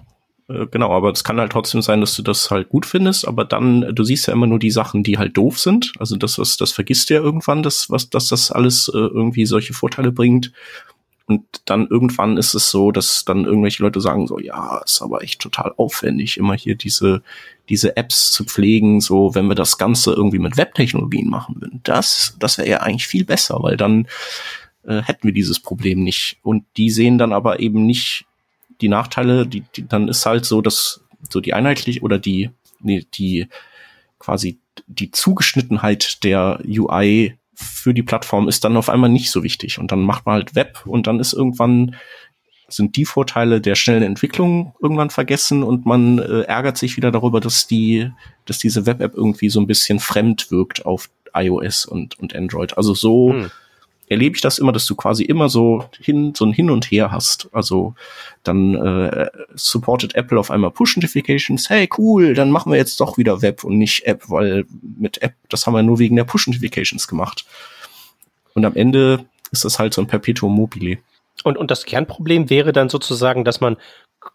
Äh, 0.49 0.67
genau, 0.67 0.91
aber 0.91 1.11
es 1.11 1.23
kann 1.23 1.39
halt 1.39 1.51
trotzdem 1.51 1.81
sein, 1.81 2.01
dass 2.01 2.15
du 2.15 2.21
das 2.21 2.51
halt 2.51 2.69
gut 2.69 2.85
findest, 2.85 3.27
aber 3.27 3.45
dann, 3.45 3.95
du 3.95 4.03
siehst 4.03 4.27
ja 4.27 4.33
immer 4.33 4.47
nur 4.47 4.59
die 4.59 4.71
Sachen, 4.71 5.03
die 5.03 5.17
halt 5.17 5.37
doof 5.37 5.59
sind. 5.59 5.93
Also 5.99 6.15
das, 6.15 6.37
was, 6.37 6.57
das 6.57 6.71
vergisst 6.71 7.09
du 7.09 7.15
ja 7.15 7.21
irgendwann, 7.21 7.63
dass, 7.63 7.89
was, 7.89 8.09
dass 8.09 8.27
das 8.27 8.51
alles 8.51 8.89
äh, 8.89 8.97
irgendwie 8.97 9.45
solche 9.45 9.73
Vorteile 9.73 10.11
bringt. 10.11 10.51
Und 11.25 11.45
dann 11.65 11.87
irgendwann 11.87 12.35
ist 12.35 12.53
es 12.53 12.69
so, 12.69 12.91
dass 12.91 13.23
dann 13.23 13.45
irgendwelche 13.45 13.81
Leute 13.81 14.01
sagen 14.01 14.27
so, 14.27 14.39
ja, 14.39 14.81
ist 14.83 15.01
aber 15.01 15.23
echt 15.23 15.39
total 15.39 15.73
aufwendig, 15.77 16.35
immer 16.35 16.53
hier 16.53 16.75
diese, 16.75 17.23
diese 17.69 17.95
Apps 17.95 18.31
zu 18.31 18.43
pflegen, 18.43 18.99
so, 18.99 19.33
wenn 19.33 19.47
wir 19.47 19.55
das 19.55 19.77
Ganze 19.77 20.11
irgendwie 20.11 20.39
mit 20.39 20.57
Webtechnologien 20.57 21.29
machen 21.29 21.61
würden. 21.61 21.79
Das, 21.83 22.35
das 22.39 22.57
wäre 22.57 22.67
ja 22.67 22.77
eigentlich 22.81 23.07
viel 23.07 23.23
besser, 23.23 23.59
weil 23.61 23.77
dann 23.77 24.07
äh, 24.85 25.01
hätten 25.01 25.23
wir 25.23 25.33
dieses 25.33 25.61
Problem 25.61 26.03
nicht. 26.03 26.39
Und 26.43 26.65
die 26.75 26.89
sehen 26.89 27.17
dann 27.17 27.31
aber 27.31 27.61
eben 27.61 27.85
nicht 27.85 28.25
die 28.83 28.89
Nachteile, 28.89 29.47
die, 29.47 29.63
die, 29.75 29.87
dann 29.87 30.09
ist 30.09 30.25
halt 30.25 30.45
so, 30.45 30.61
dass 30.61 31.05
so 31.29 31.39
die 31.39 31.53
einheitlich 31.53 32.03
oder 32.03 32.19
die, 32.19 32.51
nee, 32.81 33.05
die 33.13 33.47
quasi 34.19 34.59
die 34.87 35.09
Zugeschnittenheit 35.09 36.23
der 36.23 36.59
UI 36.67 37.37
für 37.55 37.93
die 37.93 38.03
Plattform 38.03 38.49
ist 38.49 38.63
dann 38.63 38.75
auf 38.75 38.89
einmal 38.89 39.09
nicht 39.09 39.31
so 39.31 39.43
wichtig. 39.43 39.79
Und 39.79 39.91
dann 39.91 40.01
macht 40.01 40.25
man 40.25 40.35
halt 40.35 40.55
Web 40.55 40.83
und 40.85 41.07
dann 41.07 41.19
ist 41.19 41.33
irgendwann 41.33 41.95
sind 42.67 42.95
die 42.95 43.05
Vorteile 43.05 43.61
der 43.61 43.75
schnellen 43.75 44.03
Entwicklung 44.03 44.73
irgendwann 44.81 45.11
vergessen 45.11 45.63
und 45.63 45.85
man 45.85 46.17
äh, 46.17 46.41
ärgert 46.41 46.77
sich 46.77 46.97
wieder 46.97 47.11
darüber, 47.11 47.39
dass 47.39 47.67
die, 47.67 48.09
dass 48.45 48.57
diese 48.57 48.85
Web-App 48.85 49.13
irgendwie 49.13 49.49
so 49.49 49.59
ein 49.59 49.67
bisschen 49.67 49.99
fremd 49.99 50.49
wirkt 50.49 50.85
auf 50.85 51.09
iOS 51.35 51.85
und, 51.85 52.19
und 52.19 52.35
Android. 52.35 52.75
Also 52.77 52.93
so 52.93 53.33
hm 53.33 53.51
erlebe 54.09 54.35
ich 54.35 54.41
das 54.41 54.59
immer, 54.59 54.71
dass 54.71 54.85
du 54.85 54.95
quasi 54.95 55.23
immer 55.23 55.49
so 55.49 55.85
hin, 55.99 56.33
so 56.35 56.45
ein 56.45 56.53
Hin 56.53 56.69
und 56.69 56.85
Her 56.85 57.11
hast. 57.11 57.49
Also 57.51 57.95
dann 58.43 58.75
äh, 58.75 59.29
supportet 59.55 60.15
Apple 60.15 60.39
auf 60.39 60.51
einmal 60.51 60.71
Push-Notifications, 60.71 61.69
hey 61.69 61.89
cool, 61.97 62.33
dann 62.33 62.51
machen 62.51 62.71
wir 62.71 62.77
jetzt 62.77 62.99
doch 62.99 63.17
wieder 63.17 63.41
Web 63.41 63.63
und 63.63 63.77
nicht 63.77 64.05
App, 64.05 64.29
weil 64.29 64.65
mit 64.97 65.21
App, 65.21 65.33
das 65.49 65.65
haben 65.65 65.73
wir 65.73 65.83
nur 65.83 65.99
wegen 65.99 66.15
der 66.15 66.25
Push-Notifications 66.25 67.07
gemacht. 67.07 67.45
Und 68.53 68.65
am 68.65 68.75
Ende 68.75 69.25
ist 69.51 69.65
das 69.65 69.79
halt 69.79 69.93
so 69.93 70.01
ein 70.01 70.07
Perpetuum 70.07 70.53
mobile. 70.53 70.97
Und, 71.43 71.57
und 71.57 71.71
das 71.71 71.85
Kernproblem 71.85 72.49
wäre 72.49 72.73
dann 72.73 72.89
sozusagen, 72.89 73.43
dass 73.43 73.61
man 73.61 73.77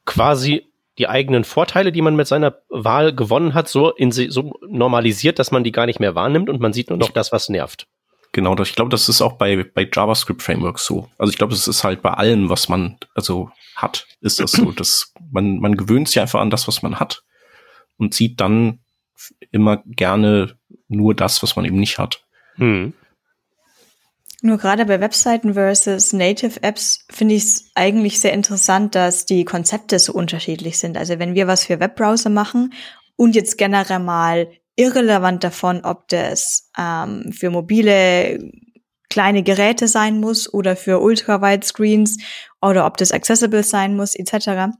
quasi 0.04 0.66
die 0.98 1.08
eigenen 1.08 1.44
Vorteile, 1.44 1.92
die 1.92 2.02
man 2.02 2.16
mit 2.16 2.26
seiner 2.26 2.58
Wahl 2.68 3.14
gewonnen 3.14 3.54
hat, 3.54 3.68
so, 3.68 3.90
in, 3.90 4.10
so 4.10 4.58
normalisiert, 4.66 5.38
dass 5.38 5.52
man 5.52 5.62
die 5.62 5.72
gar 5.72 5.86
nicht 5.86 6.00
mehr 6.00 6.14
wahrnimmt 6.14 6.50
und 6.50 6.60
man 6.60 6.72
sieht 6.72 6.90
nur 6.90 6.98
noch 6.98 7.10
das, 7.10 7.30
was 7.30 7.48
nervt. 7.48 7.86
Genau, 8.38 8.56
ich 8.62 8.76
glaube, 8.76 8.88
das 8.88 9.08
ist 9.08 9.20
auch 9.20 9.32
bei, 9.32 9.64
bei 9.64 9.90
JavaScript-Frameworks 9.92 10.84
so. 10.84 11.08
Also 11.18 11.32
ich 11.32 11.38
glaube, 11.38 11.54
es 11.54 11.66
ist 11.66 11.82
halt 11.82 12.02
bei 12.02 12.12
allem, 12.12 12.48
was 12.48 12.68
man 12.68 12.96
also 13.16 13.50
hat, 13.74 14.06
ist 14.20 14.38
das 14.38 14.52
so, 14.52 14.70
dass 14.70 15.12
man, 15.32 15.58
man 15.58 15.76
gewöhnt 15.76 16.06
sich 16.06 16.20
einfach 16.20 16.38
an 16.38 16.48
das, 16.48 16.68
was 16.68 16.80
man 16.80 17.00
hat 17.00 17.24
und 17.96 18.14
sieht 18.14 18.40
dann 18.40 18.78
immer 19.50 19.82
gerne 19.86 20.56
nur 20.86 21.16
das, 21.16 21.42
was 21.42 21.56
man 21.56 21.64
eben 21.64 21.80
nicht 21.80 21.98
hat. 21.98 22.22
Hm. 22.54 22.92
Nur 24.40 24.58
gerade 24.58 24.84
bei 24.84 25.00
Webseiten 25.00 25.54
versus 25.54 26.12
Native 26.12 26.62
Apps 26.62 27.04
finde 27.10 27.34
ich 27.34 27.42
es 27.42 27.72
eigentlich 27.74 28.20
sehr 28.20 28.34
interessant, 28.34 28.94
dass 28.94 29.26
die 29.26 29.44
Konzepte 29.44 29.98
so 29.98 30.12
unterschiedlich 30.12 30.78
sind. 30.78 30.96
Also 30.96 31.18
wenn 31.18 31.34
wir 31.34 31.48
was 31.48 31.64
für 31.64 31.80
Webbrowser 31.80 32.30
machen 32.30 32.72
und 33.16 33.34
jetzt 33.34 33.58
generell 33.58 33.98
mal 33.98 34.46
irrelevant 34.78 35.42
davon, 35.42 35.80
ob 35.84 36.08
das 36.08 36.70
ähm, 36.78 37.32
für 37.32 37.50
mobile 37.50 38.38
kleine 39.10 39.42
Geräte 39.42 39.88
sein 39.88 40.20
muss 40.20 40.52
oder 40.52 40.76
für 40.76 41.00
Ultrawide-Screens 41.00 42.18
oder 42.62 42.86
ob 42.86 42.96
das 42.96 43.10
accessible 43.10 43.64
sein 43.64 43.96
muss, 43.96 44.14
etc. 44.14 44.70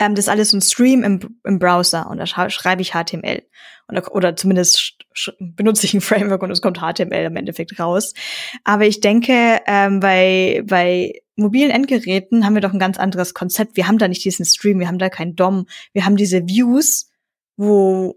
Ähm, 0.00 0.14
das 0.14 0.24
ist 0.24 0.28
alles 0.28 0.52
ein 0.52 0.60
Stream 0.60 1.04
im, 1.04 1.38
im 1.44 1.58
Browser 1.58 2.10
und 2.10 2.18
da 2.18 2.26
schreibe 2.26 2.82
ich 2.82 2.92
HTML. 2.92 3.42
Oder, 3.88 4.12
oder 4.14 4.36
zumindest 4.36 4.96
benutze 5.38 5.86
ich 5.86 5.94
ein 5.94 6.00
Framework 6.02 6.42
und 6.42 6.50
es 6.50 6.62
kommt 6.62 6.80
HTML 6.80 7.26
im 7.26 7.36
Endeffekt 7.36 7.78
raus. 7.78 8.14
Aber 8.64 8.86
ich 8.86 9.00
denke, 9.00 9.60
ähm, 9.66 10.00
bei, 10.00 10.62
bei 10.66 11.12
mobilen 11.36 11.70
Endgeräten 11.70 12.44
haben 12.44 12.54
wir 12.54 12.60
doch 12.60 12.72
ein 12.72 12.78
ganz 12.80 12.98
anderes 12.98 13.34
Konzept. 13.34 13.76
Wir 13.76 13.86
haben 13.86 13.98
da 13.98 14.08
nicht 14.08 14.24
diesen 14.24 14.44
Stream, 14.44 14.80
wir 14.80 14.88
haben 14.88 14.98
da 14.98 15.10
kein 15.10 15.36
DOM, 15.36 15.66
wir 15.92 16.04
haben 16.04 16.16
diese 16.16 16.48
Views, 16.48 17.10
wo 17.56 18.16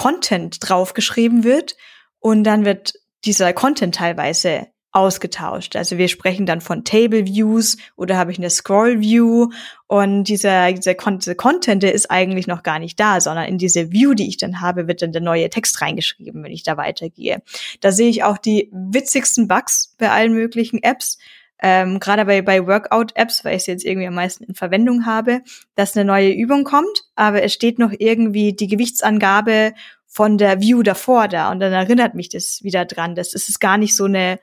Content 0.00 0.56
draufgeschrieben 0.66 1.44
wird 1.44 1.76
und 2.20 2.44
dann 2.44 2.64
wird 2.64 2.94
dieser 3.26 3.52
Content 3.52 3.94
teilweise 3.94 4.68
ausgetauscht. 4.92 5.76
Also 5.76 5.98
wir 5.98 6.08
sprechen 6.08 6.46
dann 6.46 6.62
von 6.62 6.84
Table 6.84 7.26
Views 7.26 7.76
oder 7.96 8.16
habe 8.16 8.32
ich 8.32 8.38
eine 8.38 8.48
Scroll 8.48 9.00
View 9.00 9.50
und 9.88 10.24
dieser, 10.24 10.72
dieser, 10.72 10.94
Content, 10.94 11.82
der 11.82 11.92
ist 11.92 12.10
eigentlich 12.10 12.46
noch 12.46 12.62
gar 12.62 12.78
nicht 12.78 12.98
da, 12.98 13.20
sondern 13.20 13.44
in 13.44 13.58
diese 13.58 13.92
View, 13.92 14.14
die 14.14 14.26
ich 14.26 14.38
dann 14.38 14.62
habe, 14.62 14.88
wird 14.88 15.02
dann 15.02 15.12
der 15.12 15.20
neue 15.20 15.50
Text 15.50 15.82
reingeschrieben, 15.82 16.42
wenn 16.42 16.52
ich 16.52 16.62
da 16.62 16.78
weitergehe. 16.78 17.42
Da 17.82 17.92
sehe 17.92 18.08
ich 18.08 18.24
auch 18.24 18.38
die 18.38 18.70
witzigsten 18.72 19.48
Bugs 19.48 19.94
bei 19.98 20.10
allen 20.10 20.32
möglichen 20.32 20.82
Apps. 20.82 21.18
Ähm, 21.62 22.00
Gerade 22.00 22.24
bei, 22.24 22.42
bei 22.42 22.66
Workout-Apps, 22.66 23.44
weil 23.44 23.56
ich 23.56 23.64
sie 23.64 23.72
jetzt 23.72 23.84
irgendwie 23.84 24.06
am 24.06 24.14
meisten 24.14 24.44
in 24.44 24.54
Verwendung 24.54 25.06
habe, 25.06 25.42
dass 25.74 25.96
eine 25.96 26.04
neue 26.04 26.32
Übung 26.32 26.64
kommt, 26.64 27.04
aber 27.14 27.42
es 27.42 27.52
steht 27.52 27.78
noch 27.78 27.92
irgendwie 27.98 28.54
die 28.54 28.68
Gewichtsangabe 28.68 29.74
von 30.06 30.38
der 30.38 30.60
View 30.60 30.82
davor 30.82 31.28
da 31.28 31.50
und 31.50 31.60
dann 31.60 31.72
erinnert 31.72 32.14
mich 32.14 32.28
das 32.28 32.62
wieder 32.62 32.84
dran. 32.84 33.14
Das 33.14 33.34
ist 33.34 33.60
gar 33.60 33.78
nicht 33.78 33.94
so 33.96 34.04
eine 34.04 34.40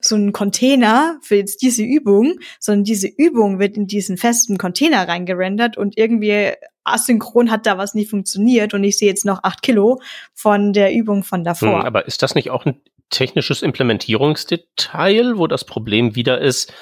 so 0.00 0.14
ein 0.14 0.32
Container 0.32 1.18
für 1.22 1.36
jetzt 1.36 1.60
diese 1.60 1.82
Übung, 1.82 2.38
sondern 2.60 2.84
diese 2.84 3.08
Übung 3.08 3.58
wird 3.58 3.76
in 3.76 3.86
diesen 3.88 4.16
festen 4.16 4.56
Container 4.56 5.08
reingerendert 5.08 5.76
und 5.76 5.98
irgendwie 5.98 6.52
asynchron 6.84 7.50
hat 7.50 7.66
da 7.66 7.78
was 7.78 7.94
nicht 7.94 8.10
funktioniert 8.10 8.74
und 8.74 8.84
ich 8.84 8.96
sehe 8.96 9.08
jetzt 9.08 9.24
noch 9.24 9.42
acht 9.42 9.62
Kilo 9.62 10.00
von 10.34 10.72
der 10.72 10.94
Übung 10.94 11.24
von 11.24 11.42
davor. 11.42 11.80
Hm, 11.80 11.86
aber 11.86 12.06
ist 12.06 12.22
das 12.22 12.34
nicht 12.34 12.50
auch 12.50 12.64
ein 12.64 12.80
technisches 13.10 13.62
Implementierungsdetail, 13.62 15.38
wo 15.38 15.46
das 15.46 15.64
Problem 15.64 16.14
wieder 16.14 16.40
ist, 16.40 16.72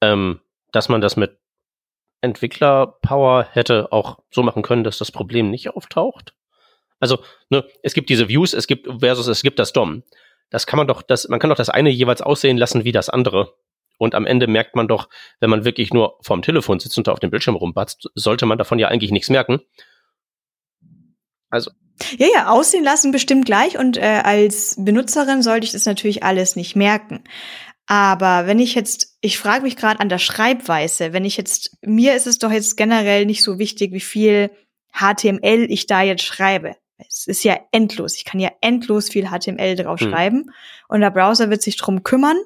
ähm, 0.00 0.40
dass 0.72 0.88
man 0.88 1.00
das 1.00 1.16
mit 1.16 1.38
Entwicklerpower 2.20 3.46
hätte 3.50 3.92
auch 3.92 4.18
so 4.30 4.42
machen 4.42 4.62
können, 4.62 4.84
dass 4.84 4.98
das 4.98 5.12
Problem 5.12 5.50
nicht 5.50 5.70
auftaucht? 5.70 6.34
Also, 6.98 7.22
ne, 7.50 7.64
es 7.82 7.94
gibt 7.94 8.08
diese 8.08 8.28
Views, 8.28 8.54
es 8.54 8.66
gibt 8.66 8.88
versus 9.00 9.26
es 9.26 9.42
gibt 9.42 9.58
das 9.58 9.72
DOM. 9.72 10.02
Das 10.50 10.66
kann 10.66 10.78
man 10.78 10.86
doch, 10.86 11.02
das, 11.02 11.28
man 11.28 11.38
kann 11.38 11.50
doch 11.50 11.56
das 11.56 11.68
eine 11.68 11.90
jeweils 11.90 12.22
aussehen 12.22 12.56
lassen 12.56 12.84
wie 12.84 12.92
das 12.92 13.10
andere. 13.10 13.54
Und 13.98 14.14
am 14.14 14.26
Ende 14.26 14.46
merkt 14.46 14.74
man 14.74 14.88
doch, 14.88 15.08
wenn 15.40 15.50
man 15.50 15.64
wirklich 15.64 15.92
nur 15.92 16.18
vorm 16.22 16.42
Telefon 16.42 16.80
sitzt 16.80 16.98
und 16.98 17.06
da 17.06 17.12
auf 17.12 17.20
dem 17.20 17.30
Bildschirm 17.30 17.56
rumbatzt, 17.56 18.10
sollte 18.14 18.46
man 18.46 18.58
davon 18.58 18.78
ja 18.78 18.88
eigentlich 18.88 19.10
nichts 19.10 19.30
merken. 19.30 19.60
Also. 21.50 21.70
Ja, 22.18 22.26
ja, 22.34 22.46
aussehen 22.48 22.84
lassen 22.84 23.12
bestimmt 23.12 23.46
gleich 23.46 23.78
und 23.78 23.96
äh, 23.96 24.20
als 24.24 24.74
Benutzerin 24.78 25.42
sollte 25.42 25.64
ich 25.64 25.72
das 25.72 25.86
natürlich 25.86 26.22
alles 26.22 26.56
nicht 26.56 26.76
merken. 26.76 27.22
Aber 27.86 28.46
wenn 28.46 28.58
ich 28.58 28.74
jetzt, 28.74 29.16
ich 29.20 29.38
frage 29.38 29.62
mich 29.62 29.76
gerade 29.76 30.00
an 30.00 30.08
der 30.08 30.18
Schreibweise, 30.18 31.12
wenn 31.12 31.24
ich 31.24 31.36
jetzt, 31.36 31.76
mir 31.82 32.14
ist 32.14 32.26
es 32.26 32.38
doch 32.38 32.50
jetzt 32.50 32.76
generell 32.76 33.26
nicht 33.26 33.42
so 33.42 33.58
wichtig, 33.58 33.92
wie 33.92 34.00
viel 34.00 34.50
HTML 34.92 35.66
ich 35.68 35.86
da 35.86 36.02
jetzt 36.02 36.24
schreibe. 36.24 36.76
Es 36.96 37.26
ist 37.26 37.44
ja 37.44 37.58
endlos. 37.72 38.16
Ich 38.16 38.24
kann 38.24 38.40
ja 38.40 38.50
endlos 38.60 39.10
viel 39.10 39.28
HTML 39.28 39.76
drauf 39.76 40.00
hm. 40.00 40.10
schreiben. 40.10 40.50
Und 40.88 41.00
der 41.00 41.10
Browser 41.10 41.50
wird 41.50 41.62
sich 41.62 41.76
drum 41.76 42.04
kümmern, 42.04 42.38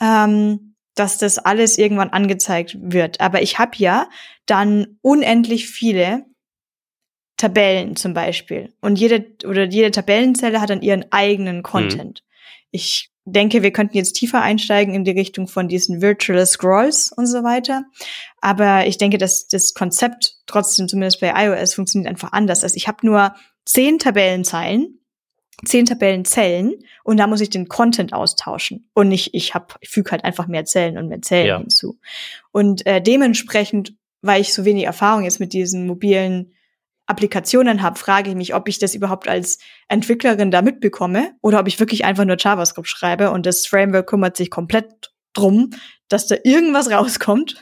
ähm, 0.00 0.74
dass 0.94 1.18
das 1.18 1.38
alles 1.38 1.78
irgendwann 1.78 2.10
angezeigt 2.10 2.76
wird. 2.78 3.20
Aber 3.20 3.42
ich 3.42 3.58
habe 3.58 3.72
ja 3.76 4.08
dann 4.46 4.98
unendlich 5.00 5.68
viele 5.68 6.26
Tabellen 7.36 7.96
zum 7.96 8.14
Beispiel. 8.14 8.72
Und 8.80 8.98
jede 8.98 9.26
oder 9.44 9.64
jede 9.64 9.90
Tabellenzelle 9.90 10.60
hat 10.60 10.70
dann 10.70 10.82
ihren 10.82 11.10
eigenen 11.10 11.56
hm. 11.56 11.62
Content. 11.62 12.18
Hm. 12.18 12.24
Ich 12.70 13.10
denke, 13.24 13.62
wir 13.62 13.72
könnten 13.72 13.96
jetzt 13.96 14.14
tiefer 14.14 14.42
einsteigen 14.42 14.94
in 14.94 15.04
die 15.04 15.12
Richtung 15.12 15.48
von 15.48 15.68
diesen 15.68 16.02
Virtual 16.02 16.44
Scrolls 16.44 17.12
und 17.16 17.26
so 17.26 17.42
weiter. 17.42 17.84
Aber 18.40 18.86
ich 18.86 18.98
denke, 18.98 19.18
dass 19.18 19.48
das 19.48 19.74
Konzept 19.74 20.36
trotzdem 20.46 20.88
zumindest 20.88 21.20
bei 21.20 21.32
iOS 21.34 21.74
funktioniert 21.74 22.10
einfach 22.10 22.32
anders. 22.32 22.62
Also 22.62 22.76
ich 22.76 22.86
habe 22.86 23.06
nur 23.06 23.34
zehn 23.64 23.98
Tabellenzeilen, 23.98 25.00
zehn 25.64 25.86
Tabellenzellen 25.86 26.74
und 27.02 27.16
da 27.16 27.26
muss 27.26 27.40
ich 27.40 27.48
den 27.48 27.68
Content 27.68 28.12
austauschen 28.12 28.90
und 28.92 29.08
nicht 29.08 29.32
ich 29.32 29.54
habe 29.54 29.74
ich 29.80 29.88
füge 29.88 30.10
halt 30.10 30.24
einfach 30.24 30.46
mehr 30.46 30.66
Zellen 30.66 30.98
und 30.98 31.08
mehr 31.08 31.22
Zellen 31.22 31.46
ja. 31.46 31.58
hinzu. 31.58 31.98
Und 32.52 32.84
äh, 32.86 33.00
dementsprechend, 33.00 33.94
weil 34.20 34.42
ich 34.42 34.52
so 34.52 34.66
wenig 34.66 34.84
Erfahrung 34.84 35.24
jetzt 35.24 35.40
mit 35.40 35.54
diesen 35.54 35.86
mobilen 35.86 36.52
Applikationen 37.06 37.82
habe, 37.82 37.98
frage 37.98 38.30
ich 38.30 38.36
mich, 38.36 38.54
ob 38.54 38.68
ich 38.68 38.78
das 38.78 38.94
überhaupt 38.94 39.28
als 39.28 39.58
Entwicklerin 39.88 40.50
da 40.50 40.62
mitbekomme 40.62 41.32
oder 41.42 41.60
ob 41.60 41.68
ich 41.68 41.78
wirklich 41.78 42.04
einfach 42.04 42.24
nur 42.24 42.36
JavaScript 42.38 42.88
schreibe 42.88 43.30
und 43.30 43.46
das 43.46 43.66
Framework 43.66 44.06
kümmert 44.06 44.36
sich 44.36 44.50
komplett 44.50 45.12
drum, 45.34 45.70
dass 46.08 46.26
da 46.26 46.36
irgendwas 46.44 46.90
rauskommt, 46.90 47.56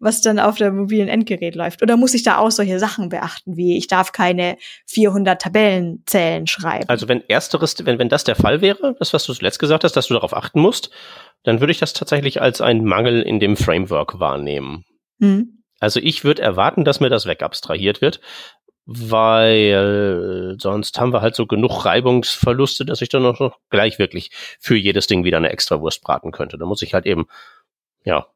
was 0.00 0.20
dann 0.20 0.38
auf 0.38 0.56
der 0.56 0.72
mobilen 0.72 1.08
Endgerät 1.08 1.54
läuft. 1.54 1.82
Oder 1.82 1.96
muss 1.96 2.14
ich 2.14 2.22
da 2.22 2.38
auch 2.38 2.50
solche 2.50 2.78
Sachen 2.78 3.08
beachten, 3.08 3.56
wie 3.56 3.76
ich 3.76 3.86
darf 3.86 4.12
keine 4.12 4.56
400 4.86 5.40
Tabellenzellen 5.40 6.46
schreiben? 6.46 6.88
Also 6.88 7.06
wenn 7.06 7.22
ersteres, 7.28 7.76
wenn, 7.84 7.98
wenn 7.98 8.08
das 8.08 8.24
der 8.24 8.36
Fall 8.36 8.60
wäre, 8.60 8.96
das 8.98 9.12
was 9.12 9.24
du 9.24 9.34
zuletzt 9.34 9.58
gesagt 9.58 9.84
hast, 9.84 9.96
dass 9.96 10.08
du 10.08 10.14
darauf 10.14 10.34
achten 10.34 10.60
musst, 10.60 10.90
dann 11.44 11.60
würde 11.60 11.70
ich 11.70 11.78
das 11.78 11.92
tatsächlich 11.92 12.40
als 12.40 12.60
einen 12.60 12.84
Mangel 12.84 13.22
in 13.22 13.38
dem 13.38 13.56
Framework 13.56 14.18
wahrnehmen. 14.18 14.84
Mhm. 15.18 15.62
Also 15.80 16.00
ich 16.00 16.24
würde 16.24 16.42
erwarten, 16.42 16.84
dass 16.84 16.98
mir 16.98 17.08
das 17.08 17.26
wegabstrahiert 17.26 18.00
wird, 18.00 18.20
weil 18.90 20.56
sonst 20.58 20.98
haben 20.98 21.12
wir 21.12 21.20
halt 21.20 21.34
so 21.34 21.44
genug 21.44 21.84
Reibungsverluste, 21.84 22.86
dass 22.86 23.02
ich 23.02 23.10
dann 23.10 23.22
noch 23.22 23.58
gleich 23.68 23.98
wirklich 23.98 24.30
für 24.58 24.76
jedes 24.76 25.06
Ding 25.06 25.24
wieder 25.24 25.36
eine 25.36 25.50
extra 25.50 25.78
Wurst 25.80 26.02
braten 26.02 26.32
könnte. 26.32 26.56
Da 26.56 26.64
muss 26.64 26.80
ich 26.80 26.94
halt 26.94 27.04
eben, 27.04 27.26
ja, 28.02 28.26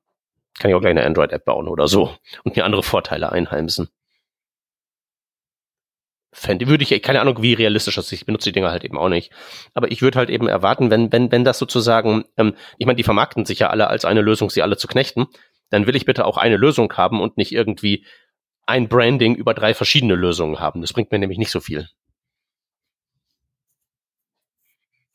kann 0.59 0.70
ich 0.70 0.74
auch 0.74 0.82
gleich 0.82 0.90
eine 0.90 1.07
Android-App 1.07 1.46
bauen 1.46 1.68
oder 1.68 1.88
so 1.88 2.14
und 2.44 2.55
mir 2.55 2.66
andere 2.66 2.82
Vorteile 2.82 3.32
einheimsen. 3.32 3.88
Fände, 6.32 6.66
würde 6.66 6.82
ich, 6.84 7.03
keine 7.03 7.22
Ahnung, 7.22 7.40
wie 7.40 7.55
realistisch 7.55 7.94
das 7.94 8.07
ist. 8.07 8.12
Ich 8.12 8.26
benutze 8.26 8.50
die 8.50 8.53
Dinger 8.53 8.70
halt 8.70 8.84
eben 8.84 8.98
auch 8.98 9.09
nicht. 9.09 9.32
Aber 9.72 9.90
ich 9.90 10.03
würde 10.03 10.18
halt 10.18 10.28
eben 10.28 10.48
erwarten, 10.48 10.90
wenn, 10.90 11.11
wenn, 11.12 11.32
wenn 11.32 11.44
das 11.44 11.59
sozusagen, 11.59 12.26
ähm, 12.36 12.55
ich 12.76 12.84
meine, 12.84 12.96
die 12.96 13.05
vermarkten 13.05 13.46
sich 13.46 13.61
ja 13.61 13.70
alle 13.70 13.88
als 13.88 14.05
eine 14.05 14.20
Lösung, 14.20 14.50
sie 14.50 14.61
alle 14.61 14.76
zu 14.76 14.86
knechten, 14.86 15.28
dann 15.70 15.86
will 15.86 15.96
ich 15.96 16.05
bitte 16.05 16.26
auch 16.26 16.36
eine 16.36 16.59
Lösung 16.59 16.92
haben 16.92 17.22
und 17.22 17.38
nicht 17.38 17.53
irgendwie 17.53 18.05
ein 18.72 18.88
Branding 18.88 19.34
über 19.34 19.54
drei 19.54 19.74
verschiedene 19.74 20.14
Lösungen 20.14 20.58
haben. 20.58 20.80
Das 20.80 20.92
bringt 20.92 21.12
mir 21.12 21.18
nämlich 21.18 21.38
nicht 21.38 21.50
so 21.50 21.60
viel. 21.60 21.88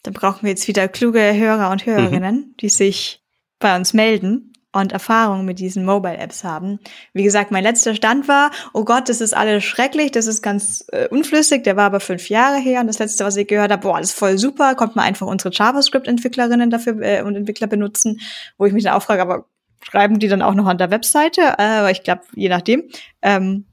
Dann 0.03 0.13
brauchen 0.13 0.43
wir 0.43 0.51
jetzt 0.51 0.67
wieder 0.67 0.87
kluge 0.87 1.19
Hörer 1.19 1.71
und 1.71 1.85
Hörerinnen, 1.85 2.35
mhm. 2.35 2.57
die 2.61 2.69
sich 2.69 3.21
bei 3.59 3.75
uns 3.75 3.93
melden 3.93 4.53
und 4.71 4.91
Erfahrung 4.91 5.43
mit 5.43 5.57
diesen 5.57 5.85
Mobile-Apps 5.85 6.43
haben. 6.43 6.79
Wie 7.13 7.23
gesagt, 7.23 7.49
mein 7.49 7.63
letzter 7.63 7.95
Stand 7.95 8.27
war, 8.27 8.51
oh 8.73 8.85
Gott, 8.85 9.09
das 9.09 9.21
ist 9.21 9.35
alles 9.35 9.63
schrecklich, 9.63 10.11
das 10.11 10.27
ist 10.27 10.43
ganz 10.43 10.85
äh, 10.91 11.07
unflüssig, 11.07 11.63
der 11.63 11.75
war 11.75 11.85
aber 11.85 11.99
fünf 11.99 12.29
Jahre 12.29 12.57
her 12.59 12.81
und 12.81 12.87
das 12.87 12.99
letzte, 12.99 13.25
was 13.25 13.37
ich 13.37 13.47
gehört 13.47 13.71
habe, 13.71 13.81
boah, 13.81 13.99
ist 13.99 14.13
voll 14.13 14.37
super, 14.37 14.75
kommt 14.75 14.95
man 14.95 15.05
einfach 15.05 15.25
unsere 15.25 15.53
JavaScript-Entwicklerinnen 15.53 16.69
dafür 16.69 17.01
äh, 17.01 17.23
und 17.23 17.35
Entwickler 17.35 17.67
benutzen, 17.67 18.19
wo 18.57 18.65
ich 18.65 18.73
mich 18.73 18.83
dann 18.83 18.93
auch 18.93 19.03
frage, 19.03 19.23
aber 19.23 19.45
schreiben 19.89 20.19
die 20.19 20.27
dann 20.27 20.41
auch 20.41 20.53
noch 20.53 20.67
an 20.67 20.77
der 20.77 20.91
Webseite, 20.91 21.41
äh, 21.57 21.63
aber 21.63 21.91
ich 21.91 22.03
glaube, 22.03 22.23
je 22.35 22.49
nachdem. 22.49 22.83
Ähm, 23.21 23.65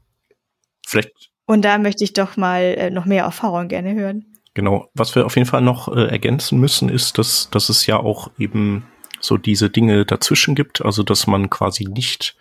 Vielleicht. 0.87 1.31
Und 1.47 1.65
da 1.65 1.79
möchte 1.79 2.05
ich 2.05 2.12
doch 2.12 2.37
mal 2.37 2.62
äh, 2.62 2.91
noch 2.91 3.05
mehr 3.05 3.25
Erfahrung 3.25 3.69
gerne 3.69 3.95
hören. 3.95 4.27
Genau. 4.55 4.89
Was 4.95 5.15
wir 5.17 5.27
auf 5.27 5.35
jeden 5.37 5.49
Fall 5.49 5.62
noch 5.62 5.89
äh, 5.89 6.07
ergänzen 6.07 6.61
müssen, 6.61 6.89
ist, 6.89 7.19
dass, 7.19 7.51
dass 7.51 7.69
es 7.69 7.87
ja 7.87 7.99
auch 7.99 8.31
eben 8.39 8.87
so 9.21 9.37
diese 9.37 9.71
Dinge 9.71 10.05
dazwischen 10.05 10.55
gibt, 10.55 10.85
also 10.85 11.03
dass 11.03 11.27
man 11.27 11.51
quasi 11.51 11.85
nicht, 11.85 12.37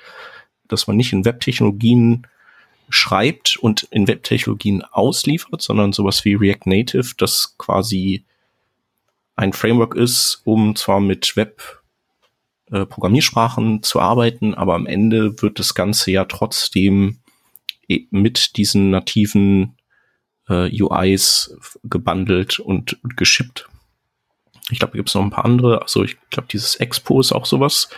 dass 0.67 0.85
man 0.85 0.95
nicht 0.95 1.11
in 1.11 1.25
Webtechnologien 1.25 2.27
schreibt 2.89 3.57
und 3.57 3.83
in 3.83 4.07
Webtechnologien 4.07 4.83
ausliefert, 4.83 5.61
sondern 5.61 5.93
sowas 5.93 6.25
wie 6.25 6.35
React 6.35 6.65
Native, 6.65 7.15
das 7.17 7.55
quasi 7.57 8.25
ein 9.35 9.53
Framework 9.53 9.95
ist, 9.95 10.41
um 10.43 10.75
zwar 10.75 10.99
mit 10.99 11.35
Web 11.35 11.82
äh, 12.73 12.87
Programmiersprachen 12.87 13.83
zu 13.83 13.99
arbeiten, 13.99 14.55
aber 14.55 14.73
am 14.73 14.87
Ende 14.87 15.39
wird 15.43 15.59
das 15.59 15.75
Ganze 15.75 16.09
ja 16.09 16.25
trotzdem 16.25 17.19
e, 17.87 18.07
mit 18.09 18.57
diesen 18.57 18.89
nativen 18.89 19.77
äh, 20.49 20.71
UIs 20.81 21.55
gebundelt 21.83 22.59
und, 22.59 23.01
und 23.03 23.15
geschippt. 23.15 23.69
Ich 24.71 24.79
glaube, 24.79 24.93
da 24.93 24.97
gibt 24.97 25.09
es 25.09 25.13
noch 25.13 25.21
ein 25.21 25.29
paar 25.29 25.45
andere. 25.45 25.83
Also 25.83 26.03
ich 26.03 26.17
glaube, 26.31 26.47
dieses 26.51 26.75
Expo 26.77 27.19
ist 27.21 27.31
auch 27.31 27.45
sowas, 27.45 27.89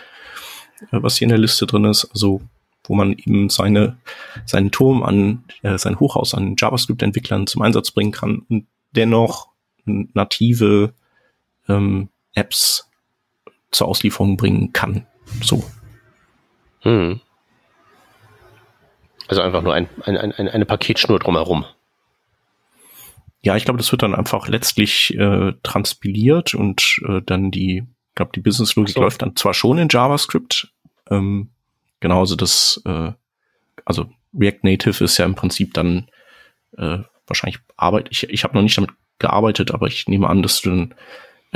äh, 0.92 0.98
was 1.00 1.16
hier 1.16 1.24
in 1.24 1.30
der 1.30 1.38
Liste 1.38 1.66
drin 1.66 1.86
ist. 1.86 2.04
Also 2.12 2.42
wo 2.84 2.94
man 2.94 3.14
eben 3.14 3.48
seine, 3.48 3.96
seinen 4.44 4.70
Turm 4.70 5.02
an, 5.02 5.44
äh, 5.62 5.78
sein 5.78 5.98
Hochhaus 5.98 6.34
an 6.34 6.54
JavaScript-Entwicklern 6.58 7.46
zum 7.46 7.62
Einsatz 7.62 7.92
bringen 7.92 8.12
kann 8.12 8.42
und 8.50 8.66
dennoch 8.92 9.48
native 9.86 10.92
ähm, 11.66 12.10
Apps 12.34 12.85
zur 13.70 13.88
Auslieferung 13.88 14.36
bringen 14.36 14.72
kann. 14.72 15.06
So. 15.42 15.64
Hm. 16.80 17.20
Also 19.28 19.42
einfach 19.42 19.62
nur 19.62 19.74
ein, 19.74 19.88
ein, 20.02 20.16
ein, 20.16 20.48
eine 20.48 20.66
Paketschnur 20.66 21.18
drumherum. 21.18 21.64
Ja, 23.42 23.56
ich 23.56 23.64
glaube, 23.64 23.78
das 23.78 23.92
wird 23.92 24.02
dann 24.02 24.14
einfach 24.14 24.48
letztlich 24.48 25.14
äh, 25.16 25.52
transpiliert 25.62 26.54
und 26.54 27.00
äh, 27.06 27.20
dann 27.24 27.50
die, 27.50 27.78
ich 28.08 28.14
glaube, 28.14 28.32
die 28.34 28.40
Businesslogik 28.40 28.94
so. 28.94 29.00
läuft 29.00 29.22
dann 29.22 29.36
zwar 29.36 29.54
schon 29.54 29.78
in 29.78 29.88
JavaScript, 29.88 30.72
ähm, 31.10 31.50
genauso 32.00 32.34
also 32.34 32.36
das, 32.36 32.82
äh, 32.84 33.12
also 33.84 34.10
React 34.38 34.60
Native 34.62 35.04
ist 35.04 35.18
ja 35.18 35.24
im 35.24 35.34
Prinzip 35.34 35.74
dann 35.74 36.08
äh, 36.76 36.98
wahrscheinlich 37.26 37.60
Arbeit. 37.76 38.08
Ich, 38.10 38.24
ich 38.24 38.44
habe 38.44 38.54
noch 38.54 38.62
nicht 38.62 38.76
damit 38.76 38.90
gearbeitet, 39.18 39.72
aber 39.72 39.86
ich 39.86 40.08
nehme 40.08 40.28
an, 40.28 40.42
dass 40.42 40.60
du 40.60 40.70
dann 40.70 40.94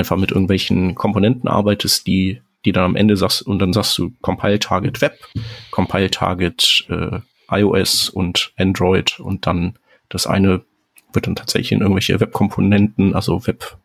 einfach 0.01 0.17
mit 0.17 0.31
irgendwelchen 0.31 0.95
Komponenten 0.95 1.47
arbeitest, 1.47 2.07
die, 2.07 2.41
die 2.65 2.71
dann 2.71 2.83
am 2.83 2.95
Ende 2.95 3.15
sagst, 3.15 3.41
und 3.41 3.59
dann 3.59 3.73
sagst 3.73 3.97
du 3.97 4.11
Compile 4.21 4.59
Target 4.59 5.01
Web, 5.01 5.19
Compile 5.71 6.11
Target 6.11 6.85
äh, 6.89 7.19
iOS 7.49 8.09
und 8.09 8.53
Android 8.57 9.19
und 9.19 9.45
dann 9.45 9.77
das 10.09 10.27
eine 10.27 10.63
wird 11.13 11.27
dann 11.27 11.35
tatsächlich 11.35 11.71
in 11.71 11.81
irgendwelche 11.81 12.19
Webkomponenten, 12.19 13.13
also 13.13 13.45
Web, 13.47 13.77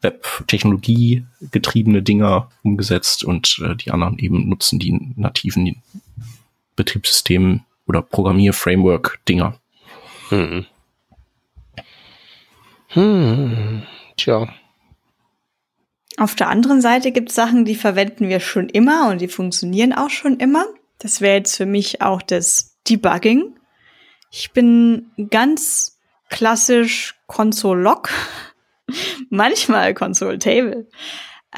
Web-Technologie 0.00 1.24
getriebene 1.50 2.02
Dinger 2.02 2.50
umgesetzt 2.62 3.24
und 3.24 3.60
äh, 3.64 3.76
die 3.76 3.90
anderen 3.90 4.18
eben 4.18 4.48
nutzen 4.48 4.78
die 4.78 4.98
nativen 5.16 5.82
Betriebssystemen 6.76 7.64
oder 7.86 8.02
Programmier-Framework-Dinger. 8.02 9.58
Hm. 10.30 10.66
Hm. 12.88 13.82
Tja. 14.16 14.48
Auf 16.18 16.34
der 16.34 16.48
anderen 16.48 16.80
Seite 16.80 17.12
gibt 17.12 17.28
es 17.28 17.34
Sachen, 17.34 17.64
die 17.64 17.74
verwenden 17.74 18.28
wir 18.28 18.40
schon 18.40 18.68
immer 18.68 19.10
und 19.10 19.20
die 19.20 19.28
funktionieren 19.28 19.92
auch 19.92 20.10
schon 20.10 20.38
immer. 20.38 20.64
Das 20.98 21.20
wäre 21.20 21.36
jetzt 21.36 21.56
für 21.56 21.66
mich 21.66 22.00
auch 22.00 22.22
das 22.22 22.78
Debugging. 22.88 23.54
Ich 24.30 24.52
bin 24.52 25.10
ganz 25.30 25.98
klassisch 26.30 27.14
Console-Log, 27.26 28.08
manchmal 29.30 29.92
Console-Table. 29.92 30.88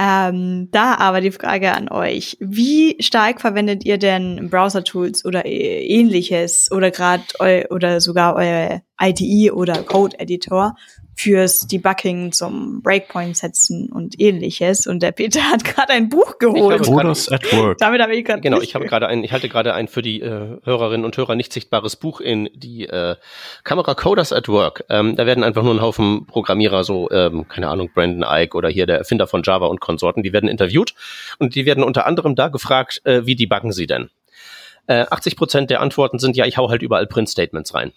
Ähm, 0.01 0.69
da 0.71 0.95
aber 0.95 1.21
die 1.21 1.33
Frage 1.33 1.75
an 1.75 1.89
euch, 1.89 2.37
wie 2.41 2.97
stark 3.01 3.41
verwendet 3.41 3.85
ihr 3.85 3.99
denn 3.99 4.49
Browser-Tools 4.49 5.25
oder 5.25 5.45
ähnliches 5.45 6.71
oder 6.71 6.91
gerade 6.93 7.25
oder 7.71 8.01
sogar 8.01 8.37
euer 8.37 8.83
IDE 9.01 9.51
oder 9.51 9.83
Code-Editor 9.83 10.77
fürs 11.19 11.67
Debugging 11.67 12.31
zum 12.31 12.81
Breakpoint 12.81 13.37
setzen 13.37 13.91
und 13.91 14.21
ähnliches. 14.21 14.87
Und 14.87 15.03
der 15.03 15.11
Peter 15.11 15.43
hat 15.51 15.65
gerade 15.65 15.93
ein 15.93 16.09
Buch 16.09 16.39
geholt. 16.39 16.83
Coders 16.83 17.29
at 17.29 17.53
Work. 17.53 17.79
Damit 17.79 18.01
habe 18.01 18.15
ich 18.15 18.25
gerade 18.25 18.41
Genau, 18.41 18.61
ich 18.61 18.77
habe 18.77 18.87
gerade 18.87 19.09
ein, 19.09 19.25
ich 19.25 19.33
halte 19.33 19.49
gerade 19.49 19.75
ein 19.75 19.89
für 19.89 20.01
die 20.01 20.21
äh, 20.21 20.59
Hörerinnen 20.63 21.05
und 21.05 21.17
Hörer 21.17 21.35
nicht 21.35 21.53
sichtbares 21.53 21.97
Buch 21.97 22.21
in 22.21 22.49
die 22.55 22.87
äh, 22.87 23.17
Kamera 23.65 23.95
Coders 23.95 24.33
at 24.33 24.49
Work. 24.49 24.85
Ähm, 24.89 25.17
da 25.17 25.27
werden 25.27 25.43
einfach 25.43 25.65
nur 25.65 25.75
ein 25.75 25.83
Haufen 25.83 26.25
Programmierer, 26.27 26.85
so, 26.85 27.11
ähm, 27.11 27.49
keine 27.49 27.69
Ahnung, 27.69 27.91
Brandon 27.93 28.25
Ike 28.29 28.57
oder 28.57 28.69
hier 28.69 28.87
der 28.87 28.99
Erfinder 28.99 29.27
von 29.27 29.43
Java 29.43 29.67
und 29.67 29.81
Konsorten, 29.81 30.23
die 30.23 30.33
werden 30.33 30.49
interviewt 30.49 30.95
und 31.41 31.57
die 31.57 31.67
werden 31.67 31.83
unter 31.83 32.07
anderem 32.07 32.37
da 32.37 32.47
gefragt, 32.47 33.01
äh, 33.05 33.27
wie 33.27 33.35
debuggen 33.35 33.73
sie 33.73 33.89
denn? 33.89 34.11
Äh, 34.87 35.07
80 35.11 35.37
Prozent 35.37 35.71
der 35.71 35.81
Antworten 35.81 36.21
sind, 36.21 36.37
ja, 36.37 36.47
ich 36.47 36.57
hau 36.57 36.71
halt 36.71 36.83
überall 36.83 37.09
Print-Statements 37.09 37.75
rein. 37.75 37.93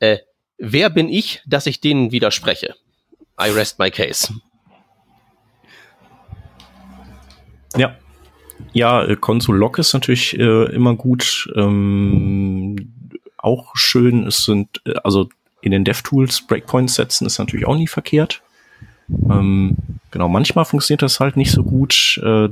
Äh, 0.00 0.18
Wer 0.58 0.90
bin 0.90 1.08
ich, 1.08 1.42
dass 1.46 1.66
ich 1.66 1.80
denen 1.80 2.10
widerspreche? 2.10 2.74
I 3.40 3.50
rest 3.50 3.78
my 3.78 3.90
case. 3.90 4.34
Ja. 7.76 7.96
Ja, 8.72 9.04
äh, 9.04 9.16
Console 9.16 9.58
Log 9.58 9.78
ist 9.78 9.92
natürlich 9.94 10.36
äh, 10.36 10.64
immer 10.74 10.96
gut. 10.96 11.48
Ähm, 11.54 12.92
auch 13.36 13.70
schön, 13.74 14.26
es 14.26 14.44
sind, 14.44 14.82
äh, 14.84 14.94
also 15.04 15.28
in 15.60 15.70
den 15.70 15.84
DevTools 15.84 16.46
Breakpoints 16.46 16.96
setzen 16.96 17.26
ist 17.26 17.38
natürlich 17.38 17.66
auch 17.66 17.76
nie 17.76 17.86
verkehrt. 17.86 18.42
Ähm, 19.08 19.76
genau, 20.10 20.28
manchmal 20.28 20.64
funktioniert 20.64 21.02
das 21.02 21.20
halt 21.20 21.36
nicht 21.36 21.52
so 21.52 21.62
gut, 21.62 22.20
äh, 22.22 22.48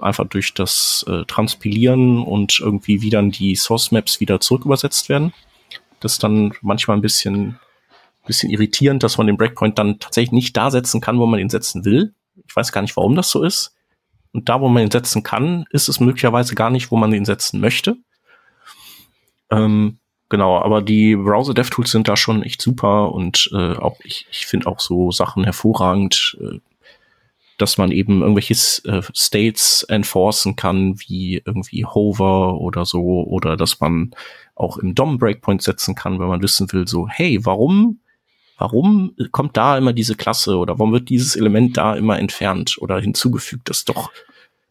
einfach 0.00 0.26
durch 0.26 0.52
das 0.52 1.04
äh, 1.08 1.24
Transpilieren 1.24 2.22
und 2.22 2.60
irgendwie 2.60 3.02
wie 3.02 3.10
dann 3.10 3.30
die 3.30 3.54
Source 3.54 3.92
Maps 3.92 4.20
wieder 4.20 4.40
zurückübersetzt 4.40 5.08
werden. 5.08 5.32
Das 6.04 6.12
ist 6.12 6.22
dann 6.22 6.52
manchmal 6.60 6.98
ein 6.98 7.02
bisschen, 7.02 7.58
bisschen 8.26 8.50
irritierend, 8.50 9.02
dass 9.02 9.16
man 9.16 9.26
den 9.26 9.38
Breakpoint 9.38 9.78
dann 9.78 9.98
tatsächlich 9.98 10.32
nicht 10.32 10.56
da 10.56 10.70
setzen 10.70 11.00
kann, 11.00 11.18
wo 11.18 11.24
man 11.24 11.40
ihn 11.40 11.48
setzen 11.48 11.86
will. 11.86 12.14
Ich 12.46 12.54
weiß 12.54 12.72
gar 12.72 12.82
nicht, 12.82 12.96
warum 12.96 13.16
das 13.16 13.30
so 13.30 13.42
ist. 13.42 13.74
Und 14.32 14.50
da, 14.50 14.60
wo 14.60 14.68
man 14.68 14.82
ihn 14.82 14.90
setzen 14.90 15.22
kann, 15.22 15.64
ist 15.70 15.88
es 15.88 16.00
möglicherweise 16.00 16.54
gar 16.54 16.68
nicht, 16.68 16.90
wo 16.90 16.96
man 16.96 17.14
ihn 17.14 17.24
setzen 17.24 17.58
möchte. 17.58 17.96
Ähm, 19.50 19.98
genau, 20.28 20.58
aber 20.58 20.82
die 20.82 21.16
Browser 21.16 21.54
DevTools 21.54 21.90
sind 21.90 22.06
da 22.06 22.18
schon 22.18 22.42
echt 22.42 22.60
super 22.60 23.12
und 23.12 23.48
äh, 23.54 23.76
auch 23.76 23.96
ich, 24.04 24.26
ich 24.30 24.44
finde 24.44 24.66
auch 24.66 24.80
so 24.80 25.10
Sachen 25.10 25.44
hervorragend, 25.44 26.36
äh, 26.38 26.58
dass 27.56 27.78
man 27.78 27.92
eben 27.92 28.20
irgendwelche 28.20 28.54
äh, 28.88 29.00
States 29.14 29.84
enforcen 29.84 30.56
kann, 30.56 31.00
wie 31.00 31.40
irgendwie 31.46 31.86
Hover 31.86 32.60
oder 32.60 32.84
so, 32.84 33.24
oder 33.24 33.56
dass 33.56 33.80
man 33.80 34.14
auch 34.54 34.78
im 34.78 34.94
DOM 34.94 35.18
Breakpoint 35.18 35.62
setzen 35.62 35.94
kann, 35.94 36.18
wenn 36.20 36.28
man 36.28 36.42
wissen 36.42 36.72
will, 36.72 36.86
so, 36.86 37.08
hey, 37.08 37.44
warum, 37.44 38.00
warum 38.58 39.14
kommt 39.32 39.56
da 39.56 39.76
immer 39.76 39.92
diese 39.92 40.14
Klasse 40.14 40.56
oder 40.56 40.78
warum 40.78 40.92
wird 40.92 41.08
dieses 41.08 41.36
Element 41.36 41.76
da 41.76 41.94
immer 41.94 42.18
entfernt 42.18 42.76
oder 42.78 43.00
hinzugefügt? 43.00 43.68
Das 43.68 43.78
ist 43.78 43.88
doch 43.88 44.10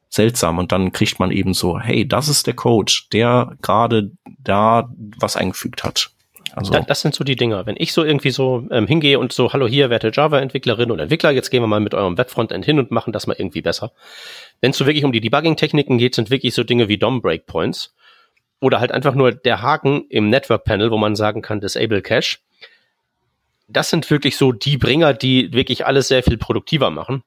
seltsam. 0.10 0.60
Und 0.60 0.72
dann 0.72 0.92
kriegt 0.92 1.20
man 1.20 1.32
eben 1.32 1.54
so, 1.54 1.80
hey, 1.80 2.08
das 2.08 2.30
ist 2.30 2.48
der 2.48 2.54
Code, 2.54 2.94
der 3.12 3.58
gerade 3.62 4.12
da 4.40 4.90
was 5.18 5.36
eingefügt 5.36 5.84
hat. 5.84 6.12
Also 6.56 6.72
das, 6.72 6.86
das 6.86 7.02
sind 7.02 7.16
so 7.16 7.24
die 7.24 7.36
Dinger. 7.36 7.66
Wenn 7.66 7.76
ich 7.80 7.94
so 7.94 8.04
irgendwie 8.04 8.30
so 8.30 8.68
ähm, 8.70 8.86
hingehe 8.86 9.18
und 9.18 9.34
so, 9.34 9.52
hallo 9.54 9.68
hier, 9.68 9.90
werte 9.90 10.12
Java-Entwicklerin 10.14 10.92
und 10.92 11.00
Entwickler, 11.00 11.32
jetzt 11.32 11.50
gehen 11.50 11.64
wir 11.64 11.68
mal 11.68 11.80
mit 11.80 11.96
eurem 11.96 12.16
Webfrontend 12.16 12.64
hin 12.64 12.78
und 12.78 12.92
machen 12.92 13.12
das 13.12 13.26
mal 13.26 13.36
irgendwie 13.38 13.64
besser. 13.64 13.92
Wenn 14.62 14.70
es 14.70 14.78
so 14.78 14.86
wirklich 14.86 15.04
um 15.04 15.12
die 15.12 15.20
Debugging-Techniken 15.20 15.98
geht, 15.98 16.14
sind 16.14 16.30
wirklich 16.30 16.54
so 16.54 16.64
Dinge 16.64 16.88
wie 16.88 17.00
DOM-Breakpoints 17.00 17.96
oder 18.64 18.80
halt 18.80 18.92
einfach 18.92 19.14
nur 19.14 19.32
der 19.32 19.62
Haken 19.62 20.06
im 20.10 20.30
Network 20.30 20.64
Panel, 20.64 20.90
wo 20.90 20.98
man 20.98 21.16
sagen 21.16 21.42
kann, 21.42 21.60
Disable 21.60 22.02
Cache. 22.02 22.38
Das 23.68 23.90
sind 23.90 24.10
wirklich 24.10 24.38
so 24.38 24.52
die 24.52 24.78
Bringer, 24.78 25.14
die 25.14 25.54
wirklich 25.54 25.86
alles 25.86 26.08
sehr 26.08 26.24
viel 26.24 26.38
produktiver 26.38 26.90
machen. 26.90 27.24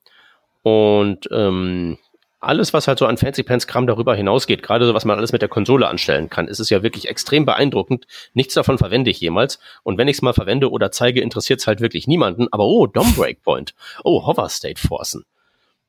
Und 0.62 1.28
ähm, 1.30 1.98
alles, 2.40 2.72
was 2.72 2.88
halt 2.88 2.98
so 2.98 3.06
an 3.06 3.16
Fancy 3.16 3.42
Pants 3.42 3.66
Kram 3.66 3.86
darüber 3.86 4.14
hinausgeht, 4.14 4.62
gerade 4.62 4.86
so, 4.86 4.94
was 4.94 5.04
man 5.04 5.18
alles 5.18 5.32
mit 5.32 5.42
der 5.42 5.48
Konsole 5.48 5.88
anstellen 5.88 6.30
kann, 6.30 6.48
ist 6.48 6.58
es 6.58 6.70
ja 6.70 6.82
wirklich 6.82 7.08
extrem 7.08 7.44
beeindruckend. 7.44 8.06
Nichts 8.34 8.54
davon 8.54 8.78
verwende 8.78 9.10
ich 9.10 9.20
jemals. 9.20 9.58
Und 9.82 9.98
wenn 9.98 10.08
ich 10.08 10.16
es 10.16 10.22
mal 10.22 10.32
verwende 10.32 10.70
oder 10.70 10.90
zeige, 10.90 11.20
interessiert 11.20 11.60
es 11.60 11.66
halt 11.66 11.80
wirklich 11.80 12.06
niemanden. 12.06 12.48
Aber 12.50 12.64
oh, 12.64 12.86
DOM 12.86 13.14
Breakpoint. 13.14 13.74
Oh, 14.04 14.26
Hover 14.26 14.48
State 14.48 14.80
Forcen. 14.80 15.24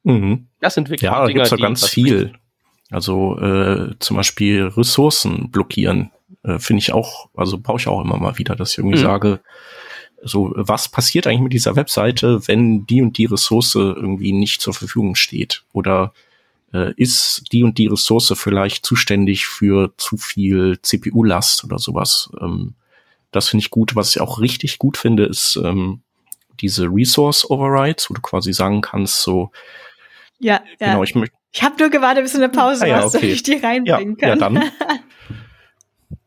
Mhm. 0.04 0.48
Das 0.60 0.74
sind 0.74 0.90
wirklich 0.90 1.10
ja, 1.10 1.26
da 1.26 1.32
gibt's 1.32 1.52
ja 1.52 1.58
ganz 1.58 1.88
viel. 1.88 2.34
Also 2.90 3.38
äh, 3.40 3.96
zum 4.00 4.18
Beispiel 4.18 4.64
Ressourcen 4.66 5.52
blockieren 5.52 6.12
äh, 6.44 6.60
finde 6.60 6.80
ich 6.80 6.94
auch, 6.94 7.30
also 7.36 7.58
brauche 7.58 7.80
ich 7.80 7.88
auch 7.88 8.02
immer 8.02 8.18
mal 8.18 8.38
wieder, 8.38 8.56
dass 8.56 8.72
ich 8.72 8.78
irgendwie 8.78 8.98
mhm. 8.98 9.04
sage, 9.04 9.40
so 10.24 10.54
was 10.56 10.90
passiert 10.90 11.28
eigentlich 11.28 11.42
mit 11.42 11.54
dieser 11.54 11.76
Webseite, 11.76 12.48
wenn 12.48 12.86
die 12.86 13.02
und 13.02 13.18
die 13.18 13.26
Ressource 13.26 13.76
irgendwie 13.76 14.32
nicht 14.32 14.62
zur 14.62 14.74
Verfügung 14.74 15.16
steht 15.16 15.64
oder 15.74 16.14
äh, 16.74 16.94
ist 16.96 17.44
die 17.52 17.64
und 17.64 17.78
die 17.78 17.88
Ressource 17.88 18.34
vielleicht 18.36 18.86
zuständig 18.86 19.48
für 19.48 19.94
zu 19.98 20.18
viel 20.18 20.80
CPU-Last 20.82 21.64
oder 21.64 21.80
sowas. 21.80 22.30
Ähm, 22.42 22.74
das 23.32 23.50
finde 23.50 23.62
ich 23.62 23.70
gut. 23.70 23.96
Was 23.96 24.10
ich 24.10 24.22
auch 24.22 24.40
richtig 24.40 24.80
gut 24.80 24.98
finde, 24.98 25.26
ist 25.26 25.60
ähm, 25.64 26.02
diese 26.60 26.88
Resource 26.88 27.50
Overrides, 27.50 28.10
wo 28.10 28.16
du 28.16 28.22
quasi 28.22 28.54
sagen 28.54 28.82
kannst, 28.82 29.22
so 29.22 29.52
ja, 30.40 30.62
genau, 30.80 30.98
ja. 30.98 31.04
ich 31.04 31.16
möchte 31.16 31.37
ich 31.52 31.64
habe 31.64 31.76
nur 31.80 31.90
gewartet, 31.90 32.24
bis 32.24 32.34
du 32.34 32.40
eine 32.40 32.50
Pause 32.50 32.84
ah, 32.84 32.88
ja, 32.88 32.96
hast, 32.98 33.16
okay. 33.16 33.22
damit 33.22 33.36
ich 33.36 33.44
die 33.44 33.56
reinbringen 33.56 34.18
ja, 34.20 34.36
kann. 34.36 34.56
Ja, 34.56 34.62
dann. 34.62 34.72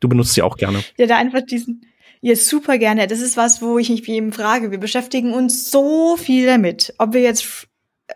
Du 0.00 0.08
benutzt 0.08 0.32
sie 0.32 0.40
auch 0.40 0.56
gerne. 0.56 0.82
Ja, 0.96 1.06
da 1.06 1.18
einfach 1.18 1.42
diesen, 1.42 1.86
ja, 2.22 2.34
super 2.34 2.78
gerne. 2.78 3.06
Das 3.06 3.20
ist 3.20 3.36
was, 3.36 3.60
wo 3.60 3.78
ich 3.78 3.90
mich 3.90 4.06
wie 4.06 4.16
eben 4.16 4.32
frage. 4.32 4.70
Wir 4.70 4.78
beschäftigen 4.78 5.32
uns 5.34 5.70
so 5.70 6.16
viel 6.16 6.46
damit. 6.46 6.94
Ob 6.98 7.12
wir 7.12 7.20
jetzt 7.20 7.68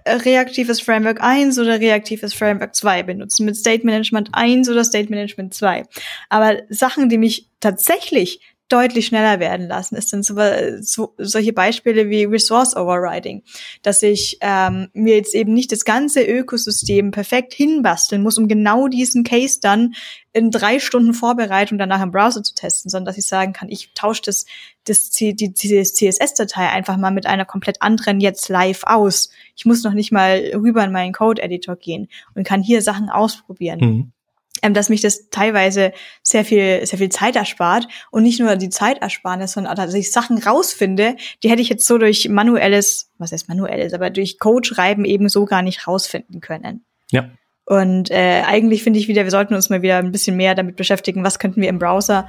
äh, 0.05 0.13
reaktives 0.13 0.81
Framework 0.81 1.23
1 1.23 1.59
oder 1.59 1.81
reaktives 1.81 2.35
Framework 2.35 2.75
2 2.75 3.03
benutzen, 3.03 3.45
mit 3.45 3.57
State 3.57 3.85
Management 3.85 4.31
1 4.33 4.69
oder 4.71 4.83
State 4.83 5.11
Management 5.11 5.55
2. 5.55 5.85
Aber 6.31 6.57
Sachen, 6.71 7.11
die 7.11 7.19
mich 7.19 7.51
tatsächlich 7.61 8.41
deutlich 8.69 9.07
schneller 9.07 9.41
werden 9.41 9.69
lassen, 9.69 9.95
ist 9.95 10.13
dann 10.13 10.23
so, 10.23 10.35
so, 10.81 11.15
solche 11.19 11.53
Beispiele 11.53 12.09
wie 12.09 12.25
Resource 12.25 12.77
Overriding, 12.77 13.43
dass 13.83 14.03
ich 14.03 14.39
ähm, 14.41 14.89
mir 14.95 15.17
jetzt 15.17 15.35
eben 15.35 15.53
nicht 15.53 15.71
das 15.71 15.85
ganze 15.85 16.25
Ökosystem 16.25 17.11
perfekt 17.11 17.53
hinbasteln 17.53 18.23
muss, 18.23 18.39
um 18.39 18.49
genau 18.49 18.89
diesen 18.89 19.23
Case 19.23 19.59
dann 19.61 19.95
in 20.33 20.51
drei 20.51 20.81
Stunden 20.81 21.15
Vorbereitung 21.15 21.79
danach 21.79 22.03
im 22.03 22.11
Browser 22.11 22.43
zu 22.43 22.55
testen, 22.55 22.91
sondern 22.91 23.07
dass 23.07 23.19
ich 23.19 23.27
sagen 23.27 23.53
kann, 23.53 23.69
ich 23.69 23.93
tausche 23.95 24.23
das, 24.23 24.47
das 24.85 25.11
die, 25.11 25.35
die 25.35 25.53
CSS-Datei 25.53 26.69
einfach 26.69 26.97
mal 26.97 27.13
mit 27.13 27.27
einer 27.27 27.45
komplett 27.45 27.83
anderen 27.83 28.21
jetzt 28.21 28.49
live 28.49 28.83
aus. 28.85 29.31
Ich 29.57 29.67
muss 29.67 29.85
noch 29.85 29.93
nicht 29.93 30.11
mal 30.11 30.51
rüber 30.55 30.83
in 30.83 30.93
meinen 30.93 31.13
Code-Editor 31.13 31.77
gehen 31.77 32.09
und 32.35 32.47
kann 32.47 32.63
hier 32.63 32.83
Sachen 32.83 33.11
ausprobieren. 33.11 33.81
Mhm 33.81 34.14
ähm, 34.63 34.75
dass 34.75 34.89
mich 34.89 35.01
das 35.01 35.29
teilweise 35.31 35.93
sehr 36.23 36.45
viel, 36.45 36.85
sehr 36.87 36.99
viel 36.99 37.09
Zeit 37.09 37.37
erspart 37.37 37.87
und 38.11 38.23
nicht 38.23 38.41
nur 38.41 38.57
die 38.57 38.71
Zeit 38.71 38.99
ersparen, 38.99 39.47
sondern 39.47 39.77
dass 39.77 39.95
ich 39.95 40.13
Sachen 40.13 40.39
rausfinde, 40.39 41.17
die 41.43 41.51
hätte 41.51 41.63
ich 41.63 41.69
jetzt 41.69 41.87
so 41.87 41.99
durch 41.99 42.29
manuelles, 42.29 43.11
was 43.19 43.33
heißt 43.33 43.49
manuelles, 43.49 43.93
aber 43.93 44.11
durch 44.11 44.39
Code 44.39 44.67
schreiben 44.67 45.05
eben 45.05 45.29
so 45.29 45.45
gar 45.45 45.63
nicht 45.63 45.87
rausfinden 45.87 46.41
können. 46.41 46.85
Ja. 47.11 47.31
Und 47.67 48.11
äh, 48.11 48.43
eigentlich 48.47 48.83
finde 48.83 48.99
ich 48.99 49.09
wieder, 49.09 49.25
wir 49.25 49.31
sollten 49.31 49.55
uns 49.55 49.71
mal 49.71 49.83
wieder 49.83 49.99
ein 49.99 50.13
bisschen 50.13 50.37
mehr 50.37 50.55
damit 50.55 50.77
beschäftigen, 50.77 51.25
was 51.25 51.39
könnten 51.39 51.63
wir 51.63 51.69
im 51.69 51.79
Browser 51.79 52.29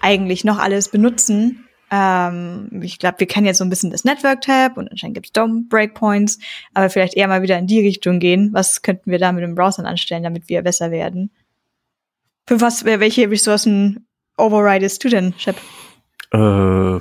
eigentlich 0.00 0.44
noch 0.44 0.58
alles 0.58 0.90
benutzen. 0.90 1.66
Ähm, 1.90 2.80
ich 2.82 2.98
glaube, 2.98 3.20
wir 3.20 3.26
kennen 3.26 3.46
jetzt 3.46 3.58
so 3.58 3.64
ein 3.64 3.70
bisschen 3.70 3.90
das 3.90 4.04
Network-Tab 4.04 4.76
und 4.76 4.90
anscheinend 4.90 5.14
gibt 5.14 5.26
es 5.26 5.32
DOM-Breakpoints, 5.32 6.38
aber 6.74 6.90
vielleicht 6.90 7.14
eher 7.14 7.28
mal 7.28 7.42
wieder 7.42 7.58
in 7.58 7.66
die 7.66 7.80
Richtung 7.80 8.18
gehen. 8.18 8.50
Was 8.52 8.82
könnten 8.82 9.10
wir 9.10 9.18
da 9.18 9.32
mit 9.32 9.44
dem 9.44 9.54
Browser 9.54 9.84
anstellen, 9.84 10.22
damit 10.22 10.48
wir 10.48 10.62
besser 10.62 10.90
werden? 10.90 11.30
Für 12.46 12.60
was, 12.60 12.84
welche 12.84 13.30
Ressourcen 13.30 14.06
overridest 14.36 15.02
du 15.02 15.08
denn, 15.08 15.34
Shep? 15.36 15.56
Äh, 16.32 16.98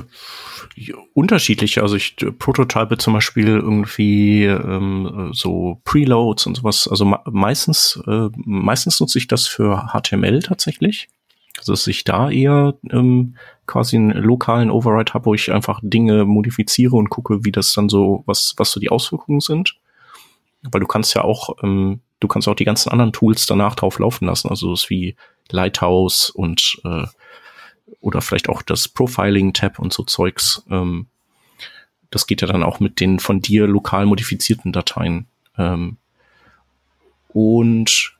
unterschiedliche. 1.14 1.82
Also 1.82 1.96
ich 1.96 2.16
prototype 2.40 2.98
zum 2.98 3.14
Beispiel 3.14 3.48
irgendwie 3.48 4.46
ähm, 4.46 5.32
so 5.34 5.82
Preloads 5.84 6.46
und 6.48 6.56
sowas. 6.58 6.88
Also 6.88 7.06
meistens, 7.26 8.02
äh, 8.08 8.30
meistens 8.36 9.00
nutze 9.00 9.18
ich 9.18 9.28
das 9.28 9.48
für 9.48 9.90
HTML 9.94 10.40
tatsächlich. 10.42 11.08
Also 11.58 11.74
dass 11.74 11.88
ich 11.88 12.04
da 12.04 12.30
eher 12.30 12.76
ähm, 12.92 13.36
quasi 13.66 13.96
einen 13.96 14.12
lokalen 14.12 14.70
Override 14.70 15.14
habe, 15.14 15.26
wo 15.26 15.34
ich 15.34 15.52
einfach 15.52 15.80
Dinge 15.82 16.26
modifiziere 16.26 16.96
und 16.96 17.10
gucke, 17.10 17.46
wie 17.46 17.52
das 17.52 17.74
dann 17.74 17.88
so, 17.88 18.24
was, 18.26 18.54
was 18.58 18.72
so 18.72 18.80
die 18.80 18.90
Auswirkungen 18.90 19.40
sind. 19.40 19.76
Weil 20.64 20.82
du 20.82 20.88
kannst 20.88 21.16
ja 21.16 21.24
auch, 21.24 21.56
ähm, 21.64 22.02
du 22.20 22.28
kannst 22.28 22.48
auch 22.48 22.56
die 22.56 22.66
ganzen 22.66 22.90
anderen 22.90 23.14
Tools 23.14 23.46
danach 23.46 23.76
drauf 23.76 24.00
laufen 24.00 24.26
lassen. 24.26 24.50
Also 24.50 24.72
das 24.72 24.90
wie 24.90 25.16
Lighthouse 25.52 26.30
und 26.30 26.80
äh, 26.84 27.06
oder 28.02 28.22
vielleicht 28.22 28.50
auch 28.50 28.62
das 28.62 28.88
Profiling-Tab 28.88 29.80
und 29.80 29.94
so 29.94 30.04
Zeugs. 30.04 30.64
Ähm, 30.70 31.08
das 32.12 32.28
geht 32.28 32.42
ja 32.42 32.48
dann 32.48 32.64
auch 32.64 32.80
mit 32.80 33.00
den 33.00 33.20
von 33.20 33.42
dir 33.42 33.68
lokal 33.68 34.06
modifizierten 34.06 34.72
Dateien. 34.72 35.28
Ähm, 35.58 35.98
und 37.30 38.16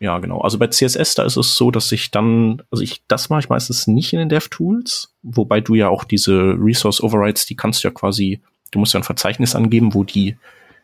Ja, 0.00 0.18
genau. 0.18 0.40
Also 0.40 0.58
bei 0.58 0.66
CSS, 0.66 1.14
da 1.14 1.24
ist 1.24 1.36
es 1.36 1.56
so, 1.56 1.70
dass 1.70 1.90
ich 1.90 2.10
dann, 2.10 2.62
also 2.70 2.82
ich, 2.82 3.02
das 3.08 3.30
mache 3.30 3.40
ich 3.40 3.48
meistens 3.48 3.86
nicht 3.86 4.12
in 4.12 4.18
den 4.18 4.28
DevTools, 4.28 5.12
wobei 5.22 5.60
du 5.60 5.74
ja 5.74 5.88
auch 5.88 6.04
diese 6.04 6.56
Resource 6.58 7.02
Overrides, 7.02 7.46
die 7.46 7.56
kannst 7.56 7.82
du 7.82 7.88
ja 7.88 7.94
quasi, 7.94 8.40
du 8.70 8.78
musst 8.78 8.92
ja 8.92 9.00
ein 9.00 9.04
Verzeichnis 9.04 9.54
angeben, 9.54 9.94
wo 9.94 10.04
die, 10.04 10.36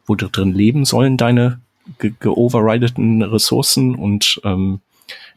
wo 0.07 0.15
drin 0.15 0.55
leben 0.55 0.85
sollen, 0.85 1.17
deine 1.17 1.61
ge 1.99 2.13
geoverrideten 2.19 3.23
Ressourcen 3.23 3.95
und 3.95 4.41
ähm, 4.45 4.81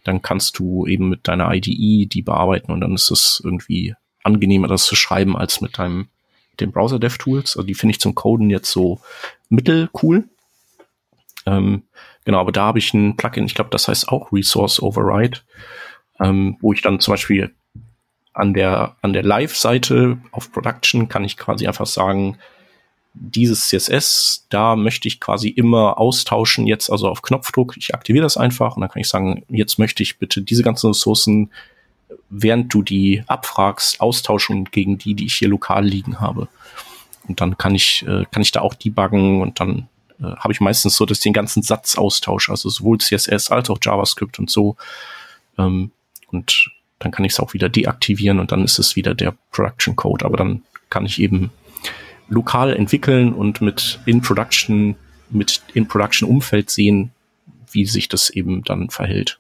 dann 0.04 0.22
kannst 0.22 0.60
du 0.60 0.86
eben 0.86 1.10
mit 1.10 1.28
deiner 1.28 1.54
IDE 1.54 2.08
die 2.08 2.22
bearbeiten 2.22 2.72
und 2.72 2.82
dann 2.82 2.94
ist 2.94 3.12
es 3.12 3.42
irgendwie 3.44 3.96
angenehmer, 4.24 4.68
das 4.68 4.86
zu 4.86 4.96
schreiben, 4.96 5.38
als 5.38 5.62
mit 5.62 5.78
deinem 5.78 6.08
den 6.60 6.72
Browser 6.72 7.00
DevTools. 7.00 7.58
Also 7.58 7.66
die 7.66 7.74
finde 7.74 7.92
ich 7.92 8.00
zum 8.00 8.16
Coden 8.16 8.50
jetzt 8.50 8.72
so 8.72 9.00
mittelcool. 9.50 10.26
Ähm, 11.46 11.84
genau, 12.26 12.40
aber 12.40 12.52
da 12.52 12.66
habe 12.66 12.80
ich 12.80 12.94
ein 12.94 13.18
Plugin, 13.18 13.46
ich 13.46 13.56
glaube, 13.56 13.72
das 13.72 13.88
heißt 13.88 14.10
auch 14.10 14.32
Resource 14.32 14.82
Override, 14.82 15.40
ähm, 16.20 16.58
wo 16.62 16.74
ich 16.74 16.82
dann 16.82 17.00
zum 17.00 17.14
Beispiel 17.14 17.54
an 18.34 18.54
der, 18.54 18.96
an 19.02 19.14
der 19.14 19.24
Live-Seite 19.24 20.18
auf 20.32 20.52
Production 20.52 21.08
kann 21.08 21.24
ich 21.24 21.38
quasi 21.38 21.68
einfach 21.68 21.86
sagen, 21.86 22.38
dieses 23.14 23.68
CSS, 23.68 24.48
da 24.50 24.76
möchte 24.76 25.08
ich 25.08 25.20
quasi 25.20 25.50
immer 25.50 26.00
austauschen, 26.00 26.66
jetzt 26.66 26.90
also 26.90 27.08
auf 27.08 27.22
Knopfdruck. 27.22 27.78
Ich 27.78 27.94
aktiviere 27.94 28.24
das 28.24 28.38
einfach 28.38 28.76
und 28.76 28.82
dann 28.82 28.90
kann 28.90 29.02
ich 29.02 29.10
sagen, 29.10 29.46
jetzt 29.50 29.78
möchte 29.78 30.02
ich 30.02 30.18
bitte 30.18 30.42
diese 30.42 30.64
ganzen 30.64 30.88
Ressourcen, 30.88 31.52
während 32.30 32.74
du 32.74 32.82
die 32.82 33.24
abfragst, 33.28 34.02
austauschen 34.02 34.66
gegen 34.66 34.98
die, 34.98 35.14
die 35.14 35.26
ich 35.26 35.36
hier 35.36 35.48
lokal 35.48 35.86
liegen 35.86 36.20
habe. 36.20 36.48
Und 37.28 37.40
dann 37.40 37.58
kann 37.58 37.76
ich, 37.76 38.04
äh, 38.08 38.26
kann 38.32 38.42
ich 38.42 38.52
da 38.52 38.62
auch 38.62 38.74
debuggen 38.74 39.42
und 39.42 39.60
dann 39.60 39.88
äh, 40.20 40.36
habe 40.38 40.52
ich 40.52 40.60
meistens 40.60 40.98
so, 40.98 41.06
dass 41.06 41.20
ich 41.20 41.24
den 41.24 41.34
ganzen 41.34 41.62
Satz 41.62 41.96
austausche, 41.96 42.52
also 42.52 42.70
sowohl 42.70 42.98
CSS 42.98 43.52
als 43.52 43.70
auch 43.70 43.78
JavaScript 43.82 44.40
und 44.40 44.50
so. 44.50 44.76
Ähm, 45.58 45.92
und 46.32 46.72
dann 47.00 47.12
kann 47.12 47.26
ich 47.26 47.34
es 47.34 47.40
auch 47.40 47.54
wieder 47.54 47.70
deaktivieren 47.70 48.40
und 48.40 48.52
dann 48.52 48.64
ist 48.64 48.80
es 48.80 48.96
wieder 48.96 49.14
der 49.14 49.36
Production 49.52 49.96
Code. 49.96 50.26
Aber 50.26 50.38
dann 50.38 50.64
kann 50.90 51.06
ich 51.06 51.20
eben 51.20 51.52
lokal 52.34 52.76
entwickeln 52.76 53.34
und 53.34 53.62
mit 53.62 54.00
in 54.06 54.22
Production, 54.22 54.96
mit 55.30 55.62
in 55.74 55.88
Production 55.88 56.28
Umfeld 56.28 56.70
sehen, 56.70 57.12
wie 57.72 57.86
sich 57.86 58.10
das 58.10 58.30
eben 58.30 58.64
dann 58.64 58.90
verhält. 58.90 59.40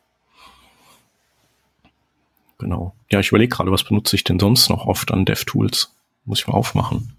Genau. 2.59 2.95
Ja, 3.11 3.19
ich 3.19 3.29
überlege 3.29 3.55
gerade, 3.55 3.71
was 3.71 3.83
benutze 3.83 4.15
ich 4.15 4.23
denn 4.23 4.39
sonst 4.39 4.69
noch 4.69 4.85
oft 4.85 5.11
an 5.11 5.25
DevTools? 5.25 5.93
Muss 6.25 6.39
ich 6.39 6.47
mal 6.47 6.53
aufmachen. 6.53 7.13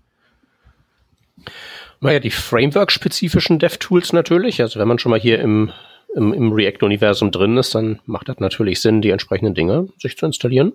Naja, 2.01 2.21
die 2.21 2.31
Framework-spezifischen 2.31 3.59
DevTools 3.59 4.13
natürlich. 4.13 4.61
Also 4.63 4.81
wenn 4.81 4.89
man 4.89 4.99
schon 4.99 5.11
mal 5.11 5.21
hier 5.21 5.41
im, 5.41 5.71
im, 6.15 6.33
im 6.33 6.53
React-Universum 6.53 7.31
drin 7.31 7.57
ist, 7.57 7.75
dann 7.75 8.01
macht 8.07 8.29
das 8.29 8.39
natürlich 8.41 8.81
Sinn, 8.81 9.03
die 9.03 9.11
entsprechenden 9.11 9.55
Dinge 9.55 9.89
sich 9.99 10.17
zu 10.17 10.27
installieren. 10.27 10.73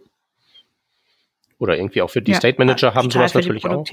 Oder 1.58 1.78
irgendwie 1.78 2.02
auch 2.02 2.10
für 2.10 2.22
die 2.22 2.32
ja, 2.32 2.38
State 2.38 2.58
Manager 2.58 2.94
haben 2.94 3.12
sowas 3.12 3.34
natürlich 3.34 3.66
auch. 3.66 3.86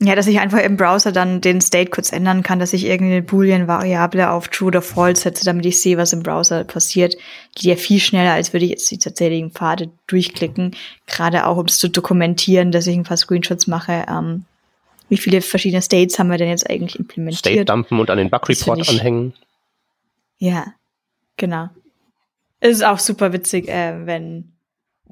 Ja, 0.00 0.14
dass 0.14 0.28
ich 0.28 0.38
einfach 0.38 0.60
im 0.60 0.76
Browser 0.76 1.10
dann 1.10 1.40
den 1.40 1.60
State 1.60 1.90
kurz 1.90 2.12
ändern 2.12 2.44
kann, 2.44 2.60
dass 2.60 2.72
ich 2.72 2.84
irgendeine 2.84 3.20
Boolean-Variable 3.22 4.30
auf 4.30 4.46
True 4.46 4.68
oder 4.68 4.80
False 4.80 5.22
setze, 5.22 5.44
damit 5.44 5.66
ich 5.66 5.82
sehe, 5.82 5.96
was 5.96 6.12
im 6.12 6.22
Browser 6.22 6.62
passiert. 6.62 7.16
Geht 7.56 7.64
ja 7.64 7.74
viel 7.74 7.98
schneller, 7.98 8.32
als 8.32 8.52
würde 8.52 8.64
ich 8.64 8.70
jetzt 8.70 8.88
die 8.92 8.98
tatsächlichen 8.98 9.50
Pfade 9.50 9.90
durchklicken. 10.06 10.76
Gerade 11.08 11.46
auch, 11.46 11.56
um 11.56 11.66
es 11.66 11.78
zu 11.78 11.88
dokumentieren, 11.88 12.70
dass 12.70 12.86
ich 12.86 12.96
ein 12.96 13.02
paar 13.02 13.16
Screenshots 13.16 13.66
mache. 13.66 14.06
Ähm, 14.08 14.44
wie 15.08 15.16
viele 15.16 15.40
verschiedene 15.40 15.82
States 15.82 16.16
haben 16.18 16.30
wir 16.30 16.38
denn 16.38 16.50
jetzt 16.50 16.70
eigentlich 16.70 16.96
implementiert? 16.96 17.38
State 17.40 17.64
dumpen 17.64 17.98
und 17.98 18.08
an 18.08 18.18
den 18.18 18.30
Bug-Report 18.30 18.88
anhängen. 18.88 19.34
Ja, 20.38 20.74
genau. 21.36 21.70
Es 22.60 22.76
ist 22.76 22.84
auch 22.84 23.00
super 23.00 23.32
witzig, 23.32 23.68
äh, 23.68 24.06
wenn 24.06 24.52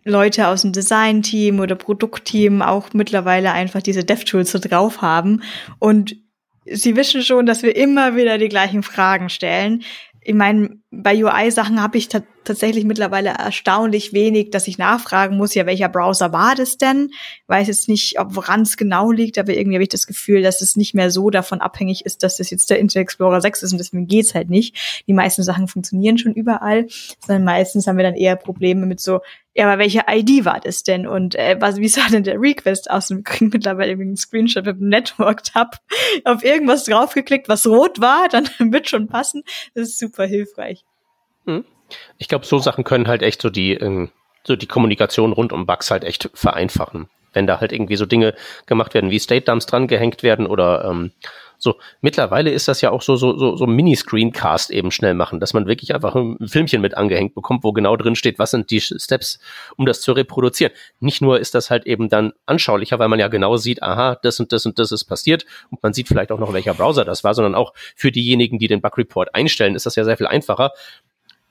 Leute 0.06 0.48
aus 0.48 0.62
dem 0.62 0.72
Design-Team 0.72 1.60
oder 1.60 1.74
Produktteam 1.74 2.62
auch 2.62 2.92
mittlerweile 2.94 3.52
einfach 3.52 3.82
diese 3.82 4.04
DevTools 4.04 4.52
so 4.52 4.58
drauf 4.58 5.02
haben. 5.02 5.42
Und 5.78 6.16
sie 6.64 6.96
wissen 6.96 7.22
schon, 7.22 7.44
dass 7.44 7.62
wir 7.62 7.76
immer 7.76 8.16
wieder 8.16 8.38
die 8.38 8.48
gleichen 8.48 8.82
Fragen 8.82 9.28
stellen 9.28 9.82
ich 10.26 10.34
meine, 10.34 10.70
bei 10.90 11.24
UI-Sachen 11.24 11.80
habe 11.80 11.98
ich 11.98 12.08
tatsächlich 12.46 12.84
mittlerweile 12.84 13.30
erstaunlich 13.30 14.12
wenig, 14.12 14.50
dass 14.50 14.68
ich 14.68 14.78
nachfragen 14.78 15.36
muss, 15.36 15.54
ja, 15.54 15.66
welcher 15.66 15.88
Browser 15.88 16.32
war 16.32 16.54
das 16.54 16.78
denn? 16.78 17.10
weiß 17.48 17.68
jetzt 17.68 17.88
nicht, 17.88 18.18
ob 18.18 18.34
woran 18.34 18.62
es 18.62 18.76
genau 18.76 19.12
liegt, 19.12 19.38
aber 19.38 19.52
irgendwie 19.52 19.76
habe 19.76 19.82
ich 19.82 19.88
das 19.88 20.06
Gefühl, 20.06 20.42
dass 20.42 20.60
es 20.62 20.76
nicht 20.76 20.94
mehr 20.94 21.10
so 21.10 21.30
davon 21.30 21.60
abhängig 21.60 22.04
ist, 22.04 22.22
dass 22.22 22.38
das 22.38 22.50
jetzt 22.50 22.70
der 22.70 22.78
Internet 22.78 23.04
Explorer 23.04 23.40
6 23.40 23.62
ist 23.62 23.72
und 23.72 23.78
deswegen 23.78 24.06
geht's 24.06 24.34
halt 24.34 24.50
nicht. 24.50 25.04
Die 25.06 25.12
meisten 25.12 25.42
Sachen 25.42 25.68
funktionieren 25.68 26.18
schon 26.18 26.32
überall, 26.32 26.86
sondern 27.24 27.44
meistens 27.44 27.86
haben 27.86 27.96
wir 27.96 28.04
dann 28.04 28.14
eher 28.14 28.36
Probleme 28.36 28.86
mit 28.86 29.00
so, 29.00 29.20
ja, 29.54 29.66
aber 29.66 29.78
welche 29.78 30.04
ID 30.08 30.44
war 30.44 30.60
das 30.60 30.82
denn? 30.82 31.06
Und 31.06 31.34
äh, 31.34 31.56
was, 31.58 31.78
wie 31.78 31.88
sah 31.88 32.08
denn 32.10 32.24
der 32.24 32.40
Request 32.40 32.90
aus? 32.90 33.10
Und 33.10 33.18
wir 33.18 33.24
kriegen 33.24 33.50
mittlerweile 33.52 33.92
einen 33.92 34.16
Screenshot 34.16 34.66
mit 34.66 34.78
dem 34.78 34.88
Network-Tab 34.88 35.78
auf 36.24 36.44
irgendwas 36.44 36.84
draufgeklickt, 36.84 37.48
was 37.48 37.66
rot 37.66 38.00
war, 38.00 38.28
dann 38.28 38.48
wird 38.72 38.88
schon 38.88 39.06
passen. 39.06 39.42
Das 39.74 39.88
ist 39.88 39.98
super 39.98 40.26
hilfreich. 40.26 40.84
Hm. 41.46 41.64
Ich 42.18 42.28
glaube, 42.28 42.46
so 42.46 42.58
Sachen 42.58 42.84
können 42.84 43.08
halt 43.08 43.22
echt 43.22 43.42
so 43.42 43.50
die, 43.50 43.74
ähm, 43.74 44.10
so 44.44 44.56
die 44.56 44.66
Kommunikation 44.66 45.32
rund 45.32 45.52
um 45.52 45.66
Bugs 45.66 45.90
halt 45.90 46.04
echt 46.04 46.30
vereinfachen. 46.34 47.08
Wenn 47.32 47.46
da 47.46 47.60
halt 47.60 47.72
irgendwie 47.72 47.96
so 47.96 48.06
Dinge 48.06 48.34
gemacht 48.66 48.94
werden, 48.94 49.10
wie 49.10 49.18
State 49.18 49.44
Dumps 49.44 49.66
dran 49.66 49.88
gehängt 49.88 50.22
werden 50.22 50.46
oder 50.46 50.84
ähm, 50.84 51.12
so, 51.58 51.76
mittlerweile 52.00 52.50
ist 52.50 52.68
das 52.68 52.80
ja 52.80 52.90
auch 52.90 53.02
so, 53.02 53.16
so, 53.16 53.36
so, 53.36 53.56
so 53.56 53.66
Mini-Screencast 53.66 54.70
eben 54.70 54.90
schnell 54.90 55.14
machen, 55.14 55.40
dass 55.40 55.54
man 55.54 55.66
wirklich 55.66 55.94
einfach 55.94 56.14
ein 56.14 56.36
Filmchen 56.46 56.80
mit 56.80 56.96
angehängt 56.96 57.34
bekommt, 57.34 57.64
wo 57.64 57.72
genau 57.72 57.96
drin 57.96 58.14
steht, 58.14 58.38
was 58.38 58.50
sind 58.50 58.70
die 58.70 58.80
Steps, 58.80 59.38
um 59.76 59.86
das 59.86 60.00
zu 60.00 60.12
reproduzieren. 60.12 60.72
Nicht 61.00 61.22
nur 61.22 61.40
ist 61.40 61.54
das 61.54 61.70
halt 61.70 61.86
eben 61.86 62.08
dann 62.08 62.32
anschaulicher, 62.44 62.98
weil 62.98 63.08
man 63.08 63.18
ja 63.18 63.28
genau 63.28 63.56
sieht, 63.56 63.82
aha, 63.82 64.16
das 64.22 64.38
und 64.38 64.52
das 64.52 64.66
und 64.66 64.78
das 64.78 64.92
ist 64.92 65.04
passiert 65.04 65.46
und 65.70 65.82
man 65.82 65.92
sieht 65.92 66.08
vielleicht 66.08 66.30
auch 66.32 66.38
noch, 66.38 66.52
welcher 66.52 66.74
Browser 66.74 67.04
das 67.04 67.24
war, 67.24 67.34
sondern 67.34 67.54
auch 67.54 67.72
für 67.94 68.12
diejenigen, 68.12 68.58
die 68.58 68.68
den 68.68 68.80
Bug-Report 68.80 69.34
einstellen, 69.34 69.74
ist 69.74 69.86
das 69.86 69.96
ja 69.96 70.04
sehr 70.04 70.16
viel 70.16 70.26
einfacher, 70.26 70.72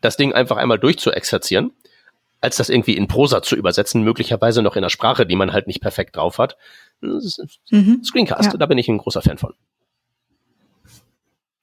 das 0.06 0.18
Ding 0.18 0.34
einfach 0.34 0.58
einmal 0.58 0.80
durchzuexerzieren 0.80 1.72
als 2.46 2.58
das 2.58 2.70
irgendwie 2.70 2.96
in 2.96 3.08
Prosa 3.08 3.42
zu 3.42 3.56
übersetzen, 3.56 4.04
möglicherweise 4.04 4.62
noch 4.62 4.76
in 4.76 4.84
einer 4.84 4.92
Sprache, 4.92 5.26
die 5.26 5.36
man 5.36 5.52
halt 5.52 5.66
nicht 5.66 5.82
perfekt 5.82 6.16
drauf 6.16 6.38
hat. 6.38 6.58
Mhm. 7.02 8.04
Screencast, 8.04 8.54
ja. 8.54 8.58
da 8.58 8.66
bin 8.68 8.78
ich 8.78 8.88
ein 8.88 9.00
großer 9.00 9.24
Fan 9.24 9.40
von. 9.40 9.54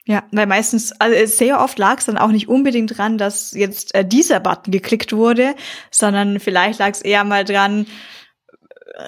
Ja, 0.05 0.23
weil 0.31 0.47
meistens, 0.47 0.91
also 0.99 1.25
sehr 1.25 1.61
oft 1.61 1.79
lag 1.79 1.99
es 1.99 2.05
dann 2.05 2.17
auch 2.17 2.31
nicht 2.31 2.49
unbedingt 2.49 2.97
dran, 2.97 3.17
dass 3.17 3.53
jetzt 3.53 3.95
äh, 3.95 4.05
dieser 4.05 4.41
Button 4.41 4.71
geklickt 4.71 5.13
wurde, 5.13 5.55
sondern 5.91 6.41
vielleicht 6.41 6.79
lag 6.79 6.89
es 6.89 7.01
eher 7.01 7.23
mal 7.23 7.45
dran, 7.45 7.85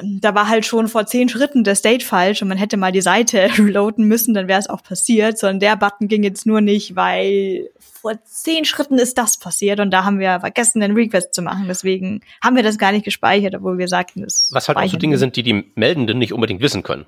da 0.03 0.33
war 0.33 0.49
halt 0.49 0.65
schon 0.65 0.87
vor 0.87 1.05
zehn 1.05 1.29
Schritten 1.29 1.63
der 1.63 1.75
State 1.75 2.03
falsch 2.03 2.41
und 2.41 2.47
man 2.47 2.57
hätte 2.57 2.77
mal 2.77 2.91
die 2.91 3.01
Seite 3.01 3.49
reloaden 3.57 4.07
müssen, 4.07 4.33
dann 4.33 4.47
wäre 4.47 4.59
es 4.59 4.69
auch 4.69 4.81
passiert, 4.81 5.37
sondern 5.37 5.59
der 5.59 5.75
Button 5.75 6.07
ging 6.07 6.23
jetzt 6.23 6.45
nur 6.45 6.61
nicht, 6.61 6.95
weil 6.95 7.69
vor 7.79 8.13
zehn 8.23 8.65
Schritten 8.65 8.97
ist 8.97 9.17
das 9.17 9.39
passiert 9.39 9.79
und 9.79 9.91
da 9.91 10.03
haben 10.03 10.19
wir 10.19 10.39
vergessen, 10.39 10.79
den 10.79 10.93
Request 10.93 11.33
zu 11.33 11.41
machen. 11.41 11.65
Deswegen 11.67 12.21
haben 12.43 12.55
wir 12.55 12.63
das 12.63 12.77
gar 12.77 12.91
nicht 12.91 13.05
gespeichert, 13.05 13.55
obwohl 13.55 13.77
wir 13.77 13.87
sagten, 13.87 14.23
es 14.23 14.49
Was 14.51 14.67
halt 14.67 14.77
auch 14.77 14.87
so 14.87 14.97
Dinge 14.97 15.17
sind, 15.17 15.35
die 15.35 15.43
die 15.43 15.71
Meldenden 15.75 16.17
nicht 16.17 16.33
unbedingt 16.33 16.61
wissen 16.61 16.83
können. 16.83 17.05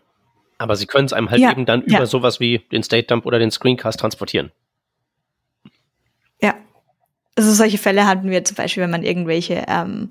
Aber 0.59 0.75
sie 0.75 0.87
können 0.87 1.05
es 1.05 1.13
einem 1.13 1.29
halt 1.29 1.41
ja, 1.41 1.51
eben 1.51 1.65
dann 1.65 1.83
ja. 1.87 1.97
über 1.97 2.07
sowas 2.07 2.39
wie 2.39 2.59
den 2.71 2.83
State 2.83 3.07
Dump 3.07 3.25
oder 3.25 3.39
den 3.39 3.51
Screencast 3.51 3.99
transportieren. 3.99 4.51
Ja. 6.41 6.55
Also 7.35 7.51
solche 7.53 7.77
Fälle 7.77 8.07
hatten 8.07 8.29
wir 8.29 8.43
zum 8.43 8.55
Beispiel, 8.55 8.81
wenn 8.81 8.89
man 8.91 9.03
irgendwelche, 9.03 9.65
ähm, 9.67 10.09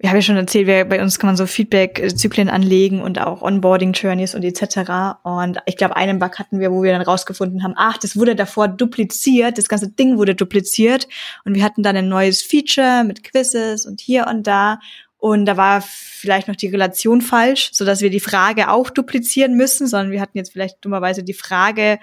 wir 0.00 0.08
haben 0.08 0.16
ja 0.16 0.22
schon 0.22 0.36
erzählt, 0.36 0.66
wir, 0.66 0.86
bei 0.86 1.02
uns 1.02 1.18
kann 1.18 1.28
man 1.28 1.36
so 1.36 1.46
Feedback-Zyklen 1.46 2.48
anlegen 2.48 3.02
und 3.02 3.20
auch 3.20 3.42
Onboarding-Journeys 3.42 4.34
und 4.34 4.42
etc. 4.44 5.18
Und 5.22 5.58
ich 5.66 5.76
glaube, 5.76 5.94
einen 5.94 6.18
Bug 6.18 6.38
hatten 6.38 6.58
wir, 6.58 6.72
wo 6.72 6.82
wir 6.82 6.92
dann 6.92 7.02
rausgefunden 7.02 7.62
haben, 7.62 7.74
ach, 7.76 7.98
das 7.98 8.16
wurde 8.16 8.34
davor 8.34 8.66
dupliziert, 8.68 9.58
das 9.58 9.68
ganze 9.68 9.90
Ding 9.90 10.16
wurde 10.16 10.34
dupliziert 10.34 11.06
und 11.44 11.54
wir 11.54 11.62
hatten 11.62 11.82
dann 11.82 11.96
ein 11.98 12.08
neues 12.08 12.40
Feature 12.40 13.04
mit 13.04 13.22
Quizzes 13.22 13.84
und 13.84 14.00
hier 14.00 14.26
und 14.26 14.46
da 14.46 14.78
und 15.18 15.44
da 15.44 15.58
war 15.58 15.82
vielleicht 15.82 16.48
noch 16.48 16.56
die 16.56 16.68
Relation 16.68 17.20
falsch, 17.20 17.68
so 17.74 17.84
dass 17.84 18.00
wir 18.00 18.08
die 18.08 18.20
Frage 18.20 18.70
auch 18.70 18.88
duplizieren 18.88 19.54
müssen, 19.54 19.86
sondern 19.86 20.12
wir 20.12 20.20
hatten 20.22 20.38
jetzt 20.38 20.50
vielleicht 20.50 20.82
dummerweise 20.82 21.22
die 21.22 21.34
Frage 21.34 21.98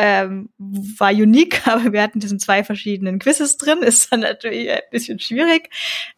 ähm, 0.00 0.48
war 0.56 1.10
unique, 1.10 1.60
aber 1.66 1.92
wir 1.92 2.02
hatten 2.02 2.20
das 2.20 2.32
in 2.32 2.38
zwei 2.38 2.64
verschiedenen 2.64 3.18
Quizzes 3.18 3.58
drin, 3.58 3.82
ist 3.82 4.10
dann 4.10 4.20
natürlich 4.20 4.70
ein 4.70 4.80
bisschen 4.90 5.20
schwierig. 5.20 5.68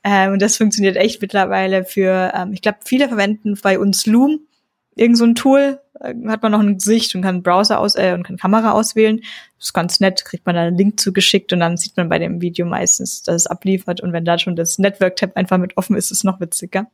Ähm, 0.05 0.35
und 0.35 0.43
das 0.43 0.57
funktioniert 0.57 0.97
echt 0.97 1.21
mittlerweile 1.21 1.85
für, 1.85 2.33
ähm, 2.35 2.53
ich 2.53 2.63
glaube, 2.63 2.79
viele 2.85 3.09
verwenden 3.09 3.59
bei 3.61 3.79
uns 3.79 4.07
Loom, 4.07 4.47
irgend 4.95 5.19
so 5.19 5.25
ein 5.25 5.35
Tool, 5.35 5.81
äh, 6.01 6.15
hat 6.29 6.43
man 6.43 6.53
noch 6.53 6.61
ein 6.61 6.75
Gesicht 6.75 7.15
und 7.17 7.23
kann 7.23 7.43
Browser 7.43 7.81
aus 7.81 7.97
äh, 7.97 8.13
und 8.15 8.23
kann 8.23 8.37
Kamera 8.37 8.71
auswählen. 8.71 9.19
Das 9.59 9.67
ist 9.67 9.73
ganz 9.73 9.99
nett, 9.99 10.25
kriegt 10.25 10.47
man 10.47 10.55
dann 10.55 10.69
einen 10.69 10.79
Link 10.79 11.01
zugeschickt 11.01 11.53
und 11.53 11.59
dann 11.59 11.77
sieht 11.77 11.97
man 11.97 12.09
bei 12.09 12.21
dem 12.21 12.41
Video 12.41 12.67
meistens, 12.67 13.23
dass 13.23 13.35
es 13.35 13.47
abliefert. 13.49 14.01
Und 14.01 14.13
wenn 14.13 14.25
da 14.25 14.39
schon 14.39 14.55
das 14.55 14.79
Network-Tab 14.79 15.37
einfach 15.37 15.59
mit 15.59 15.77
offen 15.77 15.97
ist, 15.97 16.13
ist 16.13 16.19
es 16.19 16.25
noch 16.25 16.41
witziger. 16.41 16.87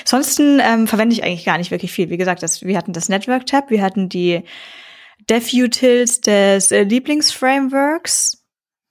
Ansonsten 0.00 0.60
ähm, 0.60 0.86
verwende 0.86 1.14
ich 1.14 1.24
eigentlich 1.24 1.44
gar 1.44 1.58
nicht 1.58 1.70
wirklich 1.70 1.92
viel. 1.92 2.10
Wie 2.10 2.16
gesagt, 2.16 2.42
das, 2.42 2.62
wir 2.62 2.76
hatten 2.76 2.92
das 2.92 3.08
Network-Tab, 3.08 3.70
wir 3.70 3.82
hatten 3.82 4.08
die 4.08 4.42
DevUtils 5.28 6.20
des 6.20 6.70
äh, 6.70 6.82
Lieblingsframeworks. 6.82 8.44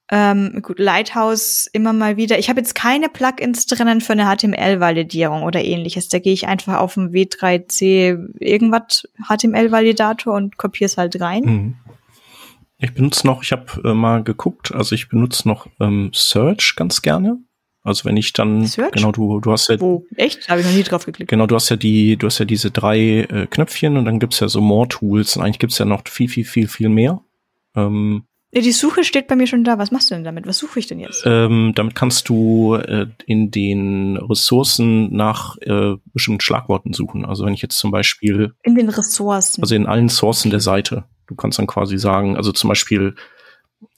Ähm, 0.10 0.61
gut, 0.61 0.80
Lighthouse 0.80 1.68
immer 1.74 1.91
mal 1.91 2.15
wieder. 2.15 2.40
Ich 2.40 2.49
habe 2.49 2.61
jetzt 2.61 2.76
keine 2.76 3.10
Plugins 3.10 3.65
drinnen 3.65 3.99
für 3.99 4.14
eine 4.14 4.26
HTML-Validierung 4.26 5.44
oder 5.44 5.64
ähnliches. 5.64 6.07
Da 6.07 6.19
gehe 6.19 6.32
ich 6.32 6.48
einfach 6.48 6.78
auf 6.78 6.94
den 6.94 7.11
W3C 7.11 8.18
irgendwas 8.40 9.06
HTML-Validator 9.28 10.34
und 10.34 10.57
kopiere 10.57 10.86
es 10.86 10.98
halt 10.98 11.19
rein. 11.19 11.44
Mhm. 11.44 11.76
Ich 12.80 12.94
benutze 12.94 13.26
noch, 13.26 13.44
ich 13.44 13.52
habe 13.52 13.65
äh, 13.84 13.94
mal 13.94 14.24
geguckt, 14.24 14.74
also 14.74 14.94
ich 14.94 15.10
benutze 15.10 15.48
noch 15.48 15.68
ähm, 15.80 16.11
Search 16.14 16.76
ganz 16.76 17.02
gerne. 17.02 17.40
Also 17.88 18.05
wenn 18.05 18.18
ich 18.18 18.34
dann 18.34 18.65
Search? 18.65 18.91
genau 18.91 19.11
du 19.11 19.39
du 19.39 19.51
hast 19.51 19.69
ja 19.69 19.80
Wo 19.80 20.05
echt 20.15 20.49
habe 20.49 20.61
ich 20.61 20.68
noch 20.68 20.73
nie 20.73 20.84
drauf 20.84 21.05
geklickt. 21.05 21.30
Genau, 21.30 21.47
du 21.47 21.55
hast 21.55 21.69
ja 21.69 21.76
die 21.76 22.18
du 22.18 22.27
hast 22.27 22.39
ja 22.39 22.45
diese 22.45 22.69
drei 22.69 22.99
äh, 23.22 23.47
Knöpfchen 23.49 23.97
und 23.97 24.05
dann 24.05 24.19
gibt's 24.19 24.39
ja 24.39 24.49
so 24.49 24.61
More 24.61 24.88
Tools 24.88 25.38
und 25.38 25.43
eigentlich 25.43 25.59
gibt's 25.59 25.77
ja 25.77 25.85
noch 25.85 26.01
viel 26.07 26.27
viel 26.27 26.45
viel 26.45 26.68
viel 26.68 26.89
mehr. 26.89 27.22
Ähm, 27.76 28.23
ja, 28.51 28.61
die 28.61 28.72
Suche 28.72 29.03
steht 29.03 29.27
bei 29.27 29.35
mir 29.35 29.45
schon 29.45 29.64
da. 29.64 29.77
Was 29.77 29.91
machst 29.91 30.09
du 30.09 30.15
denn 30.15 30.23
damit? 30.23 30.47
Was 30.47 30.57
suche 30.57 30.80
ich 30.80 30.88
denn 30.88 30.99
jetzt? 30.99 31.23
Ähm, 31.26 31.73
damit 31.76 31.95
kannst 31.95 32.30
du 32.30 32.76
äh, 32.76 33.07
in 33.26 33.51
den 33.51 34.18
Ressourcen 34.18 35.14
nach 35.15 35.57
äh, 35.61 35.95
bestimmten 36.14 36.41
Schlagworten 36.41 36.93
suchen. 36.93 37.26
Also 37.26 37.45
wenn 37.45 37.53
ich 37.53 37.61
jetzt 37.61 37.77
zum 37.77 37.91
Beispiel 37.91 38.53
in 38.64 38.76
den 38.76 38.89
Ressourcen, 38.89 39.61
also 39.61 39.76
in 39.76 39.85
allen 39.85 40.09
Sourcen 40.09 40.49
der 40.49 40.61
Seite. 40.61 41.05
Du 41.27 41.35
kannst 41.35 41.59
dann 41.59 41.68
quasi 41.68 41.97
sagen, 41.97 42.38
also 42.38 42.53
zum 42.53 42.69
Beispiel 42.69 43.15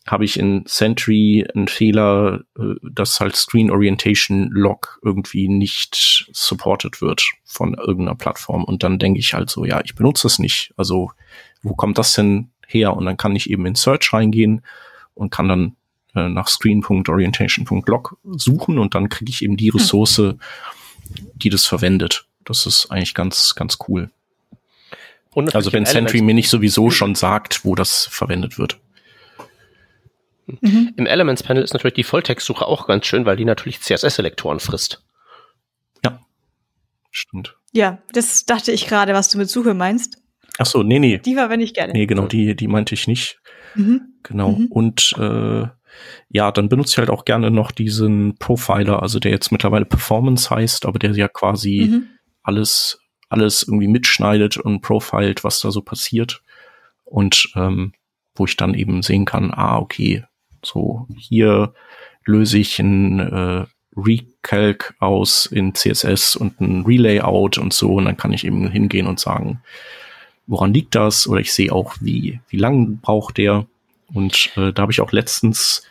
habe 0.07 0.25
ich 0.25 0.39
in 0.39 0.63
Sentry 0.65 1.45
einen 1.53 1.67
Fehler, 1.67 2.41
äh, 2.57 2.75
dass 2.81 3.19
halt 3.19 3.35
Screen 3.35 3.71
Orientation 3.71 4.49
Log 4.51 4.99
irgendwie 5.03 5.47
nicht 5.47 6.29
supported 6.31 7.01
wird 7.01 7.23
von 7.43 7.73
irgendeiner 7.75 8.15
Plattform. 8.15 8.63
Und 8.63 8.83
dann 8.83 8.99
denke 8.99 9.19
ich 9.19 9.33
halt 9.33 9.49
so, 9.49 9.65
ja, 9.65 9.81
ich 9.83 9.95
benutze 9.95 10.27
es 10.27 10.39
nicht. 10.39 10.73
Also 10.77 11.11
wo 11.61 11.73
kommt 11.73 11.97
das 11.97 12.13
denn 12.13 12.49
her 12.67 12.95
und 12.95 13.05
dann 13.05 13.17
kann 13.17 13.35
ich 13.35 13.49
eben 13.49 13.65
in 13.65 13.75
Search 13.75 14.13
reingehen 14.13 14.61
und 15.13 15.31
kann 15.31 15.47
dann 15.47 15.75
äh, 16.15 16.29
nach 16.29 16.47
screen.orientation.log 16.47 18.17
suchen 18.23 18.79
und 18.79 18.95
dann 18.95 19.09
kriege 19.09 19.29
ich 19.29 19.43
eben 19.43 19.57
die 19.57 19.71
hm. 19.71 19.79
Ressource, 19.79 20.21
die 21.35 21.49
das 21.49 21.65
verwendet. 21.65 22.25
Das 22.45 22.65
ist 22.65 22.89
eigentlich 22.89 23.13
ganz, 23.13 23.53
ganz 23.55 23.77
cool. 23.87 24.09
also 25.53 25.71
wenn 25.71 25.85
Sentry 25.85 26.21
mir 26.21 26.33
nicht 26.33 26.49
sowieso 26.49 26.89
schon 26.89 27.15
sagt, 27.15 27.63
wo 27.63 27.75
das 27.75 28.07
verwendet 28.09 28.57
wird. 28.57 28.79
Mhm. 30.61 30.93
Im 30.95 31.05
Elements 31.05 31.43
Panel 31.43 31.63
ist 31.63 31.73
natürlich 31.73 31.95
die 31.95 32.03
Volltextsuche 32.03 32.65
auch 32.65 32.87
ganz 32.87 33.05
schön, 33.05 33.25
weil 33.25 33.37
die 33.37 33.45
natürlich 33.45 33.81
CSS-Selektoren 33.81 34.59
frisst. 34.59 35.03
Ja, 36.03 36.19
stimmt. 37.11 37.55
Ja, 37.71 37.99
das 38.13 38.45
dachte 38.45 38.71
ich 38.71 38.87
gerade, 38.87 39.13
was 39.13 39.29
du 39.29 39.37
mit 39.37 39.49
Suche 39.49 39.73
meinst. 39.73 40.17
Ach 40.57 40.65
so, 40.65 40.83
nee, 40.83 40.99
nee. 40.99 41.19
Die 41.19 41.35
war, 41.35 41.49
wenn 41.49 41.61
ich 41.61 41.73
gerne. 41.73 41.93
Nee, 41.93 42.05
genau, 42.05 42.27
die, 42.27 42.55
die 42.55 42.67
meinte 42.67 42.93
ich 42.93 43.07
nicht. 43.07 43.39
Mhm. 43.75 44.13
Genau. 44.23 44.53
Mhm. 44.53 44.65
Und 44.67 45.13
äh, 45.17 45.67
ja, 46.29 46.51
dann 46.51 46.69
benutze 46.69 46.93
ich 46.93 46.97
halt 46.97 47.09
auch 47.09 47.25
gerne 47.25 47.51
noch 47.51 47.71
diesen 47.71 48.35
Profiler, 48.37 49.01
also 49.01 49.19
der 49.19 49.31
jetzt 49.31 49.51
mittlerweile 49.51 49.85
Performance 49.85 50.49
heißt, 50.49 50.85
aber 50.85 50.99
der 50.99 51.11
ja 51.11 51.27
quasi 51.27 51.87
mhm. 51.89 52.07
alles, 52.43 52.99
alles 53.29 53.63
irgendwie 53.63 53.87
mitschneidet 53.87 54.57
und 54.57 54.81
profilt, 54.81 55.43
was 55.43 55.61
da 55.61 55.71
so 55.71 55.81
passiert. 55.81 56.41
Und 57.05 57.49
ähm, 57.55 57.93
wo 58.35 58.45
ich 58.45 58.55
dann 58.55 58.73
eben 58.73 59.01
sehen 59.01 59.25
kann, 59.25 59.51
ah, 59.51 59.77
okay, 59.77 60.23
so 60.63 61.07
hier 61.17 61.73
löse 62.25 62.57
ich 62.57 62.79
ein 62.79 63.19
äh, 63.19 63.65
Recalc 63.95 64.95
aus 64.99 65.45
in 65.45 65.73
CSS 65.73 66.35
und 66.35 66.61
ein 66.61 66.85
Relayout 66.85 67.57
und 67.57 67.73
so 67.73 67.95
und 67.95 68.05
dann 68.05 68.17
kann 68.17 68.33
ich 68.33 68.45
eben 68.45 68.69
hingehen 68.69 69.07
und 69.07 69.19
sagen, 69.19 69.61
woran 70.49 70.73
liegt 70.73 70.95
das? 70.95 71.27
Oder 71.27 71.39
ich 71.39 71.53
sehe 71.53 71.71
auch, 71.71 71.95
wie, 72.01 72.41
wie 72.49 72.57
lang 72.57 72.97
braucht 72.97 73.37
der. 73.37 73.65
Und 74.13 74.51
äh, 74.57 74.73
da 74.73 74.81
habe 74.81 74.91
ich 74.91 74.99
auch 74.99 75.11
letztens, 75.11 75.83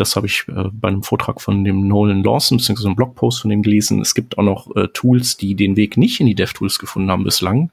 das 0.00 0.16
habe 0.16 0.26
ich 0.26 0.46
äh, 0.48 0.64
bei 0.72 0.88
einem 0.88 1.02
Vortrag 1.02 1.40
von 1.40 1.64
dem 1.64 1.86
Nolan 1.86 2.22
Lawson, 2.22 2.58
beziehungsweise 2.58 2.88
einem 2.88 2.96
Blogpost 2.96 3.42
von 3.42 3.50
dem 3.50 3.62
gelesen, 3.62 4.00
es 4.00 4.14
gibt 4.14 4.38
auch 4.38 4.42
noch 4.42 4.74
äh, 4.74 4.88
Tools, 4.88 5.36
die 5.36 5.54
den 5.54 5.76
Weg 5.76 5.96
nicht 5.96 6.20
in 6.20 6.26
die 6.26 6.34
DevTools 6.34 6.78
gefunden 6.78 7.10
haben 7.10 7.24
bislang. 7.24 7.70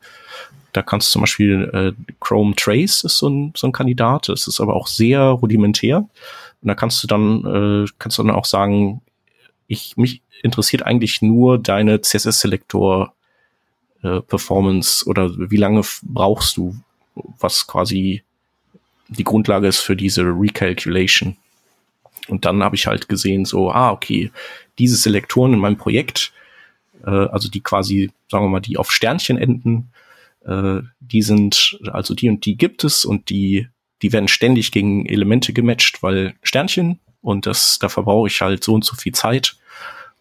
Da 0.74 0.82
kannst 0.82 1.08
du 1.08 1.14
zum 1.14 1.22
Beispiel 1.22 1.70
äh, 1.74 2.14
Chrome 2.20 2.56
Trace 2.56 3.04
ist 3.04 3.18
so 3.18 3.30
ein, 3.30 3.54
so 3.56 3.68
ein 3.68 3.72
Kandidat, 3.72 4.30
das 4.30 4.48
ist 4.48 4.60
aber 4.60 4.76
auch 4.76 4.88
sehr 4.88 5.22
rudimentär. 5.22 6.00
Und 6.62 6.68
da 6.68 6.76
kannst 6.76 7.02
du 7.04 7.08
dann, 7.08 7.86
äh, 7.86 7.88
kannst 7.98 8.18
du 8.18 8.24
dann 8.24 8.36
auch 8.36 8.46
sagen, 8.46 9.02
ich, 9.68 9.96
mich 9.98 10.22
interessiert 10.44 10.84
eigentlich 10.84 11.22
nur 11.22 11.58
deine 11.58 12.02
CSS-Selektor 12.02 13.14
äh, 14.04 14.22
Performance 14.22 15.06
oder 15.06 15.32
wie 15.50 15.58
lange 15.58 15.82
brauchst 16.04 16.58
du, 16.58 16.76
was 17.40 17.66
quasi 17.68 18.24
die 19.08 19.24
Grundlage 19.24 19.68
ist 19.68 19.80
für 19.80 19.96
diese 19.96 20.24
Recalculation. 20.24 21.38
Und 22.28 22.46
dann 22.46 22.64
habe 22.64 22.76
ich 22.76 22.88
halt 22.88 23.10
gesehen, 23.10 23.46
so, 23.46 23.72
ah, 23.72 23.92
okay, 23.92 24.32
diese 24.80 24.96
Selektoren 24.96 25.54
in 25.54 25.60
meinem 25.60 25.78
Projekt, 25.78 26.34
äh, 27.06 27.10
also 27.10 27.50
die 27.50 27.62
quasi, 27.62 28.12
sagen 28.30 28.46
wir 28.46 28.50
mal, 28.50 28.60
die 28.60 28.78
auf 28.78 28.92
Sternchen 28.92 29.38
enden, 29.38 29.92
äh, 30.46 30.82
die 31.00 31.22
sind, 31.22 31.80
also 31.92 32.14
die 32.14 32.30
und 32.30 32.46
die 32.46 32.58
gibt 32.58 32.84
es 32.84 33.06
und 33.06 33.30
die, 33.30 33.68
die 34.02 34.14
werden 34.14 34.28
ständig 34.28 34.72
gegen 34.72 35.06
Elemente 35.06 35.54
gematcht, 35.54 36.04
weil 36.04 36.36
Sternchen 36.44 37.00
und 37.22 37.46
das, 37.46 37.80
da 37.80 37.90
verbrauche 37.90 38.28
ich 38.28 38.42
halt 38.42 38.64
so 38.64 38.74
und 38.74 38.86
so 38.86 38.96
viel 38.96 39.14
Zeit 39.14 39.58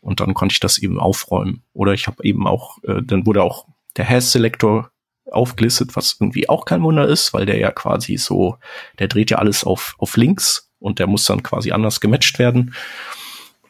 und 0.01 0.21
dann 0.21 0.35
konnte 0.35 0.53
ich 0.53 0.61
das 0.61 0.79
eben 0.79 1.01
aufräumen. 1.01 1.63
Oder 1.73 1.93
ich 1.93 2.07
habe 2.07 2.23
eben 2.25 2.47
auch, 2.47 2.83
äh, 2.85 3.03
dann 3.03 3.27
wurde 3.27 3.43
auch 3.43 3.67
der 3.97 4.09
Has-Selektor 4.09 4.91
aufgelistet, 5.31 5.97
was 5.97 6.17
irgendwie 6.21 6.49
auch 6.49 6.65
kein 6.65 6.83
Wunder 6.83 7.09
ist, 7.09 7.35
weil 7.35 7.47
der 7.47 7.59
ja 7.59 7.73
quasi 7.73 8.17
so, 8.17 8.59
der 8.99 9.09
dreht 9.09 9.31
ja 9.31 9.39
alles 9.39 9.65
auf, 9.65 9.97
auf 9.99 10.17
links 10.17 10.66
und 10.81 10.99
der 10.99 11.07
muss 11.07 11.25
dann 11.25 11.43
quasi 11.43 11.73
anders 11.73 12.01
gematcht 12.01 12.39
werden. 12.39 12.75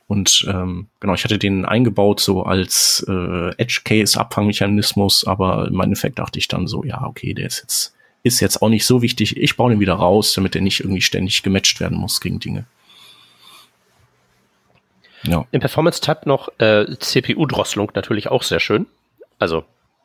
Und 0.09 0.47
ähm, 0.49 0.87
genau, 1.01 1.15
ich 1.15 1.25
hatte 1.25 1.39
den 1.39 1.65
eingebaut 1.65 2.21
so 2.21 2.45
als 2.45 3.05
äh, 3.09 3.51
Edge-Case-Abfangmechanismus, 3.57 5.27
aber 5.27 5.67
im 5.67 5.81
Endeffekt 5.81 6.19
dachte 6.19 6.39
ich 6.39 6.47
dann 6.47 6.69
so, 6.69 6.85
ja, 6.85 7.05
okay, 7.05 7.35
der 7.35 7.47
ist 7.47 7.61
jetzt, 7.61 7.95
ist 8.23 8.41
jetzt 8.41 8.63
auch 8.63 8.69
nicht 8.69 8.87
so 8.87 9.03
wichtig. 9.03 9.37
Ich 9.37 9.57
baue 9.57 9.71
den 9.71 9.81
wieder 9.81 9.95
raus, 9.95 10.33
damit 10.35 10.55
der 10.55 10.63
nicht 10.63 10.81
irgendwie 10.81 11.01
ständig 11.01 11.43
gematcht 11.43 11.81
werden 11.81 11.99
muss 11.99 12.21
gegen 12.21 12.39
Dinge. 12.39 12.67
Ja. 15.25 15.45
Im 15.51 15.61
Performance-Tab 15.61 16.27
noch 16.27 16.49
äh, 16.59 16.87
CPU-Drosselung 16.99 17.91
natürlich 17.95 18.29
auch 18.29 18.45
sehr 18.45 18.61
schön. 18.61 18.87
Also 19.41 19.65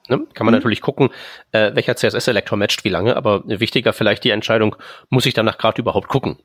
ne, 0.10 0.26
kann 0.34 0.45
man 0.45 0.53
mhm. 0.53 0.60
natürlich 0.60 0.82
gucken, 0.82 1.10
äh, 1.52 1.76
welcher 1.76 1.95
CSS-Selektor 1.95 2.57
matcht 2.57 2.84
wie 2.84 2.90
lange, 2.90 3.15
aber 3.15 3.44
wichtiger 3.45 3.94
vielleicht 3.94 4.23
die 4.23 4.32
Entscheidung, 4.32 4.76
muss 5.10 5.28
ich 5.28 5.36
danach 5.36 5.60
gerade 5.60 5.80
überhaupt 5.80 6.07
gucken? 6.07 6.38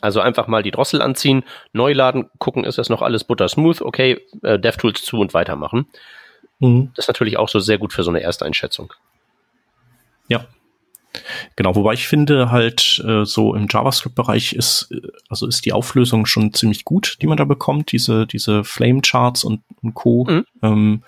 Also 0.00 0.20
einfach 0.20 0.46
mal 0.46 0.62
die 0.62 0.70
Drossel 0.70 1.02
anziehen, 1.02 1.44
neu 1.72 1.92
laden, 1.92 2.30
gucken, 2.38 2.64
ist 2.64 2.78
das 2.78 2.88
noch 2.88 3.02
alles 3.02 3.24
buttersmooth, 3.24 3.82
okay, 3.82 4.20
äh, 4.42 4.58
DevTools 4.58 5.02
zu 5.02 5.18
und 5.18 5.34
weitermachen. 5.34 5.86
Mhm. 6.60 6.90
Das 6.94 7.04
ist 7.04 7.08
natürlich 7.08 7.36
auch 7.36 7.48
so 7.48 7.58
sehr 7.58 7.78
gut 7.78 7.92
für 7.92 8.02
so 8.02 8.10
eine 8.10 8.20
Ersteinschätzung. 8.20 8.92
Ja. 10.28 10.46
Genau, 11.56 11.74
wobei 11.74 11.94
ich 11.94 12.06
finde 12.06 12.50
halt 12.50 13.02
äh, 13.04 13.24
so 13.24 13.54
im 13.54 13.66
JavaScript-Bereich 13.68 14.52
ist, 14.52 14.90
äh, 14.92 15.08
also 15.28 15.46
ist 15.46 15.64
die 15.64 15.72
Auflösung 15.72 16.26
schon 16.26 16.52
ziemlich 16.52 16.84
gut, 16.84 17.16
die 17.20 17.26
man 17.26 17.38
da 17.38 17.44
bekommt, 17.44 17.90
diese, 17.92 18.26
diese 18.26 18.62
Flame-Charts 18.62 19.42
und, 19.44 19.62
und 19.82 19.94
Co. 19.94 20.26
Mhm. 20.28 20.44
Ähm, 20.62 21.02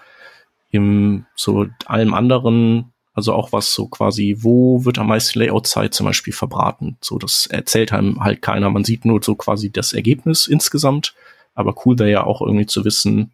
Im 0.71 1.27
so 1.35 1.67
allem 1.87 2.15
anderen 2.15 2.93
also 3.21 3.35
auch 3.35 3.53
was 3.53 3.75
so 3.75 3.87
quasi, 3.87 4.37
wo 4.39 4.87
wird 4.87 4.99
am 4.99 5.09
meisten 5.09 5.39
Layout-Zeit 5.41 5.93
zum 5.93 6.07
Beispiel 6.07 6.33
verbraten? 6.33 6.97
So, 7.03 7.19
das 7.19 7.47
erzählt 7.47 7.93
einem 7.93 8.25
halt 8.25 8.41
keiner. 8.41 8.71
Man 8.71 8.85
sieht 8.85 9.05
nur 9.05 9.23
so 9.23 9.35
quasi 9.35 9.71
das 9.71 9.93
Ergebnis 9.93 10.47
insgesamt. 10.47 11.15
Aber 11.55 11.75
cool 11.85 11.99
wäre 11.99 12.11
ja 12.11 12.25
auch 12.25 12.41
irgendwie 12.41 12.65
zu 12.65 12.87
wissen, 12.87 13.31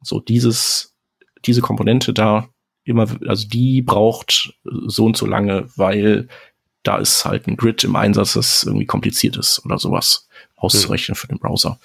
so 0.00 0.18
dieses, 0.18 0.94
diese 1.44 1.60
Komponente 1.60 2.14
da 2.14 2.48
immer, 2.84 3.06
also 3.26 3.46
die 3.46 3.82
braucht 3.82 4.54
so 4.64 5.04
und 5.04 5.16
so 5.18 5.26
lange, 5.26 5.68
weil 5.76 6.28
da 6.82 6.96
ist 6.96 7.26
halt 7.26 7.48
ein 7.48 7.58
Grid 7.58 7.84
im 7.84 7.96
Einsatz, 7.96 8.32
das 8.32 8.62
irgendwie 8.62 8.86
kompliziert 8.86 9.36
ist 9.36 9.62
oder 9.66 9.78
sowas 9.78 10.26
auszurechnen 10.56 11.12
mhm. 11.12 11.18
für 11.18 11.26
den 11.26 11.38
Browser. 11.38 11.78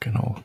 Genau 0.00 0.36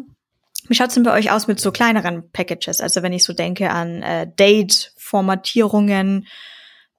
Wie 0.68 0.76
schaut's 0.76 0.94
denn 0.94 1.02
bei 1.02 1.12
euch 1.12 1.32
aus 1.32 1.48
mit 1.48 1.59
so 1.59 1.72
kleineren 1.72 2.30
Packages? 2.30 2.80
Also 2.80 3.02
wenn 3.02 3.12
ich 3.12 3.24
so 3.24 3.32
denke 3.32 3.70
an 3.70 4.02
äh, 4.02 4.28
Date-Formatierungen, 4.38 6.28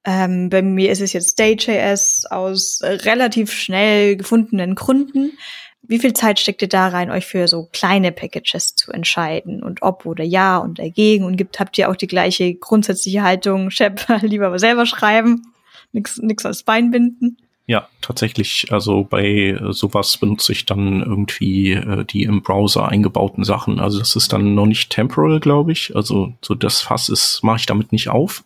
ähm, 0.04 0.50
bei 0.50 0.62
mir 0.62 0.92
ist 0.92 1.02
es 1.02 1.14
jetzt 1.14 1.40
Date.js 1.40 2.26
aus 2.30 2.82
relativ 2.84 3.54
schnell 3.54 4.18
gefundenen 4.18 4.76
Gründen. 4.76 5.38
Wie 5.82 6.00
viel 6.00 6.14
Zeit 6.14 6.40
steckt 6.40 6.62
ihr 6.62 6.68
da 6.68 6.90
rein, 6.90 7.10
euch 7.10 7.26
für 7.26 7.48
so 7.48 7.68
kleine 7.72 8.12
Packages 8.12 8.76
zu 8.76 8.92
entscheiden 8.92 9.64
und 9.64 9.82
ob 9.82 10.06
oder 10.06 10.24
ja 10.24 10.58
und 10.58 10.78
dagegen? 10.78 11.24
Und 11.24 11.38
gibt, 11.38 11.60
habt 11.60 11.78
ihr 11.78 11.90
auch 11.90 11.96
die 11.96 12.08
gleiche 12.08 12.54
grundsätzliche 12.54 13.24
Haltung, 13.24 13.72
Shep, 13.72 14.06
lieber 14.22 14.58
selber 14.60 14.86
schreiben, 14.86 15.54
nix, 15.92 16.18
nix 16.18 16.46
als 16.46 16.64
Bein 16.64 16.92
binden? 16.92 17.38
Ja, 17.70 17.88
tatsächlich. 18.02 18.72
Also 18.72 19.04
bei 19.04 19.56
sowas 19.70 20.18
benutze 20.18 20.54
ich 20.54 20.66
dann 20.66 21.04
irgendwie 21.04 21.74
äh, 21.74 22.04
die 22.04 22.24
im 22.24 22.42
Browser 22.42 22.90
eingebauten 22.90 23.44
Sachen. 23.44 23.80
Also 23.80 24.00
das 24.00 24.16
ist 24.16 24.34
dann 24.34 24.56
noch 24.56 24.66
nicht 24.66 24.90
temporal, 24.90 25.40
glaube 25.40 25.72
ich. 25.72 25.96
Also 25.96 26.34
so 26.42 26.56
das 26.56 26.82
Fass 26.82 27.10
ist, 27.10 27.44
mache 27.44 27.58
ich 27.58 27.66
damit 27.68 27.92
nicht 27.92 28.10
auf. 28.10 28.44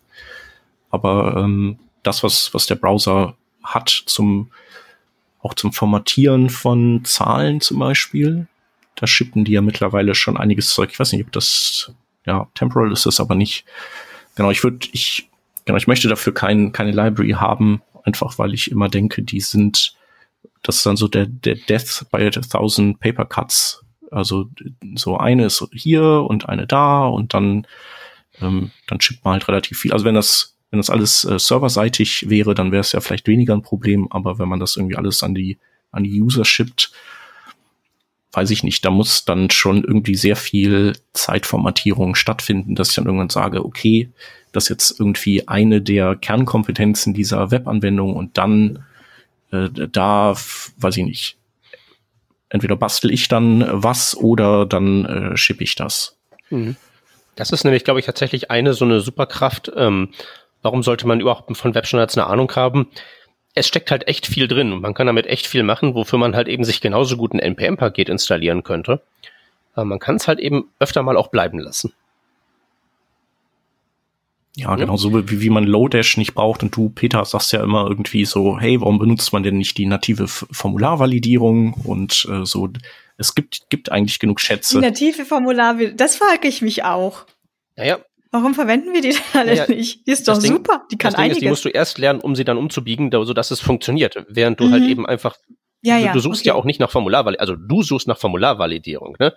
Aber 0.90 1.38
ähm, 1.38 1.78
das, 2.02 2.22
was, 2.22 2.52
was 2.52 2.66
der 2.66 2.74
Browser 2.74 3.34
hat 3.62 3.88
zum 3.88 4.50
auch 5.44 5.54
zum 5.54 5.72
Formatieren 5.72 6.48
von 6.48 7.04
Zahlen 7.04 7.60
zum 7.60 7.78
Beispiel, 7.78 8.46
da 8.94 9.06
schippen 9.06 9.44
die 9.44 9.52
ja 9.52 9.60
mittlerweile 9.60 10.14
schon 10.14 10.36
einiges 10.36 10.68
Zeug. 10.70 10.90
Ich 10.92 10.98
weiß 10.98 11.12
nicht, 11.12 11.26
ob 11.26 11.32
das 11.32 11.92
ja 12.24 12.48
temporal 12.54 12.92
ist 12.92 13.06
das 13.06 13.20
aber 13.20 13.34
nicht. 13.34 13.64
Genau, 14.36 14.50
ich 14.50 14.64
würde, 14.64 14.88
ich, 14.92 15.28
genau, 15.64 15.76
ich 15.76 15.86
möchte 15.86 16.08
dafür 16.08 16.32
kein, 16.32 16.72
keine 16.72 16.92
Library 16.92 17.32
haben, 17.32 17.82
einfach 18.04 18.38
weil 18.38 18.54
ich 18.54 18.70
immer 18.70 18.88
denke, 18.88 19.22
die 19.22 19.40
sind, 19.40 19.94
das 20.62 20.76
ist 20.76 20.86
dann 20.86 20.96
so 20.96 21.08
der, 21.08 21.26
der 21.26 21.56
Death 21.56 22.06
by 22.10 22.26
a 22.26 22.30
thousand 22.30 22.98
paper 23.00 23.26
cuts. 23.26 23.84
Also 24.10 24.48
so 24.94 25.18
eine 25.18 25.46
ist 25.46 25.66
hier 25.72 26.04
und 26.04 26.48
eine 26.48 26.66
da 26.66 27.06
und 27.06 27.34
dann, 27.34 27.66
ähm, 28.40 28.70
dann 28.86 29.00
schippt 29.00 29.24
man 29.24 29.32
halt 29.32 29.48
relativ 29.48 29.78
viel. 29.78 29.92
Also 29.92 30.04
wenn 30.04 30.14
das, 30.14 30.53
wenn 30.74 30.80
das 30.80 30.90
alles 30.90 31.24
äh, 31.24 31.38
serverseitig 31.38 32.28
wäre, 32.28 32.52
dann 32.52 32.72
wäre 32.72 32.80
es 32.80 32.90
ja 32.90 33.00
vielleicht 33.00 33.28
weniger 33.28 33.54
ein 33.54 33.62
Problem, 33.62 34.08
aber 34.10 34.40
wenn 34.40 34.48
man 34.48 34.58
das 34.58 34.76
irgendwie 34.76 34.96
alles 34.96 35.22
an 35.22 35.32
die, 35.32 35.56
an 35.92 36.02
die 36.02 36.20
User 36.20 36.44
schippt, 36.44 36.90
weiß 38.32 38.50
ich 38.50 38.64
nicht, 38.64 38.84
da 38.84 38.90
muss 38.90 39.24
dann 39.24 39.50
schon 39.50 39.84
irgendwie 39.84 40.16
sehr 40.16 40.34
viel 40.34 40.94
Zeitformatierung 41.12 42.16
stattfinden, 42.16 42.74
dass 42.74 42.88
ich 42.88 42.96
dann 42.96 43.06
irgendwann 43.06 43.30
sage, 43.30 43.64
okay, 43.64 44.10
das 44.50 44.64
ist 44.64 44.70
jetzt 44.70 44.98
irgendwie 44.98 45.46
eine 45.46 45.80
der 45.80 46.16
Kernkompetenzen 46.16 47.14
dieser 47.14 47.52
Webanwendung 47.52 48.16
und 48.16 48.36
dann 48.36 48.84
äh, 49.52 49.68
da, 49.70 50.34
weiß 50.78 50.96
ich 50.96 51.04
nicht, 51.04 51.36
entweder 52.48 52.74
bastel 52.74 53.12
ich 53.12 53.28
dann 53.28 53.64
was 53.70 54.16
oder 54.16 54.66
dann 54.66 55.04
äh, 55.04 55.36
schippe 55.36 55.62
ich 55.62 55.76
das. 55.76 56.16
Mhm. 56.50 56.74
Das 57.36 57.50
ist 57.50 57.64
nämlich, 57.64 57.84
glaube 57.84 58.00
ich, 58.00 58.06
tatsächlich 58.06 58.50
eine 58.50 58.74
so 58.74 58.84
eine 58.84 59.00
Superkraft. 59.00 59.70
Ähm, 59.76 60.10
warum 60.64 60.82
sollte 60.82 61.06
man 61.06 61.20
überhaupt 61.20 61.56
von 61.56 61.74
Webstandards 61.74 62.18
eine 62.18 62.26
Ahnung 62.26 62.50
haben? 62.56 62.88
es 63.54 63.68
steckt 63.68 63.90
halt 63.90 64.08
echt 64.08 64.26
viel 64.26 64.48
drin 64.48 64.72
und 64.72 64.82
man 64.82 64.94
kann 64.94 65.06
damit 65.06 65.26
echt 65.26 65.46
viel 65.46 65.62
machen, 65.62 65.94
wofür 65.94 66.18
man 66.18 66.34
halt 66.34 66.48
eben 66.48 66.64
sich 66.64 66.80
genauso 66.80 67.16
gut 67.16 67.32
ein 67.32 67.38
NPM-Paket 67.38 68.08
installieren 68.08 68.64
könnte. 68.64 69.00
Aber 69.74 69.84
man 69.84 70.00
kann 70.00 70.16
es 70.16 70.28
halt 70.28 70.40
eben 70.40 70.68
öfter 70.80 71.02
mal 71.02 71.16
auch 71.16 71.28
bleiben 71.28 71.60
lassen. 71.60 71.92
Ja, 74.56 74.76
genau, 74.76 74.96
so 74.96 75.28
wie, 75.28 75.40
wie 75.40 75.50
man 75.50 75.64
Lodash 75.64 76.16
nicht 76.16 76.34
braucht 76.34 76.62
und 76.62 76.76
du, 76.76 76.88
Peter, 76.88 77.24
sagst 77.24 77.52
ja 77.52 77.62
immer 77.62 77.88
irgendwie 77.88 78.24
so, 78.24 78.58
hey, 78.58 78.80
warum 78.80 79.00
benutzt 79.00 79.32
man 79.32 79.42
denn 79.42 79.56
nicht 79.56 79.78
die 79.78 79.86
native 79.86 80.28
Formularvalidierung 80.28 81.74
und 81.84 82.28
äh, 82.30 82.44
so, 82.44 82.68
es 83.16 83.34
gibt, 83.34 83.68
gibt 83.68 83.90
eigentlich 83.90 84.20
genug 84.20 84.40
Schätze. 84.40 84.78
Die 84.78 84.86
native 84.86 85.24
Formularvalidierung, 85.24 85.96
das 85.96 86.16
frage 86.16 86.46
ich 86.46 86.62
mich 86.62 86.84
auch. 86.84 87.26
Naja, 87.74 87.98
Warum 88.34 88.52
verwenden 88.52 88.92
wir 88.92 89.00
die 89.00 89.10
denn 89.10 89.20
alle 89.32 89.54
ja, 89.54 89.66
nicht? 89.68 90.08
Die 90.08 90.10
ist 90.10 90.26
doch 90.26 90.36
Ding, 90.38 90.54
super. 90.54 90.82
Die 90.90 90.98
kann 90.98 91.12
das 91.12 91.14
Ding 91.14 91.22
einiges. 91.22 91.36
Ist, 91.36 91.42
die 91.42 91.48
musst 91.48 91.64
du 91.66 91.68
erst 91.68 91.98
lernen, 91.98 92.20
um 92.20 92.34
sie 92.34 92.42
dann 92.42 92.58
umzubiegen, 92.58 93.08
sodass 93.12 93.52
es 93.52 93.60
funktioniert. 93.60 94.26
Während 94.28 94.58
du 94.58 94.64
halt 94.64 94.72
mhm. 94.72 94.80
halt 94.80 94.90
eben 94.90 95.06
einfach 95.06 95.36
ja, 95.82 95.98
du, 95.98 96.04
ja, 96.06 96.12
du 96.12 96.18
suchst 96.18 96.40
okay. 96.40 96.48
ja 96.48 96.54
auch 96.54 96.64
nicht 96.64 96.80
nach 96.80 96.90
Formularvalidierung, 96.90 97.40
also 97.40 97.54
du 97.54 97.82
suchst 97.84 98.08
nach 98.08 98.18
Formularvalidierung, 98.18 99.16
ne? 99.20 99.34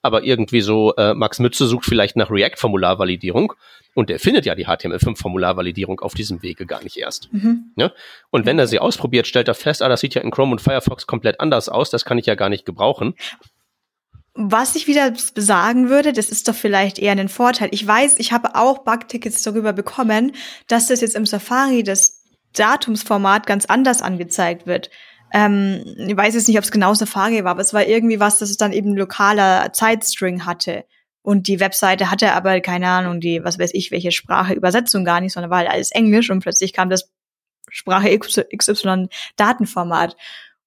Aber 0.00 0.22
irgendwie 0.22 0.62
so, 0.62 0.94
äh, 0.94 1.12
Max 1.12 1.40
Mütze 1.40 1.66
sucht 1.66 1.84
vielleicht 1.84 2.16
nach 2.16 2.30
React-Formularvalidierung 2.30 3.52
und 3.94 4.08
der 4.08 4.18
findet 4.18 4.46
ja 4.46 4.54
die 4.54 4.66
HTML5-Formularvalidierung 4.66 6.00
auf 6.00 6.14
diesem 6.14 6.42
Wege 6.42 6.64
gar 6.64 6.82
nicht 6.82 6.96
erst. 6.96 7.30
Mhm. 7.32 7.72
Ne? 7.74 7.92
Und 8.30 8.46
wenn 8.46 8.58
er 8.58 8.66
sie 8.66 8.78
ausprobiert, 8.78 9.26
stellt 9.26 9.48
er 9.48 9.54
fest, 9.54 9.82
ah, 9.82 9.88
das 9.88 10.00
sieht 10.00 10.14
ja 10.14 10.22
in 10.22 10.30
Chrome 10.30 10.52
und 10.52 10.62
Firefox 10.62 11.06
komplett 11.06 11.40
anders 11.40 11.68
aus, 11.68 11.90
das 11.90 12.06
kann 12.06 12.16
ich 12.16 12.26
ja 12.26 12.36
gar 12.36 12.48
nicht 12.48 12.64
gebrauchen. 12.64 13.14
Was 14.40 14.76
ich 14.76 14.86
wieder 14.86 15.12
sagen 15.34 15.88
würde, 15.88 16.12
das 16.12 16.28
ist 16.28 16.46
doch 16.46 16.54
vielleicht 16.54 17.00
eher 17.00 17.10
ein 17.10 17.28
Vorteil. 17.28 17.70
Ich 17.72 17.84
weiß, 17.84 18.20
ich 18.20 18.30
habe 18.30 18.54
auch 18.54 18.84
Bugtickets 18.84 19.42
darüber 19.42 19.72
bekommen, 19.72 20.30
dass 20.68 20.86
das 20.86 21.00
jetzt 21.00 21.16
im 21.16 21.26
Safari 21.26 21.82
das 21.82 22.22
Datumsformat 22.52 23.48
ganz 23.48 23.64
anders 23.66 24.00
angezeigt 24.00 24.64
wird. 24.64 24.90
Ähm, 25.34 25.82
ich 26.06 26.16
weiß 26.16 26.34
jetzt 26.34 26.46
nicht, 26.46 26.56
ob 26.56 26.62
es 26.62 26.70
genau 26.70 26.94
Safari 26.94 27.42
war, 27.42 27.50
aber 27.50 27.62
es 27.62 27.74
war 27.74 27.84
irgendwie 27.84 28.20
was, 28.20 28.38
dass 28.38 28.48
es 28.48 28.56
dann 28.56 28.72
eben 28.72 28.96
lokaler 28.96 29.72
Zeitstring 29.72 30.46
hatte. 30.46 30.84
Und 31.22 31.48
die 31.48 31.58
Webseite 31.58 32.08
hatte 32.08 32.32
aber, 32.32 32.60
keine 32.60 32.86
Ahnung, 32.86 33.18
die, 33.18 33.42
was 33.42 33.58
weiß 33.58 33.70
ich, 33.74 33.90
welche 33.90 34.12
Sprache, 34.12 34.54
Übersetzung 34.54 35.04
gar 35.04 35.20
nicht, 35.20 35.32
sondern 35.32 35.50
war 35.50 35.58
halt 35.58 35.70
alles 35.70 35.90
Englisch 35.90 36.30
und 36.30 36.44
plötzlich 36.44 36.72
kam 36.72 36.90
das 36.90 37.10
Sprache 37.70 38.16
XY 38.18 39.08
Datenformat. 39.34 40.16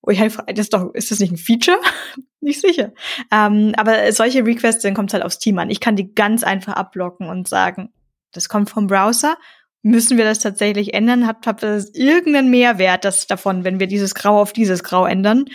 Wo 0.02 0.12
ich 0.12 0.20
halt 0.20 0.32
frage, 0.32 0.54
das 0.54 0.66
ist 0.66 0.74
doch, 0.74 0.94
ist 0.94 1.12
das 1.12 1.20
nicht 1.20 1.32
ein 1.32 1.38
Feature? 1.38 1.78
nicht 2.42 2.62
sicher. 2.62 2.92
Ähm, 3.32 3.74
aber 3.78 4.12
solche 4.12 4.46
Requests, 4.46 4.82
dann 4.82 4.94
kommt 4.94 5.10
es 5.10 5.14
halt 5.14 5.24
aufs 5.24 5.40
Team 5.40 5.60
an. 5.60 5.70
Ich 5.70 5.80
kann 5.80 5.96
die 5.96 6.14
ganz 6.14 6.44
einfach 6.44 6.74
abblocken 6.74 7.28
und 7.28 7.48
sagen, 7.48 7.90
das 8.32 8.50
kommt 8.50 8.70
vom 8.70 8.88
Browser. 8.88 9.38
Müssen 9.84 10.18
wir 10.18 10.26
das 10.26 10.40
tatsächlich 10.40 10.94
ändern? 10.94 11.28
Hat, 11.28 11.46
hat 11.46 11.64
das 11.64 11.94
irgendeinen 11.94 12.50
Mehrwert 12.50 13.04
das 13.04 13.28
davon, 13.28 13.64
wenn 13.64 13.80
wir 13.80 13.88
dieses 13.88 14.16
Grau 14.16 14.42
auf 14.42 14.54
dieses 14.54 14.84
Grau 14.84 15.06
ändern? 15.06 15.46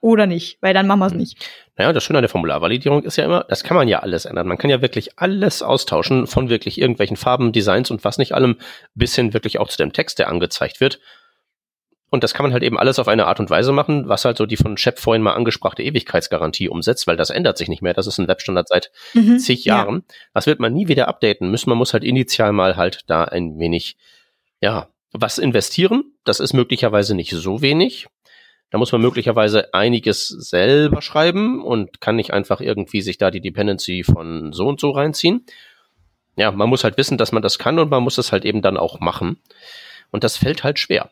Oder 0.00 0.26
nicht? 0.26 0.58
Weil 0.60 0.74
dann 0.74 0.86
machen 0.86 1.00
wir 1.00 1.06
es 1.06 1.12
hm. 1.12 1.18
nicht. 1.18 1.50
Naja, 1.76 1.92
das 1.92 2.04
Schöne 2.04 2.18
an 2.18 2.22
der 2.22 2.28
Formularvalidierung 2.28 3.02
ist 3.02 3.16
ja 3.16 3.24
immer, 3.24 3.44
das 3.48 3.64
kann 3.64 3.76
man 3.76 3.88
ja 3.88 4.00
alles 4.00 4.24
ändern. 4.24 4.46
Man 4.46 4.58
kann 4.58 4.70
ja 4.70 4.80
wirklich 4.82 5.18
alles 5.18 5.62
austauschen, 5.62 6.26
von 6.26 6.48
wirklich 6.48 6.80
irgendwelchen 6.80 7.16
Farben, 7.16 7.52
Designs 7.52 7.90
und 7.90 8.04
was 8.04 8.18
nicht 8.18 8.32
allem, 8.32 8.56
bis 8.94 9.14
hin 9.16 9.34
wirklich 9.34 9.58
auch 9.58 9.68
zu 9.68 9.78
dem 9.78 9.92
Text, 9.92 10.18
der 10.18 10.28
angezeigt 10.28 10.80
wird. 10.80 11.00
Und 12.08 12.22
das 12.22 12.34
kann 12.34 12.44
man 12.44 12.52
halt 12.52 12.62
eben 12.62 12.78
alles 12.78 13.00
auf 13.00 13.08
eine 13.08 13.26
Art 13.26 13.40
und 13.40 13.50
Weise 13.50 13.72
machen, 13.72 14.08
was 14.08 14.24
halt 14.24 14.36
so 14.36 14.46
die 14.46 14.56
von 14.56 14.76
Shep 14.76 15.00
vorhin 15.00 15.22
mal 15.22 15.34
angesprachte 15.34 15.82
Ewigkeitsgarantie 15.82 16.68
umsetzt, 16.68 17.06
weil 17.08 17.16
das 17.16 17.30
ändert 17.30 17.58
sich 17.58 17.68
nicht 17.68 17.82
mehr. 17.82 17.94
Das 17.94 18.06
ist 18.06 18.18
ein 18.18 18.28
Webstandard 18.28 18.68
seit 18.68 18.92
mhm, 19.14 19.38
zig 19.38 19.64
Jahren. 19.64 20.04
Ja. 20.08 20.14
Das 20.34 20.46
wird 20.46 20.60
man 20.60 20.72
nie 20.72 20.86
wieder 20.86 21.08
updaten 21.08 21.50
müssen. 21.50 21.68
Man 21.68 21.78
muss 21.78 21.92
halt 21.92 22.04
initial 22.04 22.52
mal 22.52 22.76
halt 22.76 23.00
da 23.08 23.24
ein 23.24 23.58
wenig, 23.58 23.96
ja, 24.60 24.88
was 25.12 25.38
investieren. 25.38 26.04
Das 26.24 26.38
ist 26.38 26.52
möglicherweise 26.52 27.16
nicht 27.16 27.32
so 27.32 27.60
wenig. 27.60 28.06
Da 28.70 28.78
muss 28.78 28.92
man 28.92 29.00
möglicherweise 29.00 29.74
einiges 29.74 30.28
selber 30.28 31.02
schreiben 31.02 31.62
und 31.62 32.00
kann 32.00 32.16
nicht 32.16 32.32
einfach 32.32 32.60
irgendwie 32.60 33.00
sich 33.00 33.18
da 33.18 33.32
die 33.32 33.40
Dependency 33.40 34.04
von 34.04 34.52
so 34.52 34.68
und 34.68 34.80
so 34.80 34.90
reinziehen. 34.90 35.44
Ja, 36.36 36.52
man 36.52 36.68
muss 36.68 36.84
halt 36.84 36.98
wissen, 36.98 37.18
dass 37.18 37.32
man 37.32 37.42
das 37.42 37.58
kann 37.58 37.78
und 37.80 37.90
man 37.90 38.02
muss 38.02 38.18
es 38.18 38.30
halt 38.30 38.44
eben 38.44 38.62
dann 38.62 38.76
auch 38.76 39.00
machen. 39.00 39.40
Und 40.12 40.22
das 40.22 40.36
fällt 40.36 40.62
halt 40.62 40.78
schwer 40.78 41.10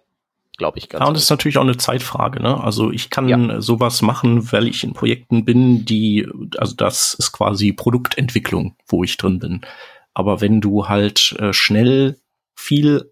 glaube 0.57 0.79
ich. 0.79 0.89
Ganz 0.89 1.03
ja, 1.03 1.09
und 1.09 1.15
das 1.15 1.25
ist 1.25 1.31
natürlich 1.31 1.59
auch 1.59 1.63
eine 1.63 1.77
Zeitfrage. 1.77 2.41
Ne? 2.41 2.63
Also 2.63 2.91
ich 2.91 3.11
kann 3.11 3.29
ja. 3.29 3.61
sowas 3.61 4.03
machen, 4.03 4.53
weil 4.53 4.69
ich 4.69 4.85
in 4.85 4.93
Projekten 4.93 5.45
bin, 5.45 5.85
die, 5.85 6.27
also 6.59 6.75
das 6.75 7.15
ist 7.15 7.33
quasi 7.33 7.73
Produktentwicklung, 7.73 8.77
wo 8.87 9.05
ich 9.05 9.17
drin 9.17 9.39
bin. 9.39 9.61
Aber 10.13 10.41
wenn 10.41 10.61
du 10.61 10.89
halt 10.89 11.35
äh, 11.39 11.53
schnell 11.53 12.19
viel 12.55 13.11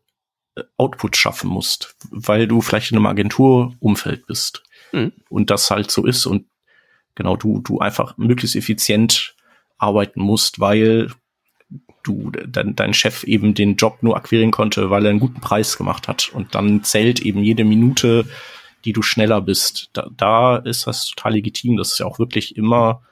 äh, 0.55 0.63
Output 0.77 1.17
schaffen 1.17 1.51
musst, 1.51 1.97
weil 2.11 2.47
du 2.47 2.61
vielleicht 2.61 2.93
in 2.93 2.97
einem 2.97 3.07
Agenturumfeld 3.07 4.27
bist 4.27 4.63
mhm. 4.93 5.13
und 5.29 5.51
das 5.51 5.71
halt 5.71 5.91
so 5.91 6.07
ist 6.07 6.27
und 6.27 6.47
genau 7.15 7.37
du 7.37 7.61
du 7.61 7.81
einfach 7.81 8.17
möglichst 8.17 8.57
effizient 8.57 9.35
arbeiten 9.79 10.21
musst, 10.21 10.61
weil 10.61 11.11
du 12.03 12.31
dein, 12.31 12.75
dein 12.75 12.95
Chef 12.95 13.25
eben 13.25 13.55
den 13.55 13.77
Job 13.77 13.99
nur 14.03 14.17
akquirieren 14.17 14.51
konnte, 14.51 14.91
weil 14.91 15.05
er 15.05 15.11
einen 15.11 15.21
guten 15.21 15.41
Preis 15.41 15.77
gemacht 15.77 16.09
hat. 16.09 16.31
Und 16.33 16.55
dann 16.55 16.83
zählt 16.83 17.21
eben 17.21 17.43
jede 17.43 17.65
Minute, 17.65 18.27
die 18.85 18.93
du 18.93 19.03
schneller 19.03 19.41
bist. 19.41 19.91
Da, 19.93 20.09
da 20.17 20.57
ist 20.57 20.87
das 20.87 21.07
total 21.07 21.35
legitim. 21.35 21.77
Das 21.77 21.93
ist 21.93 21.99
ja 21.99 22.07
auch 22.07 22.19
wirklich 22.19 22.57
immer, 22.57 23.03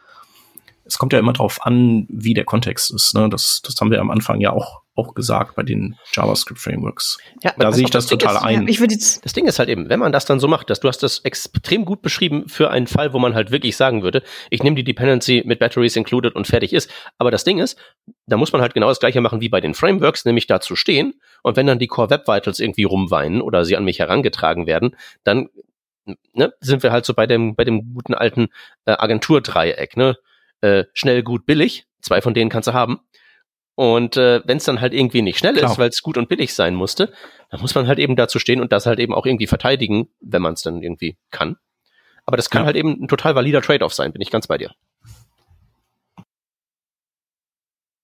es 0.85 0.99
kommt 0.99 1.12
ja 1.12 1.19
immer 1.19 1.32
drauf 1.32 1.65
an, 1.65 2.07
wie 2.09 2.35
der 2.35 2.45
Kontext 2.45 2.93
ist. 2.93 3.15
Ne? 3.15 3.28
Das, 3.28 3.62
das 3.62 3.81
haben 3.81 3.91
wir 3.91 4.01
am 4.01 4.11
Anfang 4.11 4.41
ja 4.41 4.53
auch 4.53 4.80
auch 4.97 5.15
gesagt 5.15 5.55
bei 5.55 5.62
den 5.62 5.97
JavaScript-Frameworks. 6.12 7.19
Ja, 7.43 7.55
da 7.59 7.73
sehe 7.73 7.85
ich 7.85 7.91
das, 7.91 8.07
das 8.07 8.19
total 8.19 8.37
ist, 8.37 8.43
ein. 8.43 8.67
Ja, 8.67 8.87
das 8.87 9.33
Ding 9.33 9.47
ist 9.47 9.59
halt 9.59 9.69
eben, 9.69 9.89
wenn 9.89 10.01
man 10.01 10.12
das 10.12 10.25
dann 10.25 10.41
so 10.41 10.49
macht, 10.49 10.69
dass 10.69 10.81
du 10.81 10.89
hast 10.89 11.03
das 11.03 11.21
extrem 11.21 11.85
gut 11.85 12.03
beschrieben 12.03 12.49
für 12.49 12.71
einen 12.71 12.87
Fall, 12.87 13.12
wo 13.12 13.19
man 13.19 13.35
halt 13.35 13.51
wirklich 13.51 13.77
sagen 13.77 14.03
würde, 14.03 14.23
ich 14.51 14.62
nehme 14.62 14.77
die 14.77 14.85
Dependency 14.85 15.43
mit 15.47 15.59
Batteries 15.59 15.97
included 15.97 16.35
und 16.35 16.47
fertig 16.47 16.73
ist. 16.73 16.91
Aber 17.19 17.31
das 17.31 17.45
Ding 17.45 17.59
ist, 17.59 17.79
da 18.27 18.37
muss 18.37 18.53
man 18.53 18.61
halt 18.61 18.75
genau 18.75 18.89
das 18.89 19.01
gleiche 19.01 19.21
machen 19.21 19.41
wie 19.41 19.49
bei 19.49 19.61
den 19.61 19.75
Frameworks, 19.75 20.25
nämlich 20.25 20.47
dazu 20.47 20.77
stehen. 20.77 21.15
Und 21.43 21.57
wenn 21.57 21.67
dann 21.67 21.79
die 21.79 21.87
Core 21.87 22.11
Web 22.11 22.27
Vitals 22.27 22.61
irgendwie 22.61 22.85
rumweinen 22.85 23.41
oder 23.41 23.65
sie 23.65 23.77
an 23.77 23.85
mich 23.85 24.01
herangetragen 24.01 24.67
werden, 24.67 24.97
dann 25.25 25.49
ne, 26.35 26.53
sind 26.61 26.83
wir 26.83 26.93
halt 26.93 27.05
so 27.05 27.15
bei 27.15 27.27
dem, 27.27 27.55
bei 27.55 27.65
dem 27.65 27.95
guten 27.95 28.15
alten 28.15 28.49
äh, 28.85 28.93
Agenturdreieck, 28.99 29.97
ne? 29.97 30.17
Äh, 30.61 30.85
schnell, 30.93 31.23
gut, 31.23 31.47
billig. 31.47 31.87
Zwei 32.03 32.21
von 32.21 32.35
denen 32.35 32.51
kannst 32.51 32.69
du 32.69 32.73
haben. 32.73 33.01
Und 33.81 34.19
äh, 34.19 34.43
wenn 34.44 34.59
es 34.59 34.65
dann 34.65 34.82
halt 34.82 34.93
irgendwie 34.93 35.23
nicht 35.23 35.39
schnell 35.39 35.55
Klar. 35.55 35.70
ist, 35.70 35.78
weil 35.78 35.89
es 35.89 36.02
gut 36.02 36.19
und 36.19 36.28
billig 36.28 36.52
sein 36.52 36.74
musste, 36.74 37.15
dann 37.51 37.62
muss 37.62 37.74
man 37.74 37.89
halt 37.89 37.98
eben 37.98 38.15
dazu 38.15 38.39
stehen 38.39 38.61
und 38.61 38.73
das 38.73 38.85
halt 38.85 38.98
eben 38.98 39.15
auch 39.15 39.24
irgendwie 39.24 39.47
verteidigen, 39.47 40.11
wenn 40.20 40.43
man 40.43 40.52
es 40.52 40.61
dann 40.61 40.82
irgendwie 40.82 41.16
kann. 41.31 41.57
Aber 42.27 42.36
das 42.36 42.51
kann 42.51 42.61
ja. 42.61 42.66
halt 42.66 42.77
eben 42.77 43.02
ein 43.02 43.09
total 43.09 43.35
valider 43.35 43.62
Trade-off 43.62 43.94
sein, 43.94 44.12
bin 44.12 44.20
ich 44.20 44.31
ganz 44.31 44.48
bei 44.48 44.59
dir. 44.59 44.73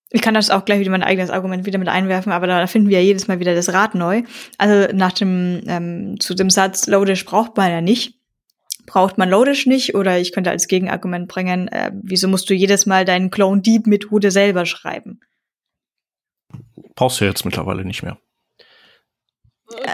Ich 0.09 0.23
kann 0.23 0.33
das 0.33 0.49
auch 0.49 0.65
gleich 0.65 0.81
wieder 0.81 0.91
mein 0.91 1.03
eigenes 1.03 1.29
Argument 1.29 1.67
wieder 1.67 1.79
mit 1.79 1.89
einwerfen, 1.89 2.33
aber 2.33 2.47
da 2.47 2.67
finden 2.67 2.89
wir 2.89 3.01
ja 3.01 3.05
jedes 3.05 3.29
Mal 3.29 3.39
wieder 3.39 3.55
das 3.55 3.71
Rad 3.75 3.95
neu. 3.95 4.23
Also 4.57 4.91
nach 4.95 5.13
dem, 5.13 5.61
ähm, 5.67 6.19
zu 6.21 6.33
dem 6.33 6.49
Satz, 6.49 6.87
Loadish 6.87 7.27
braucht 7.27 7.55
man 7.59 7.71
ja 7.71 7.83
nicht. 7.83 8.15
Braucht 8.87 9.19
man 9.19 9.29
Loadish 9.29 9.67
nicht? 9.67 9.95
Oder 9.95 10.19
ich 10.21 10.33
könnte 10.33 10.49
als 10.49 10.69
Gegenargument 10.69 11.29
bringen, 11.29 11.69
äh, 11.69 11.93
wieso 12.03 12.29
musst 12.29 12.49
du 12.49 12.55
jedes 12.55 12.87
Mal 12.87 13.05
deinen 13.05 13.31
Clone 13.31 13.61
Deep 13.61 13.87
Methode 13.87 14.31
selber 14.31 14.65
schreiben? 14.65 15.21
Brauchst 16.97 17.21
du 17.21 17.25
jetzt 17.25 17.45
mittlerweile 17.45 17.85
nicht 17.85 18.03
mehr. 18.03 18.19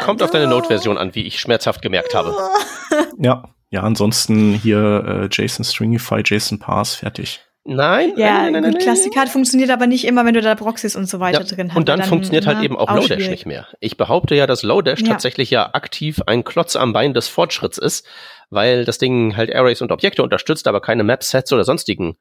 Kommt 0.05 0.23
auf 0.23 0.31
deine 0.31 0.47
Node-Version 0.47 0.99
an, 0.99 1.15
wie 1.15 1.23
ich 1.27 1.41
schmerzhaft 1.41 1.83
gemerkt 1.83 2.15
habe. 2.15 2.35
Ja, 3.19 3.45
ja, 3.71 3.83
ansonsten 3.83 4.53
hier 4.55 5.05
äh, 5.07 5.29
JSON 5.31 5.65
Stringify, 5.65 6.21
JSON 6.25 6.59
Parse, 6.59 6.99
fertig. 6.99 7.41
Nein, 7.65 8.13
Ja, 8.17 8.43
nein, 8.43 8.53
nein, 8.53 8.53
nein, 8.53 8.63
gut, 8.65 8.73
nein, 8.75 8.83
Klassikat 8.83 9.29
funktioniert 9.31 9.71
aber 9.71 9.87
nicht 9.87 10.05
immer, 10.05 10.27
wenn 10.27 10.35
du 10.35 10.43
da 10.43 10.55
Proxys 10.57 10.95
und 10.97 11.07
so 11.09 11.21
weiter 11.21 11.41
Ja, 11.41 11.47
drin 11.47 11.71
hast. 11.71 11.77
und 11.79 11.89
dann, 11.89 12.03
funktioniert 12.03 12.47
halt 12.47 12.59
na, 12.59 12.65
eben 12.65 12.77
auch 12.77 12.93
Lodash 12.95 13.29
nicht 13.31 13.47
mehr. 13.47 13.67
Ich 13.81 13.97
behaupte 13.97 14.35
ja, 14.35 14.47
dass 14.47 14.63
Lodash 14.63 15.01
Ja. 15.01 15.07
tatsächlich 15.09 15.51
ja 15.51 15.71
aktiv 15.73 16.21
ein 16.27 16.45
Klotz 16.45 16.77
am 16.77 16.93
Bein 16.93 17.15
des 17.15 17.29
Fortschritts 17.29 17.79
ist, 17.79 18.07
weil 18.51 18.85
das 18.85 18.99
Ding 18.99 19.37
halt 19.37 19.55
Arrays 19.55 19.81
und 19.81 19.91
Objekte 19.93 20.23
unterstützt, 20.23 20.67
aber 20.69 20.81
keine 20.83 21.05
Map-Sets 21.05 21.53
oder 21.53 21.65
sonstigen 21.65 22.17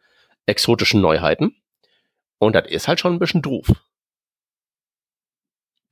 exotischen 0.45 1.01
Neuheiten. 1.01 1.55
Und 2.37 2.55
das 2.55 2.67
ist 2.69 2.87
halt 2.87 2.99
schon 2.99 3.13
ein 3.13 3.19
bisschen 3.19 3.41
doof. 3.41 3.67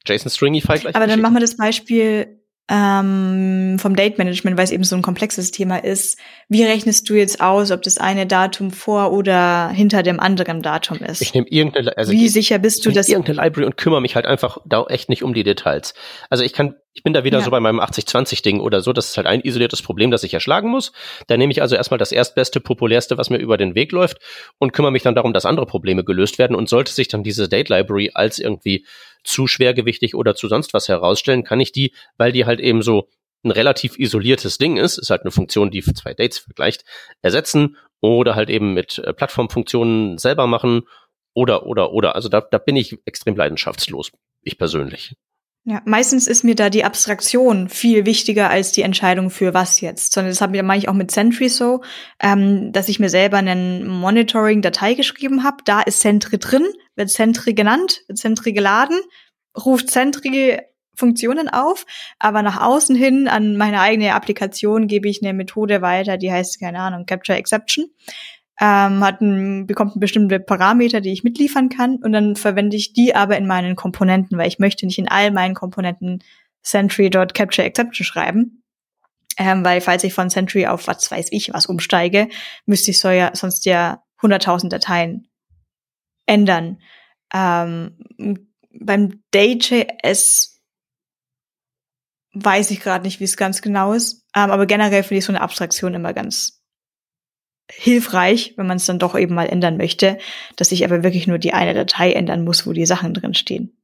JSON 0.06 0.32
Stringify 0.32 0.80
gleich. 0.80 0.96
Aber 0.96 1.08
dann 1.08 1.22
machen 1.22 1.36
wir 1.36 1.42
das 1.42 1.58
Beispiel 1.58 2.40
ähm, 2.70 3.78
vom 3.80 3.96
Date 3.96 4.18
Management, 4.20 4.58
weil 4.58 4.64
es 4.64 4.72
eben 4.72 4.84
so 4.84 4.96
ein 4.96 5.02
komplexes 5.02 5.50
Thema 5.52 5.84
ist. 5.84 6.20
Wie 6.50 6.64
rechnest 6.64 7.10
du 7.10 7.16
jetzt 7.16 7.42
aus, 7.42 7.72
ob 7.72 7.82
das 7.82 7.98
eine 7.98 8.28
Datum 8.28 8.72
vor 8.72 9.12
oder 9.12 9.70
hinter 9.70 10.04
dem 10.04 10.20
anderen 10.20 10.62
Datum 10.62 11.00
ist? 11.00 11.22
ich 11.22 11.34
nehme 11.34 11.48
irgendeine, 11.50 11.98
also 11.98 12.12
Wie 12.12 12.28
ich, 12.28 12.34
sicher 12.34 12.60
bist 12.60 12.86
du, 12.86 12.92
dass 12.92 13.10
irgendeine 13.10 13.42
Library 13.42 13.66
und 13.66 13.76
kümmere 13.76 14.02
mich 14.02 14.16
halt 14.16 14.28
einfach 14.28 14.60
da 14.66 14.86
echt 14.86 15.10
nicht 15.10 15.24
um 15.24 15.34
die 15.34 15.44
Details. 15.44 15.96
Also 16.30 16.44
ich 16.44 16.54
kann, 16.54 16.76
ich 16.94 17.03
bin 17.03 17.14
da 17.14 17.24
wieder 17.24 17.40
Ja. 17.40 17.44
so 17.44 17.52
bei 17.52 17.60
meinem 17.60 17.80
80-20-Ding 17.80 18.60
oder 18.60 18.82
so, 18.82 18.94
das 18.94 19.10
ist 19.10 19.18
halt 19.18 19.28
ein 19.28 19.41
isoliertes 19.41 19.82
Problem, 19.82 20.11
das 20.11 20.24
ich 20.24 20.34
erschlagen 20.34 20.70
muss. 20.70 20.91
Da 21.28 21.38
nehme 21.38 21.52
ich 21.52 21.61
also 21.61 21.76
erstmal 21.76 21.98
das 21.98 22.11
erstbeste, 22.11 22.60
populärste, 22.60 23.18
was 23.18 23.30
mir 23.30 23.38
über 23.38 23.57
den 23.57 23.76
Weg 23.76 23.91
läuft 23.91 24.18
und 24.57 24.74
kümmere 24.74 24.91
mich 24.91 25.03
dann 25.03 25.16
darum, 25.16 25.34
dass 25.34 25.45
andere 25.45 25.66
Probleme 25.66 26.03
gelöst 26.03 26.40
werden. 26.40 26.56
Und 26.56 26.68
sollte 26.68 26.91
sich 26.91 27.07
dann 27.07 27.24
diese 27.24 27.48
Date 27.48 27.70
Library 27.70 28.11
als 28.14 28.40
irgendwie 28.40 28.86
zu 29.24 29.48
schwergewichtig 29.48 30.16
oder 30.16 30.36
zu 30.36 30.48
sonst 30.48 30.74
was 30.74 30.88
herausstellen, 30.88 31.44
kann 31.44 31.60
ich 31.60 31.72
die, 31.72 31.94
weil 32.18 32.32
die 32.32 32.45
halt 32.45 32.60
eben 32.60 32.82
so 32.82 33.07
ein 33.44 33.52
relativ 33.52 33.98
isoliertes 33.98 34.57
Ding 34.57 34.78
ist, 34.78 34.98
ist 34.98 35.10
halt 35.10 35.22
eine 35.22 35.32
Funktion, 35.32 35.72
die 35.72 35.82
zwei 35.82 36.14
Dates 36.14 36.40
vergleicht, 36.40 36.84
ersetzen 37.22 37.78
oder 38.02 38.36
halt 38.36 38.49
eben 38.49 38.74
mit 38.74 38.98
äh, 38.99 39.14
Plattformfunktionen 39.14 40.18
selber 40.18 40.48
machen 40.48 40.82
oder, 41.34 41.66
oder, 41.66 41.94
oder. 41.94 42.16
Also 42.16 42.30
da, 42.30 42.41
da 42.41 42.57
bin 42.57 42.76
ich 42.76 42.98
extrem 43.06 43.36
leidenschaftslos, 43.36 44.11
ich 44.41 44.57
persönlich. 44.57 45.16
Ja, 45.65 45.81
meistens 45.86 46.26
ist 46.27 46.44
mir 46.44 46.56
da 46.56 46.69
die 46.69 46.86
Abstraktion 46.86 47.69
viel 47.69 48.06
wichtiger 48.06 48.49
als 48.49 48.72
die 48.72 48.81
Entscheidung 48.81 49.30
für 49.30 49.53
was 49.53 49.81
jetzt. 49.81 50.14
Sondern 50.14 50.31
das 50.31 50.41
habe 50.41 50.56
ich, 50.56 50.64
mache 50.64 50.77
ich 50.77 50.90
auch 50.90 50.94
mit 50.94 51.11
Sentry 51.11 51.49
so, 51.49 51.84
ähm, 52.22 52.72
dass 52.72 52.90
ich 52.90 52.99
mir 52.99 53.10
selber 53.10 53.38
einen 53.38 53.88
Monitoring-Datei 53.88 54.94
geschrieben 54.94 55.44
habe. 55.44 55.57
Da 55.65 55.81
ist 55.81 55.99
Sentry 55.99 56.40
drin, 56.40 56.65
wird 56.95 57.10
Sentry 57.10 57.53
genannt, 57.53 58.02
wird 58.07 58.18
Sentry 58.18 58.53
geladen, 58.53 58.99
ruft 59.56 59.90
Sentry 59.91 60.60
Funktionen 60.95 61.49
auf, 61.49 61.86
aber 62.19 62.44
nach 62.44 62.61
außen 62.61 62.95
hin 62.95 63.27
an 63.27 63.56
meine 63.56 63.80
eigene 63.80 64.14
Applikation 64.14 64.88
gebe 64.88 65.07
ich 65.07 65.23
eine 65.23 65.34
Methode 65.34 65.81
weiter, 65.81 66.18
die 66.18 66.31
heißt, 66.31 66.60
keine 66.60 66.80
Ahnung, 66.80 67.06
Capture 67.06 67.38
Exception. 67.38 67.90
Ähm, 68.61 69.03
hat 69.03 69.22
ein, 69.22 69.68
bekommt 69.68 69.95
ein 69.95 69.99
bestimmte 70.02 70.40
Parameter, 70.40 70.99
die 70.99 71.14
ich 71.14 71.23
mitliefern 71.23 71.69
kann 71.69 71.95
und 71.98 72.11
dann 72.11 72.36
verwende 72.36 72.76
ich 72.76 72.91
die 72.91 73.15
aber 73.15 73.38
in 73.38 73.48
meinen 73.48 73.76
Komponenten, 73.76 74.38
weil 74.38 74.49
ich 74.49 74.60
möchte 74.60 74.86
nicht 74.86 74.99
in 74.99 75.07
all 75.07 75.31
meinen 75.31 75.56
Komponenten 75.56 76.22
Sentry.CaptureException 76.61 78.06
schreiben. 78.06 78.64
Ähm, 79.38 79.64
weil 79.64 79.80
falls 79.80 80.03
ich 80.03 80.14
von 80.14 80.30
Sentry 80.30 80.68
auf 80.68 80.88
was 80.88 81.10
weiß 81.10 81.27
ich 81.31 81.53
was 81.53 81.65
umsteige, 81.65 82.27
müsste 82.65 82.91
ich 82.91 82.99
so 82.99 83.10
ja, 83.10 83.31
sonst 83.34 83.65
ja 83.65 84.03
100.000 84.22 84.68
Dateien 84.68 85.30
ändern. 86.26 86.81
Ähm, 87.34 87.98
beim 88.72 89.23
Day.js 89.34 90.60
weiß 92.34 92.72
ich 92.72 92.81
gerade 92.81 93.06
nicht, 93.06 93.19
wie 93.19 93.26
es 93.26 93.38
ganz 93.38 93.61
genau 93.61 93.94
ist. 93.94 94.26
Ähm, 94.36 94.52
aber 94.52 94.65
generell 94.65 95.03
finde 95.03 95.19
ich 95.19 95.26
so 95.26 95.31
eine 95.31 95.41
Abstraktion 95.41 95.94
immer 95.94 96.14
ganz 96.14 96.59
hilfreich, 97.72 98.54
wenn 98.58 98.68
man 98.68 98.78
es 98.78 98.86
dann 98.86 99.00
doch 99.00 99.18
eben 99.18 99.36
mal 99.36 99.46
ändern 99.46 99.78
möchte, 99.78 100.18
dass 100.56 100.72
ich 100.72 100.84
aber 100.86 101.04
wirklich 101.04 101.28
nur 101.28 101.38
die 101.38 101.54
eine 101.54 101.74
Datei 101.74 102.12
ändern 102.14 102.44
muss, 102.44 102.66
wo 102.68 102.74
die 102.74 102.86
Sachen 102.86 103.14
drin 103.14 103.34
stehen. 103.34 103.76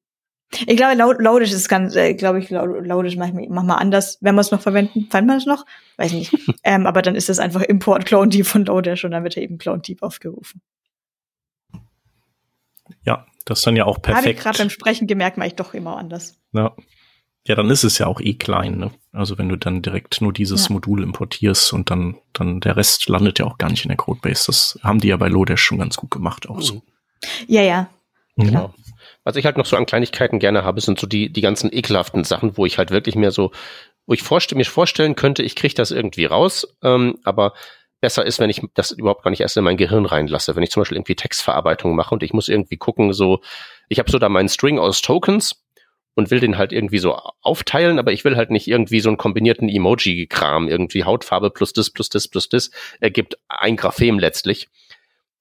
Ich 0.67 0.77
glaube, 0.77 0.95
Lo- 0.95 1.11
Loadish 1.19 1.51
ist 1.51 1.67
ganz, 1.69 1.95
äh, 1.95 2.13
glaube 2.13 2.39
ich, 2.39 2.49
Lo- 2.49 2.65
Loadish 2.65 3.15
mach, 3.17 3.27
ich- 3.29 3.49
mach 3.49 3.63
mal 3.63 3.75
anders, 3.75 4.17
wenn 4.21 4.35
wir 4.35 4.41
es 4.41 4.51
noch 4.51 4.61
verwenden. 4.61 5.07
Fand 5.09 5.27
man 5.27 5.37
es 5.37 5.45
noch? 5.45 5.65
Weiß 5.97 6.13
nicht. 6.13 6.31
ähm, 6.63 6.85
aber 6.87 7.01
dann 7.01 7.15
ist 7.15 7.29
es 7.29 7.39
einfach 7.39 7.61
Import 7.61 8.05
Clone 8.05 8.29
Deep 8.29 8.45
von 8.45 8.63
Loadish 8.65 9.03
und 9.05 9.11
dann 9.11 9.23
wird 9.23 9.37
er 9.37 9.43
eben 9.43 9.57
Clone 9.57 9.81
Deep 9.81 10.01
aufgerufen. 10.03 10.61
Ja, 13.03 13.25
das 13.45 13.59
ist 13.59 13.67
dann 13.67 13.75
ja 13.75 13.85
auch 13.85 13.97
Habe 13.97 14.09
ich 14.11 14.13
perfekt. 14.13 14.39
gerade 14.41 14.57
beim 14.59 14.69
Sprechen 14.69 15.07
gemerkt, 15.07 15.37
mache 15.37 15.47
ich 15.49 15.55
doch 15.55 15.73
immer 15.73 15.97
anders. 15.97 16.39
Ja. 16.53 16.75
ja, 17.47 17.55
dann 17.55 17.69
ist 17.69 17.83
es 17.83 17.97
ja 17.97 18.07
auch 18.07 18.21
eh 18.21 18.35
klein. 18.35 18.77
Ne? 18.77 18.91
Also 19.15 19.37
wenn 19.37 19.49
du 19.49 19.55
dann 19.55 19.81
direkt 19.81 20.21
nur 20.21 20.33
dieses 20.33 20.67
Ja. 20.67 20.73
Modul 20.73 21.01
importierst 21.03 21.73
und 21.73 21.89
dann, 21.89 22.17
dann 22.33 22.59
der 22.59 22.75
Rest 22.75 23.07
landet 23.07 23.39
ja 23.39 23.45
auch 23.45 23.57
gar 23.57 23.69
nicht 23.69 23.85
in 23.85 23.89
der 23.89 23.97
Codebase. 23.97 24.47
Das 24.47 24.79
haben 24.83 24.99
die 24.99 25.07
ja 25.07 25.17
bei 25.17 25.27
Lodash 25.27 25.61
schon 25.61 25.79
ganz 25.79 25.95
gut 25.95 26.11
gemacht 26.11 26.49
auch 26.49 26.61
so. 26.61 26.81
Ja, 27.47 27.61
ja. 27.61 27.89
Mhm. 28.35 28.45
Genau. 28.45 28.73
Was 29.23 29.35
ich 29.37 29.45
halt 29.45 29.57
noch 29.57 29.65
so 29.65 29.77
an 29.77 29.85
Kleinigkeiten 29.85 30.39
gerne 30.39 30.63
habe, 30.63 30.81
sind 30.81 30.99
so 30.99 31.07
die, 31.07 31.31
die 31.31 31.41
ganzen 31.41 31.71
ekelhaften 31.73 32.23
Sachen, 32.23 32.57
wo 32.57 32.65
ich 32.65 32.77
halt 32.77 32.91
wirklich 32.91 33.15
mehr 33.15 33.31
so, 33.31 33.51
wo 34.05 34.13
ich 34.13 34.21
vorste 34.21 34.55
mir 34.55 34.65
vorstellen 34.65 35.15
könnte, 35.15 35.41
ich 35.41 35.55
kriege 35.55 35.73
das 35.73 35.91
irgendwie 35.91 36.25
raus, 36.25 36.67
ähm, 36.83 37.17
aber 37.23 37.53
besser 38.01 38.25
ist, 38.25 38.39
wenn 38.39 38.49
ich 38.49 38.61
das 38.75 38.91
überhaupt 38.91 39.23
gar 39.23 39.31
nicht 39.31 39.41
erst 39.41 39.57
in 39.57 39.63
mein 39.63 39.77
Gehirn 39.77 40.05
reinlasse. 40.05 40.55
Wenn 40.55 40.63
ich 40.63 40.69
zum 40.69 40.81
Beispiel 40.81 40.97
irgendwie 40.97 41.15
Textverarbeitung 41.15 41.95
mache 41.95 42.13
und 42.13 42.21
ich 42.21 42.33
muss 42.33 42.49
irgendwie 42.49 42.77
gucken, 42.77 43.13
so, 43.13 43.39
ich 43.89 43.97
habe 43.97 44.11
so 44.11 44.19
da 44.19 44.29
meinen 44.29 44.49
String 44.49 44.77
aus 44.77 45.01
Tokens 45.01 45.64
und 46.15 46.31
will 46.31 46.39
den 46.39 46.57
halt 46.57 46.71
irgendwie 46.71 46.97
so 46.99 47.15
aufteilen, 47.41 47.99
aber 47.99 48.11
ich 48.11 48.23
will 48.23 48.35
halt 48.35 48.49
nicht 48.49 48.67
irgendwie 48.67 49.01
so 49.01 49.09
einen 49.09 49.17
kombinierten 49.17 49.69
Emoji-Kram, 49.69 50.67
irgendwie 50.67 51.03
Hautfarbe 51.03 51.51
plus 51.51 51.73
das, 51.73 51.89
plus 51.89 52.09
das, 52.09 52.27
plus 52.27 52.49
das, 52.49 52.71
ergibt 52.99 53.37
ein 53.47 53.75
Graphem 53.75 54.17
letztlich 54.19 54.69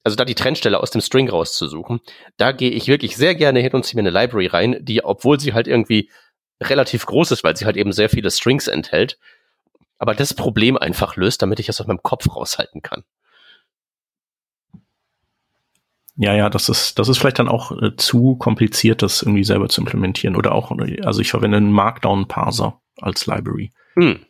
also 0.05 0.17
da 0.17 0.25
die 0.25 0.35
Trennstelle 0.35 0.79
aus 0.79 0.91
dem 0.91 1.01
String 1.01 1.29
rauszusuchen, 1.29 2.01
da 2.37 2.53
gehe 2.53 2.71
ich 2.71 2.89
wirklich 2.89 3.17
sehr 3.17 3.35
gerne 3.35 3.61
hin 3.61 3.73
und 3.73 3.85
ziehe 3.85 4.01
mir 4.01 4.09
eine 4.09 4.17
Library 4.17 4.47
rein, 4.47 4.77
die, 4.81 5.03
obwohl 5.03 5.41
sie 5.41 5.55
halt 5.55 5.67
irgendwie 5.67 6.11
relativ 6.63 7.07
groß 7.07 7.33
ist, 7.33 7.43
weil 7.43 7.57
sie 7.57 7.65
halt 7.65 7.77
eben 7.77 7.91
sehr 7.91 8.11
viele 8.11 8.31
Strings 8.31 8.69
enthält, 8.69 9.19
aber 9.99 10.15
das 10.15 10.35
Problem 10.35 10.77
einfach 10.77 11.17
löst, 11.17 11.43
damit 11.43 11.59
ich 11.59 11.69
es 11.71 11.81
aus 11.81 11.87
meinem 11.87 12.03
Kopf 12.03 12.29
raushalten 12.37 12.83
kann. 12.83 13.05
Ja, 16.17 16.33
ja, 16.35 16.49
das 16.49 16.69
ist, 16.69 16.99
das 16.99 17.09
ist 17.09 17.19
vielleicht 17.19 17.39
dann 17.41 17.49
auch 17.49 17.73
äh, 17.83 17.97
zu 17.97 18.37
kompliziert, 18.37 19.03
das 19.03 19.23
irgendwie 19.23 19.43
selber 19.45 19.69
zu 19.69 19.81
implementieren. 19.81 20.37
Oder 20.37 20.53
auch, 20.55 20.71
also 21.03 21.21
ich 21.21 21.31
verwende 21.31 21.57
einen 21.57 21.73
Markdown-Parser 21.73 22.81
als 23.01 23.27
Library. 23.27 23.73
Hm. 23.95 24.21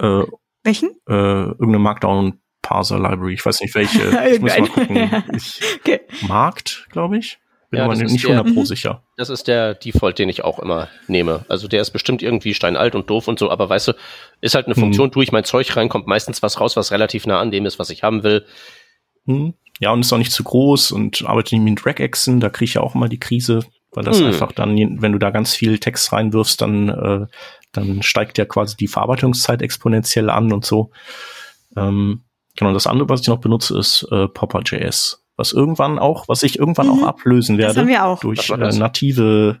Äh, 0.00 0.22
Welchen? 0.62 0.90
äh, 1.06 1.12
irgendeine 1.12 1.78
Markdown-Parser-Library. 1.80 3.34
Ich 3.34 3.44
weiß 3.44 3.60
nicht 3.60 3.74
welche. 3.74 4.00
ich 4.32 4.40
muss 4.40 4.58
mal 4.58 4.68
gucken. 4.68 5.24
Ich, 5.34 5.60
Okay. 5.80 6.00
Markt, 6.26 6.86
glaube 6.90 7.18
ich. 7.18 7.38
Bin 7.70 7.80
Ja, 7.80 7.92
ist 7.92 7.98
nicht 8.00 8.24
der- 8.24 8.36
100 8.38 8.54
pro 8.54 8.60
Mhm. 8.60 8.66
sicher. 8.66 9.02
Das 9.16 9.28
ist 9.30 9.46
der 9.48 9.74
Default, 9.74 10.18
den 10.18 10.28
ich 10.28 10.44
auch 10.44 10.58
immer 10.60 10.88
nehme. 11.08 11.44
Also 11.48 11.68
der 11.68 11.82
ist 11.82 11.90
bestimmt 11.90 12.22
irgendwie 12.22 12.54
steinalt 12.54 12.94
und 12.94 13.10
doof 13.10 13.28
und 13.28 13.38
so, 13.38 13.50
aber 13.50 13.68
weißt 13.68 13.88
du, 13.88 13.92
ist 14.40 14.54
halt 14.54 14.66
eine 14.66 14.76
Hm. 14.76 14.80
Funktion, 14.82 15.10
tue 15.12 15.24
ich 15.24 15.32
mein 15.32 15.44
Zeug 15.44 15.76
rein, 15.76 15.88
kommt 15.88 16.06
meistens 16.06 16.42
was 16.42 16.60
raus, 16.60 16.76
was 16.76 16.90
relativ 16.92 17.26
nah 17.26 17.40
an 17.40 17.50
dem 17.50 17.66
ist, 17.66 17.78
was 17.78 17.90
ich 17.90 18.02
haben 18.02 18.22
will. 18.22 18.46
Hm. 19.26 19.54
Ja, 19.84 19.92
und 19.92 20.00
ist 20.00 20.12
auch 20.12 20.18
nicht 20.18 20.32
zu 20.32 20.42
groß 20.44 20.92
und 20.92 21.24
arbeitet 21.26 21.52
nicht 21.52 21.62
mit 21.62 21.84
Regexen, 21.86 22.40
da 22.40 22.48
kriege 22.50 22.64
ich 22.64 22.74
ja 22.74 22.80
auch 22.80 22.94
immer 22.94 23.08
die 23.08 23.20
Krise, 23.20 23.60
weil 23.92 24.02
das 24.04 24.18
Hm. 24.18 24.26
einfach 24.28 24.50
dann, 24.52 24.76
wenn 25.02 25.12
du 25.12 25.18
da 25.18 25.30
ganz 25.30 25.54
viel 25.54 25.78
Text 25.78 26.12
reinwirfst, 26.12 26.60
dann, 26.60 26.88
äh, 26.88 27.26
dann 27.72 28.02
steigt 28.02 28.38
ja 28.38 28.44
quasi 28.46 28.76
die 28.76 28.88
Verarbeitungszeit 28.88 29.60
exponentiell 29.62 30.30
an 30.30 30.52
und 30.52 30.64
so. 30.64 30.90
Ähm, 31.76 32.22
genau, 32.56 32.72
das 32.72 32.86
andere, 32.86 33.08
was 33.08 33.20
ich 33.22 33.28
noch 33.28 33.40
benutze, 33.40 33.78
ist 33.78 34.06
äh, 34.10 34.26
Popper.js. 34.28 35.20
Was 35.36 35.52
irgendwann 35.52 35.98
auch, 35.98 36.28
was 36.28 36.42
ich 36.44 36.58
irgendwann 36.58 36.86
Mhm. 36.86 37.02
auch 37.02 37.06
ablösen 37.08 37.58
Das 37.58 37.66
werde 37.76 37.80
haben 37.80 37.88
wir 37.88 38.04
auch. 38.04 38.20
durch 38.20 38.50
äh, 38.50 38.56
das? 38.56 38.76
native, 38.78 39.60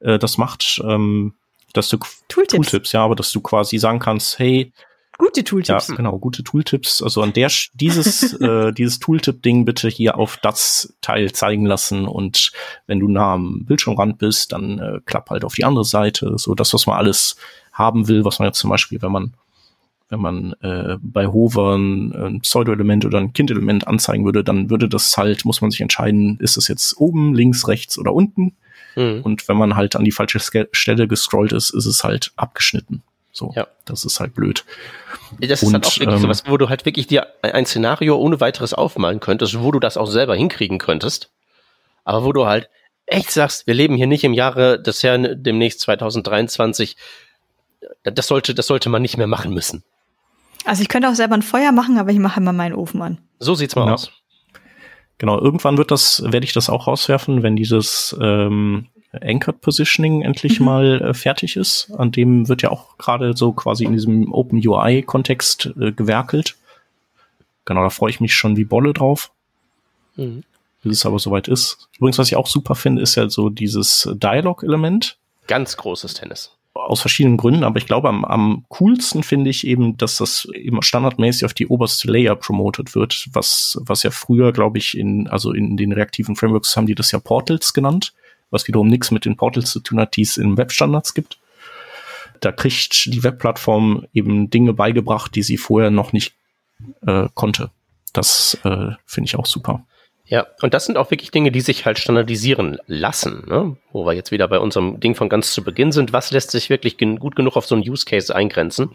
äh, 0.00 0.18
das 0.18 0.36
macht, 0.38 0.80
ähm, 0.84 1.34
dass 1.72 1.88
du 1.88 1.98
Tooltips. 2.28 2.50
Tooltips, 2.70 2.92
ja, 2.92 3.04
aber 3.04 3.14
dass 3.14 3.30
du 3.32 3.40
quasi 3.40 3.78
sagen 3.78 4.00
kannst, 4.00 4.38
hey, 4.40 4.72
Gute 5.20 5.40
ja, 5.40 5.44
Tooltips. 5.44 5.88
genau, 5.94 6.18
gute 6.18 6.42
Tooltips. 6.42 7.02
Also 7.02 7.20
an 7.20 7.34
der 7.34 7.50
dieses 7.74 8.32
äh, 8.40 8.72
dieses 8.72 8.98
Tooltip-Ding 9.00 9.66
bitte 9.66 9.88
hier 9.88 10.16
auf 10.16 10.38
das 10.38 10.94
Teil 11.02 11.30
zeigen 11.32 11.66
lassen 11.66 12.06
und 12.06 12.52
wenn 12.86 13.00
du 13.00 13.08
nah 13.08 13.34
am 13.34 13.66
Bildschirmrand 13.66 14.16
bist, 14.16 14.52
dann 14.52 14.78
äh, 14.78 15.00
klapp 15.04 15.28
halt 15.28 15.44
auf 15.44 15.54
die 15.54 15.64
andere 15.64 15.84
Seite. 15.84 16.38
So 16.38 16.54
das, 16.54 16.72
was 16.72 16.86
man 16.86 16.96
alles 16.96 17.36
haben 17.70 18.08
will, 18.08 18.24
was 18.24 18.38
man 18.38 18.48
jetzt 18.48 18.58
zum 18.58 18.70
Beispiel, 18.70 19.02
wenn 19.02 19.12
man 19.12 19.34
wenn 20.08 20.20
man 20.20 20.54
äh, 20.62 20.96
bei 21.00 21.26
Hover 21.26 21.76
ein, 21.76 22.12
ein 22.14 22.40
Pseudo-Element 22.40 23.04
oder 23.04 23.18
ein 23.18 23.32
Kind-Element 23.32 23.86
anzeigen 23.86 24.24
würde, 24.24 24.42
dann 24.42 24.68
würde 24.68 24.88
das 24.88 25.16
halt, 25.16 25.44
muss 25.44 25.60
man 25.60 25.70
sich 25.70 25.82
entscheiden, 25.82 26.36
ist 26.40 26.56
es 26.56 26.66
jetzt 26.66 26.96
oben, 26.98 27.32
links, 27.32 27.68
rechts 27.68 27.96
oder 27.96 28.12
unten. 28.12 28.56
Mhm. 28.96 29.20
Und 29.22 29.48
wenn 29.48 29.56
man 29.56 29.76
halt 29.76 29.94
an 29.94 30.04
die 30.04 30.10
falsche 30.10 30.40
Stelle 30.72 31.06
gescrollt 31.06 31.52
ist, 31.52 31.70
ist 31.70 31.86
es 31.86 32.02
halt 32.02 32.32
abgeschnitten. 32.34 33.02
So, 33.32 33.52
ja. 33.54 33.68
das 33.84 34.04
ist 34.04 34.18
halt 34.20 34.34
blöd. 34.34 34.64
Das 35.40 35.62
ist 35.62 35.68
und, 35.68 35.74
halt 35.74 35.86
auch 35.86 35.98
wirklich 35.98 36.16
ähm, 36.16 36.22
sowas, 36.22 36.44
wo 36.46 36.56
du 36.56 36.68
halt 36.68 36.84
wirklich 36.84 37.06
dir 37.06 37.28
ein 37.42 37.66
Szenario 37.66 38.16
ohne 38.16 38.40
weiteres 38.40 38.74
aufmalen 38.74 39.20
könntest, 39.20 39.60
wo 39.60 39.70
du 39.70 39.78
das 39.78 39.96
auch 39.96 40.06
selber 40.06 40.34
hinkriegen 40.34 40.78
könntest. 40.78 41.30
Aber 42.04 42.24
wo 42.24 42.32
du 42.32 42.46
halt 42.46 42.68
echt 43.06 43.30
sagst, 43.30 43.66
wir 43.66 43.74
leben 43.74 43.96
hier 43.96 44.06
nicht 44.06 44.24
im 44.24 44.32
Jahre 44.32 44.80
des 44.80 45.02
Herrn 45.02 45.42
demnächst 45.42 45.80
2023. 45.80 46.96
Das 48.02 48.26
sollte, 48.26 48.54
das 48.54 48.66
sollte 48.66 48.88
man 48.88 49.02
nicht 49.02 49.16
mehr 49.16 49.26
machen 49.26 49.52
müssen. 49.54 49.84
Also 50.64 50.82
ich 50.82 50.88
könnte 50.88 51.08
auch 51.08 51.14
selber 51.14 51.34
ein 51.34 51.42
Feuer 51.42 51.72
machen, 51.72 51.98
aber 51.98 52.10
ich 52.10 52.18
mache 52.18 52.40
immer 52.40 52.52
meinen 52.52 52.74
Ofen 52.74 53.00
an. 53.02 53.18
So 53.38 53.54
sieht's 53.54 53.76
mal 53.76 53.86
ja. 53.86 53.94
aus. 53.94 54.10
Genau, 55.18 55.38
irgendwann 55.38 55.76
wird 55.78 55.90
das, 55.90 56.22
werde 56.24 56.44
ich 56.44 56.52
das 56.52 56.70
auch 56.70 56.86
rauswerfen, 56.86 57.42
wenn 57.42 57.56
dieses 57.56 58.16
ähm, 58.20 58.88
Anchored 59.12 59.60
Positioning 59.60 60.22
endlich 60.22 60.60
mhm. 60.60 60.66
mal 60.66 61.02
äh, 61.02 61.14
fertig 61.14 61.56
ist. 61.56 61.90
An 61.96 62.12
dem 62.12 62.48
wird 62.48 62.62
ja 62.62 62.70
auch 62.70 62.96
gerade 62.98 63.36
so 63.36 63.52
quasi 63.52 63.84
in 63.84 63.92
diesem 63.92 64.32
Open 64.32 64.60
UI-Kontext 64.64 65.72
äh, 65.80 65.92
gewerkelt. 65.92 66.56
Genau, 67.64 67.82
da 67.82 67.90
freue 67.90 68.10
ich 68.10 68.20
mich 68.20 68.34
schon 68.34 68.56
wie 68.56 68.64
Bolle 68.64 68.92
drauf. 68.92 69.30
Mhm. 70.16 70.44
Bis 70.82 70.98
es 70.98 71.06
aber 71.06 71.18
soweit 71.18 71.48
ist. 71.48 71.88
Übrigens, 71.98 72.18
was 72.18 72.28
ich 72.28 72.36
auch 72.36 72.46
super 72.46 72.74
finde, 72.74 73.02
ist 73.02 73.16
ja 73.16 73.28
so 73.28 73.50
dieses 73.50 74.08
Dialog-Element. 74.14 75.18
Ganz 75.46 75.76
großes 75.76 76.14
Tennis 76.14 76.52
aus 76.74 77.00
verschiedenen 77.00 77.36
Gründen, 77.36 77.64
aber 77.64 77.78
ich 77.78 77.86
glaube, 77.86 78.08
am, 78.08 78.24
am 78.24 78.64
coolsten 78.68 79.22
finde 79.22 79.50
ich 79.50 79.66
eben, 79.66 79.96
dass 79.96 80.16
das 80.16 80.48
eben 80.54 80.80
standardmäßig 80.82 81.44
auf 81.44 81.54
die 81.54 81.66
oberste 81.66 82.10
Layer 82.10 82.36
promotet 82.36 82.94
wird, 82.94 83.28
was, 83.32 83.78
was 83.82 84.02
ja 84.02 84.10
früher, 84.10 84.52
glaube 84.52 84.78
ich, 84.78 84.96
in, 84.96 85.28
also 85.28 85.52
in 85.52 85.76
den 85.76 85.92
reaktiven 85.92 86.36
Frameworks 86.36 86.76
haben 86.76 86.86
die 86.86 86.94
das 86.94 87.10
ja 87.12 87.18
Portals 87.18 87.72
genannt, 87.72 88.12
was 88.50 88.66
wiederum 88.68 88.88
nichts 88.88 89.10
mit 89.10 89.24
den 89.24 89.36
Portals 89.36 89.70
zu 89.70 89.80
tun 89.80 90.00
hat, 90.00 90.16
die 90.16 90.22
es 90.22 90.36
in 90.36 90.56
Webstandards 90.56 91.14
gibt. 91.14 91.38
Da 92.40 92.52
kriegt 92.52 93.06
die 93.06 93.22
Webplattform 93.22 94.06
eben 94.12 94.50
Dinge 94.50 94.72
beigebracht, 94.72 95.34
die 95.34 95.42
sie 95.42 95.58
vorher 95.58 95.90
noch 95.90 96.12
nicht 96.12 96.34
äh, 97.06 97.28
konnte. 97.34 97.70
Das 98.12 98.58
äh, 98.64 98.92
finde 99.06 99.28
ich 99.28 99.36
auch 99.36 99.46
super. 99.46 99.84
Ja, 100.30 100.46
und 100.62 100.74
das 100.74 100.86
sind 100.86 100.96
auch 100.96 101.10
wirklich 101.10 101.32
Dinge, 101.32 101.50
die 101.50 101.60
sich 101.60 101.86
halt 101.86 101.98
standardisieren 101.98 102.78
lassen, 102.86 103.42
ne? 103.48 103.76
wo 103.90 104.06
wir 104.06 104.12
jetzt 104.12 104.30
wieder 104.30 104.46
bei 104.46 104.60
unserem 104.60 105.00
Ding 105.00 105.16
von 105.16 105.28
ganz 105.28 105.52
zu 105.52 105.64
Beginn 105.64 105.90
sind. 105.90 106.12
Was 106.12 106.30
lässt 106.30 106.52
sich 106.52 106.70
wirklich 106.70 106.98
gen 106.98 107.18
gut 107.18 107.34
genug 107.34 107.56
auf 107.56 107.66
so 107.66 107.74
einen 107.74 107.82
Use 107.82 108.04
Case 108.04 108.32
eingrenzen? 108.32 108.90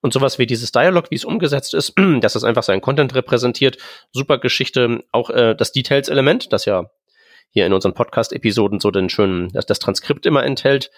Und 0.00 0.12
sowas 0.12 0.38
wie 0.38 0.46
dieses 0.46 0.70
Dialog, 0.70 1.10
wie 1.10 1.16
es 1.16 1.24
umgesetzt 1.24 1.74
ist, 1.74 1.94
dass 2.20 2.36
es 2.36 2.44
einfach 2.44 2.62
seinen 2.62 2.82
Content 2.82 3.16
repräsentiert, 3.16 3.78
super 4.12 4.38
Geschichte. 4.38 5.02
Auch 5.10 5.28
äh, 5.30 5.56
das 5.56 5.72
Details-Element, 5.72 6.52
das 6.52 6.66
ja 6.66 6.88
hier 7.56 7.64
in 7.64 7.72
unseren 7.72 7.94
Podcast-Episoden 7.94 8.80
so 8.80 8.90
den 8.90 9.08
schönen, 9.08 9.48
dass 9.48 9.64
das 9.64 9.78
Transkript 9.78 10.26
immer 10.26 10.44
enthält, 10.44 10.90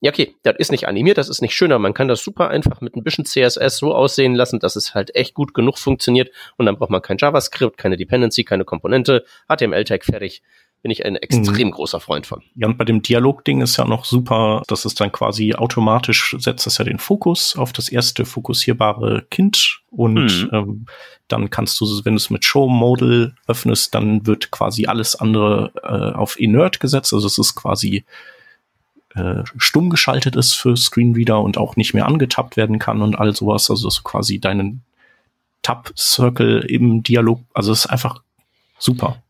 ja, 0.00 0.10
okay, 0.10 0.34
das 0.42 0.56
ist 0.56 0.72
nicht 0.72 0.88
animiert, 0.88 1.18
das 1.18 1.28
ist 1.28 1.42
nicht 1.42 1.54
schöner. 1.54 1.78
Man 1.78 1.92
kann 1.92 2.08
das 2.08 2.24
super 2.24 2.48
einfach 2.48 2.80
mit 2.80 2.96
ein 2.96 3.02
bisschen 3.02 3.26
CSS 3.26 3.76
so 3.76 3.94
aussehen 3.94 4.34
lassen, 4.34 4.58
dass 4.58 4.74
es 4.74 4.94
halt 4.94 5.14
echt 5.14 5.34
gut 5.34 5.52
genug 5.52 5.76
funktioniert 5.76 6.30
und 6.56 6.64
dann 6.64 6.76
braucht 6.76 6.88
man 6.88 7.02
kein 7.02 7.18
JavaScript, 7.18 7.76
keine 7.76 7.98
Dependency, 7.98 8.44
keine 8.44 8.64
Komponente, 8.64 9.26
HTML-Tag 9.48 10.02
fertig. 10.02 10.42
Bin 10.82 10.92
ich 10.92 11.04
ein 11.04 11.16
extrem 11.16 11.68
mhm. 11.68 11.72
großer 11.72 11.98
Freund 11.98 12.26
von. 12.26 12.42
Ja, 12.54 12.68
und 12.68 12.78
bei 12.78 12.84
dem 12.84 13.02
Dialog-Ding 13.02 13.62
ist 13.62 13.76
ja 13.76 13.84
noch 13.84 14.04
super, 14.04 14.62
dass 14.68 14.84
es 14.84 14.94
dann 14.94 15.10
quasi 15.10 15.54
automatisch 15.54 16.36
setzt 16.38 16.66
es 16.68 16.78
ja 16.78 16.84
den 16.84 17.00
Fokus 17.00 17.56
auf 17.56 17.72
das 17.72 17.88
erste 17.88 18.24
fokussierbare 18.24 19.26
Kind 19.30 19.80
und 19.90 20.14
mhm. 20.14 20.50
ähm, 20.52 20.86
dann 21.26 21.50
kannst 21.50 21.80
du, 21.80 21.86
wenn 22.04 22.14
du 22.14 22.18
es 22.18 22.30
mit 22.30 22.44
Show 22.44 22.68
Modal 22.68 23.34
öffnest, 23.46 23.94
dann 23.94 24.26
wird 24.26 24.50
quasi 24.50 24.86
alles 24.86 25.16
andere 25.16 25.72
äh, 25.82 26.16
auf 26.16 26.38
Inert 26.38 26.80
gesetzt. 26.80 27.12
Also 27.12 27.26
es 27.26 27.38
ist 27.38 27.54
quasi 27.54 28.04
äh, 29.14 29.42
stumm 29.56 29.90
geschaltet 29.90 30.36
ist 30.36 30.54
für 30.54 30.76
Screenreader 30.76 31.40
und 31.40 31.58
auch 31.58 31.76
nicht 31.76 31.92
mehr 31.94 32.06
angetappt 32.06 32.56
werden 32.56 32.78
kann 32.78 33.02
und 33.02 33.16
all 33.16 33.34
sowas. 33.34 33.70
Also 33.70 33.88
dass 33.88 33.96
du 33.96 34.02
quasi 34.02 34.38
deinen 34.38 34.82
Tab-Circle 35.62 36.60
im 36.60 37.02
Dialog, 37.02 37.40
also 37.52 37.72
es 37.72 37.80
ist 37.80 37.86
einfach 37.86 38.22
super. 38.78 39.22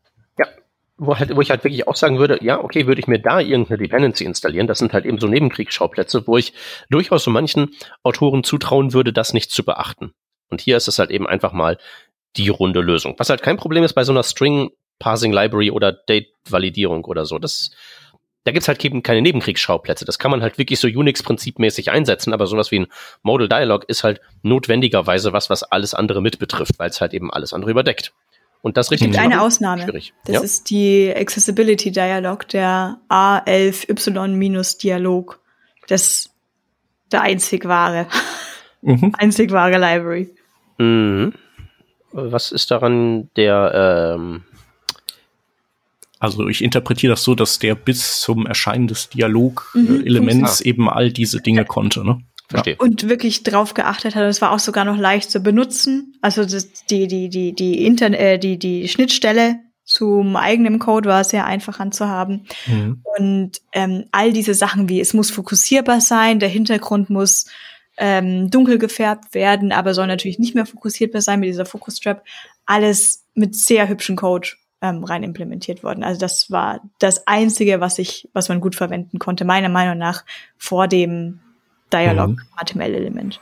Wo, 1.01 1.17
halt, 1.17 1.33
wo 1.35 1.41
ich 1.41 1.49
halt 1.49 1.63
wirklich 1.63 1.87
auch 1.87 1.95
sagen 1.95 2.19
würde, 2.19 2.39
ja, 2.41 2.61
okay, 2.61 2.85
würde 2.85 2.99
ich 2.99 3.07
mir 3.07 3.19
da 3.19 3.39
irgendeine 3.39 3.77
Dependency 3.77 4.25
installieren, 4.25 4.67
das 4.67 4.79
sind 4.79 4.91
halt 4.91 5.05
eben 5.05 5.17
so 5.17 5.27
Nebenkriegsschauplätze, 5.27 6.27
wo 6.27 6.37
ich 6.37 6.53
durchaus 6.89 7.23
so 7.23 7.31
manchen 7.31 7.71
Autoren 8.03 8.43
zutrauen 8.43 8.93
würde, 8.93 9.13
das 9.13 9.33
nicht 9.33 9.49
zu 9.51 9.63
beachten. 9.63 10.11
Und 10.49 10.61
hier 10.61 10.75
ist 10.77 10.87
es 10.87 10.99
halt 10.99 11.09
eben 11.09 11.25
einfach 11.25 11.53
mal 11.53 11.77
die 12.35 12.49
runde 12.49 12.81
Lösung. 12.81 13.15
Was 13.17 13.29
halt 13.29 13.41
kein 13.41 13.57
Problem 13.57 13.83
ist 13.83 13.93
bei 13.93 14.03
so 14.03 14.11
einer 14.11 14.23
String 14.23 14.71
Parsing 14.99 15.31
Library 15.31 15.71
oder 15.71 15.93
Date 15.93 16.33
Validierung 16.49 17.05
oder 17.05 17.25
so. 17.25 17.39
Das 17.39 17.71
da 18.45 18.51
gibt's 18.51 18.67
halt 18.67 18.83
eben 18.83 19.03
keine 19.03 19.21
Nebenkriegsschauplätze. 19.21 20.05
Das 20.05 20.17
kann 20.17 20.31
man 20.31 20.41
halt 20.41 20.57
wirklich 20.57 20.79
so 20.79 20.87
Unix-prinzipmäßig 20.87 21.91
einsetzen, 21.91 22.33
aber 22.33 22.47
sowas 22.47 22.71
wie 22.71 22.79
ein 22.79 22.87
Modal 23.21 23.49
Dialog 23.49 23.83
ist 23.87 24.03
halt 24.03 24.21
notwendigerweise 24.41 25.33
was, 25.33 25.49
was 25.49 25.63
alles 25.63 25.93
andere 25.93 26.21
mit 26.21 26.39
betrifft, 26.39 26.79
weil 26.79 26.89
es 26.89 27.01
halt 27.01 27.13
eben 27.13 27.31
alles 27.31 27.53
andere 27.53 27.71
überdeckt. 27.71 28.13
Und 28.61 28.77
das 28.77 28.91
richtig. 28.91 29.09
Es 29.09 29.15
gibt 29.15 29.23
eine 29.23 29.41
Ausnahme. 29.41 29.81
Schwierig. 29.83 30.13
Das 30.25 30.35
ja? 30.35 30.41
ist 30.41 30.69
die 30.69 31.11
Accessibility 31.15 31.91
Dialog, 31.91 32.47
der 32.49 32.99
A11Y-Dialog. 33.09 35.39
Das 35.87 36.29
der 37.11 37.21
einzig 37.21 37.65
wahre. 37.65 38.07
Mhm. 38.81 39.13
einzig 39.17 39.51
wahre 39.51 39.77
Library. 39.77 40.29
Mhm. 40.77 41.33
Was 42.11 42.51
ist 42.51 42.71
daran 42.71 43.29
der 43.35 44.15
ähm, 44.15 44.43
also 46.19 46.47
ich 46.49 46.63
interpretiere 46.63 47.13
das 47.13 47.23
so, 47.23 47.33
dass 47.33 47.59
der 47.59 47.75
bis 47.75 48.19
zum 48.19 48.45
Erscheinen 48.45 48.87
des 48.87 49.09
Dialog-Elements 49.09 50.59
mhm, 50.59 50.65
äh, 50.65 50.69
eben 50.69 50.89
all 50.89 51.13
diese 51.13 51.39
Dinge 51.39 51.63
konnte. 51.63 52.03
Ne? 52.03 52.21
Verstehe. 52.49 52.75
Und 52.77 53.07
wirklich 53.07 53.43
drauf 53.43 53.75
geachtet 53.75 54.15
hat. 54.15 54.23
Es 54.23 54.41
war 54.41 54.51
auch 54.51 54.59
sogar 54.59 54.83
noch 54.83 54.97
leicht 54.97 55.29
zu 55.29 55.39
benutzen. 55.39 56.17
Also 56.21 56.43
das, 56.43 56.85
die 56.89 57.07
die 57.07 57.29
die 57.29 57.53
die 57.53 57.85
Internet 57.85 58.19
äh, 58.19 58.37
die 58.39 58.57
die 58.57 58.87
Schnittstelle 58.87 59.59
zum 59.83 60.35
eigenen 60.35 60.79
Code 60.79 61.09
war 61.09 61.23
sehr 61.23 61.45
einfach 61.45 61.79
anzuhaben. 61.79 62.47
Mhm. 62.65 63.03
Und 63.17 63.61
ähm, 63.73 64.05
all 64.11 64.33
diese 64.33 64.55
Sachen 64.55 64.89
wie 64.89 64.99
es 64.99 65.13
muss 65.13 65.29
fokussierbar 65.31 66.01
sein, 66.01 66.39
der 66.39 66.49
Hintergrund 66.49 67.09
muss 67.09 67.45
ähm, 67.97 68.49
dunkel 68.49 68.79
gefärbt 68.79 69.33
werden, 69.35 69.71
aber 69.71 69.93
soll 69.93 70.07
natürlich 70.07 70.39
nicht 70.39 70.55
mehr 70.55 70.65
fokussierbar 70.65 71.21
sein 71.21 71.41
mit 71.41 71.49
dieser 71.49 71.65
Focus 71.65 71.97
Strap. 71.97 72.23
Alles 72.65 73.25
mit 73.35 73.55
sehr 73.55 73.89
hübschen 73.89 74.15
Code 74.15 74.49
ähm, 74.81 75.03
rein 75.03 75.23
implementiert 75.23 75.83
worden. 75.83 76.03
Also 76.03 76.19
das 76.19 76.49
war 76.49 76.81
das 76.99 77.27
einzige, 77.27 77.79
was 77.79 77.99
ich, 77.99 78.29
was 78.33 78.49
man 78.49 78.61
gut 78.61 78.75
verwenden 78.75 79.19
konnte, 79.19 79.45
meiner 79.45 79.69
Meinung 79.69 79.97
nach, 79.97 80.23
vor 80.57 80.87
dem 80.87 81.41
Dialog 81.91 82.29
mhm. 82.29 82.41
HTML-Element. 82.57 83.39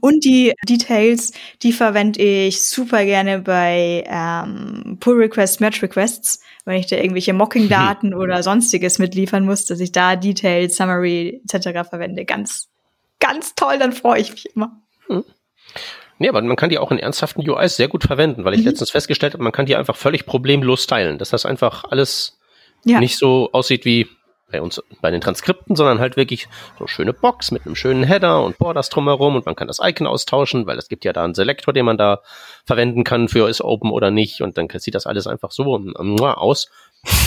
Und 0.00 0.24
die 0.24 0.54
Details, 0.66 1.32
die 1.62 1.72
verwende 1.72 2.20
ich 2.20 2.66
super 2.66 3.04
gerne 3.04 3.40
bei 3.40 4.04
ähm, 4.06 4.96
Pull 5.00 5.16
Requests, 5.16 5.60
Match 5.60 5.82
Requests, 5.82 6.40
wenn 6.64 6.78
ich 6.78 6.86
da 6.86 6.96
irgendwelche 6.96 7.34
Mocking-Daten 7.34 8.10
mhm. 8.10 8.16
oder 8.20 8.42
sonstiges 8.42 8.98
mitliefern 8.98 9.44
muss, 9.44 9.66
dass 9.66 9.80
ich 9.80 9.92
da 9.92 10.16
Details, 10.16 10.76
Summary 10.76 11.42
etc. 11.44 11.88
verwende. 11.88 12.24
Ganz, 12.24 12.68
ganz 13.20 13.54
toll, 13.54 13.78
dann 13.78 13.92
freue 13.92 14.20
ich 14.20 14.32
mich 14.32 14.46
immer. 14.56 14.80
Mhm. 15.08 15.24
Nee, 16.18 16.30
aber 16.30 16.40
man 16.40 16.56
kann 16.56 16.70
die 16.70 16.78
auch 16.78 16.90
in 16.90 16.98
ernsthaften 16.98 17.46
UIs 17.48 17.76
sehr 17.76 17.88
gut 17.88 18.04
verwenden, 18.04 18.44
weil 18.44 18.54
ich 18.54 18.60
mhm. 18.60 18.68
letztens 18.68 18.90
festgestellt 18.90 19.34
habe, 19.34 19.42
man 19.42 19.52
kann 19.52 19.66
die 19.66 19.76
einfach 19.76 19.96
völlig 19.96 20.24
problemlos 20.24 20.84
stylen, 20.84 21.18
dass 21.18 21.30
das 21.30 21.44
einfach 21.44 21.84
alles 21.84 22.38
ja. 22.84 23.00
nicht 23.00 23.18
so 23.18 23.50
aussieht 23.52 23.84
wie 23.84 24.08
bei 24.50 24.62
uns 24.62 24.82
bei 25.00 25.10
den 25.10 25.20
Transkripten, 25.20 25.74
sondern 25.74 25.98
halt 25.98 26.16
wirklich 26.16 26.48
so 26.78 26.86
schöne 26.86 27.12
Box 27.12 27.50
mit 27.50 27.66
einem 27.66 27.74
schönen 27.74 28.04
Header 28.04 28.44
und 28.44 28.58
Borders 28.58 28.88
drumherum 28.90 29.34
und 29.34 29.46
man 29.46 29.56
kann 29.56 29.66
das 29.66 29.80
Icon 29.82 30.06
austauschen, 30.06 30.66
weil 30.66 30.78
es 30.78 30.88
gibt 30.88 31.04
ja 31.04 31.12
da 31.12 31.24
einen 31.24 31.34
Selektor, 31.34 31.74
den 31.74 31.84
man 31.84 31.98
da 31.98 32.20
verwenden 32.64 33.04
kann 33.04 33.28
für 33.28 33.48
ist 33.48 33.60
open 33.60 33.90
oder 33.90 34.10
nicht 34.10 34.42
und 34.42 34.56
dann 34.56 34.68
sieht 34.78 34.94
das 34.94 35.06
alles 35.06 35.26
einfach 35.26 35.50
so 35.50 35.64
aus. 35.64 36.70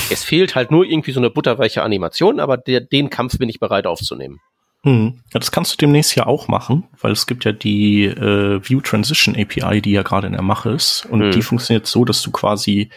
Es 0.09 0.23
fehlt 0.23 0.55
halt 0.55 0.71
nur 0.71 0.85
irgendwie 0.85 1.11
so 1.11 1.19
eine 1.19 1.29
butterweiche 1.29 1.83
Animation, 1.83 2.39
aber 2.39 2.57
der, 2.57 2.81
den 2.81 3.09
Kampf 3.09 3.37
bin 3.37 3.49
ich 3.49 3.59
bereit 3.59 3.85
aufzunehmen. 3.85 4.39
Hm. 4.83 5.19
Ja, 5.33 5.39
das 5.39 5.51
kannst 5.51 5.73
du 5.73 5.77
demnächst 5.77 6.15
ja 6.15 6.25
auch 6.25 6.47
machen, 6.47 6.85
weil 7.01 7.11
es 7.11 7.27
gibt 7.27 7.43
ja 7.43 7.51
die 7.51 8.05
äh, 8.05 8.61
View 8.63 8.79
Transition 8.79 9.35
API, 9.35 9.81
die 9.81 9.91
ja 9.91 10.03
gerade 10.03 10.27
in 10.27 10.33
der 10.33 10.41
Mache 10.41 10.71
ist. 10.71 11.05
Und 11.09 11.21
hm. 11.21 11.31
die 11.31 11.41
funktioniert 11.41 11.85
so, 11.85 12.05
dass 12.05 12.21
du 12.21 12.31
quasi, 12.31 12.89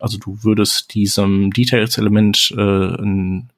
also 0.00 0.16
du 0.18 0.38
würdest 0.42 0.94
diesem 0.94 1.50
Details-Element 1.50 2.54
äh, 2.56 2.60
ein 2.62 3.50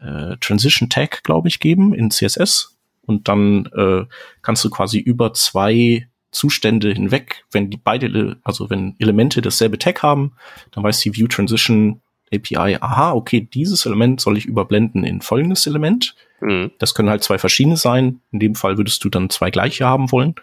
äh, 0.00 0.36
Transition 0.40 0.88
Tag, 0.88 1.22
glaube 1.24 1.48
ich, 1.48 1.60
geben 1.60 1.94
in 1.94 2.10
CSS. 2.10 2.76
Und 3.02 3.28
dann 3.28 3.66
äh, 3.74 4.04
kannst 4.42 4.64
du 4.64 4.70
quasi 4.70 4.98
über 4.98 5.32
zwei 5.32 6.08
Zustände 6.30 6.92
hinweg, 6.92 7.44
wenn 7.50 7.70
die 7.70 7.78
beide, 7.78 8.36
also 8.44 8.68
wenn 8.68 8.96
Elemente 8.98 9.40
dasselbe 9.40 9.78
Tag 9.78 10.02
haben, 10.02 10.32
dann 10.72 10.84
weiß 10.84 11.00
die 11.00 11.16
View 11.16 11.26
Transition 11.26 12.02
API, 12.30 12.76
aha, 12.80 13.12
okay, 13.12 13.40
dieses 13.40 13.86
Element 13.86 14.20
soll 14.20 14.36
ich 14.36 14.44
überblenden 14.44 15.04
in 15.04 15.22
folgendes 15.22 15.66
Element 15.66 16.14
Mhm. 16.40 16.70
Das 16.78 16.94
können 16.94 17.10
halt 17.10 17.22
zwei 17.22 17.38
verschiedene 17.38 17.76
sein. 17.76 18.20
In 18.32 18.40
dem 18.40 18.54
Fall 18.54 18.76
würdest 18.76 19.04
du 19.04 19.08
dann 19.08 19.30
zwei 19.30 19.50
gleiche 19.50 19.86
haben 19.86 20.12
wollen. 20.12 20.34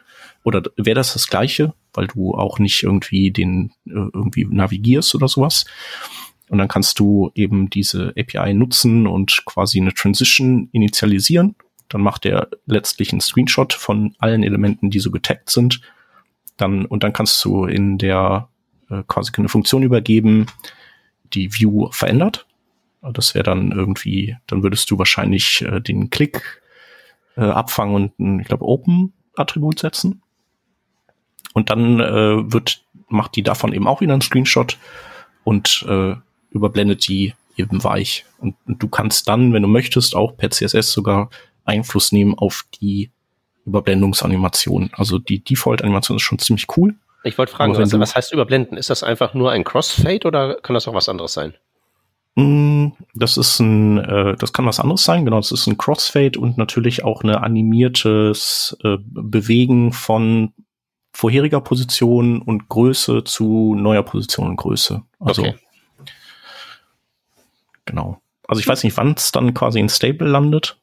Oder 0.43 0.63
wäre 0.77 0.95
das 0.95 1.13
das 1.13 1.27
gleiche, 1.27 1.73
weil 1.93 2.07
du 2.07 2.33
auch 2.33 2.59
nicht 2.59 2.83
irgendwie 2.83 3.31
den 3.31 3.71
äh, 3.87 3.93
irgendwie 4.13 4.45
navigierst 4.45 5.15
oder 5.15 5.27
sowas. 5.27 5.65
Und 6.49 6.59
dann 6.59 6.67
kannst 6.67 6.99
du 6.99 7.31
eben 7.33 7.69
diese 7.69 8.13
API 8.17 8.53
nutzen 8.53 9.07
und 9.07 9.43
quasi 9.45 9.79
eine 9.79 9.93
Transition 9.93 10.69
initialisieren. 10.71 11.55
Dann 11.89 12.01
macht 12.01 12.25
er 12.25 12.49
letztlich 12.65 13.11
einen 13.11 13.21
Screenshot 13.21 13.73
von 13.73 14.15
allen 14.19 14.43
Elementen, 14.43 14.89
die 14.89 14.99
so 14.99 15.11
getaggt 15.11 15.49
sind. 15.49 15.81
Dann, 16.57 16.85
und 16.85 17.03
dann 17.03 17.13
kannst 17.13 17.43
du 17.43 17.65
in 17.65 17.97
der 17.97 18.47
äh, 18.89 19.03
quasi 19.07 19.31
eine 19.37 19.49
Funktion 19.49 19.83
übergeben, 19.83 20.45
die 21.33 21.53
View 21.53 21.89
verändert. 21.91 22.45
Das 23.01 23.35
wäre 23.35 23.43
dann 23.43 23.71
irgendwie, 23.71 24.35
dann 24.47 24.63
würdest 24.63 24.89
du 24.89 24.97
wahrscheinlich 24.97 25.61
äh, 25.61 25.79
den 25.79 26.09
Klick 26.09 26.61
äh, 27.37 27.41
abfangen 27.41 27.95
und 27.95 28.19
ein, 28.19 28.39
ich 28.39 28.47
glaube, 28.47 28.65
Open-Attribut 28.65 29.79
setzen. 29.79 30.21
Und 31.53 31.69
dann 31.69 31.99
äh, 31.99 32.51
wird, 32.51 32.83
macht 33.07 33.35
die 33.35 33.43
davon 33.43 33.73
eben 33.73 33.87
auch 33.87 34.01
wieder 34.01 34.13
einen 34.13 34.21
Screenshot 34.21 34.77
und 35.43 35.85
äh, 35.87 36.15
überblendet 36.55 37.07
die 37.07 37.33
eben 37.57 37.83
weich. 37.83 38.25
Und, 38.39 38.55
und 38.65 38.81
du 38.81 38.87
kannst 38.87 39.27
dann, 39.27 39.53
wenn 39.53 39.61
du 39.61 39.67
möchtest, 39.67 40.15
auch 40.15 40.35
per 40.35 40.49
CSS 40.49 40.91
sogar 40.91 41.29
Einfluss 41.63 42.11
nehmen 42.11 42.33
auf 42.37 42.65
die 42.81 43.11
Überblendungsanimation. 43.65 44.89
Also 44.93 45.19
die 45.19 45.43
Default-Animation 45.43 46.17
ist 46.17 46.23
schon 46.23 46.39
ziemlich 46.39 46.65
cool. 46.77 46.95
Ich 47.23 47.37
wollte 47.37 47.51
fragen, 47.51 47.75
was, 47.75 47.91
was, 47.97 48.15
heißt 48.15 48.33
überblenden? 48.33 48.77
Ist 48.77 48.89
das 48.89 49.03
einfach 49.03 49.33
nur 49.33 49.51
ein 49.51 49.63
Crossfade 49.63 50.27
oder 50.27 50.55
kann 50.61 50.75
das 50.75 50.87
auch 50.87 50.93
was 50.93 51.09
anderes 51.09 51.33
sein? 51.33 51.55
Mm, 52.35 52.89
das 53.15 53.37
ist 53.37 53.59
ein, 53.59 53.97
äh, 53.97 54.35
das 54.35 54.53
kann 54.53 54.65
was 54.65 54.79
anderes 54.79 55.03
sein, 55.03 55.25
genau. 55.25 55.37
Das 55.37 55.51
ist 55.51 55.65
ein 55.65 55.77
Crossfade 55.77 56.39
und 56.39 56.57
natürlich 56.57 57.03
auch 57.03 57.23
eine 57.23 57.41
animiertes 57.41 58.77
äh, 58.83 58.97
Bewegen 59.01 59.91
von 59.91 60.53
vorheriger 61.13 61.61
Position 61.61 62.41
und 62.41 62.69
Größe 62.69 63.23
zu 63.23 63.73
neuer 63.75 64.03
Position 64.03 64.49
und 64.49 64.57
Größe. 64.57 65.01
Also, 65.19 65.41
okay. 65.43 65.55
Genau. 67.85 68.21
Also 68.47 68.59
ich 68.59 68.67
weiß 68.67 68.83
nicht, 68.83 68.97
wann 68.97 69.13
es 69.13 69.31
dann 69.31 69.53
quasi 69.53 69.79
in 69.79 69.89
Stable 69.89 70.27
landet. 70.27 70.77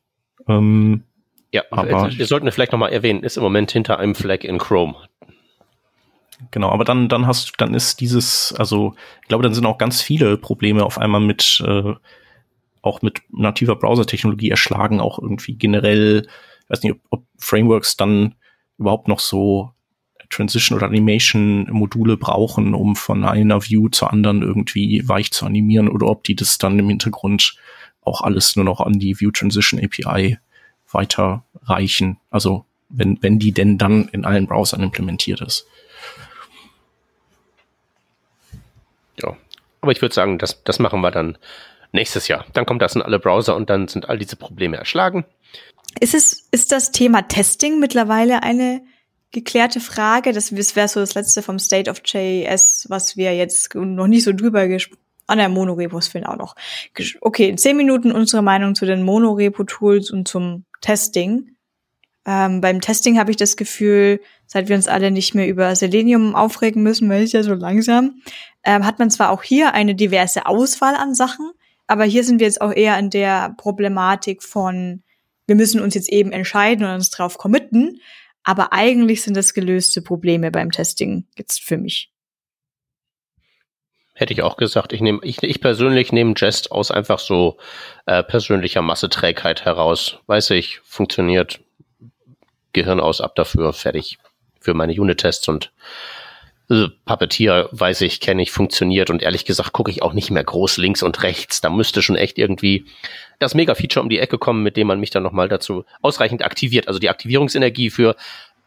Ähm, 0.49 1.05
ja, 1.53 1.63
aber 1.71 2.11
wir 2.11 2.27
sollten 2.27 2.51
vielleicht 2.51 2.73
nochmal 2.73 2.93
erwähnen, 2.93 3.23
ist 3.23 3.37
im 3.37 3.43
Moment 3.43 3.71
hinter 3.71 3.99
einem 3.99 4.15
Flag 4.15 4.43
in 4.43 4.59
Chrome. 4.59 4.97
Genau, 6.51 6.71
aber 6.71 6.85
dann, 6.85 7.09
dann 7.09 7.27
hast, 7.27 7.53
dann 7.59 7.75
ist 7.75 8.01
dieses, 8.01 8.53
also 8.59 8.95
ich 9.23 9.29
glaube, 9.29 9.45
dann 9.45 9.55
sind 9.55 9.67
auch 9.67 9.79
ganz 9.79 10.03
viele 10.03 10.37
Probleme 10.37 10.85
auf 10.85 10.99
einmal 10.99 11.21
mit, 11.21 11.63
äh, 11.65 11.95
auch 12.81 13.03
mit 13.03 13.21
nativer 13.31 13.77
Browser-Technologie 13.77 14.51
erschlagen, 14.51 15.01
auch 15.01 15.21
irgendwie 15.21 15.55
generell, 15.55 16.27
ich 16.65 16.71
weiß 16.71 16.83
nicht, 16.83 16.95
ob, 16.95 17.01
ob 17.11 17.25
Frameworks 17.39 17.97
dann 17.97 18.35
überhaupt 18.79 19.07
noch 19.07 19.21
so 19.21 19.73
Transition 20.33 20.77
oder 20.77 20.87
Animation 20.87 21.69
Module 21.71 22.17
brauchen, 22.17 22.75
um 22.75 22.97
von 22.97 23.25
einer 23.25 23.63
View 23.63 23.89
zur 23.89 24.13
anderen 24.13 24.43
irgendwie 24.43 25.07
weich 25.07 25.31
zu 25.31 25.47
animieren 25.47 25.89
oder 25.89 26.07
ob 26.07 26.25
die 26.25 26.35
das 26.35 26.59
dann 26.59 26.79
im 26.79 26.89
Hintergrund 26.89 27.57
auch 28.01 28.23
alles 28.23 28.57
nur 28.57 28.65
noch 28.65 28.81
an 28.81 28.99
die 28.99 29.21
View 29.21 29.31
Transition 29.31 29.81
API 29.81 30.39
weiterreichen. 30.91 32.19
Also 32.31 32.65
wenn, 32.89 33.19
wenn 33.23 33.39
die 33.39 33.53
denn 33.53 33.79
dann 33.79 34.09
in 34.09 34.25
allen 34.25 34.47
Browsern 34.47 34.83
implementiert 34.83 35.41
ist. 35.41 35.67
Ja, 39.23 39.37
aber 39.81 39.93
ich 39.93 40.03
würde 40.03 40.15
sagen, 40.15 40.39
das, 40.39 40.63
das 40.65 40.79
machen 40.79 41.01
wir 41.01 41.11
dann 41.11 41.39
nächstes 41.93 42.29
Jahr. 42.29 42.45
Dann 42.53 42.67
kommt 42.67 42.83
das 42.83 42.95
in 42.95 43.03
alle 43.03 43.19
Browser 43.19 43.57
und 43.57 43.71
dann 43.71 43.89
sind 43.89 44.09
all 44.09 44.19
diese 44.19 44.37
Probleme 44.37 44.77
erschlagen. 44.77 45.25
Ist 46.01 46.15
es, 46.15 46.49
ist 46.51 46.73
das 46.73 46.91
Thema 46.91 47.23
Testing 47.23 47.79
mittlerweile 47.79 48.43
eine 48.43 48.83
geklärte 49.33 49.81
Frage? 49.81 50.33
Das, 50.33 50.53
wäre 50.53 50.89
so 50.89 51.01
das 51.01 51.15
letzte 51.15 51.43
vom 51.43 51.59
State 51.59 51.91
of 51.91 52.03
JS, 52.05 52.87
was 52.89 53.17
wir 53.17 53.35
jetzt 53.35 53.75
noch 53.75 54.07
nicht 54.07 54.25
so 54.25 54.33
drüber 54.33 54.69
gesprochen 54.69 55.03
Ah, 55.27 55.37
der 55.37 55.49
Monorepos 55.49 56.09
fehlen 56.09 56.27
auch 56.27 56.37
noch. 56.37 56.57
Okay, 57.21 57.49
in 57.49 57.59
zehn 57.59 57.77
Minuten 57.77 58.13
unsere 58.13 58.43
Meinung 58.43 58.75
zu 58.75 58.87
den 58.87 59.03
Monorepo-Tools 59.03 60.11
und 60.11 60.27
zum 60.29 60.65
Testing. 60.81 61.57
Ähm, 62.27 62.61
beim 62.61 62.81
Testing 62.81 63.19
habe 63.19 63.31
ich 63.31 63.37
das 63.37 63.57
Gefühl, 63.57 64.21
seit 64.47 64.69
wir 64.69 64.77
uns 64.77 64.89
alle 64.89 65.11
nicht 65.11 65.35
mehr 65.35 65.49
über 65.49 65.75
Selenium 65.75 66.35
aufregen 66.35 66.83
müssen, 66.83 67.09
weil 67.09 67.23
es 67.23 67.33
ja 67.33 67.43
so 67.43 67.55
langsam, 67.55 68.21
ähm, 68.65 68.85
hat 68.85 68.99
man 68.99 69.11
zwar 69.11 69.31
auch 69.31 69.43
hier 69.43 69.75
eine 69.75 69.95
diverse 69.95 70.47
Auswahl 70.47 70.95
an 70.97 71.15
Sachen, 71.15 71.51
aber 71.87 72.05
hier 72.05 72.25
sind 72.25 72.39
wir 72.39 72.47
jetzt 72.47 72.61
auch 72.61 72.73
eher 72.73 72.99
in 72.99 73.11
der 73.11 73.55
Problematik 73.57 74.43
von, 74.43 75.03
wir 75.47 75.57
müssen 75.57 75.81
uns 75.81 75.95
jetzt 75.95 76.13
eben 76.13 76.33
entscheiden 76.33 76.85
und 76.85 76.93
uns 76.93 77.11
drauf 77.11 77.39
committen, 77.39 78.01
aber 78.45 78.73
eigentlich 78.73 79.23
sind 79.23 79.37
das 79.37 79.55
gelöste 79.55 80.03
Probleme 80.03 80.51
beim 80.51 80.71
Testing 80.71 81.27
jetzt 81.37 81.63
für 81.63 81.79
mich. 81.79 82.13
Hätte 84.15 84.35
ich 84.35 84.43
auch 84.43 84.57
gesagt. 84.57 84.93
Ich 84.93 85.01
nehme, 85.01 85.21
ich, 85.23 85.43
ich 85.43 85.61
persönlich 85.61 86.13
nehme 86.13 86.35
Jest 86.37 86.71
aus 86.71 86.91
einfach 86.91 87.19
so 87.19 87.57
äh, 88.07 88.23
persönlicher 88.23 88.83
Masseträgheit 88.83 89.65
heraus. 89.65 90.19
Weiß 90.27 90.51
ich, 90.51 90.81
funktioniert. 90.85 91.61
Gehirn 92.73 93.01
aus, 93.01 93.21
ab 93.21 93.35
dafür, 93.37 93.73
fertig. 93.73 94.19
Für 94.61 94.75
meine 94.75 94.93
Unit-Tests 94.93 95.49
und 95.49 95.73
äh, 96.71 96.89
Puppeteer, 97.05 97.69
weiß 97.73 98.03
ich, 98.03 98.21
kenne 98.21 98.43
ich, 98.43 98.51
funktioniert 98.51 99.11
und 99.11 99.23
ehrlich 99.23 99.45
gesagt 99.45 99.73
gucke 99.73 99.91
ich 99.91 100.03
auch 100.03 100.13
nicht 100.13 100.31
mehr 100.31 100.45
groß 100.45 100.77
links 100.77 101.03
und 101.03 101.23
rechts. 101.23 101.61
Da 101.61 101.71
müsste 101.71 102.03
schon 102.03 102.17
echt 102.17 102.39
irgendwie 102.39 102.87
das 103.43 103.55
Mega-Feature 103.55 104.03
um 104.03 104.09
die 104.09 104.19
Ecke 104.19 104.39
kommen, 104.39 104.63
mit 104.63 104.77
dem 104.77 104.87
man 104.87 105.01
mich 105.01 105.11
dann 105.11 105.23
nochmal 105.23 105.49
dazu 105.49 105.85
ausreichend 106.01 106.45
aktiviert. 106.45 106.89
Also 106.89 106.99
die 106.99 107.11
Aktivierungsenergie 107.11 107.91
für 107.91 108.17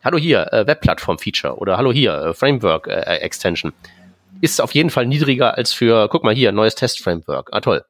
Hallo 0.04 0.18
hier, 0.18 0.54
äh, 0.54 0.68
Webplattform-Feature 0.68 1.58
oder 1.58 1.78
Hallo 1.78 1.92
hier, 1.92 2.14
äh, 2.14 2.34
Framework-Extension. 2.34 3.72
Äh, 3.72 3.96
ist 4.42 4.62
auf 4.62 4.74
jeden 4.76 4.90
Fall 4.90 5.08
niedriger 5.08 5.58
als 5.58 5.74
für, 5.74 6.08
guck 6.10 6.24
mal 6.24 6.36
hier, 6.36 6.52
neues 6.52 6.76
Test-Framework. 6.76 7.50
Ah, 7.52 7.62
toll. 7.62 7.84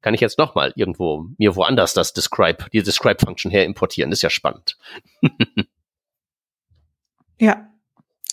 Kann 0.00 0.14
ich 0.14 0.20
jetzt 0.20 0.38
nochmal 0.38 0.72
irgendwo 0.76 1.26
mir 1.38 1.56
woanders 1.56 1.94
das 1.94 2.12
Describe, 2.12 2.66
die 2.72 2.82
Describe-Function 2.82 3.50
her 3.50 3.64
importieren? 3.64 4.12
ist 4.12 4.22
ja 4.22 4.30
spannend. 4.30 4.76
ja. 7.40 7.68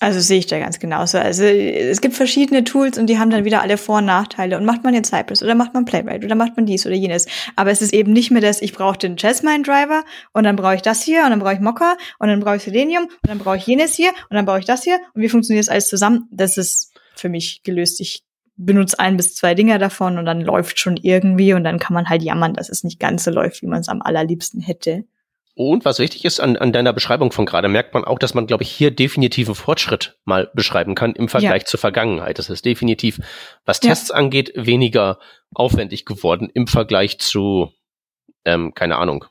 Also 0.05 0.19
sehe 0.19 0.37
ich 0.37 0.45
da 0.45 0.59
ganz 0.59 0.77
genauso. 0.77 1.17
Also 1.17 1.43
es 1.45 1.99
gibt 1.99 2.13
verschiedene 2.13 2.63
Tools 2.63 2.99
und 2.99 3.07
die 3.07 3.17
haben 3.17 3.31
dann 3.31 3.43
wieder 3.43 3.63
alle 3.63 3.75
Vor- 3.75 3.97
und 3.97 4.05
Nachteile. 4.05 4.55
Und 4.55 4.63
macht 4.63 4.83
man 4.83 4.93
jetzt 4.93 5.09
Cypress 5.09 5.41
oder 5.41 5.55
macht 5.55 5.73
man 5.73 5.85
Playwright 5.85 6.23
oder 6.23 6.35
macht 6.35 6.55
man 6.57 6.67
dies 6.67 6.85
oder 6.85 6.93
jenes. 6.93 7.25
Aber 7.55 7.71
es 7.71 7.81
ist 7.81 7.91
eben 7.91 8.13
nicht 8.13 8.29
mehr 8.29 8.39
das, 8.39 8.61
ich 8.61 8.73
brauche 8.73 8.99
den 8.99 9.17
Jasmine-Driver 9.17 10.03
und 10.31 10.43
dann 10.43 10.57
brauche 10.57 10.75
ich 10.75 10.83
das 10.83 11.01
hier 11.01 11.23
und 11.23 11.31
dann 11.31 11.39
brauche 11.39 11.55
ich 11.55 11.59
Mocha 11.59 11.97
und 12.19 12.27
dann 12.27 12.39
brauche 12.39 12.57
ich 12.57 12.61
Selenium 12.61 13.05
und 13.05 13.27
dann 13.27 13.39
brauche 13.39 13.57
ich 13.57 13.65
jenes 13.65 13.95
hier 13.95 14.09
und 14.29 14.35
dann 14.35 14.45
brauche 14.45 14.59
ich 14.59 14.65
das 14.65 14.83
hier 14.83 14.99
und 15.15 15.23
wie 15.23 15.29
funktioniert 15.29 15.65
das 15.65 15.71
alles 15.71 15.87
zusammen? 15.87 16.27
Das 16.29 16.57
ist 16.57 16.93
für 17.15 17.29
mich 17.29 17.63
gelöst. 17.63 17.99
Ich 17.99 18.23
benutze 18.57 18.99
ein 18.99 19.17
bis 19.17 19.33
zwei 19.33 19.55
Dinger 19.55 19.79
davon 19.79 20.19
und 20.19 20.25
dann 20.25 20.39
läuft 20.39 20.77
schon 20.77 20.97
irgendwie 20.97 21.53
und 21.53 21.63
dann 21.63 21.79
kann 21.79 21.95
man 21.95 22.09
halt 22.09 22.21
jammern, 22.21 22.53
dass 22.53 22.69
es 22.69 22.83
nicht 22.83 22.99
ganz 22.99 23.23
so 23.23 23.31
läuft, 23.31 23.63
wie 23.63 23.67
man 23.67 23.79
es 23.79 23.89
am 23.89 24.03
allerliebsten 24.03 24.61
hätte. 24.61 25.05
Und 25.57 25.85
was 25.85 25.99
wichtig 25.99 26.25
ist 26.25 26.41
an, 26.41 26.57
an 26.57 26.73
deiner 26.73 26.91
Beschreibung 26.91 27.31
von 27.31 27.45
gerade, 27.45 27.69
merkt 27.69 27.93
man 27.93 28.03
auch, 28.03 28.19
dass 28.19 28.33
man, 28.33 28.45
glaube 28.45 28.63
ich, 28.63 28.71
hier 28.71 28.91
definitiven 28.91 29.55
Fortschritt 29.55 30.17
mal 30.25 30.51
beschreiben 30.53 30.95
kann 30.95 31.15
im 31.15 31.29
Vergleich 31.29 31.61
ja. 31.61 31.65
zur 31.65 31.79
Vergangenheit. 31.79 32.39
Das 32.39 32.49
ist 32.49 32.65
definitiv, 32.65 33.21
was 33.63 33.79
Tests 33.79 34.09
ja. 34.09 34.15
angeht, 34.15 34.51
weniger 34.55 35.17
aufwendig 35.53 36.05
geworden 36.05 36.49
im 36.53 36.67
Vergleich 36.67 37.19
zu, 37.19 37.71
ähm, 38.43 38.73
keine 38.73 38.97
Ahnung. 38.97 39.25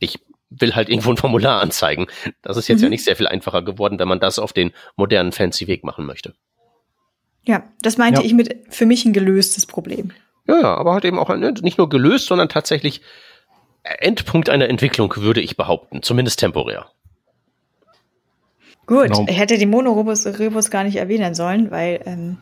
Ich 0.00 0.18
will 0.50 0.74
halt 0.74 0.90
irgendwo 0.90 1.10
ein 1.10 1.16
Formular 1.16 1.62
anzeigen. 1.62 2.06
Das 2.42 2.58
ist 2.58 2.68
jetzt 2.68 2.80
mhm. 2.80 2.84
ja 2.84 2.90
nicht 2.90 3.04
sehr 3.04 3.16
viel 3.16 3.26
einfacher 3.26 3.62
geworden, 3.62 3.98
wenn 3.98 4.08
man 4.08 4.20
das 4.20 4.38
auf 4.38 4.52
den 4.52 4.72
modernen 4.96 5.32
fancy 5.32 5.66
Weg 5.66 5.82
machen 5.82 6.04
möchte. 6.04 6.34
Ja, 7.46 7.64
das 7.80 7.96
meinte 7.96 8.20
ja. 8.20 8.26
ich 8.26 8.34
mit 8.34 8.54
für 8.68 8.84
mich 8.84 9.06
ein 9.06 9.14
gelöstes 9.14 9.64
Problem. 9.64 10.12
Ja, 10.46 10.60
ja, 10.60 10.74
aber 10.74 10.92
halt 10.92 11.06
eben 11.06 11.18
auch 11.18 11.34
ne, 11.34 11.54
nicht 11.62 11.78
nur 11.78 11.88
gelöst, 11.88 12.26
sondern 12.26 12.50
tatsächlich 12.50 13.00
Endpunkt 13.84 14.48
einer 14.48 14.68
Entwicklung, 14.68 15.14
würde 15.16 15.40
ich 15.40 15.56
behaupten, 15.56 16.02
zumindest 16.02 16.40
temporär. 16.40 16.86
Gut, 18.86 19.04
genau. 19.04 19.26
ich 19.28 19.38
hätte 19.38 19.56
die 19.56 19.66
Monorepos 19.66 20.70
gar 20.70 20.84
nicht 20.84 20.96
erwähnen 20.96 21.34
sollen, 21.34 21.70
weil 21.70 22.00
ähm, 22.04 22.38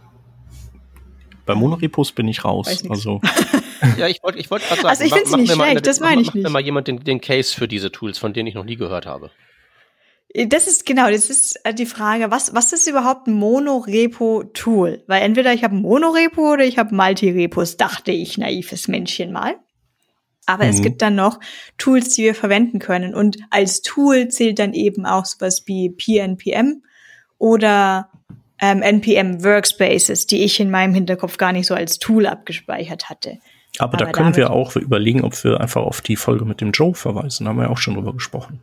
bei 1.47 1.55
Monorepos 1.55 2.13
bin 2.13 2.29
ich 2.29 2.45
raus. 2.45 2.85
Also 2.89 3.21
ja, 3.99 4.07
ich 4.09 4.23
wollte 4.23 4.39
ich 4.39 4.51
wollte 4.51 4.67
gerade 4.67 4.83
sagen, 4.83 4.91
also 4.91 5.05
ich 5.05 5.13
finde 5.13 5.29
es 5.29 5.37
nicht 5.37 5.53
schlecht, 5.53 5.71
eine, 5.71 5.83
das 5.83 6.01
meine 6.01 6.23
ich 6.23 6.35
nicht. 6.35 6.45
Mach 6.45 6.51
mal 6.51 6.63
jemand 6.63 6.89
den, 6.89 7.03
den 7.03 7.21
Case 7.21 7.55
für 7.55 7.67
diese 7.67 7.91
Tools, 7.91 8.19
von 8.19 8.33
denen 8.33 8.47
ich 8.47 8.55
noch 8.55 8.65
nie 8.65 8.77
gehört 8.77 9.07
habe. 9.07 9.31
Das 10.35 10.67
ist 10.67 10.87
genau, 10.87 11.11
das 11.11 11.29
ist 11.29 11.61
äh, 11.65 11.75
die 11.75 11.85
Frage, 11.85 12.31
was, 12.31 12.55
was 12.55 12.73
ist 12.73 12.87
überhaupt 12.89 13.27
ein 13.27 13.35
Monorepo-Tool? 13.35 15.05
Weil 15.07 15.23
entweder 15.23 15.53
ich 15.53 15.63
habe 15.63 15.77
ein 15.77 15.83
Monorepo 15.83 16.55
oder 16.55 16.65
ich 16.65 16.79
habe 16.79 16.95
Multirepos, 16.95 17.77
dachte 17.77 18.13
ich, 18.13 18.39
naives 18.39 18.89
Männchen 18.89 19.31
mal. 19.31 19.57
Aber 20.47 20.65
mhm. 20.65 20.71
es 20.71 20.83
gibt 20.83 21.03
dann 21.03 21.15
noch 21.15 21.39
Tools, 21.79 22.11
die 22.11 22.25
wir 22.25 22.35
verwenden 22.35 22.79
können. 22.79 23.15
Und 23.15 23.39
als 23.51 23.83
Tool 23.83 24.29
zählt 24.29 24.59
dann 24.59 24.75
eben 24.75 25.07
auch 25.07 25.25
sowas 25.25 25.65
wie 25.67 25.91
PNPM 25.91 26.83
oder 27.39 28.09
ähm, 28.61 28.83
NPM 28.83 29.45
Workspaces, 29.45 30.27
die 30.27 30.45
ich 30.45 30.61
in 30.61 30.71
meinem 30.71 30.95
Hinterkopf 30.95 31.37
gar 31.37 31.53
nicht 31.53 31.67
so 31.67 31.75
als 31.75 31.99
Tool 31.99 32.27
abgespeichert 32.27 33.11
hatte. 33.11 33.39
Aber, 33.79 33.97
da 33.97 34.13
können 34.13 34.37
wir 34.37 34.51
auch 34.51 34.77
überlegen, 34.77 35.25
ob 35.25 35.43
wir 35.45 35.61
einfach 35.61 35.83
auf 35.83 36.03
die 36.03 36.17
Folge 36.17 36.45
mit 36.45 36.61
dem 36.61 36.73
Joe 36.73 36.95
verweisen. 36.95 37.45
Da 37.45 37.51
haben 37.51 37.57
wir 37.57 37.65
ja 37.65 37.71
auch 37.71 37.79
schon 37.79 37.95
drüber 37.95 38.13
gesprochen. 38.13 38.61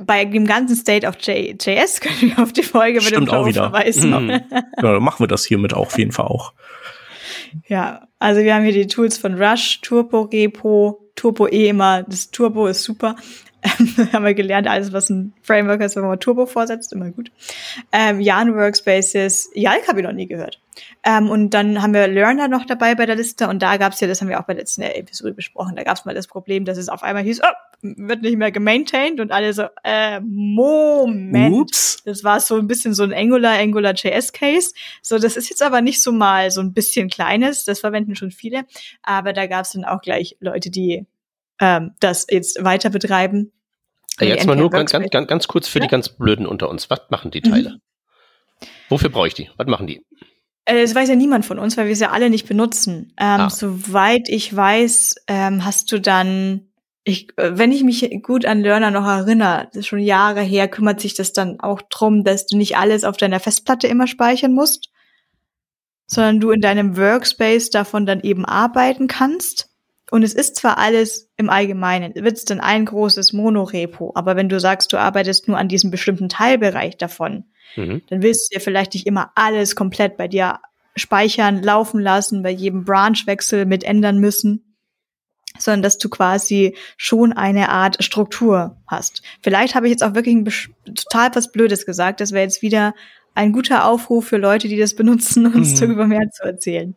Bei 0.00 0.24
dem 0.24 0.46
ganzen 0.46 0.76
State 0.76 1.06
of 1.06 1.16
J 1.16 1.60
JS 1.60 2.00
können 2.00 2.36
wir 2.36 2.42
auf 2.42 2.52
die 2.52 2.62
Folge 2.62 3.00
Stimmt 3.00 3.22
mit 3.22 3.30
dem 3.30 3.34
Joe 3.34 3.46
wieder. 3.46 3.70
verweisen. 3.70 4.10
Mhm. 4.10 4.30
ja, 4.30 4.62
dann 4.80 5.02
machen 5.02 5.24
wir 5.24 5.26
das 5.26 5.44
hiermit 5.44 5.74
auch 5.74 5.86
auf 5.86 5.98
jeden 5.98 6.12
Fall 6.12 6.26
auch. 6.26 6.52
Ja, 7.68 8.06
also 8.18 8.42
wir 8.42 8.54
haben 8.54 8.64
hier 8.64 8.72
die 8.72 8.86
Tools 8.86 9.16
von 9.16 9.40
Rush, 9.40 9.80
Turbo 9.80 10.22
Repo, 10.22 11.05
Turbo 11.16 11.48
eh 11.48 11.68
immer. 11.68 12.04
Das 12.04 12.30
Turbo 12.30 12.66
ist 12.66 12.82
super. 12.84 13.16
haben 14.12 14.24
wir 14.24 14.34
gelernt, 14.34 14.68
alles, 14.68 14.92
was 14.92 15.10
ein 15.10 15.32
Framework 15.42 15.80
ist, 15.80 15.96
wenn 15.96 16.04
man 16.04 16.20
Turbo 16.20 16.46
vorsetzt, 16.46 16.92
immer 16.92 17.10
gut. 17.10 17.32
Ähm, 17.90 18.20
Yarn 18.20 18.54
Workspaces, 18.54 19.50
Yalk 19.54 19.88
habe 19.88 20.00
ich 20.00 20.06
noch 20.06 20.12
nie 20.12 20.26
gehört. 20.26 20.60
Ähm, 21.02 21.28
und 21.30 21.50
dann 21.50 21.82
haben 21.82 21.94
wir 21.94 22.06
Learner 22.08 22.48
noch 22.48 22.64
dabei 22.64 22.94
bei 22.94 23.06
der 23.06 23.16
Liste 23.16 23.48
und 23.48 23.60
da 23.60 23.76
gab's 23.76 24.00
ja, 24.00 24.08
das 24.08 24.20
haben 24.20 24.28
wir 24.28 24.40
auch 24.40 24.44
bei 24.44 24.54
der 24.54 24.62
letzten 24.62 24.82
Episode 24.82 25.32
besprochen, 25.32 25.76
da 25.76 25.82
gab's 25.84 26.04
mal 26.04 26.14
das 26.14 26.26
Problem, 26.26 26.64
dass 26.64 26.78
es 26.78 26.88
auf 26.88 27.02
einmal 27.02 27.22
hieß, 27.22 27.40
oh, 27.42 27.54
wird 27.82 28.22
nicht 28.22 28.36
mehr 28.36 28.50
gemaintained 28.50 29.20
und 29.20 29.32
alle 29.32 29.52
so, 29.52 29.64
äh, 29.84 30.20
Moment. 30.20 31.54
Ups. 31.54 32.02
Das 32.04 32.24
war 32.24 32.40
so 32.40 32.56
ein 32.56 32.66
bisschen 32.66 32.94
so 32.94 33.02
ein 33.02 33.12
Angular, 33.12 33.58
Angular 33.58 33.94
JS 33.94 34.32
Case. 34.32 34.72
So, 35.02 35.18
das 35.18 35.36
ist 35.36 35.48
jetzt 35.48 35.62
aber 35.62 35.80
nicht 35.80 36.02
so 36.02 36.12
mal 36.12 36.50
so 36.50 36.60
ein 36.60 36.72
bisschen 36.72 37.08
kleines, 37.08 37.64
das 37.64 37.80
verwenden 37.80 38.16
schon 38.16 38.30
viele, 38.30 38.64
aber 39.02 39.32
da 39.32 39.46
gab's 39.46 39.72
dann 39.72 39.84
auch 39.84 40.00
gleich 40.00 40.36
Leute, 40.40 40.70
die 40.70 41.06
ähm, 41.60 41.92
das 42.00 42.26
jetzt 42.30 42.62
weiter 42.62 42.90
betreiben. 42.90 43.52
Ja, 44.20 44.28
jetzt 44.28 44.46
mal 44.46 44.56
nur 44.56 44.70
ganz, 44.70 44.92
ganz, 44.92 45.10
ganz, 45.10 45.28
ganz 45.28 45.46
kurz 45.46 45.68
für 45.68 45.80
die 45.80 45.88
ganz 45.88 46.08
Blöden 46.08 46.46
unter 46.46 46.70
uns. 46.70 46.88
Was 46.88 47.02
machen 47.10 47.30
die 47.30 47.42
Teile? 47.42 47.80
Wofür 48.88 49.10
brauche 49.10 49.28
ich 49.28 49.34
die? 49.34 49.50
Was 49.56 49.66
machen 49.66 49.86
die? 49.86 50.04
Äh, 50.66 50.82
Das 50.82 50.94
weiß 50.94 51.08
ja 51.08 51.16
niemand 51.16 51.46
von 51.46 51.58
uns, 51.58 51.76
weil 51.76 51.86
wir 51.86 51.92
es 51.92 52.00
ja 52.00 52.10
alle 52.10 52.28
nicht 52.28 52.46
benutzen. 52.46 53.12
Ähm, 53.18 53.40
Ah. 53.40 53.50
Soweit 53.50 54.28
ich 54.28 54.54
weiß, 54.54 55.14
ähm, 55.28 55.64
hast 55.64 55.90
du 55.92 56.00
dann, 56.00 56.68
ich, 57.04 57.28
äh, 57.38 57.52
wenn 57.56 57.72
ich 57.72 57.82
mich 57.82 58.20
gut 58.22 58.44
an 58.44 58.60
Learner 58.60 58.90
noch 58.90 59.06
erinnere, 59.06 59.68
das 59.68 59.80
ist 59.80 59.86
schon 59.86 60.00
Jahre 60.00 60.42
her, 60.42 60.68
kümmert 60.68 61.00
sich 61.00 61.14
das 61.14 61.32
dann 61.32 61.60
auch 61.60 61.80
drum, 61.82 62.24
dass 62.24 62.46
du 62.46 62.56
nicht 62.56 62.76
alles 62.76 63.04
auf 63.04 63.16
deiner 63.16 63.40
Festplatte 63.40 63.86
immer 63.86 64.06
speichern 64.06 64.52
musst, 64.52 64.90
sondern 66.08 66.40
du 66.40 66.50
in 66.50 66.60
deinem 66.60 66.96
Workspace 66.96 67.70
davon 67.70 68.06
dann 68.06 68.20
eben 68.20 68.44
arbeiten 68.44 69.06
kannst. 69.06 69.70
Und 70.12 70.22
es 70.22 70.34
ist 70.34 70.54
zwar 70.54 70.78
alles 70.78 71.30
im 71.36 71.50
Allgemeinen, 71.50 72.14
wird 72.14 72.36
es 72.36 72.44
dann 72.44 72.60
ein 72.60 72.84
großes 72.84 73.32
Monorepo, 73.32 74.12
aber 74.14 74.36
wenn 74.36 74.48
du 74.48 74.60
sagst, 74.60 74.92
du 74.92 74.98
arbeitest 74.98 75.48
nur 75.48 75.58
an 75.58 75.66
diesem 75.66 75.90
bestimmten 75.90 76.28
Teilbereich 76.28 76.96
davon, 76.96 77.44
Mhm. 77.74 78.02
dann 78.08 78.22
willst 78.22 78.50
du 78.52 78.56
dir 78.56 78.60
vielleicht 78.62 78.94
nicht 78.94 79.06
immer 79.06 79.32
alles 79.34 79.74
komplett 79.76 80.16
bei 80.16 80.28
dir 80.28 80.60
speichern, 80.94 81.62
laufen 81.62 82.00
lassen, 82.00 82.42
bei 82.42 82.50
jedem 82.50 82.84
Branchwechsel 82.84 83.66
mit 83.66 83.84
ändern 83.84 84.18
müssen, 84.18 84.76
sondern 85.58 85.82
dass 85.82 85.98
du 85.98 86.08
quasi 86.08 86.76
schon 86.96 87.32
eine 87.32 87.68
Art 87.68 88.02
Struktur 88.02 88.76
hast. 88.86 89.22
Vielleicht 89.42 89.74
habe 89.74 89.86
ich 89.86 89.90
jetzt 89.90 90.02
auch 90.04 90.14
wirklich 90.14 90.36
total 90.84 91.30
was 91.34 91.52
Blödes 91.52 91.84
gesagt. 91.86 92.20
Das 92.20 92.32
wäre 92.32 92.44
jetzt 92.44 92.62
wieder 92.62 92.94
ein 93.34 93.52
guter 93.52 93.86
Aufruf 93.86 94.26
für 94.28 94.38
Leute, 94.38 94.68
die 94.68 94.78
das 94.78 94.94
benutzen, 94.94 95.46
uns 95.54 95.74
Mhm. 95.74 95.86
darüber 95.86 96.06
mehr 96.06 96.30
zu 96.30 96.44
erzählen. 96.44 96.94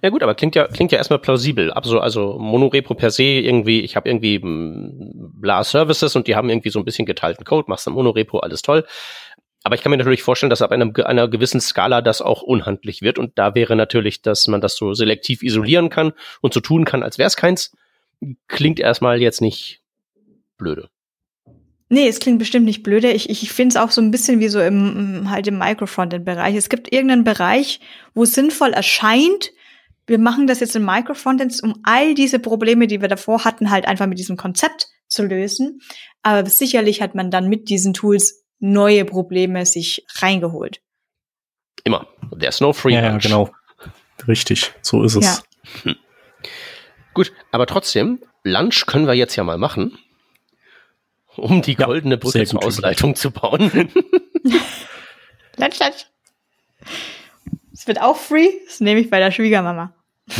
Ja 0.00 0.08
gut, 0.08 0.22
aber 0.22 0.34
klingt 0.34 0.54
ja 0.54 0.66
klingt 0.66 0.92
ja 0.92 0.98
erstmal 0.98 1.18
plausibel. 1.18 1.70
Also 1.72 2.00
also 2.00 2.38
Monorepo 2.38 2.94
per 2.94 3.10
se 3.10 3.22
irgendwie, 3.24 3.80
ich 3.80 3.96
habe 3.96 4.08
irgendwie 4.08 4.38
mm, 4.38 5.32
bla 5.40 5.62
Services 5.62 6.16
und 6.16 6.26
die 6.26 6.36
haben 6.36 6.48
irgendwie 6.48 6.70
so 6.70 6.78
ein 6.78 6.86
bisschen 6.86 7.04
geteilten 7.04 7.44
Code, 7.44 7.66
machst 7.68 7.86
dann 7.86 7.92
Monorepo, 7.94 8.38
alles 8.38 8.62
toll. 8.62 8.86
Aber 9.68 9.74
ich 9.74 9.82
kann 9.82 9.90
mir 9.90 9.98
natürlich 9.98 10.22
vorstellen, 10.22 10.48
dass 10.48 10.62
ab 10.62 10.72
einem, 10.72 10.94
einer 11.04 11.28
gewissen 11.28 11.60
Skala 11.60 12.00
das 12.00 12.22
auch 12.22 12.40
unhandlich 12.40 13.02
wird. 13.02 13.18
Und 13.18 13.38
da 13.38 13.54
wäre 13.54 13.76
natürlich, 13.76 14.22
dass 14.22 14.48
man 14.48 14.62
das 14.62 14.76
so 14.76 14.94
selektiv 14.94 15.42
isolieren 15.42 15.90
kann 15.90 16.14
und 16.40 16.54
so 16.54 16.60
tun 16.60 16.86
kann, 16.86 17.02
als 17.02 17.18
wäre 17.18 17.26
es 17.26 17.36
keins. 17.36 17.76
Klingt 18.46 18.80
erstmal 18.80 19.20
jetzt 19.20 19.42
nicht 19.42 19.82
blöde. 20.56 20.88
Nee, 21.90 22.08
es 22.08 22.18
klingt 22.18 22.38
bestimmt 22.38 22.64
nicht 22.64 22.82
blöde. 22.82 23.12
Ich, 23.12 23.28
ich 23.28 23.52
finde 23.52 23.74
es 23.74 23.76
auch 23.76 23.90
so 23.90 24.00
ein 24.00 24.10
bisschen 24.10 24.40
wie 24.40 24.48
so 24.48 24.58
im, 24.58 25.18
im- 25.18 25.30
halt 25.30 25.46
im 25.48 25.58
Microfrontend-Bereich. 25.58 26.56
Es 26.56 26.70
gibt 26.70 26.90
irgendeinen 26.90 27.24
Bereich, 27.24 27.80
wo 28.14 28.22
es 28.22 28.32
sinnvoll 28.32 28.70
erscheint, 28.70 29.50
wir 30.06 30.18
machen 30.18 30.46
das 30.46 30.60
jetzt 30.60 30.76
in 30.76 30.82
Microfrontends, 30.86 31.60
um 31.60 31.74
all 31.82 32.14
diese 32.14 32.38
Probleme, 32.38 32.86
die 32.86 33.02
wir 33.02 33.08
davor 33.08 33.44
hatten, 33.44 33.70
halt 33.70 33.86
einfach 33.86 34.06
mit 34.06 34.18
diesem 34.18 34.38
Konzept 34.38 34.88
zu 35.08 35.24
lösen. 35.24 35.82
Aber 36.22 36.48
sicherlich 36.48 37.02
hat 37.02 37.14
man 37.14 37.30
dann 37.30 37.50
mit 37.50 37.68
diesen 37.68 37.92
Tools 37.92 38.46
neue 38.58 39.04
Probleme 39.04 39.66
sich 39.66 40.04
reingeholt. 40.16 40.80
Immer. 41.84 42.06
There's 42.38 42.60
no 42.60 42.72
free 42.72 42.94
Ja, 42.94 43.02
ja, 43.02 43.18
genau. 43.18 43.50
Richtig, 44.26 44.72
so 44.82 45.02
ist 45.04 45.14
es. 45.14 45.42
Ja. 45.84 45.94
Gut, 47.14 47.32
aber 47.50 47.66
trotzdem, 47.66 48.20
Lunch 48.42 48.86
können 48.86 49.06
wir 49.06 49.14
jetzt 49.14 49.36
ja 49.36 49.44
mal 49.44 49.58
machen, 49.58 49.98
um 51.36 51.62
die 51.62 51.76
Ja, 51.78 51.86
goldene 51.86 52.18
Brücke 52.18 52.38
sehr 52.38 52.46
zur 52.46 52.64
Ausleitung 52.64 53.14
zu 53.14 53.30
bauen. 53.30 53.70
Lunch, 55.56 55.78
Lunch. 55.78 56.06
Es 57.72 57.86
wird 57.86 58.00
auch 58.00 58.16
free, 58.16 58.50
das 58.66 58.80
nehme 58.80 59.00
ich 59.00 59.08
bei 59.08 59.18
der 59.20 59.30
Schwiegermama. 59.30 59.94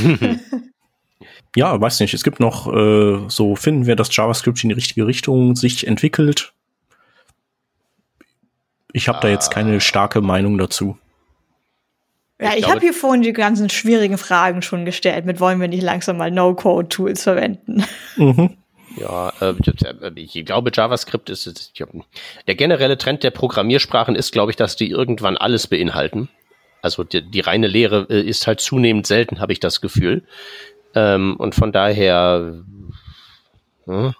Ja, 1.57 1.81
weiß 1.81 2.01
nicht. 2.01 2.15
Es 2.15 2.25
gibt 2.25 2.41
noch 2.41 2.73
äh, 2.73 3.29
so, 3.29 3.57
finden 3.57 3.87
wir, 3.87 3.97
dass 3.97 4.15
JavaScript 4.15 4.63
in 4.63 4.69
die 4.69 4.75
richtige 4.75 5.07
Richtung 5.07 5.57
sich 5.57 5.87
entwickelt. 5.87 6.53
Ich 8.93 9.09
habe 9.09 9.19
da 9.21 9.29
jetzt 9.29 9.51
keine 9.51 9.81
starke 9.81 10.21
Meinung 10.21 10.59
dazu. 10.59 10.99
Ja, 12.41 12.53
Ich 12.53 12.61
ich, 12.61 12.69
habe 12.69 12.81
hier 12.81 12.95
vorhin 12.95 13.23
die 13.23 13.33
ganzen 13.33 13.69
schwierigen 13.69 14.17
Fragen 14.17 14.63
schon 14.63 14.85
gestellt. 14.85 15.27
Mit 15.27 15.41
wollen 15.41 15.61
wir 15.61 15.69
nicht 15.69 15.83
langsam 15.83 16.17
mal 16.17 16.31
No-Code-Tools 16.31 17.23
verwenden? 17.23 17.85
Mhm. 18.17 18.57
Ja, 18.97 19.33
äh, 19.41 19.55
ich 20.17 20.45
glaube, 20.45 20.71
JavaScript 20.73 21.31
ist, 21.31 21.73
der 22.47 22.55
generelle 22.55 22.99
Trend 22.99 23.23
der 23.23 23.31
Programmiersprachen 23.31 24.17
ist, 24.17 24.33
glaube 24.33 24.51
ich, 24.51 24.57
dass 24.57 24.77
die 24.77 24.91
irgendwann 24.91 25.37
alles 25.37 25.67
beinhalten. 25.67 26.29
Also 26.83 27.05
die, 27.05 27.23
die 27.23 27.41
reine 27.41 27.67
Lehre 27.67 28.07
äh, 28.09 28.21
ist 28.21 28.47
halt 28.47 28.61
zunehmend 28.61 29.07
selten, 29.07 29.41
habe 29.41 29.53
ich 29.53 29.61
das 29.61 29.81
Gefühl. 29.81 30.25
Ähm, 30.95 31.37
und 31.37 31.55
von 31.55 31.73
daher, 31.73 32.63
hm, 33.87 34.15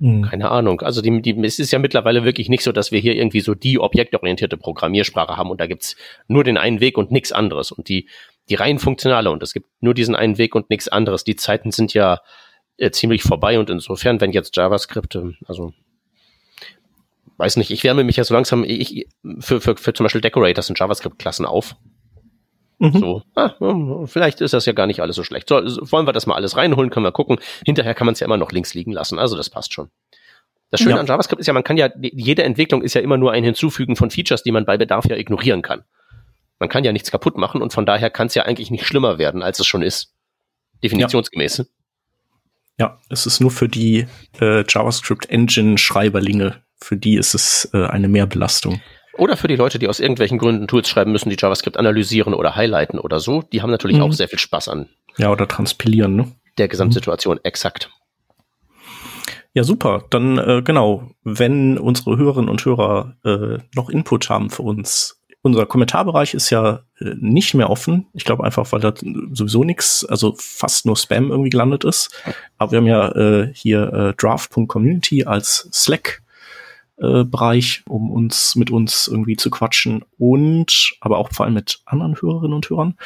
Mhm. 0.00 0.22
keine 0.22 0.50
Ahnung. 0.50 0.80
Also 0.80 1.02
die, 1.02 1.22
die, 1.22 1.36
es 1.44 1.58
ist 1.58 1.72
ja 1.72 1.78
mittlerweile 1.78 2.24
wirklich 2.24 2.48
nicht 2.48 2.62
so, 2.62 2.70
dass 2.70 2.92
wir 2.92 3.00
hier 3.00 3.16
irgendwie 3.16 3.40
so 3.40 3.54
die 3.54 3.80
objektorientierte 3.80 4.56
Programmiersprache 4.56 5.36
haben 5.36 5.50
und 5.50 5.60
da 5.60 5.66
gibt's 5.66 5.96
nur 6.28 6.44
den 6.44 6.56
einen 6.56 6.80
Weg 6.80 6.96
und 6.96 7.10
nichts 7.10 7.32
anderes. 7.32 7.72
Und 7.72 7.88
die, 7.88 8.08
die 8.48 8.54
rein 8.54 8.78
funktionale 8.78 9.30
und 9.30 9.42
es 9.42 9.52
gibt 9.52 9.66
nur 9.80 9.94
diesen 9.94 10.14
einen 10.14 10.38
Weg 10.38 10.54
und 10.54 10.70
nichts 10.70 10.88
anderes. 10.88 11.24
Die 11.24 11.36
Zeiten 11.36 11.72
sind 11.72 11.94
ja 11.94 12.20
äh, 12.76 12.90
ziemlich 12.90 13.22
vorbei 13.22 13.58
und 13.58 13.70
insofern, 13.70 14.20
wenn 14.20 14.32
jetzt 14.32 14.56
JavaScript, 14.56 15.16
äh, 15.16 15.32
also 15.46 15.72
weiß 17.36 17.56
nicht, 17.56 17.70
ich 17.70 17.82
wärme 17.82 18.04
mich 18.04 18.16
ja 18.16 18.24
so 18.24 18.34
langsam 18.34 18.64
ich, 18.64 19.06
für, 19.40 19.60
für, 19.60 19.76
für 19.76 19.92
zum 19.92 20.04
Beispiel 20.04 20.20
Decorators 20.20 20.70
und 20.70 20.78
JavaScript-Klassen 20.78 21.44
auf. 21.44 21.76
Mhm. 22.78 22.98
So, 22.98 23.22
ah, 23.34 24.06
vielleicht 24.06 24.40
ist 24.40 24.54
das 24.54 24.64
ja 24.66 24.72
gar 24.72 24.86
nicht 24.86 25.00
alles 25.00 25.16
so 25.16 25.24
schlecht. 25.24 25.48
So, 25.48 25.56
wollen 25.56 26.06
wir 26.06 26.12
das 26.12 26.26
mal 26.26 26.36
alles 26.36 26.56
reinholen, 26.56 26.90
können 26.90 27.04
wir 27.04 27.12
gucken. 27.12 27.38
Hinterher 27.64 27.94
kann 27.94 28.06
man 28.06 28.12
es 28.12 28.20
ja 28.20 28.24
immer 28.26 28.36
noch 28.36 28.52
links 28.52 28.74
liegen 28.74 28.92
lassen, 28.92 29.18
also 29.18 29.36
das 29.36 29.50
passt 29.50 29.72
schon. 29.72 29.90
Das 30.70 30.80
Schöne 30.80 30.94
Ja. 30.96 31.00
an 31.00 31.06
JavaScript 31.06 31.40
ist 31.40 31.46
ja, 31.46 31.52
man 31.54 31.64
kann 31.64 31.76
ja, 31.76 31.88
jede 31.98 32.42
Entwicklung 32.44 32.82
ist 32.82 32.94
ja 32.94 33.00
immer 33.00 33.16
nur 33.16 33.32
ein 33.32 33.42
Hinzufügen 33.42 33.96
von 33.96 34.10
Features, 34.10 34.42
die 34.42 34.52
man 34.52 34.64
bei 34.66 34.76
Bedarf 34.76 35.06
ja 35.06 35.16
ignorieren 35.16 35.62
kann. 35.62 35.82
Man 36.58 36.68
kann 36.68 36.84
ja 36.84 36.92
nichts 36.92 37.10
kaputt 37.10 37.36
machen 37.38 37.62
und 37.62 37.72
von 37.72 37.86
daher 37.86 38.10
kann 38.10 38.26
es 38.26 38.34
ja 38.34 38.42
eigentlich 38.44 38.70
nicht 38.70 38.84
schlimmer 38.84 39.18
werden, 39.18 39.42
als 39.42 39.58
es 39.60 39.66
schon 39.66 39.82
ist. 39.82 40.12
Definitionsgemäß. 40.84 41.66
Ja, 42.78 43.00
es 43.08 43.26
ist 43.26 43.40
nur 43.40 43.50
für 43.50 43.68
die 43.68 44.06
äh, 44.40 44.62
JavaScript-Engine-Schreiberlinge. 44.68 46.62
Für 46.80 46.96
die 46.96 47.16
ist 47.16 47.34
es 47.34 47.68
äh, 47.72 47.86
eine 47.86 48.08
Mehrbelastung. 48.08 48.80
Oder 49.18 49.36
für 49.36 49.48
die 49.48 49.56
Leute, 49.56 49.78
die 49.78 49.88
aus 49.88 50.00
irgendwelchen 50.00 50.38
Gründen 50.38 50.66
Tools 50.68 50.88
schreiben 50.88 51.12
müssen, 51.12 51.28
die 51.30 51.36
JavaScript 51.38 51.76
analysieren 51.76 52.34
oder 52.34 52.56
highlighten 52.56 52.98
oder 52.98 53.20
so, 53.20 53.42
die 53.42 53.60
haben 53.62 53.70
natürlich 53.70 53.96
Mhm. 53.98 54.04
auch 54.04 54.12
sehr 54.12 54.28
viel 54.28 54.38
Spaß 54.38 54.68
an 54.68 54.88
Ja, 55.18 55.30
oder 55.30 55.46
transpilieren, 55.48 56.16
ne? 56.16 56.32
der 56.56 56.68
Gesamtsituation. 56.68 57.38
Exakt. 57.42 57.90
Ja, 59.54 59.64
super. 59.64 60.04
Dann 60.10 60.38
äh, 60.38 60.62
genau, 60.62 61.10
wenn 61.24 61.78
unsere 61.78 62.16
Hörerinnen 62.16 62.48
und 62.48 62.64
Hörer 62.64 63.16
äh, 63.24 63.58
noch 63.74 63.90
Input 63.90 64.28
haben 64.30 64.50
für 64.50 64.62
uns. 64.62 65.14
Unser 65.42 65.66
Kommentarbereich 65.66 66.34
ist 66.34 66.50
ja 66.50 66.80
äh, 67.00 67.14
nicht 67.18 67.54
mehr 67.54 67.70
offen. 67.70 68.06
Ich 68.12 68.24
glaube 68.24 68.44
einfach, 68.44 68.70
weil 68.72 68.80
da 68.80 68.92
sowieso 69.32 69.64
nichts, 69.64 70.04
also 70.04 70.34
fast 70.36 70.84
nur 70.86 70.96
Spam 70.96 71.30
irgendwie 71.30 71.50
gelandet 71.50 71.84
ist. 71.84 72.10
Aber 72.58 72.72
wir 72.72 72.78
haben 72.78 72.86
ja 72.86 73.08
äh, 73.16 73.52
hier 73.54 73.92
äh, 73.92 74.14
draft.community 74.14 75.24
als 75.24 75.68
Slack 75.72 76.22
äh, 77.00 77.24
Bereich, 77.24 77.82
um 77.88 78.10
uns 78.10 78.56
mit 78.56 78.70
uns 78.70 79.08
irgendwie 79.08 79.36
zu 79.36 79.50
quatschen 79.50 80.04
und 80.18 80.96
aber 81.00 81.18
auch 81.18 81.32
vor 81.32 81.46
allem 81.46 81.54
mit 81.54 81.80
anderen 81.86 82.20
Hörerinnen 82.20 82.54
und 82.54 82.68
Hörern. 82.68 82.96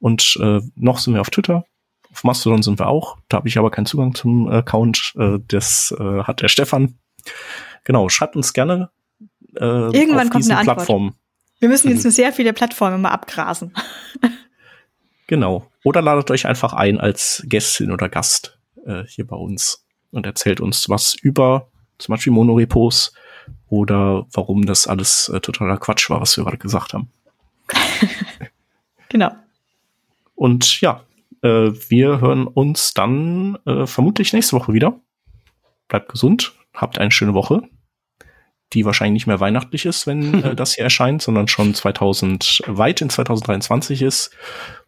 Und 0.00 0.38
äh, 0.40 0.60
noch 0.76 0.98
sind 0.98 1.14
wir 1.14 1.20
auf 1.20 1.30
Twitter. 1.30 1.64
Auf 2.10 2.24
Mastodon 2.24 2.62
sind 2.62 2.78
wir 2.78 2.88
auch. 2.88 3.18
Da 3.28 3.38
habe 3.38 3.48
ich 3.48 3.58
aber 3.58 3.70
keinen 3.70 3.86
Zugang 3.86 4.14
zum 4.14 4.48
Account. 4.48 5.14
Äh, 5.18 5.38
das 5.48 5.94
äh, 5.98 6.22
hat 6.22 6.42
der 6.42 6.48
Stefan. 6.48 6.94
Genau, 7.84 8.08
schreibt 8.08 8.36
uns 8.36 8.52
gerne 8.52 8.90
äh, 9.56 9.64
Irgendwann 9.64 10.28
auf 10.28 10.32
kommt 10.32 10.44
eine 10.44 10.58
Antwort. 10.58 10.76
Plattformen. 10.78 11.14
Wir 11.60 11.68
müssen 11.68 11.90
jetzt 11.90 12.02
sehr 12.02 12.32
viele 12.32 12.52
Plattformen 12.52 13.00
mal 13.00 13.10
abgrasen. 13.10 13.72
Genau. 15.28 15.70
Oder 15.84 16.00
ladet 16.00 16.30
euch 16.30 16.46
einfach 16.46 16.72
ein 16.72 16.98
als 16.98 17.44
Gästin 17.46 17.92
oder 17.92 18.08
Gast 18.08 18.58
äh, 18.86 19.04
hier 19.04 19.26
bei 19.26 19.36
uns 19.36 19.84
und 20.10 20.24
erzählt 20.24 20.58
uns 20.58 20.88
was 20.88 21.14
über 21.14 21.68
zum 21.98 22.14
Beispiel 22.14 22.32
Monorepos 22.32 23.12
oder 23.68 24.26
warum 24.32 24.66
das 24.66 24.86
alles 24.86 25.28
äh, 25.28 25.40
totaler 25.40 25.76
Quatsch 25.76 26.10
war, 26.10 26.20
was 26.20 26.36
wir 26.36 26.44
gerade 26.44 26.58
gesagt 26.58 26.94
haben. 26.94 27.10
genau. 29.08 29.30
Und 30.34 30.80
ja, 30.80 31.04
äh, 31.42 31.70
wir 31.88 32.20
hören 32.20 32.46
uns 32.46 32.94
dann 32.94 33.58
äh, 33.66 33.86
vermutlich 33.86 34.32
nächste 34.32 34.56
Woche 34.56 34.72
wieder. 34.72 35.00
Bleibt 35.88 36.10
gesund, 36.10 36.52
habt 36.74 36.98
eine 36.98 37.10
schöne 37.10 37.34
Woche, 37.34 37.62
die 38.72 38.84
wahrscheinlich 38.84 39.14
nicht 39.14 39.26
mehr 39.26 39.40
weihnachtlich 39.40 39.86
ist, 39.86 40.06
wenn 40.06 40.42
äh, 40.42 40.54
das 40.56 40.74
hier 40.74 40.84
erscheint, 40.84 41.22
sondern 41.22 41.48
schon 41.48 41.74
2000 41.74 42.62
weit 42.66 43.00
in 43.00 43.10
2023 43.10 44.02
ist. 44.02 44.30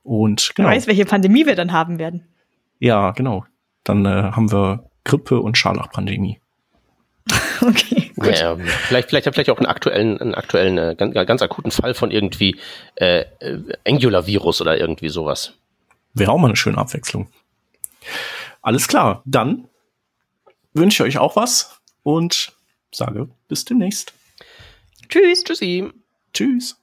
Und 0.03 0.53
genau. 0.55 0.69
Wer 0.69 0.77
weiß, 0.77 0.87
welche 0.87 1.05
Pandemie 1.05 1.47
wir 1.47 1.57
dann 1.57 1.73
haben 1.73 1.99
werden. 1.99 2.29
Ja, 2.79 3.11
genau. 3.11 3.45
Dann 3.85 4.07
äh, 4.07 4.33
haben 4.33 4.51
wir 4.53 4.91
Grippe 5.05 5.41
und 5.41 5.57
Scharlachpandemie. 5.57 6.41
okay. 7.61 8.13
Gut. 8.17 8.39
Ja, 8.39 8.57
vielleicht, 8.57 9.09
vielleicht, 9.09 9.33
vielleicht 9.33 9.51
auch 9.51 9.59
einen 9.59 9.67
aktuellen, 9.67 10.21
einen 10.21 10.35
aktuellen, 10.35 10.79
äh, 10.79 10.95
ganz, 10.97 11.15
ganz 11.15 11.43
akuten 11.43 11.71
Fall 11.71 11.95
von 11.95 12.11
irgendwie 12.11 12.59
äh, 12.97 13.21
äh, 13.41 13.59
Angular-Virus 13.87 14.61
oder 14.61 14.79
irgendwie 14.79 15.09
sowas. 15.09 15.55
Wäre 16.15 16.33
auch 16.33 16.39
mal 16.39 16.49
eine 16.49 16.57
schöne 16.57 16.79
Abwechslung. 16.79 17.29
Alles 18.63 18.89
klar, 18.89 19.23
dann 19.25 19.69
wünsche 20.75 21.03
ich 21.03 21.17
euch 21.17 21.19
auch 21.19 21.37
was 21.37 21.81
und 22.03 22.53
sage 22.93 23.29
bis 23.49 23.65
demnächst. 23.65 24.13
Tschüss. 25.09 25.45
Tschüssi. 25.45 25.91
Tschüss. 26.33 26.77